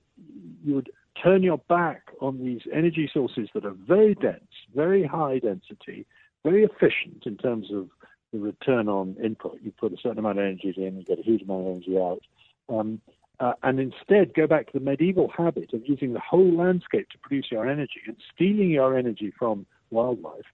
you 0.64 0.74
would 0.74 0.90
turn 1.22 1.42
your 1.42 1.58
back 1.68 2.02
on 2.20 2.38
these 2.44 2.60
energy 2.72 3.10
sources 3.12 3.48
that 3.54 3.64
are 3.64 3.74
very 3.86 4.14
dense, 4.14 4.52
very 4.74 5.04
high 5.04 5.38
density, 5.38 6.06
very 6.44 6.64
efficient 6.64 7.24
in 7.26 7.36
terms 7.36 7.72
of 7.72 7.88
the 8.32 8.38
return 8.38 8.88
on 8.88 9.16
input. 9.22 9.58
You 9.62 9.72
put 9.72 9.92
a 9.92 9.96
certain 10.02 10.18
amount 10.18 10.38
of 10.38 10.44
energy 10.44 10.74
in, 10.76 10.98
you 10.98 11.04
get 11.04 11.18
a 11.18 11.22
huge 11.22 11.42
amount 11.42 11.66
of 11.66 11.72
energy 11.72 11.98
out. 11.98 12.20
Um, 12.68 13.00
uh, 13.40 13.52
and 13.62 13.78
instead 13.78 14.34
go 14.34 14.46
back 14.46 14.66
to 14.66 14.72
the 14.78 14.84
medieval 14.84 15.28
habit 15.36 15.72
of 15.72 15.82
using 15.86 16.12
the 16.12 16.20
whole 16.20 16.56
landscape 16.56 17.08
to 17.10 17.18
produce 17.18 17.46
your 17.50 17.68
energy 17.68 18.00
and 18.06 18.16
stealing 18.34 18.70
your 18.70 18.96
energy 18.96 19.32
from 19.38 19.66
wildlife 19.90 20.44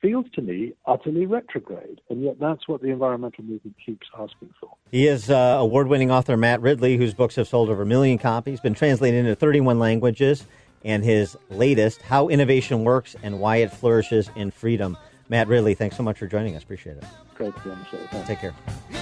feels 0.00 0.26
to 0.34 0.42
me 0.42 0.72
utterly 0.86 1.26
retrograde. 1.26 2.00
And 2.08 2.22
yet 2.22 2.38
that's 2.40 2.66
what 2.66 2.82
the 2.82 2.88
environmental 2.88 3.44
movement 3.44 3.76
keeps 3.84 4.06
asking 4.18 4.50
for. 4.60 4.70
He 4.90 5.06
is 5.06 5.30
uh, 5.30 5.56
award 5.60 5.88
winning 5.88 6.10
author 6.10 6.36
Matt 6.36 6.60
Ridley, 6.60 6.96
whose 6.96 7.14
books 7.14 7.36
have 7.36 7.48
sold 7.48 7.68
over 7.68 7.82
a 7.82 7.86
million 7.86 8.18
copies, 8.18 8.60
been 8.60 8.74
translated 8.74 9.20
into 9.20 9.34
31 9.34 9.78
languages, 9.78 10.46
and 10.84 11.04
his 11.04 11.36
latest, 11.50 12.00
How 12.02 12.28
Innovation 12.28 12.84
Works 12.84 13.14
and 13.22 13.40
Why 13.40 13.56
It 13.56 13.70
Flourishes 13.70 14.30
in 14.36 14.50
Freedom. 14.50 14.96
Matt 15.28 15.48
Ridley, 15.48 15.74
thanks 15.74 15.96
so 15.96 16.02
much 16.02 16.18
for 16.18 16.26
joining 16.26 16.56
us. 16.56 16.62
Appreciate 16.62 16.96
it. 16.96 17.04
Great 17.34 17.54
to 17.54 17.60
be 17.62 17.70
on 17.70 17.78
the 17.78 17.84
show. 17.84 18.06
Thanks. 18.10 18.28
Take 18.28 18.40
care. 18.40 18.99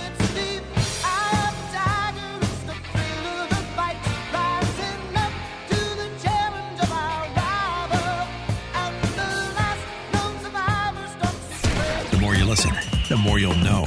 The 13.08 13.16
more 13.16 13.38
you'll 13.38 13.54
know. 13.54 13.86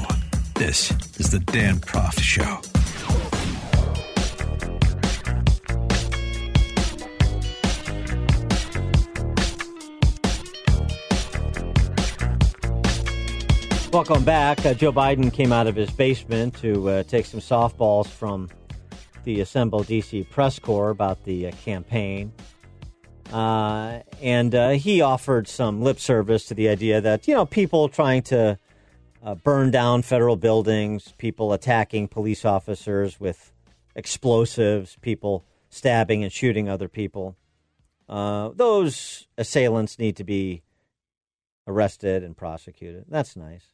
This 0.55 0.89
is 1.19 1.29
the 1.29 1.37
Dan 1.37 1.75
Proft 1.75 2.21
Show. 2.21 2.59
Welcome 13.93 14.23
back. 14.23 14.65
Uh, 14.65 14.73
Joe 14.73 14.91
Biden 14.91 15.31
came 15.31 15.53
out 15.53 15.67
of 15.67 15.75
his 15.75 15.91
basement 15.91 16.55
to 16.61 16.89
uh, 16.89 17.03
take 17.03 17.27
some 17.27 17.41
softballs 17.41 18.07
from 18.07 18.49
the 19.23 19.41
assembled 19.41 19.85
DC 19.85 20.27
press 20.31 20.57
corps 20.57 20.89
about 20.89 21.23
the 21.25 21.49
uh, 21.49 21.51
campaign. 21.63 22.33
Uh, 23.31 23.99
and 24.19 24.55
uh, 24.55 24.71
he 24.71 25.01
offered 25.01 25.47
some 25.47 25.83
lip 25.83 25.99
service 25.99 26.45
to 26.45 26.55
the 26.55 26.69
idea 26.69 26.99
that, 27.01 27.27
you 27.27 27.35
know, 27.35 27.45
people 27.45 27.87
trying 27.87 28.23
to 28.23 28.57
uh, 29.23 29.35
burn 29.35 29.71
down 29.71 30.01
federal 30.01 30.35
buildings, 30.35 31.13
people 31.17 31.53
attacking 31.53 32.07
police 32.07 32.45
officers 32.45 33.19
with 33.19 33.51
explosives, 33.95 34.97
people 35.01 35.45
stabbing 35.69 36.23
and 36.23 36.31
shooting 36.31 36.67
other 36.67 36.87
people, 36.87 37.35
those 38.55 39.27
assailants 39.37 39.97
need 39.97 40.15
to 40.17 40.23
be 40.23 40.63
arrested 41.67 42.23
and 42.23 42.35
prosecuted. 42.35 43.05
That's 43.07 43.35
nice. 43.35 43.65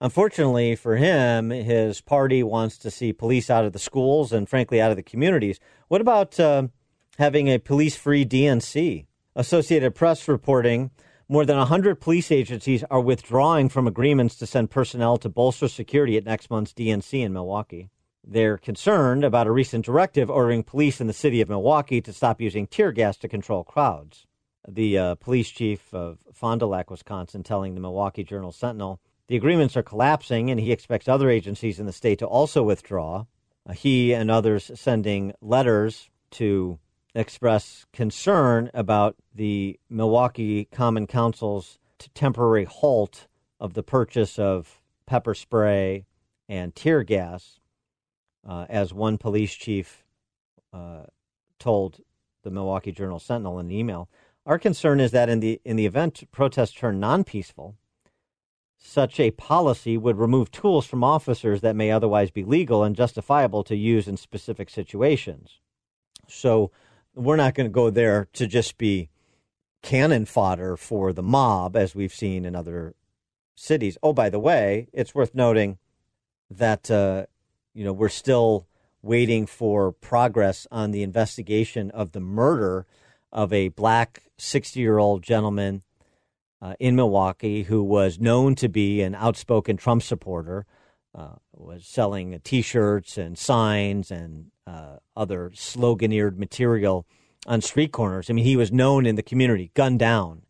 Unfortunately 0.00 0.76
for 0.76 0.96
him, 0.96 1.50
his 1.50 2.00
party 2.00 2.42
wants 2.42 2.78
to 2.78 2.90
see 2.90 3.12
police 3.12 3.50
out 3.50 3.64
of 3.64 3.72
the 3.72 3.78
schools 3.78 4.32
and, 4.32 4.48
frankly, 4.48 4.80
out 4.80 4.90
of 4.90 4.96
the 4.96 5.02
communities. 5.02 5.60
What 5.88 6.00
about 6.00 6.40
uh, 6.40 6.68
having 7.18 7.48
a 7.48 7.58
police 7.58 7.96
free 7.96 8.24
DNC? 8.24 9.06
Associated 9.36 9.94
Press 9.94 10.26
reporting 10.26 10.90
more 11.30 11.46
than 11.46 11.58
100 11.58 12.00
police 12.00 12.32
agencies 12.32 12.82
are 12.90 13.00
withdrawing 13.00 13.68
from 13.68 13.86
agreements 13.86 14.34
to 14.34 14.46
send 14.46 14.68
personnel 14.68 15.16
to 15.16 15.28
bolster 15.28 15.68
security 15.68 16.16
at 16.16 16.24
next 16.24 16.50
month's 16.50 16.72
DNC 16.72 17.24
in 17.24 17.32
Milwaukee. 17.32 17.88
They're 18.26 18.58
concerned 18.58 19.22
about 19.22 19.46
a 19.46 19.52
recent 19.52 19.84
directive 19.84 20.28
ordering 20.28 20.64
police 20.64 21.00
in 21.00 21.06
the 21.06 21.12
city 21.12 21.40
of 21.40 21.48
Milwaukee 21.48 22.00
to 22.00 22.12
stop 22.12 22.40
using 22.40 22.66
tear 22.66 22.90
gas 22.90 23.16
to 23.18 23.28
control 23.28 23.62
crowds. 23.62 24.26
The 24.68 24.98
uh, 24.98 25.14
police 25.14 25.50
chief 25.50 25.94
of 25.94 26.18
Fond 26.32 26.58
du 26.58 26.66
Lac, 26.66 26.90
Wisconsin, 26.90 27.44
telling 27.44 27.76
the 27.76 27.80
Milwaukee 27.80 28.24
Journal 28.24 28.50
Sentinel 28.50 29.00
the 29.28 29.36
agreements 29.36 29.76
are 29.76 29.84
collapsing, 29.84 30.50
and 30.50 30.58
he 30.58 30.72
expects 30.72 31.06
other 31.06 31.30
agencies 31.30 31.78
in 31.78 31.86
the 31.86 31.92
state 31.92 32.18
to 32.18 32.26
also 32.26 32.64
withdraw. 32.64 33.26
Uh, 33.64 33.72
he 33.72 34.12
and 34.12 34.32
others 34.32 34.72
sending 34.74 35.32
letters 35.40 36.10
to 36.32 36.80
express 37.14 37.86
concern 37.92 38.70
about 38.72 39.16
the 39.34 39.78
Milwaukee 39.88 40.66
Common 40.66 41.06
Council's 41.06 41.78
temporary 42.14 42.64
halt 42.64 43.26
of 43.58 43.74
the 43.74 43.82
purchase 43.82 44.38
of 44.38 44.80
pepper 45.06 45.34
spray 45.34 46.06
and 46.48 46.74
tear 46.74 47.02
gas, 47.02 47.60
uh, 48.48 48.66
as 48.68 48.94
one 48.94 49.18
police 49.18 49.54
chief 49.54 50.04
uh, 50.72 51.02
told 51.58 52.00
the 52.42 52.50
Milwaukee 52.50 52.92
Journal 52.92 53.18
Sentinel 53.18 53.58
in 53.58 53.66
an 53.66 53.72
email. 53.72 54.08
Our 54.46 54.58
concern 54.58 55.00
is 55.00 55.10
that 55.10 55.28
in 55.28 55.40
the 55.40 55.60
in 55.64 55.76
the 55.76 55.86
event 55.86 56.24
protests 56.32 56.72
turn 56.72 56.98
non-peaceful, 56.98 57.76
such 58.78 59.20
a 59.20 59.30
policy 59.32 59.98
would 59.98 60.18
remove 60.18 60.50
tools 60.50 60.86
from 60.86 61.04
officers 61.04 61.60
that 61.60 61.76
may 61.76 61.90
otherwise 61.90 62.30
be 62.30 62.42
legal 62.42 62.82
and 62.82 62.96
justifiable 62.96 63.62
to 63.64 63.76
use 63.76 64.08
in 64.08 64.16
specific 64.16 64.70
situations. 64.70 65.60
So 66.26 66.70
we're 67.14 67.36
not 67.36 67.54
going 67.54 67.68
to 67.68 67.72
go 67.72 67.90
there 67.90 68.28
to 68.34 68.46
just 68.46 68.78
be 68.78 69.10
cannon 69.82 70.24
fodder 70.24 70.76
for 70.76 71.12
the 71.12 71.22
mob, 71.22 71.76
as 71.76 71.94
we've 71.94 72.14
seen 72.14 72.44
in 72.44 72.54
other 72.54 72.94
cities. 73.54 73.96
Oh, 74.02 74.12
by 74.12 74.30
the 74.30 74.38
way, 74.38 74.88
it's 74.92 75.14
worth 75.14 75.34
noting 75.34 75.78
that 76.50 76.90
uh, 76.90 77.26
you 77.74 77.84
know 77.84 77.92
we're 77.92 78.08
still 78.08 78.66
waiting 79.02 79.46
for 79.46 79.92
progress 79.92 80.66
on 80.70 80.90
the 80.90 81.02
investigation 81.02 81.90
of 81.92 82.12
the 82.12 82.20
murder 82.20 82.86
of 83.32 83.52
a 83.52 83.68
black 83.68 84.24
60 84.38 84.78
year 84.80 84.98
old 84.98 85.22
gentleman 85.22 85.82
uh, 86.60 86.74
in 86.78 86.96
Milwaukee 86.96 87.62
who 87.62 87.82
was 87.82 88.18
known 88.18 88.54
to 88.56 88.68
be 88.68 89.00
an 89.00 89.14
outspoken 89.14 89.76
Trump 89.76 90.02
supporter, 90.02 90.66
uh, 91.14 91.36
was 91.52 91.86
selling 91.86 92.38
T-shirts 92.44 93.16
and 93.16 93.38
signs 93.38 94.10
and 94.10 94.50
uh, 94.70 94.98
other 95.16 95.50
sloganeered 95.50 96.36
material 96.38 97.06
on 97.46 97.60
street 97.60 97.92
corners. 97.92 98.30
I 98.30 98.32
mean, 98.32 98.44
he 98.44 98.56
was 98.56 98.70
known 98.70 99.06
in 99.06 99.16
the 99.16 99.22
community, 99.22 99.70
gunned 99.74 99.98
down, 99.98 100.42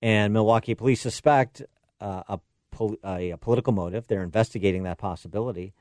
and 0.00 0.32
Milwaukee 0.32 0.74
police 0.74 1.00
suspect 1.00 1.62
uh, 2.00 2.22
a, 2.28 2.40
pol- 2.70 2.96
a, 3.04 3.30
a 3.30 3.36
political 3.36 3.72
motive. 3.72 4.06
They're 4.06 4.22
investigating 4.22 4.84
that 4.84 4.98
possibility. 4.98 5.74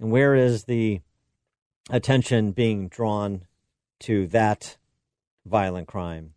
And 0.00 0.10
where 0.10 0.34
is 0.34 0.64
the 0.64 1.00
attention 1.90 2.52
being 2.52 2.88
drawn 2.88 3.46
to 4.00 4.26
that 4.28 4.76
violent 5.46 5.88
crime? 5.88 6.34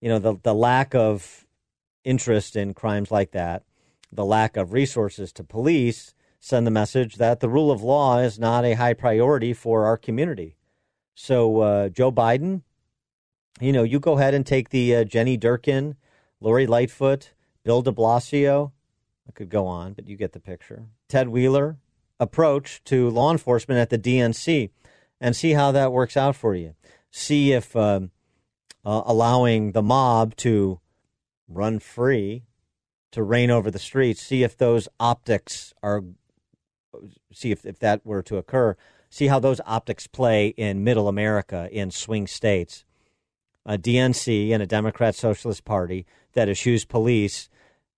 You 0.00 0.08
know, 0.08 0.18
the 0.18 0.36
the 0.42 0.54
lack 0.54 0.94
of 0.94 1.46
interest 2.04 2.56
in 2.56 2.74
crimes 2.74 3.10
like 3.10 3.32
that, 3.32 3.62
the 4.10 4.24
lack 4.24 4.56
of 4.56 4.72
resources 4.72 5.32
to 5.34 5.44
police 5.44 6.14
send 6.40 6.66
the 6.66 6.70
message 6.70 7.16
that 7.16 7.40
the 7.40 7.48
rule 7.48 7.70
of 7.70 7.82
law 7.82 8.18
is 8.18 8.38
not 8.38 8.64
a 8.64 8.74
high 8.74 8.94
priority 8.94 9.52
for 9.52 9.84
our 9.84 9.96
community. 9.96 10.56
So, 11.14 11.60
uh, 11.60 11.88
Joe 11.90 12.10
Biden, 12.10 12.62
you 13.60 13.72
know, 13.72 13.82
you 13.82 14.00
go 14.00 14.18
ahead 14.18 14.34
and 14.34 14.46
take 14.46 14.70
the 14.70 14.96
uh, 14.96 15.04
Jenny 15.04 15.36
Durkan, 15.36 15.96
Lori 16.40 16.66
Lightfoot, 16.66 17.32
Bill 17.62 17.82
de 17.82 17.92
Blasio, 17.92 18.72
I 19.28 19.32
could 19.32 19.50
go 19.50 19.66
on, 19.66 19.92
but 19.92 20.08
you 20.08 20.16
get 20.16 20.32
the 20.32 20.40
picture. 20.40 20.86
Ted 21.08 21.28
Wheeler 21.28 21.76
approach 22.18 22.82
to 22.84 23.08
law 23.10 23.30
enforcement 23.30 23.78
at 23.78 23.90
the 23.90 23.98
DNC 23.98 24.70
and 25.20 25.36
see 25.36 25.52
how 25.52 25.70
that 25.70 25.92
works 25.92 26.16
out 26.16 26.34
for 26.34 26.54
you. 26.54 26.74
See 27.12 27.52
if 27.52 27.76
um, 27.76 28.10
uh, 28.84 29.02
allowing 29.04 29.72
the 29.72 29.82
mob 29.82 30.34
to 30.36 30.80
run 31.48 31.78
free, 31.78 32.44
to 33.12 33.22
reign 33.22 33.50
over 33.50 33.70
the 33.70 33.78
streets. 33.78 34.22
See 34.22 34.42
if 34.42 34.56
those 34.56 34.88
optics 34.98 35.74
are, 35.82 36.02
see 37.32 37.50
if, 37.50 37.64
if 37.64 37.78
that 37.78 38.04
were 38.04 38.22
to 38.22 38.36
occur, 38.36 38.76
see 39.08 39.26
how 39.26 39.38
those 39.38 39.60
optics 39.66 40.06
play 40.06 40.48
in 40.48 40.84
middle 40.84 41.08
America, 41.08 41.68
in 41.70 41.90
swing 41.90 42.26
states. 42.26 42.84
A 43.66 43.76
DNC 43.76 44.50
and 44.52 44.62
a 44.62 44.66
Democrat 44.66 45.14
Socialist 45.14 45.64
Party 45.64 46.06
that 46.32 46.48
eschews 46.48 46.84
police 46.84 47.48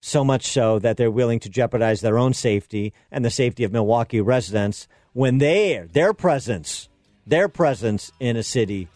so 0.00 0.24
much 0.24 0.46
so 0.46 0.78
that 0.80 0.96
they're 0.96 1.10
willing 1.10 1.38
to 1.40 1.48
jeopardize 1.48 2.00
their 2.00 2.18
own 2.18 2.34
safety 2.34 2.92
and 3.10 3.24
the 3.24 3.30
safety 3.30 3.62
of 3.62 3.72
Milwaukee 3.72 4.20
residents 4.20 4.88
when 5.12 5.38
they 5.38 5.86
their 5.92 6.12
presence 6.12 6.88
their 7.26 7.48
presence 7.48 8.10
in 8.18 8.36
a 8.36 8.42
city 8.42 8.88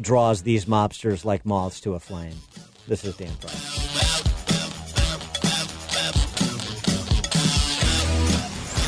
draws 0.00 0.42
these 0.42 0.66
mobsters 0.66 1.24
like 1.24 1.44
moths 1.44 1.80
to 1.80 1.94
a 1.94 2.00
flame. 2.00 2.36
This 2.86 3.04
is 3.04 3.16
Dan 3.16 3.34
Price. 3.36 3.92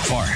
Far 0.07 0.36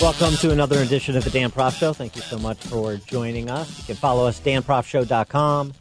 Welcome 0.00 0.34
to 0.36 0.50
another 0.50 0.82
edition 0.82 1.16
of 1.16 1.24
the 1.24 1.30
Dan 1.30 1.50
Proft 1.50 1.78
Show. 1.78 1.94
Thank 1.94 2.16
you 2.16 2.22
so 2.22 2.38
much 2.38 2.58
for 2.58 2.96
joining 2.96 3.48
us. 3.48 3.78
You 3.78 3.84
can 3.84 3.96
follow 3.96 4.26
us, 4.26 4.38
danproftshow.com. 4.40 5.72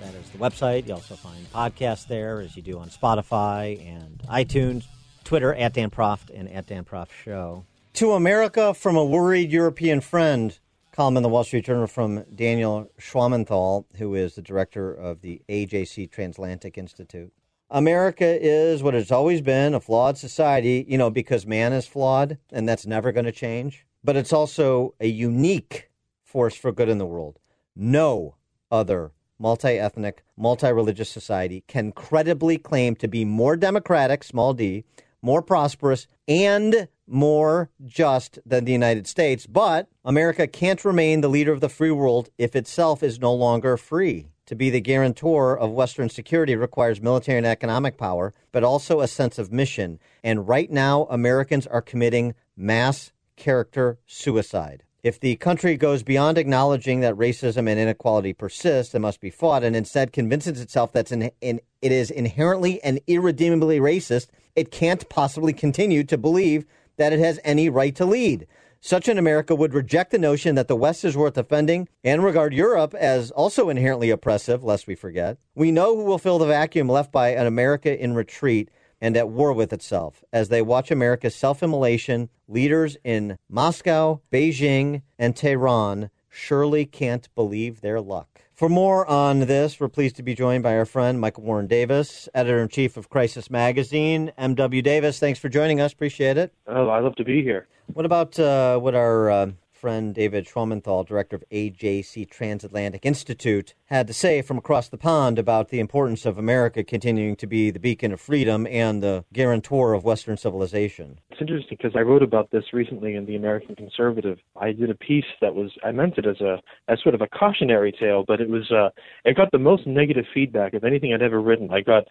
That 0.00 0.14
is 0.14 0.30
the 0.30 0.38
website. 0.38 0.86
You 0.86 0.94
also 0.94 1.16
find 1.16 1.44
podcasts 1.52 2.06
there, 2.06 2.40
as 2.40 2.56
you 2.56 2.62
do 2.62 2.78
on 2.78 2.88
Spotify 2.88 3.84
and 3.84 4.22
iTunes. 4.28 4.84
Twitter 5.24 5.54
at 5.54 5.74
Dan 5.74 5.90
Proft 5.90 6.30
and 6.32 6.48
at 6.48 6.66
Dan 6.66 6.84
Proft 6.84 7.10
Show. 7.10 7.64
To 7.94 8.12
America 8.12 8.72
from 8.74 8.96
a 8.96 9.04
worried 9.04 9.50
European 9.50 10.00
friend, 10.00 10.56
column 10.92 11.16
in 11.16 11.24
the 11.24 11.28
Wall 11.28 11.42
Street 11.44 11.64
Journal 11.64 11.88
from 11.88 12.24
Daniel 12.34 12.88
Schwammenthal, 12.98 13.86
who 13.96 14.14
is 14.14 14.36
the 14.36 14.42
director 14.42 14.92
of 14.92 15.20
the 15.20 15.42
AJC 15.48 16.12
Transatlantic 16.12 16.78
Institute. 16.78 17.32
America 17.70 18.24
is 18.24 18.82
what 18.82 18.94
it's 18.94 19.12
always 19.12 19.42
been 19.42 19.74
a 19.74 19.80
flawed 19.80 20.16
society, 20.16 20.86
you 20.88 20.96
know, 20.96 21.10
because 21.10 21.46
man 21.46 21.72
is 21.72 21.86
flawed, 21.86 22.38
and 22.50 22.66
that's 22.66 22.86
never 22.86 23.12
going 23.12 23.26
to 23.26 23.32
change. 23.32 23.86
But 24.02 24.16
it's 24.16 24.32
also 24.32 24.94
a 25.00 25.06
unique 25.06 25.90
force 26.24 26.54
for 26.54 26.72
good 26.72 26.88
in 26.88 26.98
the 26.98 27.06
world. 27.06 27.38
No 27.76 28.36
other 28.70 29.12
multi 29.38 29.78
ethnic, 29.78 30.24
multi 30.36 30.72
religious 30.72 31.10
society 31.10 31.62
can 31.66 31.92
credibly 31.92 32.56
claim 32.58 32.96
to 32.96 33.08
be 33.08 33.24
more 33.24 33.56
democratic, 33.56 34.24
small 34.24 34.54
d, 34.54 34.84
more 35.20 35.42
prosperous, 35.42 36.06
and 36.26 36.88
more 37.06 37.70
just 37.84 38.38
than 38.46 38.64
the 38.64 38.72
United 38.72 39.06
States. 39.06 39.46
But 39.46 39.88
America 40.04 40.46
can't 40.46 40.84
remain 40.84 41.20
the 41.20 41.28
leader 41.28 41.52
of 41.52 41.60
the 41.60 41.68
free 41.68 41.90
world 41.90 42.30
if 42.38 42.56
itself 42.56 43.02
is 43.02 43.20
no 43.20 43.34
longer 43.34 43.76
free. 43.76 44.28
To 44.48 44.54
be 44.54 44.70
the 44.70 44.80
guarantor 44.80 45.58
of 45.58 45.72
Western 45.72 46.08
security 46.08 46.56
requires 46.56 47.02
military 47.02 47.36
and 47.36 47.46
economic 47.46 47.98
power, 47.98 48.32
but 48.50 48.64
also 48.64 49.02
a 49.02 49.06
sense 49.06 49.38
of 49.38 49.52
mission. 49.52 49.98
And 50.24 50.48
right 50.48 50.70
now, 50.70 51.06
Americans 51.10 51.66
are 51.66 51.82
committing 51.82 52.34
mass 52.56 53.12
character 53.36 53.98
suicide. 54.06 54.84
If 55.02 55.20
the 55.20 55.36
country 55.36 55.76
goes 55.76 56.02
beyond 56.02 56.38
acknowledging 56.38 57.00
that 57.00 57.14
racism 57.14 57.68
and 57.68 57.78
inequality 57.78 58.32
persist 58.32 58.94
and 58.94 59.02
must 59.02 59.20
be 59.20 59.28
fought, 59.28 59.62
and 59.62 59.76
instead 59.76 60.14
convinces 60.14 60.62
itself 60.62 60.94
that 60.94 61.12
in, 61.12 61.30
in, 61.42 61.60
it 61.82 61.92
is 61.92 62.10
inherently 62.10 62.82
and 62.82 63.00
irredeemably 63.06 63.80
racist, 63.80 64.28
it 64.56 64.70
can't 64.70 65.10
possibly 65.10 65.52
continue 65.52 66.04
to 66.04 66.16
believe 66.16 66.64
that 66.96 67.12
it 67.12 67.18
has 67.18 67.38
any 67.44 67.68
right 67.68 67.94
to 67.96 68.06
lead. 68.06 68.46
Such 68.80 69.08
an 69.08 69.18
America 69.18 69.56
would 69.56 69.74
reject 69.74 70.12
the 70.12 70.18
notion 70.18 70.54
that 70.54 70.68
the 70.68 70.76
West 70.76 71.04
is 71.04 71.16
worth 71.16 71.34
defending 71.34 71.88
and 72.04 72.22
regard 72.22 72.54
Europe 72.54 72.94
as 72.94 73.32
also 73.32 73.68
inherently 73.68 74.10
oppressive, 74.10 74.62
lest 74.62 74.86
we 74.86 74.94
forget. 74.94 75.36
We 75.54 75.72
know 75.72 75.96
who 75.96 76.04
will 76.04 76.18
fill 76.18 76.38
the 76.38 76.46
vacuum 76.46 76.88
left 76.88 77.10
by 77.10 77.30
an 77.30 77.46
America 77.46 78.00
in 78.00 78.14
retreat 78.14 78.70
and 79.00 79.16
at 79.16 79.28
war 79.28 79.52
with 79.52 79.72
itself 79.72 80.22
as 80.32 80.48
they 80.48 80.62
watch 80.62 80.90
America's 80.90 81.34
self 81.34 81.62
immolation. 81.62 82.28
Leaders 82.46 82.96
in 83.04 83.36
Moscow, 83.48 84.20
Beijing, 84.32 85.02
and 85.18 85.34
Tehran 85.34 86.10
surely 86.28 86.86
can't 86.86 87.28
believe 87.34 87.80
their 87.80 88.00
luck. 88.00 88.37
For 88.58 88.68
more 88.68 89.08
on 89.08 89.38
this, 89.38 89.78
we're 89.78 89.86
pleased 89.86 90.16
to 90.16 90.24
be 90.24 90.34
joined 90.34 90.64
by 90.64 90.76
our 90.76 90.84
friend 90.84 91.20
Michael 91.20 91.44
Warren 91.44 91.68
Davis, 91.68 92.28
editor 92.34 92.60
in 92.60 92.66
chief 92.66 92.96
of 92.96 93.08
Crisis 93.08 93.50
Magazine. 93.50 94.32
M.W. 94.36 94.82
Davis, 94.82 95.20
thanks 95.20 95.38
for 95.38 95.48
joining 95.48 95.80
us. 95.80 95.92
Appreciate 95.92 96.36
it. 96.36 96.52
Oh, 96.66 96.88
I 96.88 96.98
love 96.98 97.14
to 97.14 97.24
be 97.24 97.40
here. 97.40 97.68
What 97.92 98.04
about 98.04 98.36
uh, 98.36 98.80
what 98.80 98.96
our 98.96 99.30
uh, 99.30 99.50
friend 99.70 100.12
David 100.12 100.44
Schwammenthal, 100.44 101.06
director 101.06 101.36
of 101.36 101.44
AJC 101.52 102.28
Transatlantic 102.28 103.06
Institute, 103.06 103.74
had 103.86 104.08
to 104.08 104.12
say 104.12 104.42
from 104.42 104.58
across 104.58 104.88
the 104.88 104.98
pond 104.98 105.38
about 105.38 105.68
the 105.68 105.78
importance 105.78 106.26
of 106.26 106.36
America 106.36 106.82
continuing 106.82 107.36
to 107.36 107.46
be 107.46 107.70
the 107.70 107.78
beacon 107.78 108.10
of 108.10 108.20
freedom 108.20 108.66
and 108.66 109.00
the 109.04 109.24
guarantor 109.32 109.92
of 109.92 110.02
Western 110.02 110.36
civilization? 110.36 111.20
It's 111.38 111.48
interesting 111.48 111.78
because 111.80 111.94
I 111.94 112.00
wrote 112.00 112.24
about 112.24 112.50
this 112.50 112.64
recently 112.72 113.14
in 113.14 113.24
the 113.24 113.36
American 113.36 113.76
Conservative. 113.76 114.38
I 114.60 114.72
did 114.72 114.90
a 114.90 114.94
piece 114.96 115.24
that 115.40 115.54
was 115.54 115.70
I 115.84 115.92
meant 115.92 116.18
it 116.18 116.26
as 116.26 116.40
a 116.40 116.60
as 116.88 117.00
sort 117.00 117.14
of 117.14 117.20
a 117.20 117.28
cautionary 117.28 117.92
tale, 117.92 118.24
but 118.26 118.40
it 118.40 118.48
was 118.48 118.68
uh, 118.72 118.88
it 119.24 119.36
got 119.36 119.52
the 119.52 119.58
most 119.58 119.86
negative 119.86 120.24
feedback 120.34 120.74
of 120.74 120.82
anything 120.82 121.14
I'd 121.14 121.22
ever 121.22 121.40
written. 121.40 121.72
I 121.72 121.80
got 121.82 122.08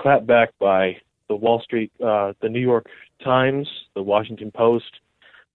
clapped 0.00 0.26
back 0.26 0.50
by 0.58 0.96
the 1.28 1.36
Wall 1.36 1.60
Street, 1.62 1.92
uh, 2.04 2.32
the 2.42 2.48
New 2.48 2.58
York 2.58 2.86
Times, 3.22 3.68
the 3.94 4.02
Washington 4.02 4.50
Post, 4.50 4.98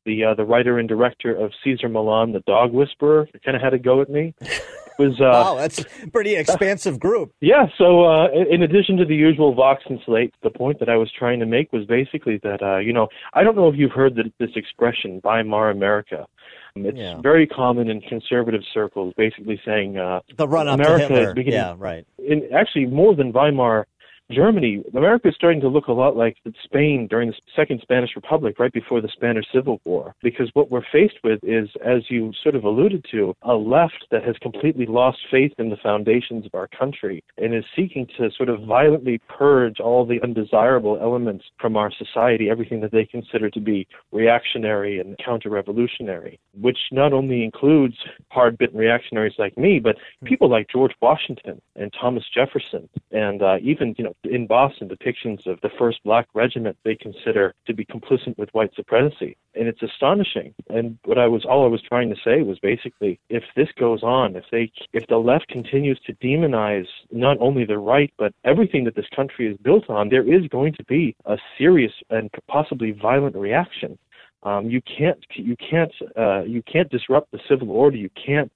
the 0.06 0.24
uh, 0.24 0.34
the 0.34 0.46
writer 0.46 0.80
and 0.80 0.88
director 0.88 1.36
of 1.36 1.52
Cesar 1.66 1.90
Millan, 1.90 2.32
the 2.32 2.44
Dog 2.48 2.72
Whisperer, 2.72 3.28
kind 3.44 3.58
of 3.58 3.62
had 3.62 3.74
a 3.74 3.80
go 3.80 4.00
at 4.00 4.10
me. 4.10 4.34
Was 5.10 5.20
uh, 5.20 5.24
wow, 5.32 5.56
that's 5.56 5.80
a 5.80 5.86
pretty 6.12 6.36
expansive 6.36 7.00
group. 7.00 7.32
Yeah. 7.42 7.66
So 7.78 8.06
uh, 8.06 8.28
in 8.32 8.62
addition 8.64 8.98
to 8.98 9.06
the 9.06 9.16
usual 9.16 9.54
Vox 9.54 9.84
and 9.90 10.00
Slate, 10.06 10.34
the 10.44 10.50
point 10.52 10.80
that 10.80 10.90
I 10.90 10.96
was 10.98 11.10
trying 11.18 11.40
to 11.40 11.46
make 11.46 11.72
was 11.74 11.86
basically 11.86 12.38
that 12.44 12.62
uh, 12.62 12.78
you 12.78 12.94
know 12.94 13.08
I 13.34 13.44
don't 13.44 13.56
know 13.56 13.68
if 13.68 13.76
you've 13.78 13.92
heard 13.92 14.16
the, 14.16 14.32
this 14.40 14.52
expression 14.56 15.22
"Weimar 15.24 15.70
America." 15.72 16.26
Um, 16.76 16.86
It's 16.86 16.98
Yeah. 16.98 17.20
very 17.22 17.48
common 17.48 17.90
in 17.90 18.00
conservative 18.02 18.62
circles, 18.74 19.14
basically 19.18 19.60
saying 19.66 19.98
uh, 19.98 20.20
The 20.38 20.48
run 20.48 20.68
up 20.68 20.76
America 20.80 21.08
to 21.08 21.14
Hitler. 21.14 21.30
is 21.30 21.36
beginning, 21.36 21.60
Yeah, 21.60 21.76
right. 21.78 22.06
in 22.20 22.48
actually 22.54 22.86
more 22.86 23.14
than 23.16 23.32
Weimar 23.34 23.88
Germany, 24.32 24.84
America 24.96 25.28
is 25.28 25.36
starting 25.36 25.62
to 25.62 25.68
look 25.68 25.88
a 25.88 25.94
lot 25.94 26.16
like 26.16 26.38
Spain 26.64 27.08
during 27.10 27.30
the 27.30 27.36
Second 27.56 27.80
Spanish 27.82 28.12
Republic, 28.16 28.60
right 28.60 28.72
before 28.72 29.02
the 29.02 29.10
Spanish 29.14 29.46
Civil 29.54 29.82
War. 29.84 30.16
Because 30.22 30.50
what 30.54 30.72
we're 30.72 30.84
faced 30.92 31.20
with 31.24 31.40
is, 31.44 31.70
as 31.86 32.04
you 32.10 32.32
sort 32.42 32.56
of 32.56 32.64
alluded 32.64 33.06
to, 33.12 33.36
a 33.44 33.54
left 33.54 34.06
that 34.12 34.24
has 34.24 34.36
completely 34.42 34.86
lost 34.86 35.20
faith 35.30 35.52
in 35.58 35.70
the 35.70 35.78
foundations 35.78 36.46
of 36.46 36.56
our 36.56 36.68
country 36.68 37.24
and 37.38 37.54
is 37.54 37.66
seeking 37.76 38.08
to 38.18 38.30
sort 38.36 38.50
of 38.50 38.64
violently 38.64 39.20
purge 39.28 39.80
all 39.80 40.06
the 40.06 40.22
undesirable 40.24 40.98
elements 41.02 41.46
from 41.60 41.76
our 41.76 41.92
society, 41.92 42.50
everything 42.50 42.82
that 42.82 42.92
they 42.92 43.06
consider 43.06 43.50
to 43.50 43.60
be 43.60 43.88
reactionary 44.12 45.00
and 45.00 45.18
counter 45.24 45.50
revolutionary, 45.50 46.40
which 46.60 46.78
not 46.92 47.14
only 47.14 47.44
includes 47.44 47.96
hard 48.30 48.58
bitten 48.58 48.80
reactionaries 48.80 49.34
like 49.38 49.58
me, 49.58 49.80
but 49.80 49.98
people 50.24 50.50
like 50.50 50.68
George 50.70 50.94
Washington 51.02 51.62
and 51.76 51.94
Thomas 52.00 52.24
Jefferson, 52.34 52.88
and 53.12 53.42
uh, 53.42 53.58
even, 53.62 53.94
you 53.98 54.04
know, 54.04 54.14
in 54.24 54.48
Boston, 54.48 54.90
depictions 54.90 55.46
of 55.48 55.60
the 55.62 55.70
first 55.78 56.04
black 56.04 56.28
regiment 56.34 56.78
they 56.84 56.96
consider 56.96 57.54
to 57.66 57.74
be 57.74 57.86
complicit 57.86 58.38
with 58.38 58.50
white 58.54 58.74
supremacy. 58.76 59.38
And 59.56 59.68
it's 59.68 59.82
astonishing. 59.82 60.54
And 60.70 60.98
what 61.06 61.18
I 61.18 61.28
was, 61.28 61.46
all 61.46 61.66
I 61.66 61.70
was 61.70 61.82
trying 61.82 62.10
to 62.10 62.16
say 62.24 62.42
was 62.42 62.60
basically, 62.60 63.20
if 63.30 63.44
this 63.56 63.70
goes 63.78 64.04
on, 64.04 64.36
if 64.36 64.46
they, 64.52 64.72
if 64.94 65.08
the 65.08 65.18
left 65.18 65.48
continues 65.48 66.00
to 66.06 66.14
demonize 66.14 66.88
not 67.12 67.38
only 67.40 67.66
the 67.66 67.78
right, 67.78 68.14
but 68.18 68.34
everything 68.44 68.84
that 68.86 68.96
this 68.96 69.10
country 69.16 69.52
is 69.52 69.58
built 69.58 69.90
on, 69.90 70.10
there 70.10 70.28
is 70.28 70.48
going 70.48 70.74
to 70.74 70.84
be 70.86 71.16
a 71.26 71.38
serious 71.58 71.94
and 72.10 72.30
possibly 72.48 72.92
violent 72.92 73.36
reaction. 73.36 73.98
Um, 74.44 74.70
you 74.70 74.82
can't, 74.82 75.20
you 75.36 75.56
can't, 75.58 75.92
uh, 76.18 76.44
you 76.44 76.64
can't 76.64 76.90
disrupt 76.90 77.32
the 77.32 77.40
civil 77.48 77.70
order. 77.72 77.98
You 77.98 78.10
can't 78.26 78.52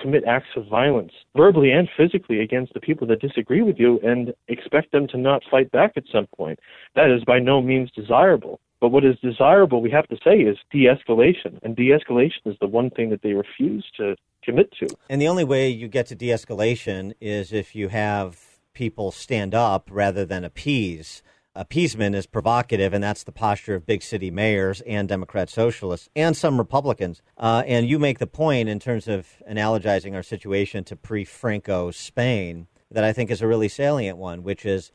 commit 0.00 0.24
acts 0.24 0.48
of 0.56 0.66
violence, 0.66 1.12
verbally 1.36 1.70
and 1.70 1.88
physically, 1.96 2.40
against 2.40 2.74
the 2.74 2.80
people 2.80 3.06
that 3.08 3.20
disagree 3.20 3.62
with 3.62 3.78
you 3.78 4.00
and 4.02 4.34
expect 4.48 4.92
them 4.92 5.06
to 5.08 5.18
not 5.18 5.42
fight 5.50 5.70
back 5.70 5.92
at 5.96 6.04
some 6.12 6.26
point. 6.36 6.58
That 6.94 7.10
is 7.10 7.24
by 7.24 7.38
no 7.38 7.60
means 7.60 7.90
desirable. 7.90 8.60
But 8.80 8.88
what 8.88 9.04
is 9.04 9.16
desirable, 9.22 9.80
we 9.80 9.90
have 9.92 10.08
to 10.08 10.16
say, 10.24 10.38
is 10.40 10.58
de 10.72 10.86
escalation. 10.86 11.58
And 11.62 11.76
de 11.76 11.90
escalation 11.90 12.46
is 12.46 12.56
the 12.60 12.66
one 12.66 12.90
thing 12.90 13.10
that 13.10 13.22
they 13.22 13.32
refuse 13.32 13.86
to 13.96 14.16
commit 14.42 14.72
to. 14.80 14.88
And 15.08 15.22
the 15.22 15.28
only 15.28 15.44
way 15.44 15.68
you 15.68 15.86
get 15.86 16.06
to 16.06 16.16
de 16.16 16.28
escalation 16.28 17.12
is 17.20 17.52
if 17.52 17.76
you 17.76 17.88
have 17.88 18.40
people 18.74 19.12
stand 19.12 19.54
up 19.54 19.88
rather 19.90 20.24
than 20.24 20.44
appease. 20.44 21.22
Appeasement 21.54 22.16
is 22.16 22.26
provocative, 22.26 22.92
and 22.92 23.02
that's 23.02 23.24
the 23.24 23.32
posture 23.32 23.74
of 23.74 23.86
big 23.86 24.02
city 24.02 24.30
mayors 24.30 24.80
and 24.82 25.08
Democrat 25.08 25.50
socialists 25.50 26.08
and 26.16 26.36
some 26.36 26.58
Republicans. 26.58 27.22
Uh, 27.36 27.62
and 27.66 27.88
you 27.88 27.98
make 27.98 28.18
the 28.18 28.26
point 28.26 28.68
in 28.68 28.78
terms 28.78 29.08
of 29.08 29.28
analogizing 29.50 30.14
our 30.14 30.22
situation 30.22 30.84
to 30.84 30.96
pre 30.96 31.24
Franco 31.24 31.90
Spain 31.90 32.66
that 32.90 33.04
I 33.04 33.12
think 33.12 33.30
is 33.30 33.42
a 33.42 33.46
really 33.46 33.68
salient 33.68 34.18
one, 34.18 34.42
which 34.42 34.64
is 34.64 34.92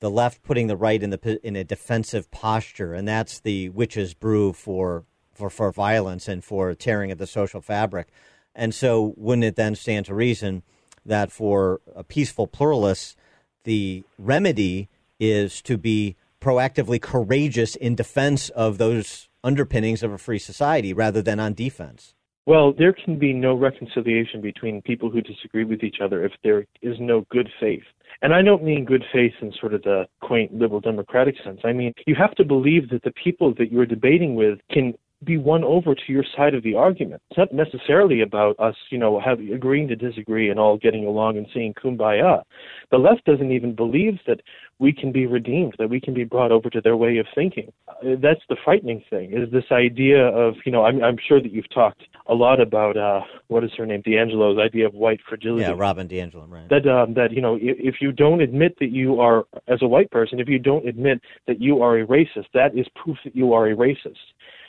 the 0.00 0.10
left 0.10 0.42
putting 0.42 0.66
the 0.66 0.76
right 0.76 1.02
in 1.02 1.10
the 1.10 1.40
in 1.42 1.56
a 1.56 1.64
defensive 1.64 2.30
posture, 2.30 2.94
and 2.94 3.06
that's 3.06 3.40
the 3.40 3.68
witch's 3.70 4.14
brew 4.14 4.52
for 4.52 5.04
for, 5.34 5.50
for 5.50 5.70
violence 5.70 6.26
and 6.26 6.44
for 6.44 6.74
tearing 6.74 7.10
at 7.10 7.18
the 7.18 7.26
social 7.26 7.60
fabric. 7.60 8.08
And 8.54 8.74
so, 8.74 9.14
wouldn't 9.16 9.44
it 9.44 9.56
then 9.56 9.76
stand 9.76 10.06
to 10.06 10.14
reason 10.14 10.62
that 11.06 11.30
for 11.30 11.80
a 11.94 12.02
peaceful 12.02 12.46
pluralists, 12.46 13.16
the 13.64 14.02
remedy 14.18 14.88
is 15.18 15.62
to 15.62 15.76
be 15.76 16.16
proactively 16.40 17.00
courageous 17.00 17.74
in 17.76 17.94
defense 17.94 18.48
of 18.50 18.78
those 18.78 19.28
underpinnings 19.42 20.02
of 20.02 20.12
a 20.12 20.18
free 20.18 20.38
society 20.38 20.92
rather 20.92 21.22
than 21.22 21.40
on 21.40 21.54
defense? 21.54 22.14
Well, 22.46 22.72
there 22.72 22.94
can 22.94 23.18
be 23.18 23.34
no 23.34 23.54
reconciliation 23.54 24.40
between 24.40 24.80
people 24.80 25.10
who 25.10 25.20
disagree 25.20 25.64
with 25.64 25.82
each 25.82 25.96
other 26.02 26.24
if 26.24 26.32
there 26.42 26.64
is 26.80 26.96
no 26.98 27.26
good 27.30 27.48
faith. 27.60 27.82
And 28.22 28.34
I 28.34 28.42
don't 28.42 28.64
mean 28.64 28.84
good 28.84 29.04
faith 29.12 29.34
in 29.42 29.52
sort 29.60 29.74
of 29.74 29.82
the 29.82 30.06
quaint 30.22 30.54
liberal 30.54 30.80
democratic 30.80 31.34
sense. 31.44 31.60
I 31.64 31.72
mean, 31.72 31.92
you 32.06 32.14
have 32.14 32.34
to 32.36 32.44
believe 32.44 32.88
that 32.88 33.02
the 33.02 33.12
people 33.12 33.54
that 33.58 33.70
you're 33.70 33.86
debating 33.86 34.34
with 34.34 34.58
can 34.72 34.94
be 35.24 35.36
won 35.36 35.64
over 35.64 35.94
to 35.94 36.02
your 36.12 36.24
side 36.36 36.54
of 36.54 36.62
the 36.62 36.74
argument. 36.74 37.20
It's 37.30 37.38
not 37.38 37.52
necessarily 37.52 38.20
about 38.20 38.58
us, 38.60 38.76
you 38.90 38.98
know, 38.98 39.20
having 39.20 39.52
agreeing 39.52 39.88
to 39.88 39.96
disagree 39.96 40.48
and 40.48 40.60
all 40.60 40.78
getting 40.78 41.06
along 41.06 41.36
and 41.36 41.46
saying 41.52 41.74
kumbaya. 41.74 42.42
The 42.90 42.98
left 42.98 43.24
doesn't 43.24 43.50
even 43.50 43.74
believe 43.74 44.18
that 44.26 44.40
we 44.80 44.92
can 44.92 45.10
be 45.10 45.26
redeemed, 45.26 45.74
that 45.78 45.90
we 45.90 46.00
can 46.00 46.14
be 46.14 46.24
brought 46.24 46.52
over 46.52 46.70
to 46.70 46.80
their 46.80 46.96
way 46.96 47.18
of 47.18 47.26
thinking. 47.34 47.72
Uh, 47.88 48.14
that's 48.22 48.40
the 48.48 48.56
frightening 48.64 49.02
thing. 49.10 49.32
Is 49.32 49.50
this 49.50 49.64
idea 49.72 50.26
of, 50.28 50.54
you 50.64 50.70
know, 50.70 50.84
I'm, 50.84 51.02
I'm 51.02 51.16
sure 51.26 51.42
that 51.42 51.52
you've 51.52 51.68
talked 51.70 52.02
a 52.26 52.34
lot 52.34 52.60
about 52.60 52.96
uh, 52.96 53.20
what 53.48 53.64
is 53.64 53.70
her 53.76 53.86
name, 53.86 54.02
DiAngelo's 54.02 54.58
idea 54.58 54.86
of 54.86 54.94
white 54.94 55.20
fragility. 55.28 55.62
Yeah, 55.62 55.74
Robin 55.76 56.06
DiAngelo, 56.06 56.48
right? 56.48 56.68
That 56.68 56.86
um, 56.88 57.14
that 57.14 57.32
you 57.32 57.40
know, 57.40 57.56
if, 57.56 57.76
if 57.78 57.94
you 58.00 58.12
don't 58.12 58.40
admit 58.40 58.76
that 58.78 58.90
you 58.90 59.20
are, 59.20 59.44
as 59.66 59.80
a 59.82 59.88
white 59.88 60.10
person, 60.10 60.38
if 60.38 60.48
you 60.48 60.58
don't 60.58 60.86
admit 60.86 61.20
that 61.46 61.60
you 61.60 61.82
are 61.82 61.98
a 61.98 62.06
racist, 62.06 62.46
that 62.54 62.78
is 62.78 62.86
proof 62.94 63.16
that 63.24 63.34
you 63.34 63.52
are 63.52 63.66
a 63.68 63.74
racist 63.74 64.16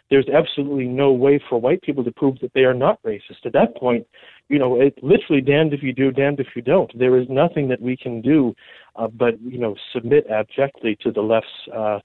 there's 0.09 0.27
absolutely 0.29 0.85
no 0.85 1.11
way 1.11 1.39
for 1.49 1.59
white 1.59 1.81
people 1.81 2.03
to 2.03 2.11
prove 2.11 2.39
that 2.39 2.53
they 2.53 2.61
are 2.61 2.73
not 2.73 3.01
racist. 3.03 3.45
At 3.45 3.53
that 3.53 3.75
point, 3.77 4.07
you 4.47 4.57
know, 4.57 4.81
it's 4.81 4.97
literally 5.03 5.41
damned 5.41 5.73
if 5.73 5.83
you 5.83 5.93
do, 5.93 6.11
damned 6.11 6.39
if 6.39 6.47
you 6.55 6.61
don't. 6.61 6.91
There 6.97 7.17
is 7.19 7.27
nothing 7.29 7.67
that 7.69 7.81
we 7.81 7.95
can 7.95 8.21
do 8.21 8.55
uh, 8.99 9.07
but, 9.07 9.41
you 9.41 9.57
know, 9.57 9.75
submit 9.93 10.27
abjectly 10.29 10.97
to 11.01 11.11
the 11.11 11.21
left's 11.21 11.49
uh, 11.73 11.99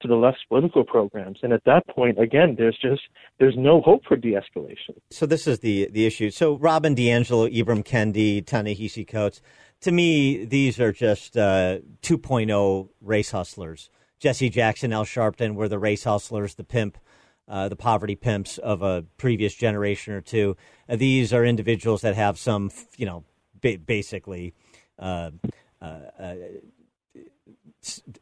to 0.00 0.08
the 0.08 0.14
left's 0.14 0.40
political 0.48 0.82
programs. 0.82 1.38
And 1.42 1.52
at 1.52 1.62
that 1.64 1.86
point, 1.86 2.18
again, 2.18 2.54
there's 2.56 2.78
just 2.80 3.02
there's 3.38 3.56
no 3.56 3.82
hope 3.82 4.02
for 4.06 4.16
de-escalation. 4.16 4.96
So 5.10 5.26
this 5.26 5.46
is 5.46 5.60
the 5.60 5.88
the 5.90 6.06
issue. 6.06 6.30
So 6.30 6.56
Robin 6.56 6.94
DiAngelo, 6.94 7.54
Ibram 7.54 7.84
Kendi, 7.84 8.44
Ta-Nehisi 8.44 9.06
Coates, 9.06 9.40
to 9.82 9.92
me, 9.92 10.44
these 10.44 10.80
are 10.80 10.92
just 10.92 11.36
uh, 11.36 11.78
2.0 12.02 12.88
race 13.00 13.30
hustlers. 13.30 13.90
Jesse 14.18 14.50
Jackson, 14.50 14.92
Al 14.92 15.04
Sharpton 15.04 15.54
were 15.54 15.68
the 15.68 15.78
race 15.78 16.04
hustlers, 16.04 16.54
the 16.54 16.64
pimp 16.64 16.98
uh, 17.50 17.68
the 17.68 17.76
poverty 17.76 18.14
pimps 18.14 18.58
of 18.58 18.80
a 18.80 19.04
previous 19.16 19.54
generation 19.54 20.14
or 20.14 20.20
two. 20.20 20.56
Uh, 20.88 20.94
these 20.94 21.32
are 21.32 21.44
individuals 21.44 22.00
that 22.02 22.14
have 22.14 22.38
some, 22.38 22.70
you 22.96 23.04
know, 23.04 23.24
ba- 23.60 23.78
basically 23.78 24.54
uh, 25.00 25.32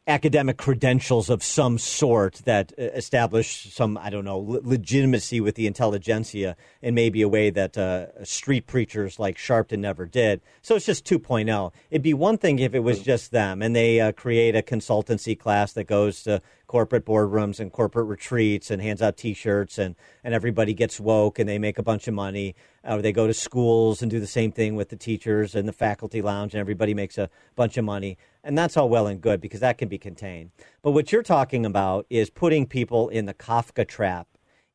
academic 0.07 0.57
credentials 0.57 1.29
of 1.29 1.43
some 1.43 1.77
sort 1.77 2.35
that 2.45 2.71
uh, 2.79 2.83
establish 2.83 3.73
some, 3.73 3.97
I 3.97 4.09
don't 4.09 4.23
know, 4.23 4.39
legitimacy 4.39 5.41
with 5.41 5.55
the 5.55 5.67
intelligentsia 5.67 6.55
in 6.81 6.95
maybe 6.95 7.21
a 7.21 7.27
way 7.27 7.49
that 7.49 7.77
uh, 7.77 8.23
street 8.23 8.67
preachers 8.67 9.19
like 9.19 9.37
Sharpton 9.37 9.79
never 9.79 10.05
did. 10.05 10.41
So 10.61 10.75
it's 10.75 10.85
just 10.85 11.05
2.0. 11.05 11.73
It'd 11.91 12.01
be 12.01 12.13
one 12.13 12.37
thing 12.37 12.59
if 12.59 12.73
it 12.73 12.79
was 12.79 13.01
just 13.01 13.31
them 13.31 13.61
and 13.61 13.75
they 13.75 13.99
uh, 13.99 14.13
create 14.13 14.55
a 14.55 14.61
consultancy 14.61 15.37
class 15.37 15.73
that 15.73 15.85
goes 15.85 16.23
to 16.23 16.41
corporate 16.69 17.03
boardrooms 17.03 17.59
and 17.59 17.71
corporate 17.71 18.05
retreats 18.05 18.69
and 18.69 18.79
hands 18.79 19.01
out 19.01 19.17
T-shirts 19.17 19.79
and 19.79 19.95
and 20.23 20.35
everybody 20.35 20.75
gets 20.75 20.99
woke 20.99 21.39
and 21.39 21.49
they 21.49 21.57
make 21.57 21.79
a 21.79 21.83
bunch 21.83 22.07
of 22.07 22.13
money. 22.13 22.55
Or 22.83 23.01
they 23.01 23.11
go 23.11 23.25
to 23.25 23.33
schools 23.33 24.03
and 24.03 24.09
do 24.09 24.19
the 24.19 24.27
same 24.27 24.51
thing 24.51 24.75
with 24.75 24.89
the 24.89 24.95
teachers 24.95 25.55
and 25.55 25.67
the 25.67 25.73
faculty 25.73 26.21
lounge 26.21 26.53
and 26.53 26.61
everybody 26.61 26.93
makes 26.93 27.17
a 27.17 27.29
bunch 27.55 27.75
of 27.77 27.85
money. 27.85 28.19
And 28.43 28.55
that's 28.55 28.77
all 28.77 28.87
well 28.87 29.07
and 29.07 29.19
good 29.19 29.41
because 29.41 29.61
that 29.61 29.79
can 29.79 29.89
be 29.89 29.97
contained. 29.97 30.51
But 30.83 30.91
what 30.91 31.11
you're 31.11 31.23
talking 31.23 31.65
about 31.65 32.05
is 32.07 32.29
putting 32.29 32.67
people 32.67 33.09
in 33.09 33.25
the 33.25 33.33
Kafka 33.33 33.87
trap 33.87 34.27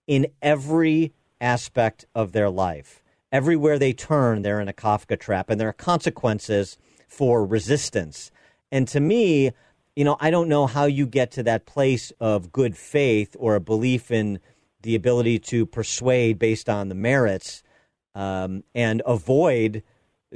in 0.09 0.27
every 0.43 1.13
aspect 1.41 2.07
of 2.13 2.33
their 2.33 2.51
life. 2.51 3.05
Everywhere 3.31 3.79
they 3.79 3.93
turn, 3.93 4.43
they're 4.43 4.61
in 4.61 4.69
a 4.69 4.73
Kafka 4.73 5.19
trap, 5.19 5.49
and 5.49 5.61
there 5.61 5.69
are 5.69 5.73
consequences 5.73 6.77
for 7.07 7.47
resistance. 7.47 8.33
And 8.73 8.89
to 8.89 8.99
me, 8.99 9.53
you 9.97 10.05
know, 10.05 10.17
I 10.21 10.31
don't 10.31 10.49
know 10.49 10.67
how 10.67 10.87
you 10.87 11.07
get 11.07 11.31
to 11.33 11.43
that 11.45 11.67
place 11.67 12.13
of 12.21 12.53
good 12.53 12.77
faith 12.77 13.37
or 13.39 13.55
a 13.55 13.61
belief 13.61 14.11
in 14.11 14.41
the 14.83 14.95
ability 14.95 15.39
to 15.39 15.67
persuade 15.67 16.39
based 16.39 16.69
on 16.69 16.89
the 16.89 16.95
merits 16.95 17.63
um, 18.15 18.65
and 18.75 19.03
avoid 19.07 19.83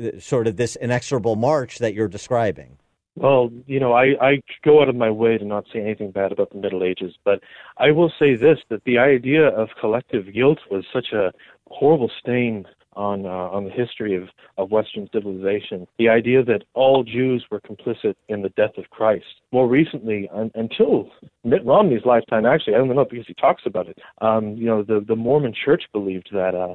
uh, 0.00 0.18
sort 0.20 0.46
of 0.46 0.56
this 0.56 0.76
inexorable 0.76 1.36
march 1.36 1.78
that 1.78 1.94
you're 1.94 2.08
describing. 2.08 2.78
Well, 3.16 3.50
you 3.66 3.80
know, 3.80 3.94
I, 3.94 4.14
I 4.20 4.42
go 4.64 4.80
out 4.80 4.88
of 4.88 4.94
my 4.94 5.10
way 5.10 5.38
to 5.38 5.44
not 5.44 5.64
say 5.72 5.80
anything 5.80 6.12
bad 6.12 6.30
about 6.30 6.50
the 6.50 6.58
Middle 6.58 6.84
Ages, 6.84 7.14
but 7.24 7.40
I 7.76 7.90
will 7.90 8.12
say 8.16 8.36
this 8.36 8.60
that 8.68 8.84
the 8.84 8.98
idea 8.98 9.48
of 9.48 9.70
collective 9.80 10.32
guilt 10.32 10.60
was 10.70 10.84
such 10.92 11.12
a 11.12 11.32
horrible 11.68 12.12
stain 12.20 12.64
on 12.98 13.24
uh, 13.24 13.48
on 13.56 13.64
the 13.64 13.70
history 13.70 14.16
of, 14.16 14.24
of 14.58 14.70
Western 14.70 15.08
civilization. 15.12 15.86
The 15.98 16.08
idea 16.08 16.44
that 16.44 16.64
all 16.74 17.04
Jews 17.04 17.46
were 17.50 17.60
complicit 17.60 18.14
in 18.28 18.42
the 18.42 18.50
death 18.50 18.76
of 18.76 18.90
Christ. 18.90 19.24
More 19.52 19.68
recently, 19.68 20.28
un- 20.34 20.50
until 20.54 21.10
Mitt 21.44 21.64
Romney's 21.64 22.04
lifetime, 22.04 22.44
actually, 22.44 22.74
I 22.74 22.78
don't 22.78 22.94
know 22.94 23.06
because 23.08 23.26
he 23.28 23.34
talks 23.34 23.62
about 23.64 23.88
it. 23.88 23.98
Um, 24.20 24.56
you 24.56 24.66
know, 24.66 24.82
the 24.82 25.04
the 25.06 25.16
Mormon 25.16 25.54
Church 25.64 25.84
believed 25.92 26.28
that. 26.32 26.54
Uh, 26.54 26.74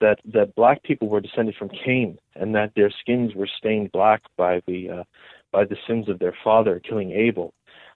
that 0.00 0.18
that 0.32 0.54
black 0.54 0.80
people 0.84 1.08
were 1.08 1.20
descended 1.20 1.56
from 1.58 1.68
Cain, 1.70 2.18
and 2.36 2.54
that 2.54 2.70
their 2.76 2.88
skins 3.00 3.34
were 3.34 3.48
stained 3.58 3.90
black 3.90 4.22
by 4.36 4.60
the 4.68 4.88
uh, 4.88 5.02
by 5.50 5.64
the 5.64 5.76
sins 5.88 6.08
of 6.08 6.20
their 6.20 6.34
father, 6.44 6.80
killing 6.88 7.10
Abel. 7.10 7.52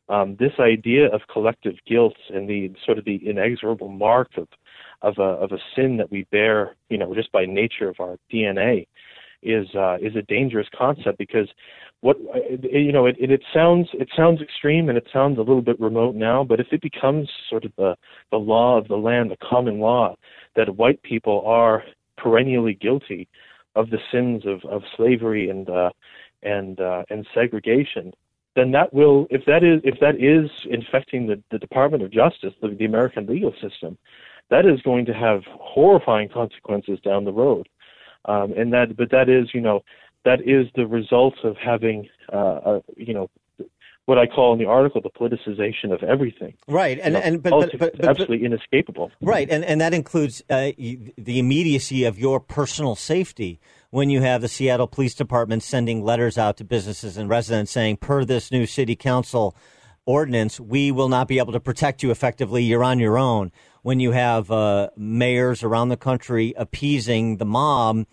Um, 0.08 0.36
this 0.38 0.52
idea 0.58 1.06
of 1.14 1.20
collective 1.32 1.76
guilt 1.86 2.16
and 2.34 2.48
the 2.48 2.72
sort 2.84 2.98
of 2.98 3.04
the 3.04 3.20
inexorable 3.24 3.88
mark 3.88 4.30
of 4.36 4.48
of 5.02 5.18
a 5.18 5.22
of 5.22 5.52
a 5.52 5.58
sin 5.76 5.96
that 5.98 6.10
we 6.10 6.26
bear, 6.30 6.76
you 6.88 6.98
know, 6.98 7.14
just 7.14 7.32
by 7.32 7.44
nature 7.44 7.88
of 7.88 7.96
our 8.00 8.18
DNA, 8.32 8.86
is 9.42 9.66
uh, 9.74 9.96
is 10.00 10.16
a 10.16 10.22
dangerous 10.22 10.68
concept 10.76 11.18
because 11.18 11.48
what 12.00 12.16
you 12.62 12.92
know 12.92 13.06
it, 13.06 13.16
it, 13.18 13.30
it 13.30 13.42
sounds 13.52 13.88
it 13.94 14.08
sounds 14.16 14.40
extreme 14.40 14.88
and 14.88 14.98
it 14.98 15.06
sounds 15.12 15.38
a 15.38 15.42
little 15.42 15.62
bit 15.62 15.78
remote 15.80 16.14
now, 16.14 16.44
but 16.44 16.60
if 16.60 16.68
it 16.72 16.80
becomes 16.80 17.28
sort 17.48 17.64
of 17.64 17.72
the 17.76 17.96
the 18.30 18.38
law 18.38 18.78
of 18.78 18.88
the 18.88 18.96
land, 18.96 19.30
the 19.30 19.36
common 19.36 19.80
law, 19.80 20.14
that 20.56 20.76
white 20.76 21.02
people 21.02 21.42
are 21.46 21.82
perennially 22.16 22.74
guilty 22.74 23.28
of 23.74 23.90
the 23.90 23.98
sins 24.10 24.44
of, 24.46 24.64
of 24.70 24.82
slavery 24.96 25.48
and 25.48 25.68
uh, 25.68 25.90
and 26.42 26.80
uh, 26.80 27.04
and 27.10 27.26
segregation, 27.34 28.12
then 28.54 28.72
that 28.72 28.92
will 28.92 29.26
if 29.30 29.44
that 29.46 29.62
is 29.64 29.80
if 29.84 29.98
that 30.00 30.16
is 30.16 30.50
infecting 30.70 31.26
the, 31.26 31.42
the 31.50 31.58
Department 31.58 32.02
of 32.02 32.10
Justice, 32.10 32.52
the, 32.60 32.68
the 32.68 32.84
American 32.84 33.26
legal 33.26 33.52
system, 33.60 33.96
that 34.52 34.66
is 34.66 34.82
going 34.82 35.06
to 35.06 35.14
have 35.14 35.40
horrifying 35.46 36.28
consequences 36.28 37.00
down 37.02 37.24
the 37.24 37.32
road. 37.32 37.68
Um, 38.26 38.52
and 38.52 38.70
that, 38.74 38.96
but 38.96 39.10
that 39.10 39.30
is, 39.30 39.48
you 39.54 39.62
know, 39.62 39.82
that 40.26 40.40
is 40.42 40.66
the 40.76 40.86
result 40.86 41.34
of 41.42 41.56
having, 41.56 42.06
uh, 42.32 42.60
a, 42.64 42.82
you 42.96 43.14
know, 43.14 43.30
what 44.04 44.18
I 44.18 44.26
call 44.26 44.52
in 44.52 44.58
the 44.58 44.66
article 44.66 45.00
the 45.00 45.10
politicization 45.10 45.90
of 45.90 46.02
everything. 46.02 46.54
Right, 46.68 46.98
and 46.98 47.14
you 47.14 47.20
know, 47.20 47.26
and 47.26 47.42
but, 47.42 47.50
but, 47.50 47.78
but, 47.78 47.96
but, 47.96 48.04
absolutely 48.04 48.44
inescapable. 48.44 49.10
Right, 49.22 49.48
and 49.48 49.64
and 49.64 49.80
that 49.80 49.94
includes 49.94 50.42
uh, 50.50 50.72
the 50.76 51.38
immediacy 51.38 52.04
of 52.04 52.18
your 52.18 52.38
personal 52.38 52.94
safety 52.94 53.58
when 53.90 54.10
you 54.10 54.20
have 54.20 54.42
the 54.42 54.48
Seattle 54.48 54.88
Police 54.88 55.14
Department 55.14 55.62
sending 55.62 56.04
letters 56.04 56.36
out 56.36 56.56
to 56.58 56.64
businesses 56.64 57.16
and 57.16 57.28
residents 57.28 57.72
saying, 57.72 57.98
per 57.98 58.24
this 58.24 58.50
new 58.50 58.66
city 58.66 58.96
council 58.96 59.56
ordinance, 60.04 60.58
we 60.58 60.90
will 60.90 61.08
not 61.08 61.28
be 61.28 61.38
able 61.38 61.52
to 61.52 61.60
protect 61.60 62.02
you 62.02 62.10
effectively. 62.10 62.62
You're 62.62 62.84
on 62.84 62.98
your 62.98 63.16
own 63.16 63.52
when 63.82 64.00
you 64.00 64.12
have 64.12 64.50
uh, 64.50 64.90
mayors 64.96 65.62
around 65.62 65.88
the 65.90 65.96
country 65.96 66.54
appeasing 66.56 67.36
the 67.36 67.44
mob. 67.44 68.06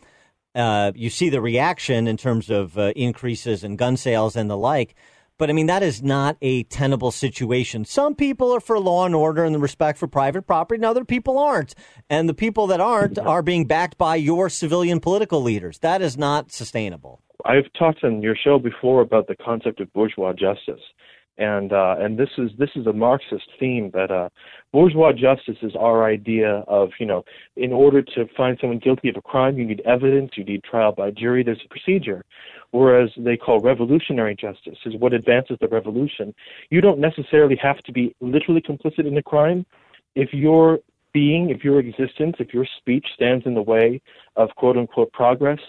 Uh, 0.55 0.91
you 0.95 1.09
see 1.09 1.29
the 1.29 1.41
reaction 1.41 2.07
in 2.07 2.17
terms 2.17 2.49
of 2.49 2.77
uh, 2.77 2.91
increases 2.95 3.63
in 3.63 3.75
gun 3.75 3.95
sales 3.95 4.35
and 4.35 4.49
the 4.49 4.57
like. 4.57 4.95
But 5.37 5.49
I 5.49 5.53
mean, 5.53 5.67
that 5.67 5.83
is 5.83 6.03
not 6.03 6.35
a 6.41 6.63
tenable 6.63 7.11
situation. 7.11 7.85
Some 7.85 8.13
people 8.13 8.51
are 8.51 8.59
for 8.59 8.77
law 8.77 9.05
and 9.05 9.15
order 9.15 9.45
and 9.45 9.55
the 9.55 9.59
respect 9.59 9.97
for 9.97 10.05
private 10.05 10.45
property, 10.45 10.79
and 10.79 10.85
other 10.85 11.05
people 11.05 11.39
aren't. 11.39 11.75
And 12.09 12.27
the 12.27 12.33
people 12.33 12.67
that 12.67 12.81
aren't 12.81 13.17
are 13.17 13.41
being 13.41 13.65
backed 13.65 13.97
by 13.97 14.17
your 14.17 14.49
civilian 14.49 14.99
political 14.99 15.41
leaders. 15.41 15.79
That 15.79 16.01
is 16.01 16.17
not 16.17 16.51
sustainable. 16.51 17.21
I've 17.45 17.71
talked 17.77 18.03
on 18.03 18.21
your 18.21 18.35
show 18.35 18.59
before 18.59 18.99
about 19.01 19.27
the 19.27 19.35
concept 19.35 19.79
of 19.79 19.93
bourgeois 19.93 20.33
justice 20.33 20.81
and 21.40 21.72
uh, 21.72 21.95
and 21.98 22.20
this 22.20 22.30
is 22.38 22.52
this 22.57 22.70
is 22.76 22.86
a 22.86 22.94
Marxist 22.94 23.49
theme 23.60 23.90
that 23.94 24.11
uh, 24.11 24.30
bourgeois 24.74 25.14
justice 25.14 25.57
is 25.61 25.72
our 25.80 26.03
idea 26.03 26.64
of 26.68 26.90
you 26.99 27.06
know 27.06 27.24
in 27.56 27.72
order 27.72 28.02
to 28.02 28.28
find 28.36 28.57
someone 28.60 28.78
guilty 28.78 29.10
of 29.10 29.16
a 29.16 29.22
crime 29.22 29.57
you 29.57 29.66
need 29.66 29.82
evidence 29.86 30.32
you 30.36 30.44
need 30.44 30.64
trial 30.64 30.91
by 30.91 31.10
jury 31.10 31.41
there's 31.41 31.61
a 31.66 31.70
procedure. 31.70 32.24
Whereas 32.72 33.10
they 33.18 33.36
call 33.36 33.60
revolutionary 33.60 34.36
justice 34.36 34.78
is 34.86 34.95
what 34.98 35.14
advances 35.14 35.57
the 35.60 35.68
revolution. 35.70 36.36
You 36.70 36.82
don't 36.82 36.99
necessarily 36.99 37.56
have 37.64 37.80
to 37.80 37.91
be 37.91 38.16
literally 38.20 38.61
complicit 38.61 39.07
in 39.07 39.18
a 39.18 39.24
crime. 39.24 39.66
If 40.16 40.34
your 40.34 40.80
being 41.14 41.49
if 41.49 41.64
your 41.64 41.80
existence 41.80 42.36
if 42.40 42.53
your 42.53 42.68
speech 42.78 43.07
stands 43.16 43.45
in 43.45 43.56
the 43.56 43.61
way 43.61 44.02
of 44.36 44.49
quote 44.57 44.78
unquote 44.78 45.11
progress 45.14 45.60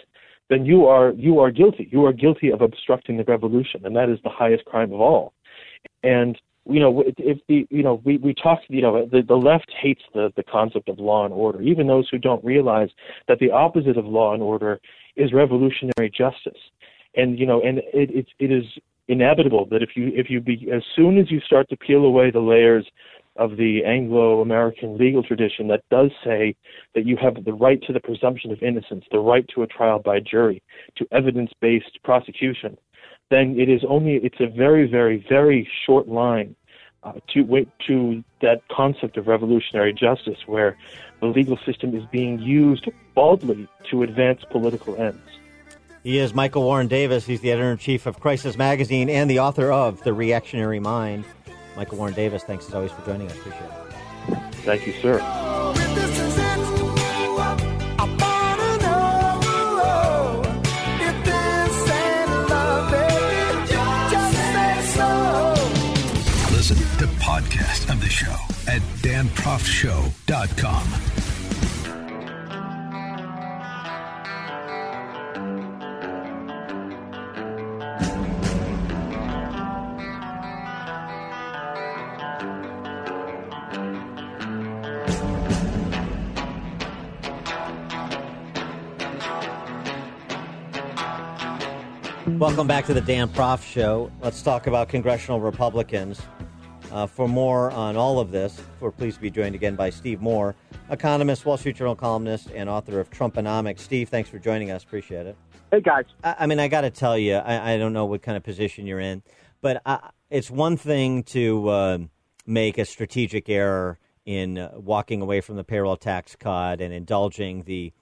then 0.51 0.65
you 0.65 0.85
are 0.85 1.11
you 1.13 1.39
are 1.39 1.49
guilty 1.49 1.89
you 1.91 2.05
are 2.05 2.13
guilty 2.13 2.51
of 2.51 2.61
obstructing 2.61 3.17
the 3.17 3.23
revolution 3.23 3.83
and 3.85 3.95
that 3.95 4.09
is 4.09 4.19
the 4.23 4.29
highest 4.29 4.63
crime 4.65 4.93
of 4.93 5.01
all 5.01 5.33
and 6.03 6.37
you 6.65 6.79
know, 6.79 7.03
if 7.17 7.39
the 7.47 7.67
you 7.69 7.81
know 7.81 8.01
we 8.05 8.17
we 8.17 8.35
talk 8.35 8.59
you 8.67 8.81
know 8.81 9.05
the 9.05 9.23
the 9.23 9.35
left 9.35 9.71
hates 9.81 10.03
the 10.13 10.31
the 10.35 10.43
concept 10.43 10.89
of 10.89 10.99
law 10.99 11.25
and 11.25 11.33
order. 11.33 11.61
Even 11.61 11.87
those 11.87 12.07
who 12.09 12.19
don't 12.19 12.43
realize 12.45 12.89
that 13.27 13.39
the 13.39 13.51
opposite 13.51 13.97
of 13.97 14.05
law 14.05 14.33
and 14.33 14.43
order 14.43 14.79
is 15.15 15.33
revolutionary 15.33 16.11
justice. 16.15 16.59
And 17.15 17.39
you 17.39 17.47
know, 17.47 17.61
and 17.61 17.79
it 17.79 18.11
it, 18.11 18.27
it 18.37 18.51
is 18.51 18.65
inevitable 19.07 19.65
that 19.71 19.81
if 19.81 19.91
you 19.95 20.11
if 20.13 20.29
you 20.29 20.39
be 20.39 20.69
as 20.71 20.83
soon 20.95 21.17
as 21.17 21.31
you 21.31 21.39
start 21.41 21.67
to 21.69 21.77
peel 21.77 22.05
away 22.05 22.29
the 22.29 22.39
layers 22.39 22.85
of 23.41 23.57
the 23.57 23.83
Anglo-American 23.83 24.97
legal 24.97 25.23
tradition 25.23 25.67
that 25.69 25.83
does 25.89 26.11
say 26.23 26.55
that 26.93 27.07
you 27.07 27.17
have 27.17 27.43
the 27.43 27.53
right 27.53 27.81
to 27.87 27.91
the 27.91 27.99
presumption 27.99 28.51
of 28.51 28.61
innocence, 28.61 29.03
the 29.11 29.19
right 29.19 29.45
to 29.55 29.63
a 29.63 29.67
trial 29.67 29.97
by 29.97 30.19
jury, 30.19 30.61
to 30.97 31.07
evidence-based 31.11 32.03
prosecution, 32.03 32.77
then 33.31 33.59
it 33.59 33.67
is 33.67 33.81
only 33.89 34.17
it's 34.17 34.39
a 34.39 34.47
very 34.47 34.87
very 34.87 35.25
very 35.27 35.67
short 35.85 36.07
line 36.07 36.55
uh, 37.03 37.13
to 37.33 37.65
to 37.87 38.23
that 38.41 38.61
concept 38.69 39.17
of 39.17 39.25
revolutionary 39.25 39.93
justice 39.93 40.37
where 40.45 40.77
the 41.19 41.25
legal 41.25 41.57
system 41.65 41.95
is 41.95 42.03
being 42.11 42.37
used 42.39 42.87
baldly 43.15 43.67
to 43.89 44.03
advance 44.03 44.41
political 44.51 44.95
ends. 44.97 45.19
He 46.03 46.17
is 46.17 46.33
Michael 46.33 46.63
Warren 46.63 46.87
Davis. 46.87 47.25
He's 47.25 47.41
the 47.41 47.51
editor 47.51 47.71
in 47.71 47.77
chief 47.77 48.05
of 48.05 48.19
Crisis 48.19 48.57
Magazine 48.57 49.09
and 49.09 49.29
the 49.29 49.39
author 49.39 49.71
of 49.71 50.03
The 50.03 50.13
Reactionary 50.13 50.79
Mind. 50.79 51.25
Michael 51.75 51.97
Warren 51.97 52.13
Davis, 52.13 52.43
thanks 52.43 52.67
as 52.67 52.73
always 52.73 52.91
for 52.91 53.05
joining 53.05 53.27
us. 53.27 53.35
Appreciate 53.37 53.63
it. 53.63 54.55
Thank 54.63 54.87
you, 54.87 54.93
sir. 54.93 55.19
Listen 66.51 66.77
to 66.99 67.07
podcast 67.21 67.91
of 67.91 67.99
the 67.99 68.09
show 68.09 68.35
at 68.67 68.81
danproftshow.com. 69.01 71.30
Welcome 92.41 92.65
back 92.65 92.87
to 92.87 92.95
the 92.95 93.01
Dan 93.01 93.29
Proft 93.29 93.61
Show. 93.61 94.11
Let's 94.19 94.41
talk 94.41 94.65
about 94.65 94.89
congressional 94.89 95.39
Republicans. 95.39 96.19
Uh, 96.91 97.05
for 97.05 97.27
more 97.27 97.69
on 97.69 97.95
all 97.95 98.19
of 98.19 98.31
this, 98.31 98.59
we're 98.79 98.89
pleased 98.89 99.17
to 99.17 99.21
be 99.21 99.29
joined 99.29 99.53
again 99.53 99.75
by 99.75 99.91
Steve 99.91 100.21
Moore, 100.21 100.55
economist, 100.89 101.45
Wall 101.45 101.55
Street 101.55 101.75
Journal 101.75 101.95
columnist, 101.95 102.49
and 102.55 102.67
author 102.67 102.99
of 102.99 103.11
Trumponomics. 103.11 103.81
Steve, 103.81 104.09
thanks 104.09 104.27
for 104.27 104.39
joining 104.39 104.71
us. 104.71 104.83
Appreciate 104.83 105.27
it. 105.27 105.35
Hey, 105.69 105.81
guys. 105.81 106.05
I, 106.23 106.35
I 106.39 106.47
mean, 106.47 106.59
I 106.59 106.67
got 106.67 106.81
to 106.81 106.89
tell 106.89 107.15
you, 107.15 107.35
I, 107.35 107.73
I, 107.73 107.77
don't 107.77 107.93
know 107.93 108.05
what 108.05 108.23
kind 108.23 108.35
of 108.35 108.41
position 108.41 108.87
you're 108.87 108.99
in, 108.99 109.21
but 109.61 109.79
I, 109.85 110.09
it's 110.31 110.49
one 110.49 110.77
thing 110.77 111.21
to 111.25 111.69
uh, 111.69 111.97
make 112.47 112.79
a 112.79 112.85
strategic 112.85 113.49
error 113.49 113.99
in 114.25 114.57
uh, 114.57 114.71
walking 114.77 115.21
away 115.21 115.41
from 115.41 115.57
the 115.57 115.63
payroll 115.63 115.95
tax 115.95 116.35
cut 116.35 116.81
and 116.81 116.91
indulging 116.91 117.65
the, 117.65 117.93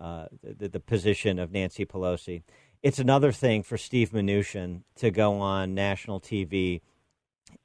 uh, 0.00 0.28
the, 0.42 0.70
the 0.70 0.80
position 0.80 1.38
of 1.38 1.52
Nancy 1.52 1.84
Pelosi. 1.84 2.44
It's 2.84 2.98
another 2.98 3.32
thing 3.32 3.62
for 3.62 3.78
Steve 3.78 4.10
Mnuchin 4.10 4.82
to 4.96 5.10
go 5.10 5.40
on 5.40 5.74
national 5.74 6.20
TV 6.20 6.82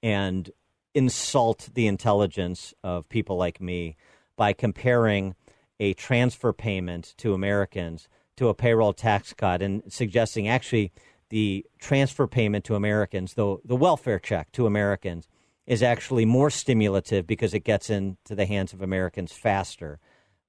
and 0.02 0.50
insult 0.96 1.68
the 1.74 1.88
intelligence 1.88 2.74
of 2.86 3.10
people 3.10 3.36
like 3.36 3.60
me 3.60 3.98
by 4.38 4.54
comparing 4.54 5.36
a 5.78 5.94
transfer 5.96 6.54
payment 6.54 7.16
to 7.18 7.34
Americans 7.34 8.08
to 8.38 8.48
a 8.48 8.54
payroll 8.54 8.94
tax 8.94 9.34
cut 9.34 9.62
and 9.62 9.84
suggesting 9.90 10.48
actually 10.48 10.94
the 11.32 11.66
transfer 11.80 12.26
payment 12.26 12.64
to 12.64 12.76
Americans, 12.76 13.34
though 13.34 13.60
the 13.66 13.76
welfare 13.76 14.20
check 14.20 14.54
to 14.54 14.66
Americans, 14.66 15.28
is 15.68 15.84
actually 15.84 16.24
more 16.24 16.50
stimulative 16.50 17.28
because 17.28 17.54
it 17.54 17.66
gets 17.66 17.90
into 17.90 18.36
the 18.36 18.46
hands 18.46 18.72
of 18.72 18.82
Americans 18.82 19.34
faster. 19.34 20.00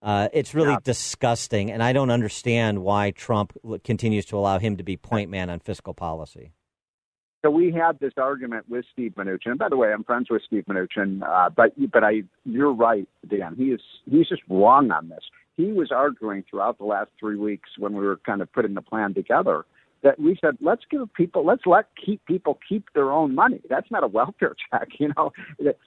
Uh, 0.02 0.28
it's 0.32 0.54
really 0.54 0.72
yeah. 0.72 0.78
disgusting, 0.82 1.70
and 1.70 1.82
I 1.82 1.92
don't 1.92 2.10
understand 2.10 2.82
why 2.82 3.10
Trump 3.10 3.52
continues 3.84 4.24
to 4.26 4.38
allow 4.38 4.58
him 4.58 4.76
to 4.78 4.82
be 4.82 4.96
point 4.96 5.30
man 5.30 5.50
on 5.50 5.60
fiscal 5.60 5.92
policy. 5.92 6.52
So 7.42 7.50
we 7.50 7.72
had 7.72 7.98
this 8.00 8.12
argument 8.18 8.68
with 8.68 8.84
Steve 8.92 9.14
Mnuchin. 9.16 9.46
And 9.46 9.58
by 9.58 9.68
the 9.70 9.76
way, 9.76 9.92
I'm 9.92 10.04
friends 10.04 10.28
with 10.30 10.42
Steve 10.46 10.64
Mnuchin, 10.68 11.22
uh, 11.22 11.50
but 11.50 11.72
but 11.90 12.04
I 12.04 12.22
you're 12.44 12.72
right, 12.72 13.08
Dan. 13.28 13.54
He 13.56 13.64
is 13.66 13.80
he's 14.10 14.28
just 14.28 14.42
wrong 14.48 14.90
on 14.90 15.08
this. 15.08 15.24
He 15.56 15.72
was 15.72 15.90
arguing 15.90 16.44
throughout 16.48 16.78
the 16.78 16.84
last 16.84 17.10
three 17.18 17.36
weeks 17.36 17.70
when 17.78 17.92
we 17.94 18.04
were 18.04 18.20
kind 18.24 18.40
of 18.40 18.52
putting 18.52 18.74
the 18.74 18.82
plan 18.82 19.14
together 19.14 19.64
that 20.02 20.18
we 20.18 20.36
said 20.40 20.56
let's 20.60 20.82
give 20.90 21.12
people 21.14 21.44
let's 21.44 21.66
let 21.66 21.86
keep 22.02 22.24
people 22.26 22.58
keep 22.66 22.84
their 22.94 23.10
own 23.10 23.34
money. 23.34 23.60
That's 23.68 23.90
not 23.90 24.04
a 24.04 24.08
welfare 24.08 24.54
check, 24.70 24.88
you 24.98 25.12
know. 25.16 25.32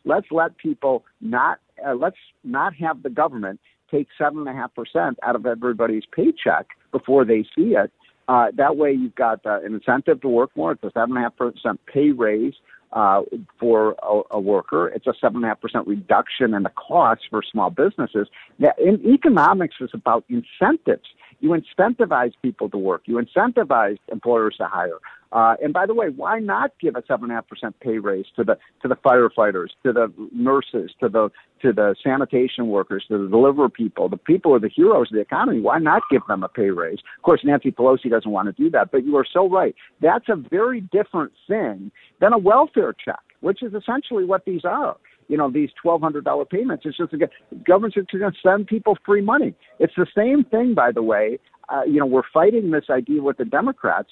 Let's 0.05 0.27
let 0.31 0.57
people 0.57 1.05
not 1.21 1.59
uh, 1.85 1.93
let's 1.93 2.17
not 2.43 2.75
have 2.75 3.03
the 3.03 3.09
government 3.09 3.59
take 3.93 4.07
seven 4.17 4.39
and 4.39 4.49
a 4.49 4.53
half 4.53 4.73
percent 4.73 5.17
out 5.23 5.35
of 5.35 5.45
everybody's 5.45 6.03
paycheck 6.15 6.67
before 6.91 7.23
they 7.23 7.43
see 7.55 7.75
it 7.75 7.91
uh, 8.27 8.47
that 8.55 8.77
way, 8.77 8.91
you've 8.91 9.15
got 9.15 9.45
uh, 9.45 9.59
an 9.61 9.73
incentive 9.73 10.21
to 10.21 10.29
work 10.29 10.51
more. 10.55 10.71
It's 10.71 10.83
a 10.83 10.91
seven 10.93 11.15
and 11.15 11.17
a 11.17 11.21
half 11.21 11.35
percent 11.35 11.79
pay 11.85 12.11
raise 12.11 12.53
uh, 12.93 13.21
for 13.59 13.95
a, 14.01 14.21
a 14.31 14.39
worker. 14.39 14.87
It's 14.89 15.07
a 15.07 15.13
seven 15.19 15.37
and 15.37 15.45
a 15.45 15.47
half 15.49 15.61
percent 15.61 15.87
reduction 15.87 16.53
in 16.53 16.63
the 16.63 16.71
cost 16.71 17.23
for 17.29 17.41
small 17.43 17.69
businesses. 17.69 18.27
Now, 18.59 18.71
in 18.77 19.05
economics 19.05 19.75
is 19.81 19.89
about 19.93 20.23
incentives. 20.29 21.07
You 21.43 21.49
incentivize 21.49 22.31
people 22.41 22.69
to 22.69 22.77
work. 22.77 23.01
You 23.03 23.21
incentivize 23.21 23.97
employers 24.09 24.55
to 24.59 24.65
hire. 24.65 24.99
Uh, 25.33 25.55
and 25.61 25.73
by 25.73 25.85
the 25.85 25.93
way, 25.93 26.07
why 26.07 26.39
not 26.39 26.71
give 26.79 26.95
a 26.95 27.03
seven 27.05 27.25
and 27.25 27.33
a 27.33 27.35
half 27.35 27.49
percent 27.49 27.77
pay 27.81 27.97
raise 27.97 28.27
to 28.37 28.45
the 28.45 28.57
to 28.81 28.87
the 28.87 28.95
firefighters, 28.95 29.67
to 29.83 29.91
the 29.91 30.07
nurses, 30.31 30.91
to 31.01 31.09
the 31.09 31.29
to 31.61 31.73
the 31.73 31.95
sanitation 32.01 32.67
workers, 32.67 33.03
to 33.09 33.17
the 33.17 33.27
delivery 33.27 33.69
people, 33.69 34.07
the 34.07 34.15
people 34.15 34.51
who 34.51 34.55
are 34.55 34.59
the 34.61 34.69
heroes 34.69 35.07
of 35.11 35.15
the 35.15 35.19
economy? 35.19 35.59
Why 35.59 35.79
not 35.79 36.03
give 36.09 36.21
them 36.29 36.43
a 36.43 36.47
pay 36.47 36.69
raise? 36.69 36.99
Of 37.17 37.23
course, 37.23 37.41
Nancy 37.43 37.71
Pelosi 37.71 38.09
doesn't 38.09 38.31
want 38.31 38.45
to 38.47 38.63
do 38.63 38.69
that, 38.69 38.91
but 38.93 39.03
you 39.03 39.17
are 39.17 39.25
so 39.29 39.49
right. 39.49 39.75
That's 39.99 40.29
a 40.29 40.37
very 40.37 40.79
different 40.79 41.33
thing 41.45 41.91
than 42.21 42.31
a 42.31 42.37
welfare 42.37 42.93
check, 42.93 43.19
which 43.41 43.61
is 43.63 43.73
essentially 43.73 44.23
what 44.23 44.45
these 44.45 44.63
are 44.63 44.95
you 45.27 45.37
know 45.37 45.49
these 45.51 45.69
twelve 45.81 46.01
hundred 46.01 46.23
dollar 46.25 46.45
payments. 46.45 46.83
It's 46.85 46.97
just 46.97 47.13
a, 47.13 47.17
government's 47.65 47.95
just 47.95 48.11
going 48.11 48.31
to 48.31 48.37
send 48.41 48.67
people 48.67 48.97
free 49.05 49.21
money. 49.21 49.53
It's 49.79 49.93
the 49.95 50.07
same 50.15 50.43
thing, 50.43 50.73
by 50.73 50.91
the 50.91 51.03
way. 51.03 51.39
Uh, 51.69 51.83
you 51.87 51.99
know, 51.99 52.05
we're 52.05 52.23
fighting 52.33 52.71
this 52.71 52.85
idea 52.89 53.21
with 53.21 53.37
the 53.37 53.45
Democrats 53.45 54.09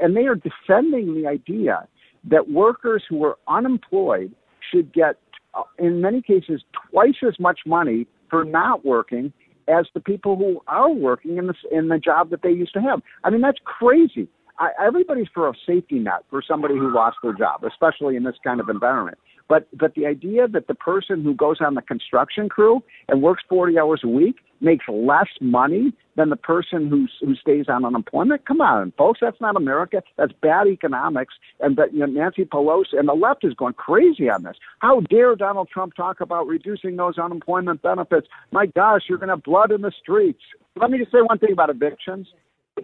and 0.00 0.16
they 0.16 0.26
are 0.26 0.36
defending 0.36 1.14
the 1.14 1.28
idea 1.28 1.86
that 2.30 2.50
workers 2.50 3.02
who 3.08 3.24
are 3.24 3.36
unemployed 3.48 4.32
should 4.70 4.92
get, 4.92 5.16
uh, 5.54 5.62
in 5.78 6.00
many 6.00 6.22
cases, 6.22 6.62
twice 6.90 7.16
as 7.26 7.38
much 7.40 7.60
money 7.66 8.06
for 8.30 8.44
not 8.44 8.84
working 8.84 9.32
as 9.68 9.86
the 9.94 10.00
people 10.00 10.36
who 10.36 10.60
are 10.66 10.90
working 10.90 11.38
in 11.38 11.46
the 11.46 11.54
in 11.70 11.88
the 11.88 11.98
job 11.98 12.30
that 12.30 12.42
they 12.42 12.50
used 12.50 12.72
to 12.74 12.80
have. 12.80 13.00
I 13.24 13.30
mean, 13.30 13.40
that's 13.40 13.58
crazy. 13.64 14.28
I, 14.58 14.70
everybody's 14.84 15.28
for 15.32 15.48
a 15.48 15.52
safety 15.66 15.98
net 15.98 16.24
for 16.30 16.42
somebody 16.46 16.74
who 16.74 16.92
lost 16.92 17.16
their 17.22 17.32
job, 17.32 17.64
especially 17.64 18.16
in 18.16 18.22
this 18.22 18.36
kind 18.44 18.60
of 18.60 18.68
environment. 18.68 19.18
But 19.52 19.68
but 19.76 19.94
the 19.94 20.06
idea 20.06 20.48
that 20.48 20.66
the 20.66 20.74
person 20.74 21.22
who 21.22 21.34
goes 21.34 21.58
on 21.60 21.74
the 21.74 21.82
construction 21.82 22.48
crew 22.48 22.82
and 23.06 23.20
works 23.20 23.42
40 23.50 23.78
hours 23.78 24.00
a 24.02 24.08
week 24.08 24.36
makes 24.62 24.86
less 24.88 25.28
money 25.42 25.92
than 26.16 26.30
the 26.30 26.36
person 26.36 26.88
who 26.88 27.06
who 27.20 27.34
stays 27.34 27.66
on 27.68 27.84
unemployment. 27.84 28.46
Come 28.46 28.62
on, 28.62 28.94
folks, 28.96 29.20
that's 29.20 29.42
not 29.42 29.54
America. 29.54 30.02
That's 30.16 30.32
bad 30.40 30.68
economics. 30.68 31.34
And 31.60 31.76
but 31.76 31.92
you 31.92 31.98
know, 31.98 32.06
Nancy 32.06 32.46
Pelosi 32.46 32.98
and 32.98 33.06
the 33.06 33.12
left 33.12 33.44
is 33.44 33.52
going 33.52 33.74
crazy 33.74 34.30
on 34.30 34.42
this. 34.42 34.56
How 34.78 35.00
dare 35.00 35.36
Donald 35.36 35.68
Trump 35.68 35.96
talk 35.96 36.22
about 36.22 36.46
reducing 36.46 36.96
those 36.96 37.18
unemployment 37.18 37.82
benefits? 37.82 38.28
My 38.52 38.64
gosh, 38.64 39.02
you're 39.06 39.18
going 39.18 39.28
to 39.28 39.34
have 39.34 39.42
blood 39.42 39.70
in 39.70 39.82
the 39.82 39.92
streets. 40.00 40.40
Let 40.76 40.90
me 40.90 40.96
just 40.96 41.12
say 41.12 41.18
one 41.20 41.38
thing 41.38 41.52
about 41.52 41.68
evictions. 41.68 42.26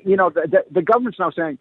You 0.04 0.16
know, 0.16 0.28
the, 0.28 0.42
the, 0.46 0.58
the 0.70 0.82
government's 0.82 1.18
now 1.18 1.30
saying 1.30 1.56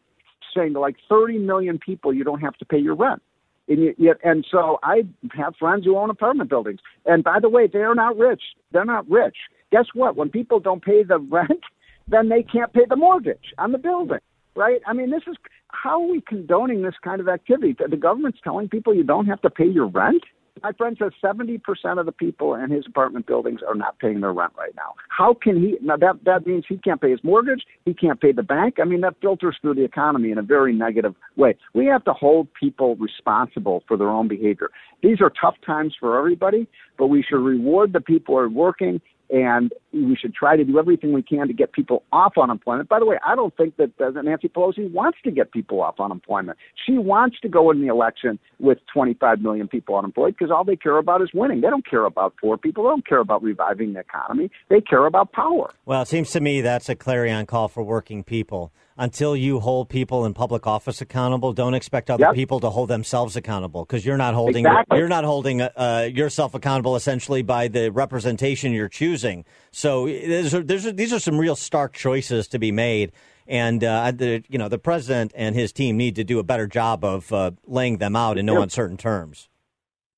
saying 0.53 0.73
to 0.73 0.81
like 0.81 0.97
30 1.07 1.37
million 1.37 1.79
people, 1.79 2.13
you 2.13 2.25
don't 2.25 2.41
have 2.41 2.57
to 2.57 2.65
pay 2.65 2.77
your 2.77 2.95
rent. 2.95 3.21
And, 3.67 3.79
you, 3.79 3.95
you, 3.97 4.15
and 4.23 4.45
so 4.49 4.79
I 4.83 5.03
have 5.35 5.55
friends 5.59 5.85
who 5.85 5.97
own 5.97 6.09
apartment 6.09 6.49
buildings. 6.49 6.79
And 7.05 7.23
by 7.23 7.39
the 7.41 7.49
way, 7.49 7.67
they're 7.71 7.95
not 7.95 8.17
rich. 8.17 8.41
They're 8.71 8.85
not 8.85 9.09
rich. 9.09 9.35
Guess 9.71 9.85
what? 9.93 10.15
When 10.15 10.29
people 10.29 10.59
don't 10.59 10.83
pay 10.83 11.03
the 11.03 11.19
rent, 11.31 11.63
then 12.07 12.29
they 12.29 12.43
can't 12.43 12.71
pay 12.73 12.85
the 12.87 12.95
mortgage 12.95 13.53
on 13.57 13.71
the 13.71 13.77
building, 13.77 14.19
right? 14.55 14.81
I 14.87 14.93
mean, 14.93 15.11
this 15.11 15.23
is 15.27 15.35
how 15.69 16.01
are 16.01 16.11
we 16.11 16.21
condoning 16.21 16.81
this 16.81 16.95
kind 17.03 17.19
of 17.19 17.27
activity? 17.27 17.75
The 17.77 17.97
government's 17.97 18.39
telling 18.43 18.69
people 18.69 18.95
you 18.95 19.03
don't 19.03 19.25
have 19.25 19.41
to 19.41 19.49
pay 19.49 19.67
your 19.67 19.87
rent. 19.87 20.23
My 20.63 20.71
friend 20.73 20.97
says 20.99 21.11
70% 21.23 21.61
of 21.99 22.05
the 22.05 22.11
people 22.11 22.55
in 22.55 22.69
his 22.69 22.85
apartment 22.87 23.25
buildings 23.25 23.61
are 23.67 23.75
not 23.75 23.99
paying 23.99 24.21
their 24.21 24.33
rent 24.33 24.53
right 24.57 24.73
now. 24.75 24.93
How 25.09 25.33
can 25.33 25.61
he? 25.61 25.77
Now 25.81 25.97
that 25.97 26.23
that 26.25 26.45
means 26.45 26.65
he 26.67 26.77
can't 26.77 27.01
pay 27.01 27.11
his 27.11 27.23
mortgage. 27.23 27.63
He 27.85 27.93
can't 27.93 28.19
pay 28.19 28.31
the 28.31 28.43
bank. 28.43 28.75
I 28.81 28.85
mean, 28.85 29.01
that 29.01 29.15
filters 29.21 29.57
through 29.61 29.75
the 29.75 29.83
economy 29.83 30.31
in 30.31 30.37
a 30.37 30.43
very 30.43 30.73
negative 30.73 31.15
way. 31.35 31.55
We 31.73 31.85
have 31.87 32.03
to 32.05 32.13
hold 32.13 32.47
people 32.53 32.95
responsible 32.95 33.83
for 33.87 33.97
their 33.97 34.09
own 34.09 34.27
behavior. 34.27 34.69
These 35.01 35.21
are 35.21 35.31
tough 35.41 35.55
times 35.65 35.95
for 35.99 36.17
everybody, 36.17 36.67
but 36.97 37.07
we 37.07 37.23
should 37.23 37.41
reward 37.41 37.93
the 37.93 38.01
people 38.01 38.35
who 38.35 38.39
are 38.39 38.49
working 38.49 39.01
and 39.29 39.73
we 39.93 40.15
should 40.15 40.33
try 40.33 40.55
to 40.55 40.63
do 40.63 40.77
everything 40.77 41.13
we 41.13 41.21
can 41.21 41.47
to 41.47 41.53
get 41.53 41.71
people 41.71 42.03
off 42.11 42.33
unemployment. 42.37 42.89
By 42.89 42.99
the 42.99 43.05
way, 43.05 43.17
I 43.25 43.35
don't 43.35 43.55
think 43.55 43.77
that 43.77 43.91
uh, 43.99 44.09
Nancy 44.21 44.47
Pelosi 44.49 44.91
wants 44.91 45.17
to 45.23 45.31
get 45.31 45.51
people 45.51 45.81
off 45.81 45.99
unemployment. 45.99 46.57
She 46.85 46.97
wants 46.97 47.39
to 47.41 47.49
go 47.49 47.71
in 47.71 47.81
the 47.81 47.87
election 47.87 48.39
with 48.59 48.79
25 48.93 49.41
million 49.41 49.67
people 49.67 49.97
unemployed 49.97 50.35
because 50.37 50.51
all 50.51 50.63
they 50.63 50.75
care 50.75 50.97
about 50.97 51.21
is 51.21 51.29
winning. 51.33 51.61
They 51.61 51.69
don't 51.69 51.87
care 51.87 52.05
about 52.05 52.33
poor 52.39 52.57
people. 52.57 52.83
They 52.83 52.89
don't 52.89 53.07
care 53.07 53.19
about 53.19 53.41
reviving 53.43 53.93
the 53.93 54.01
economy. 54.01 54.51
They 54.69 54.81
care 54.81 55.05
about 55.05 55.31
power. 55.31 55.71
Well, 55.85 56.01
it 56.01 56.07
seems 56.07 56.31
to 56.31 56.41
me 56.41 56.61
that's 56.61 56.89
a 56.89 56.95
clarion 56.95 57.45
call 57.45 57.67
for 57.67 57.83
working 57.83 58.23
people 58.23 58.71
until 58.97 59.35
you 59.35 59.59
hold 59.59 59.89
people 59.89 60.25
in 60.25 60.33
public 60.33 60.65
office 60.65 61.01
accountable, 61.01 61.53
don't 61.53 61.75
expect 61.75 62.09
other 62.09 62.25
Yep. 62.25 62.33
people 62.33 62.59
to 62.61 62.69
hold 62.69 62.89
themselves 62.89 63.35
accountable 63.35 63.85
because 63.85 64.05
you're 64.05 64.17
not 64.17 64.33
holding 64.33 64.65
Exactly. 64.65 64.97
you're 64.97 65.07
not 65.07 65.23
holding 65.23 65.61
uh, 65.61 66.09
yourself 66.11 66.55
accountable 66.55 66.95
essentially 66.95 67.43
by 67.43 67.67
the 67.67 67.91
representation 67.91 68.73
you're 68.73 68.89
choosing. 68.89 69.45
So 69.77 70.07
there's, 70.07 70.53
there's, 70.53 70.91
these 70.93 71.13
are 71.13 71.19
some 71.19 71.37
real 71.37 71.55
stark 71.55 71.93
choices 71.93 72.47
to 72.47 72.57
be 72.57 72.71
made. 72.71 73.11
And 73.47 73.83
uh, 73.83 74.09
the 74.09 74.43
you 74.49 74.57
know 74.57 74.69
the 74.69 74.79
president 74.79 75.33
and 75.35 75.55
his 75.55 75.71
team 75.71 75.97
need 75.97 76.15
to 76.15 76.23
do 76.23 76.39
a 76.39 76.43
better 76.43 76.65
job 76.65 77.05
of 77.05 77.31
uh, 77.31 77.51
laying 77.67 77.99
them 77.99 78.15
out 78.15 78.39
in 78.39 78.47
no 78.47 78.59
uncertain 78.63 78.97
terms. 78.97 79.49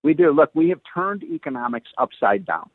We 0.01 0.13
do. 0.13 0.31
Look, 0.31 0.49
we 0.55 0.69
have 0.69 0.79
turned 0.91 1.23
economics 1.23 1.89
upside 1.97 2.45
down. 2.45 2.69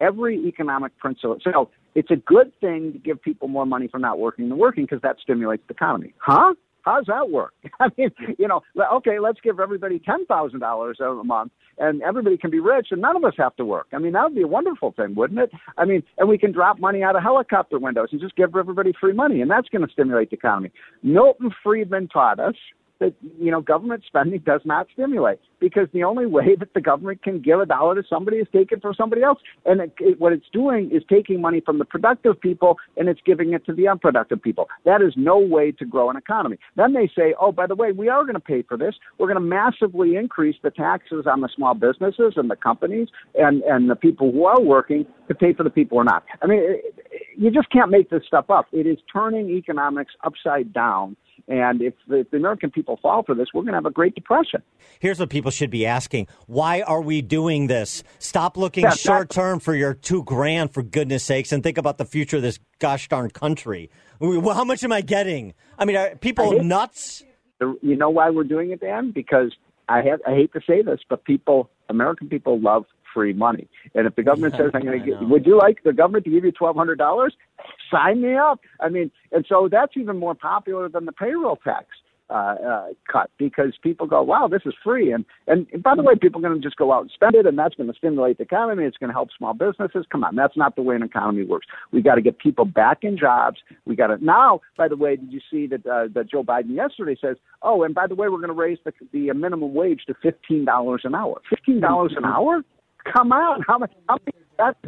Every 0.00 0.38
economic 0.46 0.96
principle. 0.96 1.36
So 1.44 1.70
it's 1.94 2.10
a 2.10 2.16
good 2.16 2.58
thing 2.58 2.94
to 2.94 2.98
give 2.98 3.20
people 3.20 3.46
more 3.46 3.66
money 3.66 3.86
for 3.86 3.98
not 3.98 4.18
working 4.18 4.48
than 4.48 4.56
working 4.56 4.84
because 4.84 5.02
that 5.02 5.16
stimulates 5.22 5.62
the 5.68 5.74
economy. 5.74 6.14
Huh? 6.18 6.54
How's 6.84 7.06
that 7.06 7.30
work? 7.30 7.54
I 7.80 7.88
mean, 7.96 8.10
you 8.38 8.48
know, 8.48 8.60
okay, 8.94 9.18
let's 9.18 9.40
give 9.42 9.60
everybody 9.60 9.98
ten 9.98 10.26
thousand 10.26 10.60
dollars 10.60 10.98
a 11.00 11.24
month, 11.24 11.52
and 11.78 12.02
everybody 12.02 12.36
can 12.36 12.50
be 12.50 12.60
rich, 12.60 12.88
and 12.90 13.00
none 13.00 13.16
of 13.16 13.24
us 13.24 13.34
have 13.38 13.56
to 13.56 13.64
work. 13.64 13.88
I 13.92 13.98
mean, 13.98 14.12
that 14.12 14.24
would 14.24 14.34
be 14.34 14.42
a 14.42 14.48
wonderful 14.48 14.92
thing, 14.92 15.14
wouldn't 15.14 15.40
it? 15.40 15.50
I 15.78 15.84
mean, 15.84 16.02
and 16.18 16.28
we 16.28 16.38
can 16.38 16.52
drop 16.52 16.78
money 16.78 17.02
out 17.02 17.16
of 17.16 17.22
helicopter 17.22 17.78
windows 17.78 18.08
and 18.12 18.20
just 18.20 18.36
give 18.36 18.54
everybody 18.56 18.92
free 18.98 19.12
money, 19.12 19.40
and 19.40 19.50
that's 19.50 19.68
going 19.68 19.86
to 19.86 19.92
stimulate 19.92 20.30
the 20.30 20.36
economy. 20.36 20.70
Milton 21.02 21.50
Friedman 21.62 22.08
taught 22.08 22.38
us 22.38 22.54
that 23.00 23.14
you 23.38 23.50
know 23.50 23.60
government 23.60 24.04
spending 24.06 24.40
does 24.40 24.60
not 24.64 24.86
stimulate 24.92 25.40
because 25.58 25.88
the 25.92 26.04
only 26.04 26.26
way 26.26 26.54
that 26.58 26.72
the 26.74 26.80
government 26.80 27.22
can 27.22 27.40
give 27.40 27.58
a 27.58 27.66
dollar 27.66 28.00
to 28.00 28.02
somebody 28.08 28.36
is 28.36 28.46
take 28.52 28.70
it 28.72 28.80
from 28.80 28.94
somebody 28.94 29.22
else. 29.22 29.38
And 29.66 29.80
it, 29.80 29.92
it, 29.98 30.20
what 30.20 30.32
it's 30.32 30.46
doing 30.52 30.90
is 30.92 31.02
taking 31.10 31.40
money 31.40 31.60
from 31.60 31.78
the 31.78 31.84
productive 31.84 32.40
people 32.40 32.78
and 32.96 33.08
it's 33.08 33.20
giving 33.24 33.52
it 33.52 33.64
to 33.66 33.74
the 33.74 33.88
unproductive 33.88 34.40
people. 34.40 34.68
That 34.84 35.02
is 35.02 35.14
no 35.16 35.38
way 35.38 35.72
to 35.72 35.84
grow 35.84 36.10
an 36.10 36.16
economy. 36.16 36.58
Then 36.76 36.92
they 36.92 37.10
say 37.16 37.34
oh 37.40 37.52
by 37.52 37.66
the 37.66 37.74
way 37.74 37.92
we 37.92 38.08
are 38.08 38.22
going 38.22 38.34
to 38.34 38.40
pay 38.40 38.62
for 38.62 38.76
this. 38.76 38.94
We're 39.18 39.26
going 39.26 39.42
to 39.42 39.48
massively 39.48 40.16
increase 40.16 40.56
the 40.62 40.70
taxes 40.70 41.26
on 41.26 41.40
the 41.40 41.48
small 41.54 41.74
businesses 41.74 42.34
and 42.36 42.50
the 42.50 42.56
companies 42.56 43.08
and 43.34 43.62
and 43.62 43.90
the 43.90 43.96
people 43.96 44.30
who 44.30 44.44
are 44.44 44.60
working 44.60 45.06
to 45.28 45.34
pay 45.34 45.52
for 45.54 45.64
the 45.64 45.70
people 45.70 45.96
who 45.96 46.02
are 46.02 46.04
not. 46.04 46.24
I 46.42 46.46
mean 46.46 46.60
it, 46.62 46.94
you 47.36 47.50
just 47.50 47.70
can't 47.70 47.90
make 47.90 48.10
this 48.10 48.22
stuff 48.26 48.50
up. 48.50 48.66
It 48.72 48.86
is 48.86 48.98
turning 49.10 49.48
economics 49.50 50.12
upside 50.24 50.72
down 50.74 51.16
and 51.50 51.82
if 51.82 51.94
the, 52.06 52.18
if 52.18 52.30
the 52.30 52.36
American 52.36 52.70
people 52.70 52.98
fall 53.02 53.24
for 53.24 53.34
this, 53.34 53.48
we're 53.52 53.62
going 53.62 53.72
to 53.72 53.78
have 53.78 53.86
a 53.86 53.90
Great 53.90 54.14
Depression. 54.14 54.62
Here's 55.00 55.18
what 55.18 55.30
people 55.30 55.50
should 55.50 55.70
be 55.70 55.84
asking: 55.84 56.28
Why 56.46 56.82
are 56.82 57.02
we 57.02 57.22
doing 57.22 57.66
this? 57.66 58.04
Stop 58.20 58.56
looking 58.56 58.84
Yeah, 58.84 58.90
short 58.90 59.30
term 59.30 59.58
for 59.58 59.74
your 59.74 59.92
two 59.92 60.22
grand, 60.22 60.72
for 60.72 60.82
goodness 60.82 61.24
sakes, 61.24 61.50
and 61.50 61.62
think 61.62 61.76
about 61.76 61.98
the 61.98 62.04
future 62.04 62.36
of 62.36 62.42
this 62.42 62.60
gosh 62.78 63.08
darn 63.08 63.30
country. 63.30 63.90
Well, 64.20 64.54
How 64.54 64.64
much 64.64 64.84
am 64.84 64.92
I 64.92 65.00
getting? 65.00 65.54
I 65.76 65.84
mean, 65.84 65.96
are 65.96 66.14
people 66.16 66.62
nuts? 66.62 67.24
You 67.82 67.96
know 67.96 68.10
why 68.10 68.30
we're 68.30 68.44
doing 68.44 68.70
it, 68.70 68.80
Dan? 68.80 69.10
Because 69.10 69.52
I 69.88 70.02
have 70.02 70.20
I 70.26 70.30
hate 70.30 70.52
to 70.52 70.60
say 70.64 70.82
this, 70.82 71.00
but 71.08 71.24
people, 71.24 71.68
American 71.88 72.28
people, 72.28 72.60
love 72.60 72.84
free 73.12 73.32
money. 73.32 73.68
And 73.94 74.06
if 74.06 74.14
the 74.16 74.22
government 74.22 74.54
says 74.56 74.70
I'm 74.74 74.82
going 74.82 75.00
to 75.00 75.06
get, 75.06 75.28
would 75.28 75.46
you 75.46 75.58
like 75.58 75.82
the 75.84 75.92
government 75.92 76.24
to 76.24 76.30
give 76.30 76.44
you 76.44 76.52
twelve 76.52 76.76
hundred 76.76 76.98
dollars? 76.98 77.34
Sign 77.90 78.22
me 78.22 78.36
up. 78.36 78.60
I 78.80 78.88
mean, 78.88 79.10
and 79.32 79.44
so 79.48 79.68
that's 79.70 79.92
even 79.96 80.18
more 80.18 80.34
popular 80.34 80.88
than 80.88 81.04
the 81.04 81.12
payroll 81.12 81.56
tax. 81.56 81.86
Uh, 82.30 82.54
uh, 82.64 82.86
cut 83.10 83.28
because 83.38 83.72
people 83.82 84.06
go, 84.06 84.22
wow, 84.22 84.46
this 84.46 84.62
is 84.64 84.72
free, 84.84 85.10
and 85.10 85.24
and, 85.48 85.66
and 85.72 85.82
by 85.82 85.96
the 85.96 86.02
way, 86.04 86.14
people 86.14 86.38
are 86.38 86.48
going 86.48 86.60
to 86.60 86.64
just 86.64 86.76
go 86.76 86.92
out 86.92 87.00
and 87.00 87.10
spend 87.10 87.34
it, 87.34 87.44
and 87.44 87.58
that's 87.58 87.74
going 87.74 87.90
to 87.90 87.98
stimulate 87.98 88.38
the 88.38 88.44
economy. 88.44 88.84
It's 88.84 88.96
going 88.98 89.08
to 89.08 89.14
help 89.14 89.30
small 89.36 89.52
businesses. 89.52 90.06
Come 90.12 90.22
on, 90.22 90.36
that's 90.36 90.56
not 90.56 90.76
the 90.76 90.82
way 90.82 90.94
an 90.94 91.02
economy 91.02 91.42
works. 91.42 91.66
We 91.90 92.02
got 92.02 92.14
to 92.14 92.22
get 92.22 92.38
people 92.38 92.64
back 92.64 92.98
in 93.02 93.18
jobs. 93.18 93.56
We 93.84 93.96
got 93.96 94.16
to 94.16 94.24
now. 94.24 94.60
By 94.78 94.86
the 94.86 94.94
way, 94.96 95.16
did 95.16 95.32
you 95.32 95.40
see 95.50 95.66
that 95.66 95.84
uh, 95.84 96.06
that 96.14 96.30
Joe 96.30 96.44
Biden 96.44 96.72
yesterday 96.72 97.16
says, 97.20 97.36
oh, 97.62 97.82
and 97.82 97.96
by 97.96 98.06
the 98.06 98.14
way, 98.14 98.28
we're 98.28 98.38
going 98.38 98.46
to 98.46 98.54
raise 98.54 98.78
the 98.84 98.92
the 99.12 99.32
minimum 99.34 99.74
wage 99.74 100.02
to 100.06 100.14
fifteen 100.22 100.64
dollars 100.64 101.00
an 101.02 101.16
hour. 101.16 101.42
Fifteen 101.50 101.80
dollars 101.80 102.14
an 102.16 102.24
hour? 102.24 102.62
Come 103.04 103.32
on, 103.32 103.62
how 103.66 103.78
much? 103.78 103.92
How 104.08 104.16
many? 104.26 104.44
That's 104.58 104.78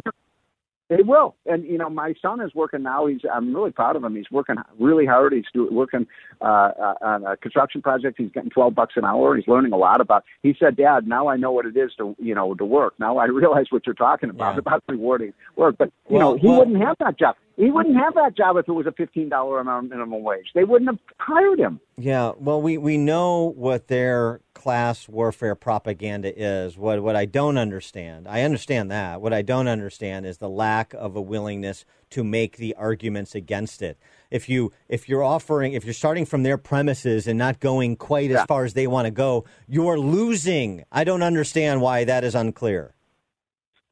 they 0.89 1.01
will, 1.01 1.35
and 1.45 1.63
you 1.63 1.77
know, 1.77 1.89
my 1.89 2.13
son 2.21 2.41
is 2.41 2.53
working 2.53 2.83
now. 2.83 3.07
He's 3.07 3.21
I'm 3.33 3.55
really 3.55 3.71
proud 3.71 3.95
of 3.95 4.03
him. 4.03 4.15
He's 4.15 4.29
working 4.29 4.57
really 4.79 5.05
hard. 5.05 5.33
He's 5.33 5.45
do, 5.53 5.67
working 5.71 6.05
uh, 6.41 6.43
uh, 6.43 6.93
on 7.01 7.23
a 7.25 7.37
construction 7.37 7.81
project. 7.81 8.15
He's 8.19 8.31
getting 8.31 8.49
twelve 8.51 8.75
bucks 8.75 8.93
an 8.97 9.05
hour. 9.05 9.35
He's 9.35 9.47
learning 9.47 9.71
a 9.71 9.77
lot 9.77 10.01
about. 10.01 10.23
He 10.43 10.55
said, 10.59 10.75
"Dad, 10.75 11.07
now 11.07 11.27
I 11.27 11.37
know 11.37 11.51
what 11.51 11.65
it 11.65 11.75
is 11.77 11.91
to 11.97 12.15
you 12.19 12.35
know 12.35 12.53
to 12.55 12.65
work. 12.65 12.93
Now 12.99 13.17
I 13.17 13.25
realize 13.41 13.67
what 13.69 13.85
you're 13.87 13.95
talking 13.95 14.29
about 14.29 14.57
about 14.59 14.83
rewarding 14.87 15.33
work." 15.55 15.75
But 15.79 15.91
you 16.09 16.17
Well, 16.17 16.31
know, 16.33 16.37
he 16.37 16.47
well- 16.47 16.59
wouldn't 16.59 16.77
have 16.83 16.97
that 16.99 17.17
job. 17.17 17.35
He 17.55 17.69
wouldn't 17.69 17.95
have 17.95 18.15
that 18.15 18.35
job 18.35 18.57
if 18.57 18.67
it 18.67 18.71
was 18.71 18.87
a 18.87 18.91
fifteen 18.91 19.29
dollar 19.29 19.63
minimum 19.63 20.23
wage. 20.23 20.47
They 20.55 20.63
wouldn't 20.63 20.89
have 20.89 20.99
hired 21.19 21.59
him. 21.59 21.79
Yeah, 21.97 22.31
well, 22.37 22.59
we, 22.59 22.79
we 22.79 22.97
know 22.97 23.53
what 23.55 23.87
their 23.87 24.41
class 24.55 25.07
warfare 25.07 25.53
propaganda 25.53 26.33
is. 26.35 26.77
What 26.77 27.03
what 27.03 27.15
I 27.15 27.25
don't 27.25 27.57
understand, 27.57 28.27
I 28.27 28.41
understand 28.41 28.89
that. 28.89 29.21
What 29.21 29.33
I 29.33 29.43
don't 29.43 29.67
understand 29.67 30.25
is 30.25 30.39
the 30.39 30.49
lack 30.49 30.93
of 30.95 31.15
a 31.15 31.21
willingness 31.21 31.85
to 32.11 32.23
make 32.23 32.57
the 32.57 32.73
arguments 32.75 33.35
against 33.35 33.83
it. 33.83 33.99
If 34.31 34.49
you 34.49 34.71
if 34.89 35.07
you're 35.07 35.23
offering, 35.23 35.73
if 35.73 35.85
you're 35.85 35.93
starting 35.93 36.25
from 36.25 36.41
their 36.41 36.57
premises 36.57 37.27
and 37.27 37.37
not 37.37 37.59
going 37.59 37.97
quite 37.97 38.31
as 38.31 38.45
far 38.45 38.65
as 38.65 38.73
they 38.73 38.87
want 38.87 39.05
to 39.05 39.11
go, 39.11 39.45
you're 39.67 39.99
losing. 39.99 40.85
I 40.91 41.03
don't 41.03 41.21
understand 41.21 41.81
why 41.81 42.03
that 42.05 42.23
is 42.23 42.33
unclear. 42.33 42.95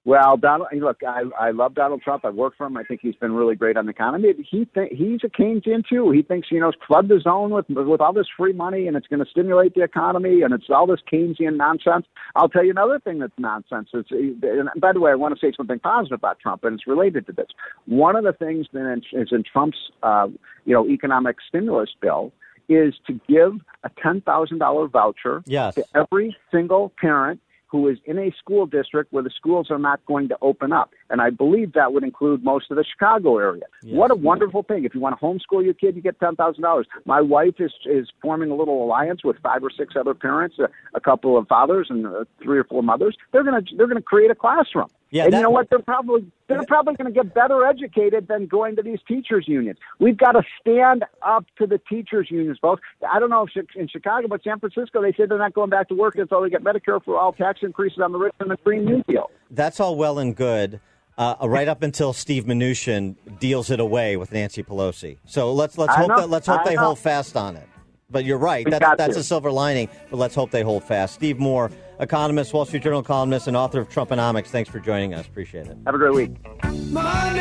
Well, 0.04 0.36
Donald, 0.36 0.70
look, 0.74 1.02
I, 1.08 1.22
I 1.40 1.52
love 1.52 1.76
Donald 1.76 2.02
Trump. 2.02 2.26
I 2.26 2.32
work 2.32 2.56
for 2.58 2.66
him. 2.66 2.76
I 2.76 2.84
think 2.84 3.02
he's 3.04 3.14
been 3.16 3.34
really 3.34 3.56
great 3.56 3.78
on 3.78 3.86
the 3.86 3.92
economy. 3.92 4.34
He 4.50 4.66
th- 4.66 4.92
he's 4.92 5.20
a 5.24 5.30
Keynesian 5.30 5.84
too. 5.88 6.10
He 6.10 6.24
thinks 6.24 6.48
you 6.52 6.60
know 6.60 6.72
flood 6.88 7.08
the 7.08 7.20
zone 7.20 7.52
with 7.52 7.70
with 7.70 8.02
all 8.02 8.12
this 8.12 8.26
free 8.36 8.54
money 8.54 8.88
and 8.88 8.98
it's 8.98 9.06
going 9.06 9.24
to 9.24 9.30
stimulate 9.30 9.76
the 9.76 9.84
economy 9.84 10.42
and 10.42 10.56
it's 10.56 10.70
all 10.72 10.88
this 10.88 11.02
Keynesian 11.12 11.56
nonsense. 11.56 12.08
I'll 12.36 12.50
tell 12.50 12.64
you 12.66 12.72
another 12.72 13.00
thing 13.00 13.20
that's 13.20 13.38
nonsense. 13.38 13.90
It's, 13.94 14.10
and 14.12 14.70
by 14.82 14.92
the 14.92 15.00
way, 15.00 15.12
I 15.12 15.16
want 15.16 15.36
to 15.36 15.40
say 15.40 15.54
something 15.56 15.78
positive 15.78 16.18
about 16.18 16.40
Trump, 16.40 16.64
and 16.64 16.74
it's 16.74 16.88
related 16.88 17.28
to 17.28 17.34
this. 17.34 17.48
One 17.86 18.16
of 18.16 18.24
the 18.24 18.34
things 18.34 18.66
that 18.74 19.02
is 19.14 19.28
in 19.32 19.44
Trump's 19.44 19.78
uh, 20.02 20.30
you 20.66 20.74
know 20.74 20.88
economic 20.88 21.36
stimulus 21.48 21.92
bill 22.02 22.32
is 22.70 22.96
to 23.06 23.20
give 23.28 23.54
a 23.84 23.92
ten 24.02 24.22
thousand 24.22 24.58
dollar 24.58 24.88
voucher 24.88 25.44
Yes. 25.46 25.76
to 25.76 25.86
every 25.94 26.36
single 26.52 26.92
parent 27.00 27.40
who 27.72 27.88
is 27.88 27.98
in 28.06 28.20
a 28.20 28.32
school 28.38 28.66
district 28.66 29.14
where 29.14 29.24
the 29.24 29.30
schools 29.30 29.72
are 29.72 29.80
not 29.80 30.06
going 30.06 30.28
to 30.28 30.38
open 30.42 30.74
up. 30.74 30.92
And 31.10 31.22
I 31.22 31.30
believe 31.30 31.74
that 31.74 31.94
would 31.94 32.04
include 32.04 32.44
most 32.44 32.70
of 32.70 32.78
the 32.78 32.84
Chicago 32.84 33.38
area. 33.38 33.64
What 33.96 34.12
a 34.12 34.16
wonderful 34.16 34.64
thing. 34.64 34.84
If 34.84 34.94
you 34.94 35.00
want 35.00 35.18
to 35.18 35.26
homeschool 35.26 35.64
your 35.64 35.74
kid, 35.74 35.96
you 35.96 36.02
get 36.02 36.20
$10,000. 36.20 36.84
My 37.06 37.22
wife 37.22 37.56
is, 37.60 37.72
is 37.86 38.10
forming 38.22 38.52
a 38.52 38.56
little 38.56 38.84
alliance 38.84 39.24
with 39.24 39.38
five 39.42 39.64
or 39.64 39.70
six 39.70 39.96
other 39.98 40.14
parents, 40.14 40.58
a, 40.60 40.68
a 40.94 41.00
couple 41.00 41.38
of 41.38 41.48
fathers 41.48 41.88
and 41.90 42.06
uh, 42.06 42.26
three 42.44 42.60
or 42.60 42.66
four 42.66 42.84
mothers. 42.84 43.16
They're 43.32 43.44
going 43.44 43.64
to, 43.64 43.76
they're 43.76 43.88
going 43.88 43.98
to 43.98 44.04
create 44.04 44.32
a 44.32 44.36
classroom. 44.36 44.90
Yeah, 45.12 45.26
and 45.26 45.34
that- 45.34 45.38
you 45.38 45.44
know 45.44 45.50
what? 45.50 45.70
They're 45.70 45.80
probably 45.80 46.26
they're 46.48 46.64
probably 46.64 46.96
going 46.96 47.14
to 47.14 47.24
get 47.24 47.34
better 47.34 47.66
educated 47.66 48.28
than 48.28 48.48
going 48.48 48.76
to 48.78 48.82
these 48.82 49.00
teachers 49.08 49.46
unions. 49.48 49.78
We've 50.00 50.18
got 50.18 50.34
to 50.34 50.44
stand 50.60 51.06
up 51.22 51.46
to 51.60 51.68
the 51.68 51.78
teachers 51.90 52.28
unions, 52.32 52.60
both. 52.62 52.80
I 53.10 53.20
don't 53.20 53.30
know 53.30 53.46
if 53.46 53.66
in 53.76 53.88
Chicago, 53.88 54.28
but 54.28 54.44
San 54.44 54.60
Francisco, 54.60 55.02
they 55.02 55.14
said 55.14 55.30
they're 55.30 55.38
not 55.38 55.54
going 55.54 55.70
back 55.70 55.88
to 55.90 55.96
work 55.96 56.16
until 56.16 56.42
they 56.42 56.50
get 56.50 56.64
Medicare 56.64 57.04
for 57.04 57.18
all 57.18 57.32
tax 57.34 57.60
increases 57.62 58.00
on 58.00 58.12
the 58.12 58.18
rich 58.18 58.34
and 58.40 58.50
the 58.52 58.58
Green 58.64 58.86
New 58.86 59.04
Deal. 59.08 59.30
That's 59.50 59.80
all 59.80 59.96
well 59.96 60.20
and 60.20 60.36
good. 60.36 60.80
Uh, 61.18 61.36
right 61.44 61.68
up 61.68 61.84
until 61.84 62.14
Steve 62.14 62.46
Mnuchin 62.46 63.16
deals 63.40 63.70
it 63.70 63.80
away 63.80 64.18
with 64.18 64.32
Nancy 64.32 64.64
Pelosi. 64.64 65.18
So 65.26 65.54
let's 65.54 65.78
let's 65.78 65.94
I 65.94 66.00
hope 66.00 66.08
know, 66.10 66.18
that 66.22 66.30
let's 66.30 66.48
hope 66.48 66.62
I 66.62 66.70
they 66.70 66.76
know. 66.76 66.86
hold 66.86 67.00
fast 67.00 67.36
on 67.36 67.58
it. 67.58 67.68
But 68.10 68.26
you're 68.26 68.38
right. 68.40 68.66
We 68.66 68.72
That's, 68.72 68.98
that's 68.98 69.14
to. 69.14 69.20
a 69.22 69.24
silver 69.24 69.52
lining, 69.52 69.88
but 70.10 70.18
let's 70.18 70.36
hope 70.36 70.52
they 70.52 70.64
hold 70.64 70.84
fast. 70.84 71.14
Steve 71.14 71.40
Moore, 71.40 71.70
economist, 72.02 72.54
Wall 72.54 72.66
Street 72.66 72.84
Journal 72.84 73.04
columnist, 73.04 73.48
and 73.48 73.56
author 73.56 73.80
of 73.80 73.88
Trumponomics. 73.90 74.48
Thanks 74.48 74.70
for 74.70 74.80
joining 74.80 75.14
us. 75.14 75.26
Appreciate 75.28 75.68
it. 75.68 75.78
Have 75.86 75.96
a 75.96 75.98
great 75.98 76.14
week. 76.14 76.32
Money, 76.90 77.40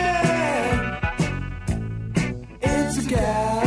it's 2.62 2.98
a 2.98 3.08
gas. 3.08 3.66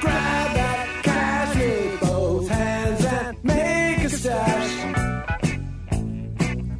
Grab 0.00 0.54
that 0.54 1.02
cash 1.02 1.56
with 1.56 2.00
both 2.00 2.48
hands 2.48 3.04
and 3.04 3.44
make 3.44 4.04
a 4.04 4.08
stash. 4.08 4.84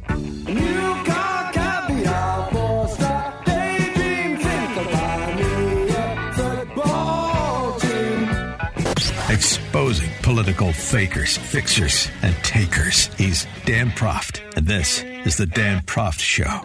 A 0.09 0.51
new 0.51 1.03
car, 1.05 1.51
caviar, 1.53 2.51
four-star 2.51 3.43
daydream. 3.45 4.37
Think 4.37 4.77
of 4.77 4.85
buy 4.91 5.35
me 5.35 5.89
a 5.89 6.33
football 6.33 7.79
team. 7.79 8.29
Exposing 9.29 10.12
political 10.23 10.71
fakers, 10.71 11.37
fixers, 11.37 12.09
and 12.21 12.33
takers. 12.37 13.07
He's 13.15 13.45
Dan 13.65 13.91
Proft, 13.91 14.41
and 14.55 14.65
this 14.65 15.03
is 15.03 15.35
the 15.35 15.45
Dan 15.45 15.81
Proft 15.81 16.19
Show. 16.19 16.61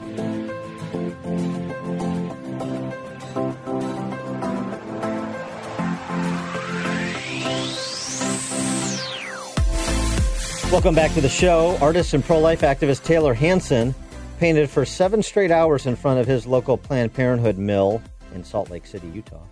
Welcome 10.71 10.95
back 10.95 11.13
to 11.15 11.21
the 11.21 11.29
show. 11.29 11.77
Artist 11.81 12.15
and 12.15 12.25
pro 12.25 12.39
life 12.39 12.61
activist 12.61 13.03
Taylor 13.03 13.35
Hanson 13.35 13.93
painted 14.39 14.71
for 14.71 14.85
seven 14.85 15.21
straight 15.21 15.51
hours 15.51 15.87
in 15.87 15.97
front 15.97 16.21
of 16.21 16.27
his 16.27 16.47
local 16.47 16.79
Planned 16.79 17.13
Parenthood 17.13 17.59
mill 17.59 18.01
in 18.35 18.45
Salt 18.45 18.71
Lake 18.71 18.87
City, 18.87 19.09
Utah, 19.09 19.43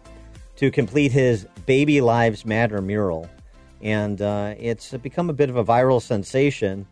to 0.57 0.71
complete 0.71 1.11
his 1.11 1.49
Baby 1.67 2.01
Lives 2.01 2.45
Matter 2.45 2.81
mural. 2.81 3.29
And 3.83 4.21
uh, 4.21 4.55
it's 4.59 4.93
become 4.93 5.31
a 5.31 5.35
bit 5.35 5.51
of 5.51 5.57
a 5.57 5.65
viral 5.65 6.01
sensation, 6.01 6.87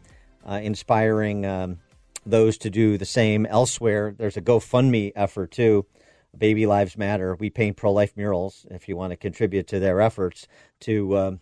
uh, 0.48 0.60
inspiring 0.62 1.46
um, 1.46 1.78
those 2.26 2.58
to 2.58 2.70
do 2.70 2.98
the 2.98 3.06
same 3.06 3.46
elsewhere. 3.46 4.14
There's 4.16 4.36
a 4.36 4.42
GoFundMe 4.42 5.12
effort 5.16 5.50
too. 5.50 5.86
Baby 6.36 6.66
Lives 6.66 6.98
Matter. 6.98 7.34
We 7.36 7.48
paint 7.48 7.76
pro 7.76 7.92
life 7.92 8.16
murals 8.16 8.66
if 8.70 8.88
you 8.88 8.96
want 8.96 9.12
to 9.12 9.16
contribute 9.16 9.66
to 9.68 9.78
their 9.78 10.00
efforts 10.00 10.46
to. 10.80 11.18
Um, 11.18 11.40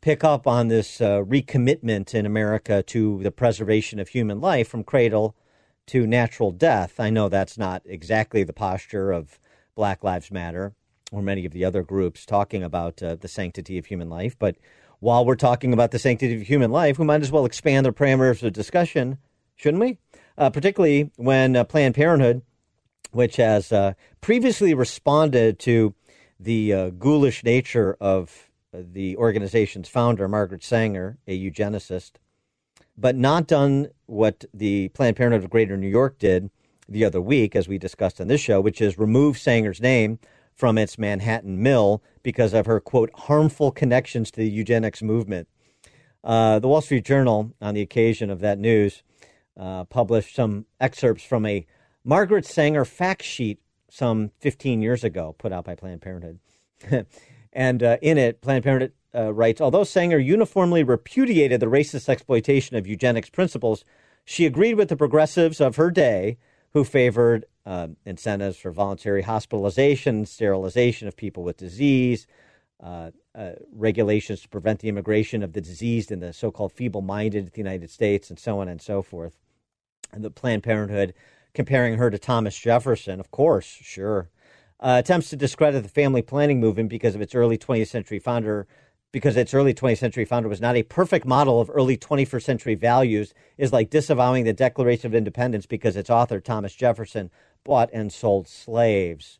pick 0.00 0.22
up 0.22 0.46
on 0.46 0.68
this 0.68 1.00
uh, 1.00 1.22
recommitment 1.22 2.14
in 2.14 2.24
America 2.24 2.82
to 2.84 3.20
the 3.22 3.32
preservation 3.32 3.98
of 3.98 4.08
human 4.08 4.40
life 4.40 4.68
from 4.68 4.84
cradle 4.84 5.34
to 5.86 6.06
natural 6.06 6.52
death. 6.52 7.00
I 7.00 7.10
know 7.10 7.28
that's 7.28 7.58
not 7.58 7.82
exactly 7.84 8.44
the 8.44 8.52
posture 8.52 9.10
of 9.10 9.40
Black 9.74 10.04
Lives 10.04 10.30
Matter 10.30 10.74
or 11.12 11.22
many 11.22 11.44
of 11.44 11.52
the 11.52 11.64
other 11.64 11.82
groups 11.82 12.26
talking 12.26 12.62
about 12.62 13.02
uh, 13.02 13.14
the 13.14 13.28
sanctity 13.28 13.78
of 13.78 13.86
human 13.86 14.08
life, 14.10 14.38
but 14.38 14.56
while 15.00 15.24
we're 15.24 15.36
talking 15.36 15.72
about 15.72 15.90
the 15.90 15.98
sanctity 15.98 16.34
of 16.34 16.42
human 16.42 16.70
life, 16.70 16.98
we 16.98 17.04
might 17.04 17.22
as 17.22 17.30
well 17.30 17.44
expand 17.44 17.86
the 17.86 17.92
parameters 17.92 18.42
of 18.42 18.52
discussion, 18.52 19.18
shouldn't 19.56 19.82
we? 19.82 19.98
Uh, 20.36 20.50
particularly 20.50 21.10
when 21.16 21.56
uh, 21.56 21.64
Planned 21.64 21.94
Parenthood, 21.94 22.42
which 23.12 23.36
has 23.36 23.72
uh, 23.72 23.94
previously 24.20 24.74
responded 24.74 25.58
to 25.60 25.94
the 26.38 26.72
uh, 26.72 26.90
ghoulish 26.90 27.42
nature 27.44 27.96
of 28.00 28.48
the 28.72 29.16
organization's 29.16 29.88
founder, 29.88 30.28
Margaret 30.28 30.62
Sanger, 30.62 31.18
a 31.26 31.38
eugenicist, 31.38 32.12
but 32.96 33.16
not 33.16 33.46
done 33.46 33.88
what 34.06 34.44
the 34.52 34.88
Planned 34.88 35.16
Parenthood 35.16 35.44
of 35.44 35.50
Greater 35.50 35.76
New 35.76 35.88
York 35.88 36.18
did 36.18 36.50
the 36.88 37.04
other 37.04 37.20
week, 37.20 37.54
as 37.54 37.68
we 37.68 37.78
discussed 37.78 38.20
on 38.20 38.28
this 38.28 38.40
show, 38.40 38.60
which 38.60 38.80
is 38.80 38.98
remove 38.98 39.38
Sanger's 39.38 39.80
name 39.80 40.18
from 40.58 40.76
its 40.76 40.98
Manhattan 40.98 41.62
mill 41.62 42.02
because 42.22 42.52
of 42.52 42.66
her, 42.66 42.80
quote, 42.80 43.10
harmful 43.14 43.70
connections 43.70 44.30
to 44.32 44.40
the 44.40 44.50
eugenics 44.50 45.02
movement. 45.02 45.48
Uh, 46.22 46.58
the 46.58 46.68
Wall 46.68 46.80
Street 46.80 47.04
Journal, 47.04 47.52
on 47.62 47.74
the 47.74 47.80
occasion 47.80 48.28
of 48.28 48.40
that 48.40 48.58
news, 48.58 49.02
uh, 49.56 49.84
published 49.84 50.34
some 50.34 50.66
excerpts 50.80 51.22
from 51.22 51.46
a 51.46 51.64
Margaret 52.04 52.44
Sanger 52.44 52.84
fact 52.84 53.22
sheet 53.22 53.60
some 53.88 54.32
15 54.40 54.82
years 54.82 55.04
ago, 55.04 55.34
put 55.38 55.52
out 55.52 55.64
by 55.64 55.74
Planned 55.74 56.02
Parenthood. 56.02 56.38
And 57.52 57.82
uh, 57.82 57.96
in 58.02 58.18
it, 58.18 58.40
Planned 58.40 58.64
Parenthood 58.64 58.92
uh, 59.14 59.32
writes 59.32 59.60
Although 59.60 59.84
Sanger 59.84 60.18
uniformly 60.18 60.84
repudiated 60.84 61.60
the 61.60 61.66
racist 61.66 62.08
exploitation 62.08 62.76
of 62.76 62.86
eugenics 62.86 63.30
principles, 63.30 63.84
she 64.24 64.46
agreed 64.46 64.74
with 64.74 64.88
the 64.88 64.96
progressives 64.96 65.60
of 65.60 65.76
her 65.76 65.90
day 65.90 66.36
who 66.72 66.84
favored 66.84 67.46
uh, 67.68 67.88
incentives 68.06 68.56
for 68.56 68.72
voluntary 68.72 69.22
hospitalization, 69.22 70.24
sterilization 70.24 71.06
of 71.06 71.16
people 71.16 71.42
with 71.44 71.58
disease, 71.58 72.26
uh, 72.82 73.10
uh, 73.34 73.50
regulations 73.72 74.40
to 74.40 74.48
prevent 74.48 74.80
the 74.80 74.88
immigration 74.88 75.42
of 75.42 75.52
the 75.52 75.60
diseased 75.60 76.10
and 76.10 76.22
the 76.22 76.32
so 76.32 76.50
called 76.50 76.72
feeble 76.72 77.02
minded 77.02 77.46
to 77.46 77.52
the 77.52 77.58
United 77.58 77.90
States, 77.90 78.30
and 78.30 78.38
so 78.38 78.58
on 78.60 78.68
and 78.68 78.80
so 78.80 79.02
forth. 79.02 79.36
And 80.12 80.24
the 80.24 80.30
Planned 80.30 80.62
Parenthood 80.62 81.12
comparing 81.52 81.98
her 81.98 82.10
to 82.10 82.18
Thomas 82.18 82.58
Jefferson, 82.58 83.20
of 83.20 83.30
course, 83.30 83.66
sure 83.66 84.30
uh, 84.80 84.96
attempts 84.98 85.30
to 85.30 85.36
discredit 85.36 85.82
the 85.82 85.88
family 85.88 86.22
planning 86.22 86.60
movement 86.60 86.88
because 86.88 87.14
of 87.14 87.20
its 87.20 87.34
early 87.34 87.58
20th 87.58 87.88
century 87.88 88.18
founder, 88.18 88.66
because 89.12 89.36
its 89.36 89.54
early 89.54 89.74
20th 89.74 89.98
century 89.98 90.24
founder 90.24 90.48
was 90.48 90.60
not 90.60 90.76
a 90.76 90.82
perfect 90.82 91.26
model 91.26 91.60
of 91.60 91.70
early 91.72 91.96
21st 91.96 92.42
century 92.42 92.74
values, 92.74 93.34
is 93.56 93.72
like 93.72 93.90
disavowing 93.90 94.44
the 94.44 94.52
Declaration 94.52 95.06
of 95.06 95.14
Independence 95.14 95.66
because 95.66 95.96
its 95.96 96.10
author, 96.10 96.40
Thomas 96.40 96.74
Jefferson, 96.74 97.30
bought 97.64 97.90
and 97.92 98.12
sold 98.12 98.48
slaves. 98.48 99.38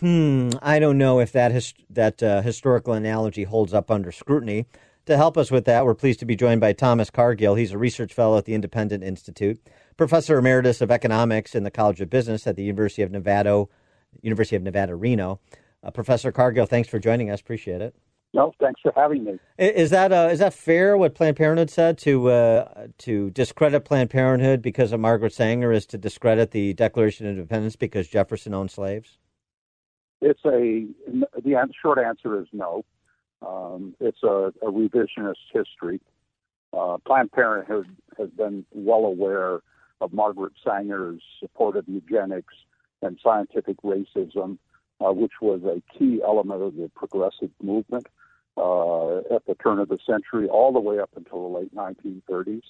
Hmm, 0.00 0.50
I 0.60 0.78
don't 0.78 0.98
know 0.98 1.20
if 1.20 1.30
that 1.32 1.72
that 1.90 2.22
uh, 2.22 2.42
historical 2.42 2.94
analogy 2.94 3.44
holds 3.44 3.72
up 3.72 3.90
under 3.90 4.10
scrutiny. 4.10 4.66
To 5.06 5.16
help 5.16 5.36
us 5.36 5.50
with 5.50 5.66
that, 5.66 5.84
we're 5.84 5.94
pleased 5.94 6.20
to 6.20 6.26
be 6.26 6.34
joined 6.34 6.60
by 6.62 6.72
Thomas 6.72 7.10
Cargill. 7.10 7.54
He's 7.54 7.72
a 7.72 7.78
research 7.78 8.14
fellow 8.14 8.38
at 8.38 8.46
the 8.46 8.54
Independent 8.54 9.04
Institute, 9.04 9.60
professor 9.96 10.38
emeritus 10.38 10.80
of 10.80 10.90
economics 10.90 11.54
in 11.54 11.62
the 11.62 11.70
College 11.70 12.00
of 12.00 12.08
Business 12.08 12.46
at 12.46 12.56
the 12.56 12.64
University 12.64 13.02
of 13.02 13.12
Nevada 13.12 13.66
University 14.22 14.56
of 14.56 14.62
Nevada, 14.62 14.94
Reno. 14.94 15.40
Uh, 15.82 15.90
Professor 15.90 16.32
Cargill, 16.32 16.66
thanks 16.66 16.88
for 16.88 16.98
joining 16.98 17.30
us. 17.30 17.40
Appreciate 17.40 17.82
it. 17.82 17.94
No, 18.34 18.52
thanks 18.60 18.80
for 18.80 18.92
having 18.96 19.22
me. 19.22 19.38
Is 19.58 19.90
that 19.90 20.12
uh, 20.12 20.28
is 20.32 20.40
that 20.40 20.52
fair? 20.52 20.98
What 20.98 21.14
Planned 21.14 21.36
Parenthood 21.36 21.70
said 21.70 21.96
to 21.98 22.30
uh, 22.30 22.88
to 22.98 23.30
discredit 23.30 23.84
Planned 23.84 24.10
Parenthood 24.10 24.60
because 24.60 24.90
of 24.92 24.98
Margaret 24.98 25.32
Sanger 25.32 25.70
is 25.70 25.86
to 25.86 25.98
discredit 25.98 26.50
the 26.50 26.74
Declaration 26.74 27.26
of 27.26 27.36
Independence 27.36 27.76
because 27.76 28.08
Jefferson 28.08 28.52
owned 28.52 28.72
slaves. 28.72 29.18
It's 30.20 30.44
a 30.44 30.84
the 31.44 31.68
short 31.80 32.00
answer 32.00 32.40
is 32.40 32.48
no. 32.52 32.84
Um, 33.40 33.94
it's 34.00 34.24
a, 34.24 34.52
a 34.62 34.72
revisionist 34.72 35.34
history. 35.52 36.00
Uh, 36.72 36.96
Planned 37.06 37.30
Parenthood 37.30 37.86
has 38.18 38.30
been 38.30 38.66
well 38.72 39.04
aware 39.04 39.60
of 40.00 40.12
Margaret 40.12 40.54
Sanger's 40.66 41.22
support 41.38 41.76
of 41.76 41.84
eugenics 41.86 42.54
and 43.00 43.16
scientific 43.22 43.80
racism, 43.82 44.58
uh, 45.00 45.12
which 45.12 45.34
was 45.40 45.60
a 45.62 45.80
key 45.96 46.20
element 46.26 46.62
of 46.62 46.74
the 46.74 46.90
progressive 46.96 47.50
movement 47.62 48.08
uh, 48.56 49.18
at 49.34 49.44
the 49.46 49.54
turn 49.62 49.78
of 49.78 49.88
the 49.88 49.98
century, 50.06 50.48
all 50.48 50.72
the 50.72 50.80
way 50.80 50.98
up 50.98 51.10
until 51.16 51.50
the 51.50 51.58
late 51.58 51.74
1930s. 51.74 52.62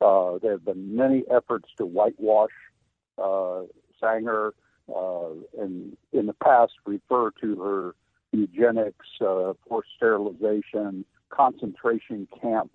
Uh, 0.00 0.38
there 0.42 0.52
have 0.52 0.64
been 0.64 0.96
many 0.96 1.24
efforts 1.30 1.68
to 1.78 1.86
whitewash 1.86 2.50
uh, 3.22 3.62
Sanger, 4.00 4.52
uh, 4.94 5.30
and 5.58 5.96
in 6.12 6.26
the 6.26 6.34
past 6.42 6.72
refer 6.86 7.30
to 7.40 7.60
her 7.60 7.94
eugenics, 8.32 9.06
uh, 9.20 9.52
forced 9.68 9.90
sterilization, 9.96 11.04
concentration 11.30 12.26
camp 12.40 12.70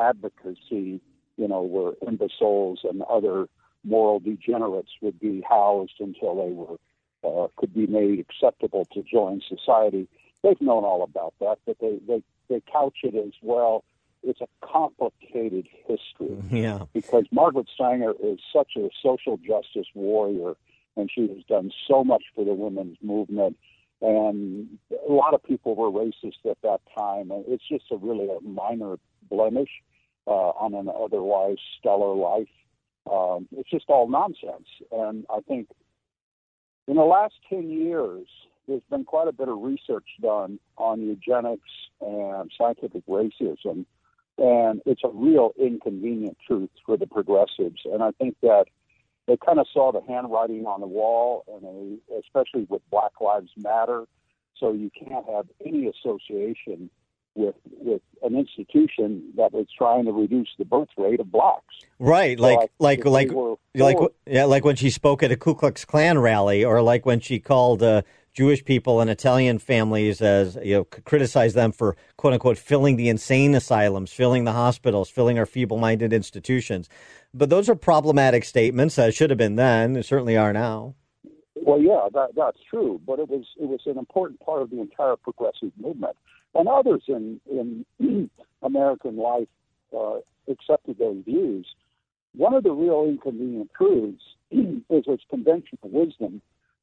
advocacy, 0.00 1.00
you 1.36 1.48
know, 1.48 1.62
where 1.62 1.92
imbeciles 2.08 2.80
and 2.84 3.02
other 3.02 3.46
moral 3.84 4.20
degenerates 4.20 4.90
would 5.00 5.18
be 5.18 5.42
housed 5.48 5.94
until 6.00 6.34
they 6.34 6.52
were 6.52 6.76
uh, 7.22 7.48
could 7.56 7.74
be 7.74 7.86
made 7.86 8.18
acceptable 8.18 8.86
to 8.92 9.02
join 9.02 9.42
society. 9.46 10.08
They've 10.42 10.60
known 10.60 10.84
all 10.84 11.02
about 11.02 11.34
that, 11.40 11.56
but 11.66 11.76
they 11.80 11.98
they 12.06 12.22
they 12.48 12.62
couch 12.72 12.98
it 13.02 13.14
as 13.14 13.32
well. 13.42 13.84
It's 14.22 14.40
a 14.40 14.48
complicated 14.66 15.66
history 15.86 16.36
Yeah. 16.50 16.84
because 16.92 17.24
Margaret 17.32 17.68
Sanger 17.78 18.12
is 18.22 18.38
such 18.52 18.72
a 18.76 18.88
social 19.02 19.36
justice 19.38 19.86
warrior, 19.94 20.54
and 20.96 21.10
she 21.12 21.22
has 21.28 21.42
done 21.48 21.70
so 21.88 22.04
much 22.04 22.24
for 22.34 22.44
the 22.44 22.54
women's 22.54 22.98
movement. 23.02 23.56
And 24.02 24.78
a 25.08 25.12
lot 25.12 25.34
of 25.34 25.42
people 25.42 25.74
were 25.74 25.90
racist 25.90 26.50
at 26.50 26.56
that 26.62 26.80
time, 26.98 27.30
and 27.30 27.44
it's 27.46 27.66
just 27.68 27.84
a 27.90 27.96
really 27.96 28.28
a 28.30 28.40
minor 28.40 28.96
blemish 29.30 29.68
uh, 30.26 30.30
on 30.30 30.74
an 30.74 30.88
otherwise 30.88 31.58
stellar 31.78 32.14
life. 32.14 32.48
Um, 33.10 33.46
it's 33.56 33.68
just 33.70 33.86
all 33.88 34.08
nonsense. 34.08 34.68
And 34.90 35.26
I 35.28 35.40
think 35.40 35.68
in 36.88 36.96
the 36.96 37.04
last 37.04 37.34
10 37.50 37.68
years, 37.70 38.26
there's 38.70 38.82
been 38.88 39.04
quite 39.04 39.26
a 39.26 39.32
bit 39.32 39.48
of 39.48 39.60
research 39.60 40.06
done 40.22 40.60
on 40.76 41.00
eugenics 41.00 41.68
and 42.00 42.50
scientific 42.56 43.04
racism. 43.06 43.84
And 44.38 44.80
it's 44.86 45.02
a 45.04 45.10
real 45.12 45.50
inconvenient 45.60 46.38
truth 46.46 46.70
for 46.86 46.96
the 46.96 47.08
progressives. 47.08 47.80
And 47.84 48.00
I 48.00 48.12
think 48.12 48.36
that 48.42 48.66
they 49.26 49.36
kind 49.44 49.58
of 49.58 49.66
saw 49.72 49.90
the 49.90 50.00
handwriting 50.06 50.66
on 50.66 50.80
the 50.80 50.86
wall, 50.86 51.44
and 51.48 51.62
they, 51.62 52.16
especially 52.18 52.66
with 52.70 52.80
Black 52.90 53.20
Lives 53.20 53.50
Matter, 53.56 54.06
So 54.54 54.72
you 54.72 54.90
can't 54.90 55.26
have 55.28 55.46
any 55.66 55.88
association 55.88 56.90
with 57.34 57.54
with 57.78 58.02
an 58.22 58.36
institution 58.36 59.32
that 59.36 59.52
was 59.52 59.66
trying 59.76 60.04
to 60.04 60.12
reduce 60.12 60.48
the 60.58 60.64
birth 60.64 60.88
rate 60.96 61.20
of 61.20 61.30
blacks. 61.30 61.74
Right, 61.98 62.38
So 62.38 62.44
like 62.44 62.70
like 62.78 63.04
like 63.04 63.30
like 63.74 63.96
yeah, 64.26 64.44
like 64.44 64.64
when 64.64 64.76
she 64.76 64.90
spoke 64.90 65.22
at 65.22 65.32
a 65.32 65.36
Ku 65.36 65.54
Klux 65.54 65.84
Klan 65.84 66.18
rally, 66.18 66.64
or 66.64 66.82
like 66.82 67.06
when 67.06 67.20
she 67.20 67.38
called 67.38 67.82
uh, 67.82 68.02
Jewish 68.40 68.64
people 68.64 69.02
and 69.02 69.10
Italian 69.10 69.58
families 69.58 70.22
as 70.22 70.56
you 70.62 70.74
know 70.74 70.86
c- 70.94 71.02
criticized 71.02 71.54
them 71.54 71.72
for 71.72 71.94
quote 72.16 72.32
unquote 72.32 72.56
filling 72.56 72.96
the 72.96 73.10
insane 73.10 73.54
asylums, 73.54 74.14
filling 74.14 74.44
the 74.44 74.52
hospitals, 74.52 75.10
filling 75.10 75.38
our 75.38 75.44
feeble-minded 75.44 76.10
institutions. 76.10 76.88
But 77.34 77.50
those 77.50 77.68
are 77.68 77.74
problematic 77.74 78.44
statements. 78.44 78.96
that 78.96 79.14
should 79.14 79.28
have 79.28 79.36
been 79.36 79.56
then, 79.56 79.94
and 79.94 80.06
certainly 80.06 80.38
are 80.38 80.54
now. 80.54 80.94
Well, 81.54 81.82
yeah, 81.82 82.08
that, 82.14 82.30
that's 82.34 82.56
true, 82.70 82.98
but 83.06 83.18
it 83.18 83.28
was 83.28 83.44
it 83.60 83.68
was 83.68 83.82
an 83.84 83.98
important 83.98 84.40
part 84.40 84.62
of 84.62 84.70
the 84.70 84.80
entire 84.80 85.16
progressive 85.16 85.72
movement, 85.78 86.16
and 86.54 86.66
others 86.66 87.02
in 87.08 87.42
in 87.50 87.84
American 88.62 89.18
life 89.18 89.48
uh, 89.94 90.20
accepted 90.48 90.96
those 90.98 91.22
views. 91.26 91.66
One 92.34 92.54
of 92.54 92.62
the 92.62 92.72
real 92.72 93.04
inconvenient 93.06 93.70
truths 93.76 94.22
is 94.50 95.04
its 95.06 95.24
conventional 95.28 95.90
wisdom 95.90 96.40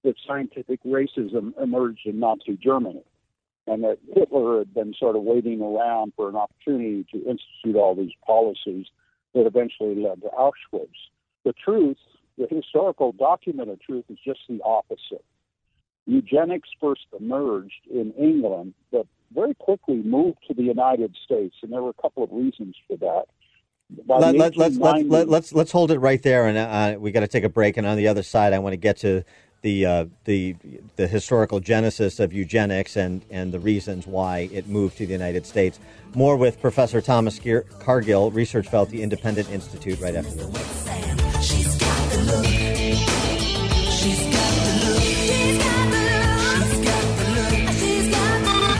that 0.08 0.16
scientific 0.26 0.82
racism 0.86 1.52
emerged 1.62 2.06
in 2.06 2.18
Nazi 2.18 2.58
Germany, 2.64 3.04
and 3.68 3.84
that 3.84 3.98
Hitler 4.16 4.60
had 4.60 4.74
been 4.74 4.94
sort 4.98 5.18
of 5.18 5.24
waiting 5.24 5.62
around 5.62 6.14
for 6.16 6.30
an 6.30 6.38
opportunity 6.38 7.06
to 7.12 7.18
institute 7.18 7.76
all 7.76 7.94
these 7.94 8.14
policies 8.26 8.86
that 9.34 9.46
eventually 9.46 9.96
led 9.96 10.22
to 10.22 10.30
Auschwitz. 10.30 10.88
The 11.44 11.52
truth, 11.52 11.98
the 12.38 12.48
historical 12.50 13.12
documented 13.12 13.82
truth, 13.82 14.06
is 14.08 14.18
just 14.26 14.40
the 14.48 14.62
opposite. 14.64 15.26
Eugenics 16.06 16.70
first 16.80 17.06
emerged 17.20 17.84
in 17.92 18.14
England, 18.14 18.74
but 18.94 19.08
very 19.36 19.56
quickly 19.56 19.98
moved 19.98 20.38
to 20.48 20.54
the 20.54 20.64
United 20.64 21.14
States, 21.26 21.58
and 21.62 21.74
there 21.74 21.82
were 21.82 21.90
a 21.90 22.02
couple 22.02 22.24
of 22.24 22.32
reasons 22.32 22.78
for 22.88 22.96
that. 22.96 23.26
By 24.06 24.20
Let, 24.20 24.36
let, 24.36 24.58
let's, 24.58 24.78
let's, 24.78 25.04
let, 25.06 25.30
let's 25.30 25.54
let's 25.54 25.72
hold 25.72 25.92
it 25.92 26.00
right 26.00 26.22
there, 26.22 26.48
and 26.48 26.58
uh, 26.58 27.00
we 27.00 27.12
got 27.12 27.22
to 27.22 27.28
take 27.28 27.46
a 27.46 27.50
break. 27.50 27.78
And 27.78 27.88
on 27.88 27.96
the 27.96 28.10
other 28.10 28.24
side, 28.24 28.52
I 28.52 28.60
want 28.60 28.74
to 28.74 28.78
get 28.78 28.98
to 28.98 29.24
the 29.62 29.86
uh, 29.86 30.06
the 30.26 30.56
the 30.96 31.08
historical 31.08 31.60
genesis 31.60 32.20
of 32.20 32.34
eugenics 32.34 32.96
and 32.96 33.24
and 33.30 33.52
the 33.52 33.60
reasons 33.60 34.08
why 34.08 34.50
it 34.52 34.68
moved 34.68 34.98
to 34.98 35.06
the 35.06 35.14
United 35.14 35.46
States. 35.46 35.80
More 36.14 36.36
with 36.36 36.60
Professor 36.62 37.02
Thomas 37.02 37.40
Cargill, 37.80 38.32
research 38.32 38.68
fellow 38.68 38.86
at 38.86 38.90
the 38.90 39.02
Independent 39.02 39.50
Institute, 39.50 40.00
right 40.00 40.16
after 40.16 40.32
this. 40.32 40.88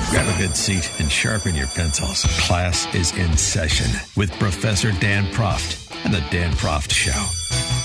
Grab 0.10 0.36
a 0.36 0.38
good 0.40 0.56
seat 0.56 0.90
and 1.00 1.12
sharpen 1.12 1.54
your 1.54 1.68
pencils. 1.68 2.24
Class 2.48 2.94
is 2.96 3.16
in 3.18 3.36
session 3.38 3.88
with 4.16 4.32
Professor 4.40 4.92
Dan 4.94 5.26
Proft 5.34 6.06
and 6.06 6.14
the 6.14 6.24
Dan 6.32 6.54
Proft 6.54 6.92
Show. 6.92 7.77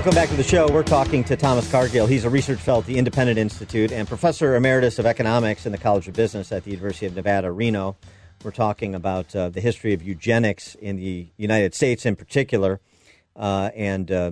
Welcome 0.00 0.14
back 0.14 0.30
to 0.30 0.36
the 0.36 0.42
show. 0.42 0.66
We're 0.66 0.82
talking 0.82 1.24
to 1.24 1.36
Thomas 1.36 1.70
Cargill. 1.70 2.06
He's 2.06 2.24
a 2.24 2.30
research 2.30 2.58
fellow 2.58 2.80
at 2.80 2.86
the 2.86 2.96
Independent 2.96 3.38
Institute 3.38 3.92
and 3.92 4.08
professor 4.08 4.56
emeritus 4.56 4.98
of 4.98 5.04
economics 5.04 5.66
in 5.66 5.72
the 5.72 5.78
College 5.78 6.08
of 6.08 6.14
Business 6.14 6.52
at 6.52 6.64
the 6.64 6.70
University 6.70 7.04
of 7.04 7.14
Nevada, 7.14 7.52
Reno. 7.52 7.98
We're 8.42 8.50
talking 8.50 8.94
about 8.94 9.36
uh, 9.36 9.50
the 9.50 9.60
history 9.60 9.92
of 9.92 10.02
eugenics 10.02 10.74
in 10.74 10.96
the 10.96 11.28
United 11.36 11.74
States 11.74 12.06
in 12.06 12.16
particular. 12.16 12.80
Uh, 13.36 13.72
and 13.76 14.10
uh, 14.10 14.30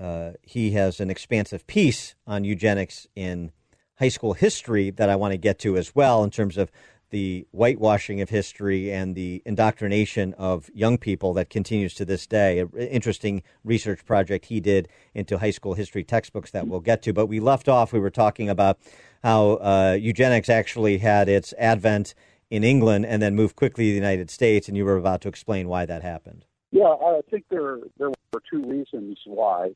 uh, 0.00 0.32
he 0.42 0.72
has 0.72 0.98
an 0.98 1.10
expansive 1.10 1.64
piece 1.68 2.16
on 2.26 2.42
eugenics 2.42 3.06
in 3.14 3.52
high 4.00 4.08
school 4.08 4.32
history 4.32 4.90
that 4.90 5.08
I 5.08 5.14
want 5.14 5.30
to 5.30 5.38
get 5.38 5.60
to 5.60 5.76
as 5.76 5.94
well 5.94 6.24
in 6.24 6.30
terms 6.30 6.58
of 6.58 6.72
the 7.14 7.46
whitewashing 7.52 8.20
of 8.20 8.28
history 8.28 8.90
and 8.90 9.14
the 9.14 9.40
indoctrination 9.46 10.34
of 10.34 10.68
young 10.74 10.98
people 10.98 11.32
that 11.32 11.48
continues 11.48 11.94
to 11.94 12.04
this 12.04 12.26
day. 12.26 12.58
An 12.58 12.68
interesting 12.76 13.44
research 13.62 14.04
project 14.04 14.46
he 14.46 14.58
did 14.58 14.88
into 15.14 15.38
high 15.38 15.52
school 15.52 15.74
history 15.74 16.02
textbooks 16.02 16.50
that 16.50 16.66
we'll 16.66 16.80
get 16.80 17.02
to. 17.02 17.12
But 17.12 17.26
we 17.26 17.38
left 17.38 17.68
off, 17.68 17.92
we 17.92 18.00
were 18.00 18.10
talking 18.10 18.48
about 18.48 18.80
how 19.22 19.50
uh, 19.58 19.96
eugenics 20.00 20.48
actually 20.48 20.98
had 20.98 21.28
its 21.28 21.54
advent 21.56 22.16
in 22.50 22.64
England 22.64 23.06
and 23.06 23.22
then 23.22 23.36
moved 23.36 23.54
quickly 23.54 23.84
to 23.84 23.90
the 23.90 23.94
United 23.94 24.28
States, 24.28 24.66
and 24.66 24.76
you 24.76 24.84
were 24.84 24.96
about 24.96 25.20
to 25.20 25.28
explain 25.28 25.68
why 25.68 25.86
that 25.86 26.02
happened. 26.02 26.44
Yeah, 26.72 26.88
I 26.88 27.20
think 27.30 27.44
there 27.48 27.78
there 27.96 28.10
were 28.32 28.42
two 28.50 28.64
reasons 28.64 29.20
why. 29.24 29.70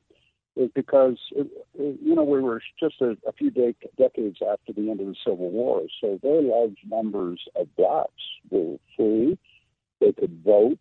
Is 0.58 0.70
because 0.74 1.18
it- 1.36 1.50
you 1.78 2.14
know 2.16 2.24
we 2.24 2.40
were 2.40 2.60
just 2.80 3.00
a, 3.00 3.16
a 3.26 3.32
few 3.32 3.50
de- 3.50 3.76
decades 3.96 4.38
after 4.42 4.72
the 4.72 4.90
end 4.90 5.00
of 5.00 5.06
the 5.06 5.14
Civil 5.24 5.50
War, 5.50 5.82
so 6.00 6.18
very 6.20 6.42
large 6.42 6.78
numbers 6.84 7.40
of 7.54 7.74
blacks 7.76 8.22
were 8.50 8.76
free, 8.96 9.38
they 10.00 10.12
could 10.12 10.42
vote, 10.44 10.80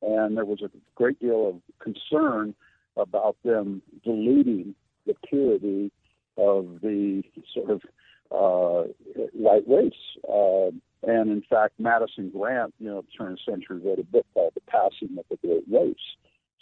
and 0.00 0.36
there 0.36 0.44
was 0.44 0.62
a 0.62 0.70
great 0.94 1.18
deal 1.18 1.48
of 1.48 1.56
concern 1.80 2.54
about 2.96 3.36
them 3.44 3.82
diluting 4.04 4.74
the 5.06 5.14
purity 5.28 5.90
of 6.38 6.80
the 6.82 7.22
sort 7.52 7.70
of 7.70 7.82
uh, 8.30 8.88
white 9.32 9.64
race. 9.66 9.92
Uh, 10.28 10.70
and 11.02 11.30
in 11.30 11.42
fact, 11.48 11.74
Madison 11.78 12.30
Grant, 12.30 12.74
you 12.78 12.88
know, 12.88 13.04
turn 13.16 13.32
of 13.32 13.38
century, 13.48 13.80
wrote 13.84 13.98
a 13.98 14.04
book 14.04 14.26
called 14.34 14.52
The 14.54 14.60
Passing 14.62 15.16
of 15.18 15.24
the 15.30 15.36
Great 15.46 15.64
Race. 15.70 15.96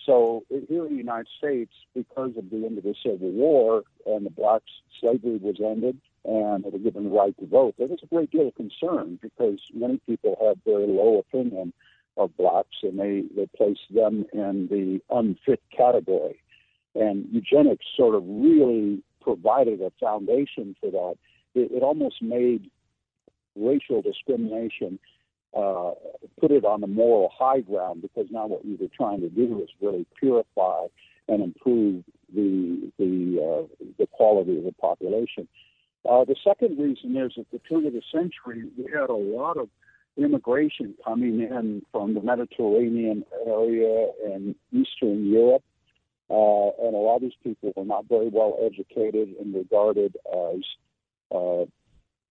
So 0.04 0.44
here 0.48 0.86
in 0.86 0.92
the 0.92 0.98
United 0.98 1.28
States, 1.38 1.72
because 1.94 2.32
of 2.36 2.50
the 2.50 2.66
end 2.66 2.78
of 2.78 2.84
the 2.84 2.94
Civil 3.02 3.30
War 3.30 3.84
and 4.06 4.26
the 4.26 4.30
blacks 4.30 4.70
slavery 5.00 5.38
was 5.38 5.56
ended 5.60 5.98
and 6.24 6.64
they 6.64 6.70
were 6.70 6.78
given 6.78 7.04
the 7.04 7.10
right 7.10 7.36
to 7.38 7.46
vote, 7.46 7.74
there 7.78 7.86
was 7.86 8.00
a 8.02 8.06
great 8.06 8.30
deal 8.30 8.48
of 8.48 8.54
concern 8.54 9.18
because 9.22 9.58
many 9.72 9.98
people 10.06 10.36
had 10.40 10.60
very 10.64 10.86
low 10.86 11.18
opinion 11.18 11.72
of 12.16 12.36
blacks 12.36 12.76
and 12.82 12.98
they, 12.98 13.24
they 13.34 13.46
placed 13.56 13.92
them 13.94 14.24
in 14.32 14.68
the 14.70 15.00
unfit 15.14 15.62
category. 15.74 16.40
And 16.94 17.26
eugenics 17.32 17.86
sort 17.96 18.14
of 18.14 18.22
really 18.26 19.02
provided 19.20 19.80
a 19.80 19.90
foundation 19.98 20.76
for 20.80 20.90
that. 20.90 21.14
It, 21.54 21.72
it 21.72 21.82
almost 21.82 22.22
made 22.22 22.70
racial 23.56 24.02
discrimination 24.02 24.98
uh, 25.56 25.92
put 26.40 26.50
it 26.50 26.64
on 26.64 26.80
the 26.80 26.86
moral 26.86 27.30
high 27.36 27.60
ground 27.60 28.02
because 28.02 28.26
now 28.30 28.46
what 28.46 28.64
we 28.64 28.76
were 28.76 28.88
trying 28.94 29.20
to 29.20 29.28
do 29.28 29.62
is 29.62 29.68
really 29.80 30.06
purify 30.18 30.86
and 31.28 31.42
improve 31.42 32.04
the 32.34 32.90
the 32.98 33.40
uh, 33.40 33.86
the 33.98 34.06
quality 34.12 34.58
of 34.58 34.64
the 34.64 34.72
population. 34.72 35.48
Uh, 36.08 36.24
the 36.24 36.36
second 36.44 36.78
reason 36.78 37.16
is 37.16 37.32
at 37.38 37.46
the 37.50 37.58
turn 37.60 37.86
of 37.86 37.92
the 37.92 38.02
century 38.12 38.64
we 38.76 38.84
had 38.92 39.08
a 39.08 39.14
lot 39.14 39.56
of 39.56 39.68
immigration 40.16 40.94
coming 41.04 41.40
in 41.40 41.82
from 41.90 42.14
the 42.14 42.20
Mediterranean 42.20 43.24
area 43.46 44.08
and 44.24 44.54
Eastern 44.72 45.30
Europe. 45.30 45.62
Uh, 46.30 46.70
and 46.86 46.94
a 46.94 46.98
lot 46.98 47.16
of 47.16 47.22
these 47.22 47.32
people 47.42 47.72
were 47.76 47.84
not 47.84 48.06
very 48.08 48.28
well 48.28 48.56
educated 48.64 49.34
and 49.38 49.54
regarded 49.54 50.16
as 50.32 50.60
uh, 51.34 51.64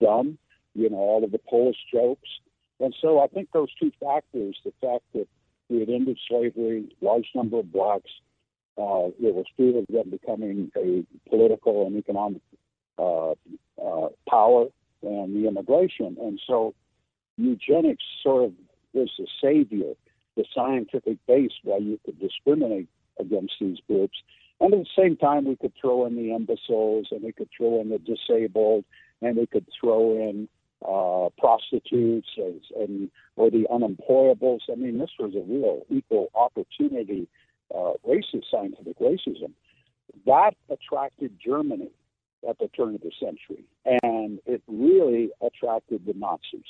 dumb, 0.02 0.38
you 0.74 0.90
know, 0.90 0.98
all 0.98 1.24
of 1.24 1.32
the 1.32 1.40
Polish 1.40 1.78
jokes. 1.92 2.30
And 2.84 2.94
so 3.02 3.22
I 3.22 3.28
think 3.28 3.50
those 3.54 3.74
two 3.80 3.92
factors, 3.98 4.60
the 4.66 4.74
fact 4.82 5.06
that 5.14 5.28
we 5.70 5.80
had 5.80 5.90
ended 5.90 6.20
slavery, 6.28 6.94
large 7.00 7.28
number 7.34 7.60
of 7.60 7.72
blacks, 7.72 8.12
uh, 8.78 9.08
was 9.20 9.46
fear 9.56 9.78
of 9.78 9.86
them 9.88 10.10
becoming 10.10 10.70
a 10.76 11.06
political 11.30 11.88
and 11.88 11.96
economic 11.96 12.42
uh, 13.00 13.32
uh, 13.32 14.10
power, 14.30 14.66
and 15.02 15.34
the 15.34 15.48
immigration. 15.48 16.18
And 16.20 16.42
so 16.46 16.74
eugenics 17.38 18.04
sort 18.22 18.46
of 18.46 18.52
was 18.92 19.10
the 19.18 19.28
savior, 19.42 19.94
the 20.36 20.44
scientific 20.54 21.18
base 21.26 21.54
why 21.64 21.78
you 21.78 22.00
could 22.04 22.20
discriminate 22.20 22.90
against 23.18 23.54
these 23.62 23.78
groups. 23.88 24.18
And 24.60 24.74
at 24.74 24.80
the 24.80 25.02
same 25.02 25.16
time, 25.16 25.46
we 25.46 25.56
could 25.56 25.74
throw 25.80 26.06
in 26.06 26.16
the 26.16 26.34
imbeciles, 26.34 27.08
and 27.12 27.24
we 27.24 27.32
could 27.32 27.50
throw 27.56 27.80
in 27.80 27.90
the 27.90 28.00
disabled, 28.00 28.84
and 29.22 29.38
we 29.38 29.48
could 29.48 29.68
throw 29.80 30.18
in 30.18 30.50
uh, 30.88 31.30
prostitutes 31.38 32.30
and, 32.38 32.62
and 32.80 33.12
or 33.36 33.50
the 33.50 33.66
unemployables. 33.72 34.60
I 34.72 34.76
mean, 34.76 34.98
this 34.98 35.12
was 35.20 35.34
a 35.36 35.42
real 35.42 35.86
equal 35.90 36.30
opportunity 36.36 37.28
uh, 37.74 37.94
racist 38.08 38.46
scientific 38.52 39.00
racism. 39.00 39.54
That 40.26 40.56
attracted 40.70 41.38
Germany 41.44 41.90
at 42.48 42.60
the 42.60 42.68
turn 42.70 42.96
of 42.96 43.02
the 43.02 43.12
century, 43.20 43.66
and 43.86 44.40
it 44.46 44.62
really 44.68 45.32
attracted 45.42 46.06
the 46.06 46.14
Nazis. 46.14 46.62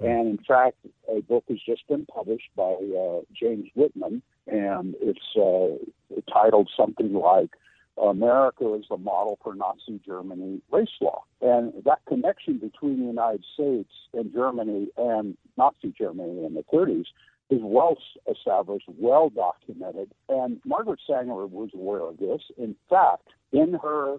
And 0.00 0.28
in 0.28 0.38
fact, 0.46 0.76
a 1.08 1.20
book 1.20 1.44
has 1.48 1.58
just 1.64 1.86
been 1.86 2.06
published 2.06 2.50
by 2.56 2.72
uh, 2.72 3.20
James 3.32 3.68
Whitman, 3.74 4.22
and 4.46 4.94
it's 5.00 5.20
uh, 5.36 6.22
titled 6.32 6.70
something 6.76 7.12
like 7.12 7.50
America 7.96 8.74
is 8.74 8.84
the 8.88 8.96
model 8.96 9.38
for 9.42 9.54
Nazi 9.54 10.00
Germany 10.04 10.60
race 10.70 10.88
law. 11.00 11.24
And 11.40 11.72
that 11.84 12.00
connection 12.06 12.58
between 12.58 13.00
the 13.00 13.06
United 13.06 13.44
States 13.54 13.92
and 14.14 14.32
Germany 14.32 14.88
and 14.96 15.36
Nazi 15.56 15.94
Germany 15.96 16.44
in 16.44 16.54
the 16.54 16.64
30s 16.72 17.06
is 17.50 17.60
well 17.62 17.96
established, 18.30 18.86
well 18.96 19.28
documented, 19.28 20.10
and 20.28 20.60
Margaret 20.64 21.00
Sanger 21.06 21.46
was 21.46 21.70
aware 21.74 22.02
of 22.02 22.18
this. 22.18 22.42
In 22.56 22.76
fact, 22.88 23.28
in 23.52 23.74
her 23.82 24.18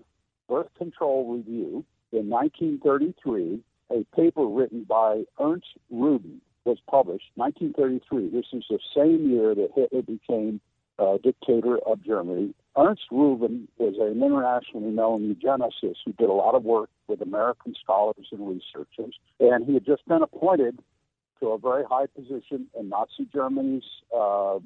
birth 0.49 0.68
control 0.77 1.34
review 1.34 1.85
in 2.11 2.30
1933, 2.30 3.61
a 3.89 4.03
paper 4.15 4.45
written 4.45 4.84
by 4.84 5.23
Ernst 5.39 5.68
Rüdin 5.93 6.39
was 6.65 6.77
published. 6.89 7.31
1933. 7.35 8.30
This 8.30 8.45
is 8.53 8.64
the 8.69 8.80
same 8.95 9.30
year 9.30 9.56
that 9.56 9.69
Hitler 9.76 10.02
became 10.02 10.60
uh, 10.99 11.18
dictator 11.23 11.77
of 11.80 12.03
Germany. 12.03 12.53
Ernst 12.77 13.03
Rüdin 13.11 13.68
was 13.77 13.95
an 13.99 14.23
internationally 14.23 14.91
known 14.91 15.35
eugenicist 15.35 15.98
who 16.06 16.14
did 16.14 16.30
a 16.30 16.34
lot 16.34 16.56
of 16.56 16.64
work 16.64 16.89
with 17.07 17.22
American 17.22 17.76
scholars 17.81 18.27
and 18.31 18.48
researchers, 18.48 19.14
and 19.39 19.65
he 19.65 19.73
had 19.73 19.85
just 19.85 20.07
been 20.07 20.22
appointed 20.22 20.80
to 21.41 21.49
a 21.49 21.57
very 21.57 21.84
high 21.84 22.06
position 22.06 22.68
in 22.80 22.89
Nazi 22.89 23.27
Germany's 23.34 23.84
uh, 24.15 24.60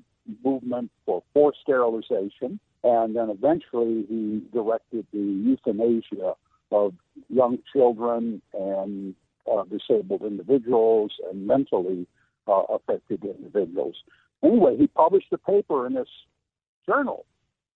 movement 0.44 0.92
for 1.06 1.24
forced 1.34 1.60
sterilization, 1.62 2.60
and 2.84 3.16
then 3.16 3.30
eventually 3.30 4.06
he 4.08 4.44
directed 4.54 5.08
the 5.12 5.20
euthanasia 5.20 6.34
of 6.72 6.94
young 7.30 7.58
children 7.74 8.42
and 8.54 9.16
uh, 9.52 9.64
disabled 9.64 10.22
individuals 10.22 11.12
and 11.32 11.48
mentally 11.48 12.06
uh, 12.48 12.64
affected 12.70 13.24
individuals. 13.24 13.96
Anyway, 14.44 14.78
he 14.78 14.86
published 14.88 15.28
a 15.32 15.38
paper 15.40 15.88
in 15.88 15.94
this 15.94 16.08
journal, 16.88 17.26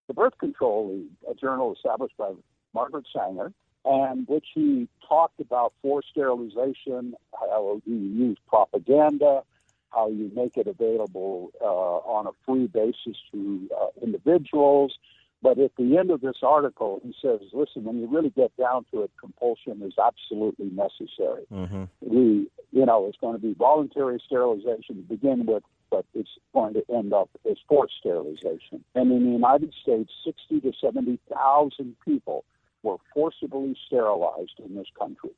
the 0.09 0.13
Birth 0.15 0.37
Control 0.39 0.89
League, 0.91 1.11
a 1.29 1.35
journal 1.35 1.71
established 1.73 2.17
by 2.17 2.31
Margaret 2.73 3.05
Sanger, 3.15 3.53
and 3.85 4.27
which 4.27 4.47
he 4.55 4.89
talked 5.07 5.39
about 5.39 5.71
forced 5.83 6.09
sterilization, 6.09 7.13
how 7.39 7.79
you 7.85 7.95
use 7.95 8.37
propaganda, 8.47 9.43
how 9.91 10.09
you 10.09 10.31
make 10.35 10.57
it 10.57 10.65
available 10.65 11.51
uh, 11.61 11.65
on 11.65 12.25
a 12.25 12.31
free 12.43 12.65
basis 12.65 13.17
to 13.31 13.69
uh, 13.79 13.87
individuals. 14.01 14.97
But 15.43 15.59
at 15.59 15.71
the 15.77 15.97
end 15.97 16.09
of 16.09 16.21
this 16.21 16.37
article, 16.41 16.99
he 17.03 17.13
says, 17.21 17.39
listen, 17.53 17.83
when 17.83 17.99
you 17.99 18.07
really 18.07 18.31
get 18.31 18.51
down 18.57 18.85
to 18.91 19.03
it, 19.03 19.11
compulsion 19.19 19.81
is 19.83 19.93
absolutely 20.03 20.71
necessary. 20.71 21.45
Mm-hmm. 21.53 21.83
We, 22.01 22.47
you 22.71 22.85
know, 22.85 23.05
it's 23.05 23.17
going 23.21 23.35
to 23.35 23.41
be 23.41 23.53
voluntary 23.53 24.21
sterilization 24.25 24.95
to 24.95 25.01
begin 25.03 25.45
with, 25.45 25.63
but 25.89 26.05
it's 26.13 26.29
going 26.53 26.73
to 26.73 26.83
end 26.93 27.13
up 27.13 27.29
as 27.49 27.57
forced 27.67 27.95
sterilization. 27.99 28.83
And 28.95 29.11
in 29.11 29.25
the 29.25 29.31
United 29.31 29.73
States, 29.81 30.11
60 30.25 30.61
to 30.61 30.73
70,000 30.79 31.95
people 32.05 32.45
were 32.83 32.97
forcibly 33.13 33.75
sterilized 33.87 34.59
in 34.63 34.75
this 34.75 34.87
country. 34.97 35.31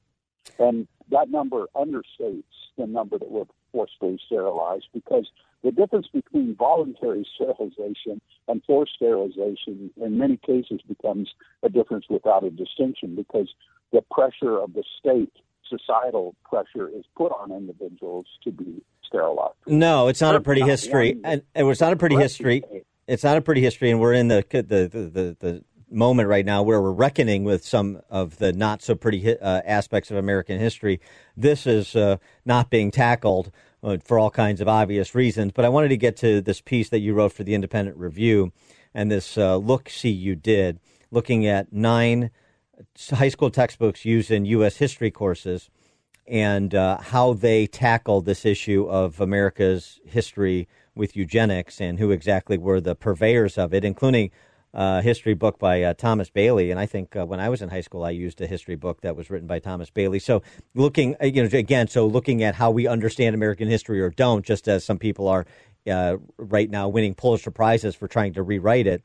And 0.59 0.87
that 1.09 1.29
number 1.29 1.67
understates 1.75 2.43
the 2.77 2.87
number 2.87 3.17
that 3.17 3.29
were 3.29 3.45
forcibly 3.71 4.19
sterilized 4.25 4.87
because 4.93 5.27
the 5.63 5.71
difference 5.71 6.07
between 6.07 6.55
voluntary 6.55 7.27
sterilization 7.35 8.21
and 8.47 8.63
forced 8.65 8.95
sterilization 8.95 9.91
in 10.01 10.17
many 10.17 10.37
cases 10.37 10.81
becomes 10.87 11.29
a 11.63 11.69
difference 11.69 12.05
without 12.09 12.43
a 12.43 12.49
distinction 12.49 13.15
because 13.15 13.53
the 13.91 14.01
pressure 14.11 14.57
of 14.57 14.73
the 14.73 14.83
state, 14.99 15.33
societal 15.71 16.35
pressure, 16.43 16.89
is 16.89 17.05
put 17.15 17.31
on 17.31 17.51
individuals 17.51 18.25
to 18.43 18.51
be 18.51 18.83
sterilized. 19.07 19.55
No, 19.65 20.07
it's 20.07 20.21
not 20.21 20.35
a 20.35 20.41
pretty 20.41 20.61
history, 20.61 21.17
and 21.23 21.41
it's 21.55 21.81
not 21.81 21.93
a 21.93 21.95
pretty 21.95 22.17
history. 22.17 22.63
It's 23.07 23.23
not 23.23 23.37
a 23.37 23.41
pretty 23.41 23.61
history, 23.61 23.89
and 23.89 23.99
we're 23.99 24.13
in 24.13 24.27
the 24.27 24.45
the 24.51 24.61
the, 24.61 24.87
the, 24.87 25.37
the 25.39 25.63
moment 25.89 26.29
right 26.29 26.45
now 26.45 26.63
where 26.63 26.81
we're 26.81 26.91
reckoning 26.91 27.43
with 27.43 27.65
some 27.65 28.01
of 28.09 28.37
the 28.37 28.53
not 28.53 28.81
so 28.81 28.95
pretty 28.95 29.37
uh, 29.39 29.61
aspects 29.65 30.11
of 30.11 30.17
American 30.17 30.59
history. 30.59 31.01
This 31.35 31.67
is 31.67 31.95
uh, 31.95 32.17
not 32.45 32.69
being 32.69 32.91
tackled 32.91 33.51
uh, 33.83 33.97
for 34.03 34.17
all 34.17 34.29
kinds 34.29 34.61
of 34.61 34.67
obvious 34.67 35.15
reasons. 35.15 35.51
But 35.53 35.65
I 35.65 35.69
wanted 35.69 35.89
to 35.89 35.97
get 35.97 36.15
to 36.17 36.41
this 36.41 36.61
piece 36.61 36.89
that 36.89 36.99
you 36.99 37.13
wrote 37.13 37.33
for 37.33 37.43
the 37.43 37.53
Independent 37.55 37.97
Review 37.97 38.53
and 38.93 39.11
this 39.11 39.37
uh, 39.37 39.57
look 39.57 39.89
see 39.89 40.09
you 40.09 40.35
did, 40.35 40.79
looking 41.11 41.45
at 41.45 41.71
nine 41.71 42.31
high 43.11 43.29
school 43.29 43.49
textbooks 43.49 44.05
used 44.05 44.31
in 44.31 44.45
U.S. 44.45 44.77
history 44.77 45.11
courses 45.11 45.69
and 46.27 46.73
uh, 46.73 46.99
how 46.99 47.33
they 47.33 47.67
tackle 47.67 48.21
this 48.21 48.45
issue 48.45 48.87
of 48.89 49.19
America's 49.19 49.99
history 50.05 50.67
with 50.95 51.15
eugenics 51.15 51.81
and 51.81 51.99
who 51.99 52.11
exactly 52.11 52.57
were 52.57 52.79
the 52.79 52.95
purveyors 52.95 53.57
of 53.57 53.73
it, 53.73 53.83
including 53.83 54.31
a 54.73 55.01
history 55.01 55.33
book 55.33 55.59
by 55.59 55.83
uh, 55.83 55.93
Thomas 55.93 56.29
Bailey, 56.29 56.71
and 56.71 56.79
I 56.79 56.85
think 56.85 57.15
uh, 57.15 57.25
when 57.25 57.39
I 57.39 57.49
was 57.49 57.61
in 57.61 57.69
high 57.69 57.81
school, 57.81 58.03
I 58.03 58.11
used 58.11 58.39
a 58.39 58.47
history 58.47 58.75
book 58.75 59.01
that 59.01 59.15
was 59.15 59.29
written 59.29 59.47
by 59.47 59.59
Thomas 59.59 59.89
Bailey. 59.89 60.19
So 60.19 60.43
looking, 60.75 61.15
uh, 61.21 61.25
you 61.25 61.43
know, 61.43 61.57
again, 61.57 61.87
so 61.87 62.07
looking 62.07 62.43
at 62.43 62.55
how 62.55 62.71
we 62.71 62.87
understand 62.87 63.35
American 63.35 63.67
history 63.67 64.01
or 64.01 64.09
don't, 64.09 64.45
just 64.45 64.67
as 64.67 64.85
some 64.85 64.97
people 64.97 65.27
are 65.27 65.45
uh, 65.89 66.17
right 66.37 66.69
now 66.69 66.87
winning 66.87 67.13
Pulitzer 67.13 67.51
prizes 67.51 67.95
for 67.95 68.07
trying 68.07 68.33
to 68.33 68.43
rewrite 68.43 68.87
it. 68.87 69.03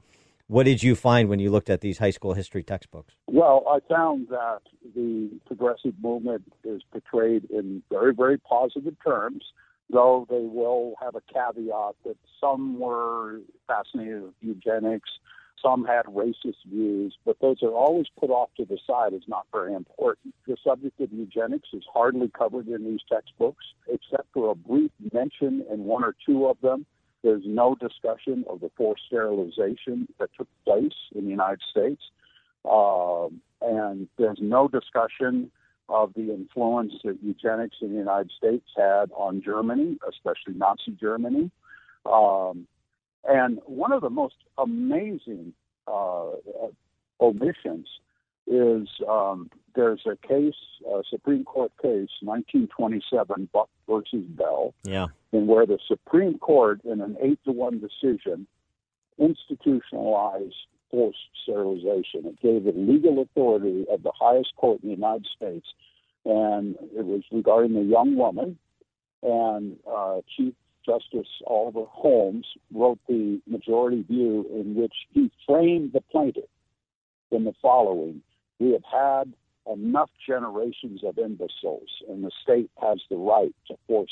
What 0.49 0.65
did 0.65 0.83
you 0.83 0.95
find 0.95 1.29
when 1.29 1.41
you 1.41 1.51
looked 1.51 1.71
at 1.71 1.81
these 1.81 1.99
high 1.99 2.11
school 2.11 2.35
history 2.35 2.63
textbooks? 2.63 3.15
Well, 3.27 3.65
I 3.69 3.81
found 3.93 4.29
that 4.29 4.61
the 4.95 5.31
progressive 5.47 5.95
movement 6.01 6.45
is 6.65 6.83
portrayed 6.93 7.51
in 7.51 7.83
very, 7.91 8.15
very 8.15 8.39
positive 8.39 8.95
terms 9.05 9.43
though 9.91 10.27
they 10.29 10.41
will 10.41 10.95
have 11.01 11.15
a 11.15 11.21
caveat 11.33 11.95
that 12.05 12.17
some 12.41 12.79
were 12.79 13.41
fascinated 13.67 14.23
with 14.23 14.35
eugenics, 14.41 15.11
some 15.63 15.85
had 15.85 16.07
racist 16.07 16.65
views, 16.67 17.17
but 17.25 17.37
those 17.41 17.63
are 17.63 17.73
always 17.73 18.07
put 18.19 18.31
off 18.31 18.51
to 18.57 18.65
the 18.65 18.79
side 18.87 19.15
as 19.15 19.23
not 19.27 19.47
very 19.53 19.75
important. 19.75 20.35
The 20.47 20.57
subject 20.63 21.01
of 21.01 21.13
eugenics 21.13 21.69
is 21.73 21.85
hardly 21.93 22.29
covered 22.29 22.69
in 22.69 22.85
these 22.85 23.01
textbooks, 23.11 23.65
except 23.89 24.29
for 24.33 24.51
a 24.51 24.55
brief 24.55 24.91
mention 25.13 25.65
in 25.71 25.85
one 25.85 26.05
or 26.05 26.15
two 26.27 26.47
of 26.47 26.61
them. 26.61 26.85
There's 27.23 27.43
no 27.45 27.75
discussion 27.75 28.45
of 28.49 28.61
the 28.61 28.71
forced 28.77 29.05
sterilization 29.07 30.09
that 30.19 30.31
took 30.37 30.49
place 30.65 30.95
in 31.15 31.25
the 31.25 31.31
United 31.31 31.63
States. 31.71 32.03
Um, 32.65 33.41
and 33.61 34.09
there's 34.19 34.39
no 34.41 34.69
discussion 34.69 35.51
of 35.89 36.13
the 36.15 36.33
influence 36.33 36.95
that 37.05 37.19
eugenics 37.23 37.77
in 37.81 37.93
the 37.93 37.99
United 37.99 38.31
States 38.37 38.67
had 38.77 39.11
on 39.13 39.43
Germany, 39.43 39.99
especially 40.09 40.55
Nazi 40.55 40.97
Germany. 41.01 41.51
Um, 42.05 42.67
and 43.29 43.61
one 43.67 43.93
of 43.93 44.03
the 44.03 44.11
most 44.11 44.37
amazing 44.59 45.53
uh, 45.87 46.31
omissions 47.21 47.89
is 48.47 48.89
um, 49.09 49.51
there's 49.75 50.03
a 50.07 50.17
case, 50.27 50.55
a 50.89 51.03
Supreme 51.11 51.45
Court 51.45 51.73
case, 51.81 52.09
1927, 52.23 53.49
Buck 53.53 53.69
versus 53.89 54.25
Bell, 54.29 54.75
yeah, 54.85 55.07
in 55.33 55.47
where 55.47 55.67
the 55.67 55.79
Supreme 55.87 56.39
Court, 56.39 56.81
in 56.85 57.01
an 57.01 57.17
eight 57.21 57.39
to 57.45 57.53
one 57.53 57.81
decision, 57.81 58.47
institutionalized 59.19 60.55
forced 60.91 61.19
sterilization. 61.43 62.27
It 62.27 62.41
gave 62.41 62.67
it 62.67 62.77
legal 62.77 63.21
authority 63.21 63.87
of 63.91 64.03
the 64.03 64.13
highest 64.19 64.55
court 64.57 64.81
in 64.83 64.91
the 64.91 64.95
United 64.95 65.27
States, 65.37 65.67
and 66.25 66.77
it 66.97 67.05
was 67.05 67.23
regarding 67.33 67.77
a 67.77 67.83
young 67.83 68.17
woman. 68.17 68.59
And 69.23 69.77
uh, 69.91 70.21
Chief 70.37 70.55
Justice 70.85 71.29
Oliver 71.47 71.85
Holmes 71.89 72.47
wrote 72.73 73.01
the 73.09 73.41
majority 73.47 74.03
view 74.03 74.47
in 74.55 74.75
which 74.77 74.95
he 75.11 75.31
framed 75.47 75.93
the 75.93 76.01
plaintiff 76.01 76.45
in 77.33 77.45
the 77.45 77.53
following 77.61 78.23
We 78.59 78.73
have 78.73 78.85
had 78.85 79.33
enough 79.73 80.11
generations 80.27 81.03
of 81.05 81.19
imbeciles, 81.19 81.91
and 82.09 82.25
the 82.25 82.31
state 82.43 82.71
has 82.81 83.01
the 83.11 83.17
right 83.17 83.55
to 83.69 83.77
force 83.87 84.11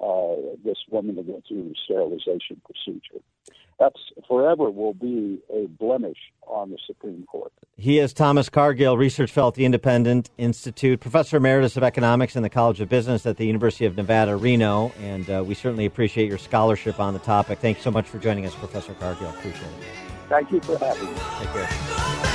uh, 0.00 0.56
this 0.64 0.78
woman 0.90 1.16
to 1.16 1.22
go 1.22 1.42
through 1.48 1.68
the 1.68 1.74
sterilization 1.84 2.60
procedure 2.64 3.22
that's 3.78 4.00
forever 4.26 4.70
will 4.70 4.94
be 4.94 5.38
a 5.52 5.66
blemish 5.66 6.18
on 6.46 6.70
the 6.70 6.78
Supreme 6.86 7.24
Court. 7.24 7.52
He 7.76 7.98
is 7.98 8.12
Thomas 8.12 8.48
Cargill, 8.48 8.96
research 8.96 9.30
fellow 9.30 9.48
at 9.48 9.54
the 9.54 9.64
Independent 9.64 10.30
Institute, 10.38 11.00
professor 11.00 11.36
emeritus 11.36 11.76
of 11.76 11.82
economics 11.82 12.36
in 12.36 12.42
the 12.42 12.48
College 12.48 12.80
of 12.80 12.88
Business 12.88 13.26
at 13.26 13.36
the 13.36 13.46
University 13.46 13.84
of 13.84 13.96
Nevada, 13.96 14.36
Reno, 14.36 14.92
and 15.00 15.28
uh, 15.28 15.44
we 15.46 15.54
certainly 15.54 15.84
appreciate 15.84 16.28
your 16.28 16.38
scholarship 16.38 16.98
on 16.98 17.12
the 17.12 17.20
topic. 17.20 17.58
Thanks 17.58 17.82
so 17.82 17.90
much 17.90 18.08
for 18.08 18.18
joining 18.18 18.46
us, 18.46 18.54
Professor 18.54 18.94
Cargill. 18.94 19.28
Appreciate 19.28 19.62
it. 19.62 19.86
Thank 20.28 20.50
you 20.50 20.60
for 20.60 20.78
having 20.78 21.06
me. 21.06 21.20
Take 21.38 21.48
care. 21.50 22.25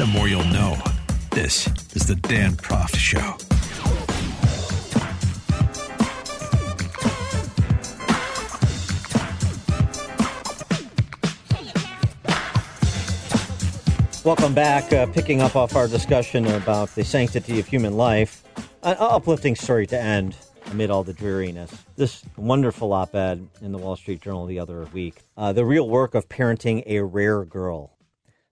The 0.00 0.06
more 0.06 0.28
you'll 0.28 0.42
know. 0.44 0.78
This 1.30 1.66
is 1.94 2.06
the 2.06 2.14
Dan 2.14 2.52
Proft 2.52 2.96
Show. 2.96 3.36
Welcome 14.24 14.54
back. 14.54 14.90
Uh, 14.90 15.04
picking 15.04 15.42
up 15.42 15.54
off 15.54 15.76
our 15.76 15.86
discussion 15.86 16.46
about 16.46 16.88
the 16.94 17.04
sanctity 17.04 17.60
of 17.60 17.66
human 17.66 17.98
life, 17.98 18.42
an 18.82 18.96
uplifting 18.98 19.54
story 19.54 19.86
to 19.88 20.00
end. 20.00 20.34
amid 20.70 20.90
all 20.90 21.04
the 21.04 21.12
dreariness. 21.12 21.70
This 21.96 22.22
wonderful 22.38 22.94
op 22.94 23.14
ed 23.14 23.46
in 23.60 23.70
the 23.70 23.78
Wall 23.78 23.96
Street 23.96 24.22
Journal 24.22 24.46
the 24.46 24.60
other 24.60 24.86
week 24.94 25.16
uh, 25.36 25.52
The 25.52 25.66
Real 25.66 25.90
Work 25.90 26.14
of 26.14 26.26
Parenting 26.30 26.84
a 26.86 27.00
Rare 27.00 27.44
Girl. 27.44 27.90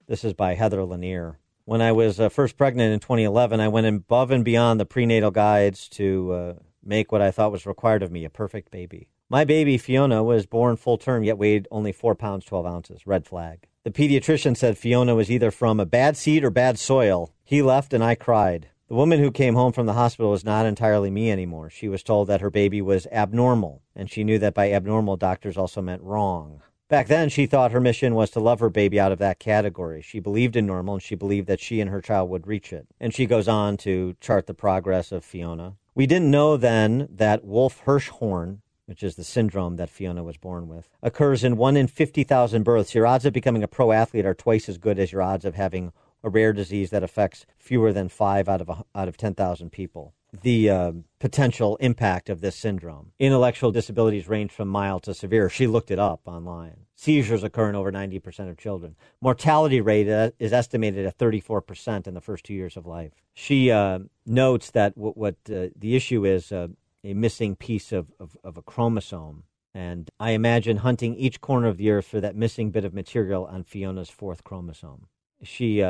This 0.08 0.24
is 0.24 0.32
by 0.32 0.54
Heather 0.54 0.86
Lanier. 0.86 1.38
When 1.66 1.82
I 1.82 1.92
was 1.92 2.18
uh, 2.18 2.30
first 2.30 2.56
pregnant 2.56 2.94
in 2.94 2.98
2011, 2.98 3.60
I 3.60 3.68
went 3.68 3.86
above 3.86 4.30
and 4.30 4.42
beyond 4.42 4.80
the 4.80 4.86
prenatal 4.86 5.30
guides 5.30 5.86
to 5.90 6.32
uh, 6.32 6.54
make 6.82 7.12
what 7.12 7.20
I 7.20 7.30
thought 7.30 7.52
was 7.52 7.66
required 7.66 8.02
of 8.02 8.10
me 8.10 8.24
a 8.24 8.30
perfect 8.30 8.70
baby. 8.70 9.08
My 9.28 9.44
baby, 9.44 9.76
Fiona, 9.76 10.24
was 10.24 10.46
born 10.46 10.76
full 10.78 10.96
term, 10.96 11.24
yet 11.24 11.36
weighed 11.36 11.68
only 11.70 11.92
4 11.92 12.14
pounds 12.14 12.46
12 12.46 12.64
ounces. 12.64 13.06
Red 13.06 13.26
flag. 13.26 13.66
The 13.84 13.90
pediatrician 13.90 14.56
said 14.56 14.78
Fiona 14.78 15.14
was 15.14 15.30
either 15.30 15.50
from 15.50 15.78
a 15.78 15.84
bad 15.84 16.16
seed 16.16 16.42
or 16.42 16.48
bad 16.48 16.78
soil. 16.78 17.34
He 17.44 17.60
left, 17.60 17.92
and 17.92 18.02
I 18.02 18.14
cried. 18.14 18.70
The 18.88 18.94
woman 18.94 19.18
who 19.18 19.30
came 19.30 19.56
home 19.56 19.74
from 19.74 19.84
the 19.84 19.92
hospital 19.92 20.30
was 20.30 20.42
not 20.42 20.64
entirely 20.64 21.10
me 21.10 21.30
anymore. 21.30 21.68
She 21.68 21.86
was 21.86 22.02
told 22.02 22.28
that 22.28 22.40
her 22.40 22.48
baby 22.48 22.80
was 22.80 23.06
abnormal, 23.12 23.82
and 23.94 24.10
she 24.10 24.24
knew 24.24 24.38
that 24.38 24.54
by 24.54 24.72
abnormal, 24.72 25.18
doctors 25.18 25.58
also 25.58 25.82
meant 25.82 26.00
wrong. 26.00 26.62
Back 26.88 27.08
then, 27.08 27.28
she 27.28 27.44
thought 27.44 27.72
her 27.72 27.80
mission 27.80 28.14
was 28.14 28.30
to 28.30 28.40
love 28.40 28.60
her 28.60 28.70
baby 28.70 28.98
out 28.98 29.12
of 29.12 29.18
that 29.18 29.38
category. 29.38 30.00
She 30.00 30.20
believed 30.20 30.56
in 30.56 30.64
normal, 30.64 30.94
and 30.94 31.02
she 31.02 31.14
believed 31.14 31.46
that 31.46 31.60
she 31.60 31.82
and 31.82 31.90
her 31.90 32.00
child 32.00 32.30
would 32.30 32.46
reach 32.46 32.72
it. 32.72 32.86
And 32.98 33.12
she 33.12 33.26
goes 33.26 33.46
on 33.46 33.76
to 33.78 34.16
chart 34.22 34.46
the 34.46 34.54
progress 34.54 35.12
of 35.12 35.22
Fiona. 35.22 35.74
We 35.94 36.06
didn't 36.06 36.30
know 36.30 36.56
then 36.56 37.06
that 37.10 37.44
Wolf 37.44 37.82
Hirschhorn, 37.84 38.60
which 38.86 39.02
is 39.02 39.16
the 39.16 39.24
syndrome 39.24 39.76
that 39.76 39.90
Fiona 39.90 40.24
was 40.24 40.38
born 40.38 40.66
with, 40.66 40.88
occurs 41.02 41.44
in 41.44 41.58
1 41.58 41.76
in 41.76 41.88
50,000 41.88 42.62
births. 42.62 42.94
Your 42.94 43.06
odds 43.06 43.26
of 43.26 43.34
becoming 43.34 43.62
a 43.62 43.68
pro 43.68 43.92
athlete 43.92 44.24
are 44.24 44.32
twice 44.32 44.66
as 44.66 44.78
good 44.78 44.98
as 44.98 45.12
your 45.12 45.20
odds 45.20 45.44
of 45.44 45.56
having 45.56 45.92
a 46.24 46.30
rare 46.30 46.54
disease 46.54 46.88
that 46.88 47.02
affects 47.02 47.44
fewer 47.58 47.92
than 47.92 48.08
5 48.08 48.48
out 48.48 48.62
of 48.62 48.70
out 48.94 49.08
of 49.08 49.18
10,000 49.18 49.70
people. 49.70 50.14
The 50.42 50.68
uh, 50.68 50.92
potential 51.20 51.76
impact 51.76 52.28
of 52.28 52.40
this 52.42 52.54
syndrome. 52.54 53.12
Intellectual 53.18 53.72
disabilities 53.72 54.28
range 54.28 54.52
from 54.52 54.68
mild 54.68 55.02
to 55.04 55.14
severe. 55.14 55.48
She 55.48 55.66
looked 55.66 55.90
it 55.90 55.98
up 55.98 56.20
online. 56.26 56.84
Seizures 56.96 57.44
occur 57.44 57.70
in 57.70 57.76
over 57.76 57.90
90% 57.90 58.50
of 58.50 58.58
children. 58.58 58.94
Mortality 59.20 59.80
rate 59.80 60.08
uh, 60.08 60.32
is 60.38 60.52
estimated 60.52 61.06
at 61.06 61.16
34% 61.16 62.06
in 62.06 62.14
the 62.14 62.20
first 62.20 62.44
two 62.44 62.54
years 62.54 62.76
of 62.76 62.86
life. 62.86 63.12
She 63.32 63.70
uh, 63.70 64.00
notes 64.26 64.70
that 64.72 64.96
what 64.96 65.36
uh, 65.48 65.68
the 65.76 65.96
issue 65.96 66.26
is 66.26 66.52
uh, 66.52 66.68
a 67.04 67.14
missing 67.14 67.56
piece 67.56 67.92
of, 67.92 68.12
of, 68.20 68.36
of 68.44 68.58
a 68.58 68.62
chromosome. 68.62 69.44
And 69.72 70.10
I 70.20 70.32
imagine 70.32 70.78
hunting 70.78 71.14
each 71.14 71.40
corner 71.40 71.68
of 71.68 71.76
the 71.78 71.90
earth 71.90 72.06
for 72.06 72.20
that 72.20 72.36
missing 72.36 72.70
bit 72.70 72.84
of 72.84 72.92
material 72.92 73.46
on 73.46 73.62
Fiona's 73.62 74.10
fourth 74.10 74.44
chromosome. 74.44 75.06
She 75.42 75.82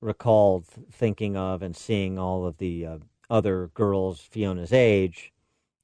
recalled 0.00 0.66
thinking 0.90 1.36
of 1.36 1.62
and 1.62 1.74
seeing 1.74 2.18
all 2.18 2.46
of 2.46 2.58
the 2.58 2.86
other 3.32 3.70
girls 3.74 4.20
Fiona's 4.20 4.72
age 4.72 5.32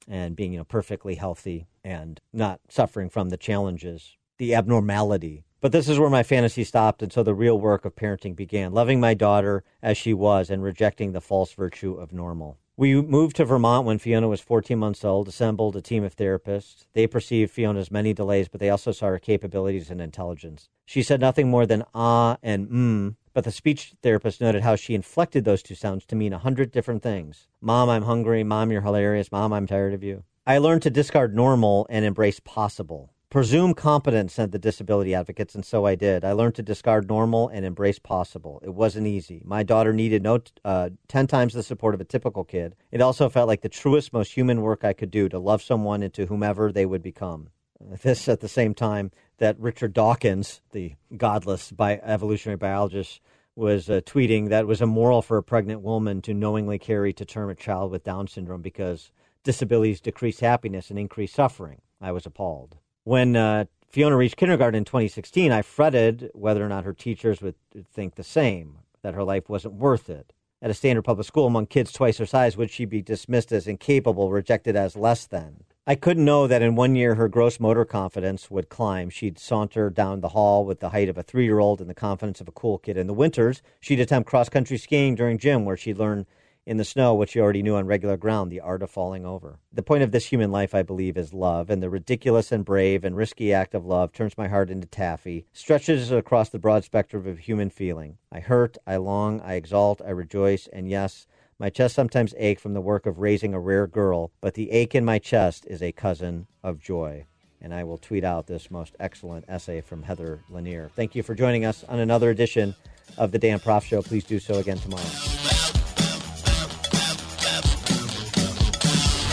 and 0.06 0.36
being 0.36 0.52
you 0.52 0.58
know 0.58 0.64
perfectly 0.64 1.14
healthy 1.14 1.66
and 1.82 2.20
not 2.32 2.60
suffering 2.68 3.08
from 3.08 3.30
the 3.30 3.36
challenges, 3.36 4.16
the 4.36 4.54
abnormality. 4.54 5.44
But 5.60 5.72
this 5.72 5.88
is 5.88 5.98
where 5.98 6.10
my 6.10 6.22
fantasy 6.22 6.62
stopped, 6.62 7.02
and 7.02 7.12
so 7.12 7.22
the 7.22 7.34
real 7.34 7.58
work 7.58 7.84
of 7.84 7.96
parenting 7.96 8.36
began 8.36 8.72
loving 8.72 9.00
my 9.00 9.14
daughter 9.14 9.64
as 9.82 9.96
she 9.96 10.14
was 10.14 10.50
and 10.50 10.62
rejecting 10.62 11.12
the 11.12 11.20
false 11.20 11.52
virtue 11.52 11.94
of 11.94 12.12
normal. 12.12 12.58
We 12.78 12.94
moved 12.94 13.34
to 13.36 13.44
Vermont 13.44 13.86
when 13.86 13.98
Fiona 13.98 14.28
was 14.28 14.40
14 14.40 14.78
months 14.78 15.04
old, 15.04 15.26
assembled 15.26 15.74
a 15.74 15.80
team 15.80 16.04
of 16.04 16.14
therapists. 16.14 16.86
They 16.92 17.08
perceived 17.08 17.50
Fiona's 17.50 17.90
many 17.90 18.14
delays, 18.14 18.46
but 18.46 18.60
they 18.60 18.70
also 18.70 18.92
saw 18.92 19.08
her 19.08 19.18
capabilities 19.18 19.90
and 19.90 20.00
intelligence. 20.00 20.68
She 20.86 21.02
said 21.02 21.20
nothing 21.20 21.48
more 21.48 21.66
than 21.66 21.82
ah 21.92 22.36
and 22.40 22.68
mm, 22.68 23.16
but 23.34 23.42
the 23.42 23.50
speech 23.50 23.94
therapist 24.00 24.40
noted 24.40 24.62
how 24.62 24.76
she 24.76 24.94
inflected 24.94 25.44
those 25.44 25.60
two 25.60 25.74
sounds 25.74 26.06
to 26.06 26.14
mean 26.14 26.32
a 26.32 26.38
hundred 26.38 26.70
different 26.70 27.02
things. 27.02 27.48
Mom, 27.60 27.88
I'm 27.88 28.04
hungry. 28.04 28.44
Mom, 28.44 28.70
you're 28.70 28.82
hilarious. 28.82 29.32
Mom, 29.32 29.52
I'm 29.52 29.66
tired 29.66 29.92
of 29.92 30.04
you. 30.04 30.22
I 30.46 30.58
learned 30.58 30.82
to 30.82 30.90
discard 30.90 31.34
normal 31.34 31.84
and 31.90 32.04
embrace 32.04 32.38
possible. 32.38 33.12
Presume 33.30 33.74
competence, 33.74 34.32
said 34.32 34.52
the 34.52 34.58
disability 34.58 35.14
advocates, 35.14 35.54
and 35.54 35.62
so 35.62 35.84
I 35.84 35.96
did. 35.96 36.24
I 36.24 36.32
learned 36.32 36.54
to 36.54 36.62
discard 36.62 37.10
normal 37.10 37.48
and 37.48 37.62
embrace 37.62 37.98
possible. 37.98 38.58
It 38.64 38.72
wasn't 38.72 39.06
easy. 39.06 39.42
My 39.44 39.62
daughter 39.62 39.92
needed 39.92 40.22
no 40.22 40.40
uh, 40.64 40.88
10 41.08 41.26
times 41.26 41.52
the 41.52 41.62
support 41.62 41.94
of 41.94 42.00
a 42.00 42.04
typical 42.04 42.42
kid. 42.42 42.74
It 42.90 43.02
also 43.02 43.28
felt 43.28 43.46
like 43.46 43.60
the 43.60 43.68
truest, 43.68 44.14
most 44.14 44.32
human 44.32 44.62
work 44.62 44.82
I 44.82 44.94
could 44.94 45.10
do 45.10 45.28
to 45.28 45.38
love 45.38 45.60
someone 45.60 46.02
into 46.02 46.24
whomever 46.24 46.72
they 46.72 46.86
would 46.86 47.02
become. 47.02 47.50
This 48.02 48.30
at 48.30 48.40
the 48.40 48.48
same 48.48 48.72
time 48.72 49.10
that 49.36 49.60
Richard 49.60 49.92
Dawkins, 49.92 50.62
the 50.72 50.94
godless 51.14 51.70
bi- 51.70 52.00
evolutionary 52.02 52.56
biologist, 52.56 53.20
was 53.54 53.90
uh, 53.90 54.00
tweeting 54.06 54.48
that 54.48 54.62
it 54.62 54.66
was 54.68 54.80
immoral 54.80 55.20
for 55.20 55.36
a 55.36 55.42
pregnant 55.42 55.82
woman 55.82 56.22
to 56.22 56.32
knowingly 56.32 56.78
carry 56.78 57.12
to 57.12 57.26
term 57.26 57.50
a 57.50 57.54
child 57.54 57.90
with 57.90 58.04
Down 58.04 58.26
syndrome 58.26 58.62
because 58.62 59.12
disabilities 59.44 60.00
decrease 60.00 60.40
happiness 60.40 60.88
and 60.88 60.98
increase 60.98 61.34
suffering. 61.34 61.82
I 62.00 62.10
was 62.12 62.24
appalled. 62.24 62.78
When 63.08 63.36
uh, 63.36 63.64
Fiona 63.88 64.18
reached 64.18 64.36
kindergarten 64.36 64.76
in 64.76 64.84
2016, 64.84 65.50
I 65.50 65.62
fretted 65.62 66.30
whether 66.34 66.62
or 66.62 66.68
not 66.68 66.84
her 66.84 66.92
teachers 66.92 67.40
would 67.40 67.54
think 67.90 68.16
the 68.16 68.22
same, 68.22 68.80
that 69.00 69.14
her 69.14 69.24
life 69.24 69.48
wasn't 69.48 69.76
worth 69.76 70.10
it. 70.10 70.34
At 70.60 70.68
a 70.68 70.74
standard 70.74 71.04
public 71.06 71.26
school 71.26 71.46
among 71.46 71.68
kids 71.68 71.90
twice 71.90 72.18
her 72.18 72.26
size, 72.26 72.58
would 72.58 72.70
she 72.70 72.84
be 72.84 73.00
dismissed 73.00 73.50
as 73.50 73.66
incapable, 73.66 74.30
rejected 74.30 74.76
as 74.76 74.94
less 74.94 75.24
than? 75.24 75.64
I 75.86 75.94
couldn't 75.94 76.26
know 76.26 76.46
that 76.48 76.60
in 76.60 76.74
one 76.74 76.96
year 76.96 77.14
her 77.14 77.28
gross 77.28 77.58
motor 77.58 77.86
confidence 77.86 78.50
would 78.50 78.68
climb. 78.68 79.08
She'd 79.08 79.38
saunter 79.38 79.88
down 79.88 80.20
the 80.20 80.28
hall 80.28 80.66
with 80.66 80.80
the 80.80 80.90
height 80.90 81.08
of 81.08 81.16
a 81.16 81.22
three 81.22 81.44
year 81.44 81.60
old 81.60 81.80
and 81.80 81.88
the 81.88 81.94
confidence 81.94 82.42
of 82.42 82.48
a 82.48 82.52
cool 82.52 82.76
kid. 82.76 82.98
In 82.98 83.06
the 83.06 83.14
winters, 83.14 83.62
she'd 83.80 84.00
attempt 84.00 84.28
cross 84.28 84.50
country 84.50 84.76
skiing 84.76 85.14
during 85.14 85.38
gym, 85.38 85.64
where 85.64 85.78
she'd 85.78 85.96
learn 85.96 86.26
in 86.68 86.76
the 86.76 86.84
snow 86.84 87.14
what 87.14 87.34
you 87.34 87.40
already 87.40 87.62
knew 87.62 87.76
on 87.76 87.86
regular 87.86 88.18
ground 88.18 88.52
the 88.52 88.60
art 88.60 88.82
of 88.82 88.90
falling 88.90 89.24
over. 89.24 89.58
The 89.72 89.82
point 89.82 90.02
of 90.02 90.12
this 90.12 90.26
human 90.26 90.52
life, 90.52 90.74
I 90.74 90.82
believe, 90.82 91.16
is 91.16 91.32
love, 91.32 91.70
and 91.70 91.82
the 91.82 91.88
ridiculous 91.88 92.52
and 92.52 92.62
brave 92.62 93.06
and 93.06 93.16
risky 93.16 93.54
act 93.54 93.74
of 93.74 93.86
love 93.86 94.12
turns 94.12 94.36
my 94.36 94.48
heart 94.48 94.68
into 94.68 94.86
taffy, 94.86 95.46
stretches 95.54 96.12
across 96.12 96.50
the 96.50 96.58
broad 96.58 96.84
spectrum 96.84 97.26
of 97.26 97.38
human 97.38 97.70
feeling. 97.70 98.18
I 98.30 98.40
hurt, 98.40 98.76
I 98.86 98.96
long, 98.96 99.40
I 99.40 99.54
exalt, 99.54 100.02
I 100.04 100.10
rejoice, 100.10 100.68
and 100.70 100.90
yes, 100.90 101.26
my 101.58 101.70
chest 101.70 101.94
sometimes 101.94 102.34
aches 102.36 102.60
from 102.60 102.74
the 102.74 102.82
work 102.82 103.06
of 103.06 103.18
raising 103.18 103.54
a 103.54 103.60
rare 103.60 103.86
girl, 103.86 104.30
but 104.42 104.52
the 104.52 104.70
ache 104.70 104.94
in 104.94 105.06
my 105.06 105.18
chest 105.18 105.64
is 105.70 105.82
a 105.82 105.92
cousin 105.92 106.48
of 106.62 106.82
joy. 106.82 107.24
And 107.62 107.72
I 107.72 107.82
will 107.84 107.96
tweet 107.96 108.24
out 108.24 108.46
this 108.46 108.70
most 108.70 108.94
excellent 109.00 109.46
essay 109.48 109.80
from 109.80 110.02
Heather 110.02 110.40
Lanier. 110.50 110.90
Thank 110.94 111.14
you 111.14 111.22
for 111.22 111.34
joining 111.34 111.64
us 111.64 111.82
on 111.84 111.98
another 111.98 112.28
edition 112.28 112.74
of 113.16 113.32
the 113.32 113.38
Dan 113.38 113.58
Proft 113.58 113.84
Show. 113.84 114.02
Please 114.02 114.24
do 114.24 114.38
so 114.38 114.58
again 114.58 114.76
tomorrow. 114.76 115.37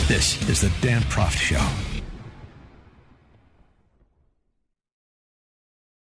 This 0.08 0.48
is 0.48 0.62
the 0.62 0.72
Dan 0.82 1.02
Proft 1.04 1.36
Show. 1.36 1.85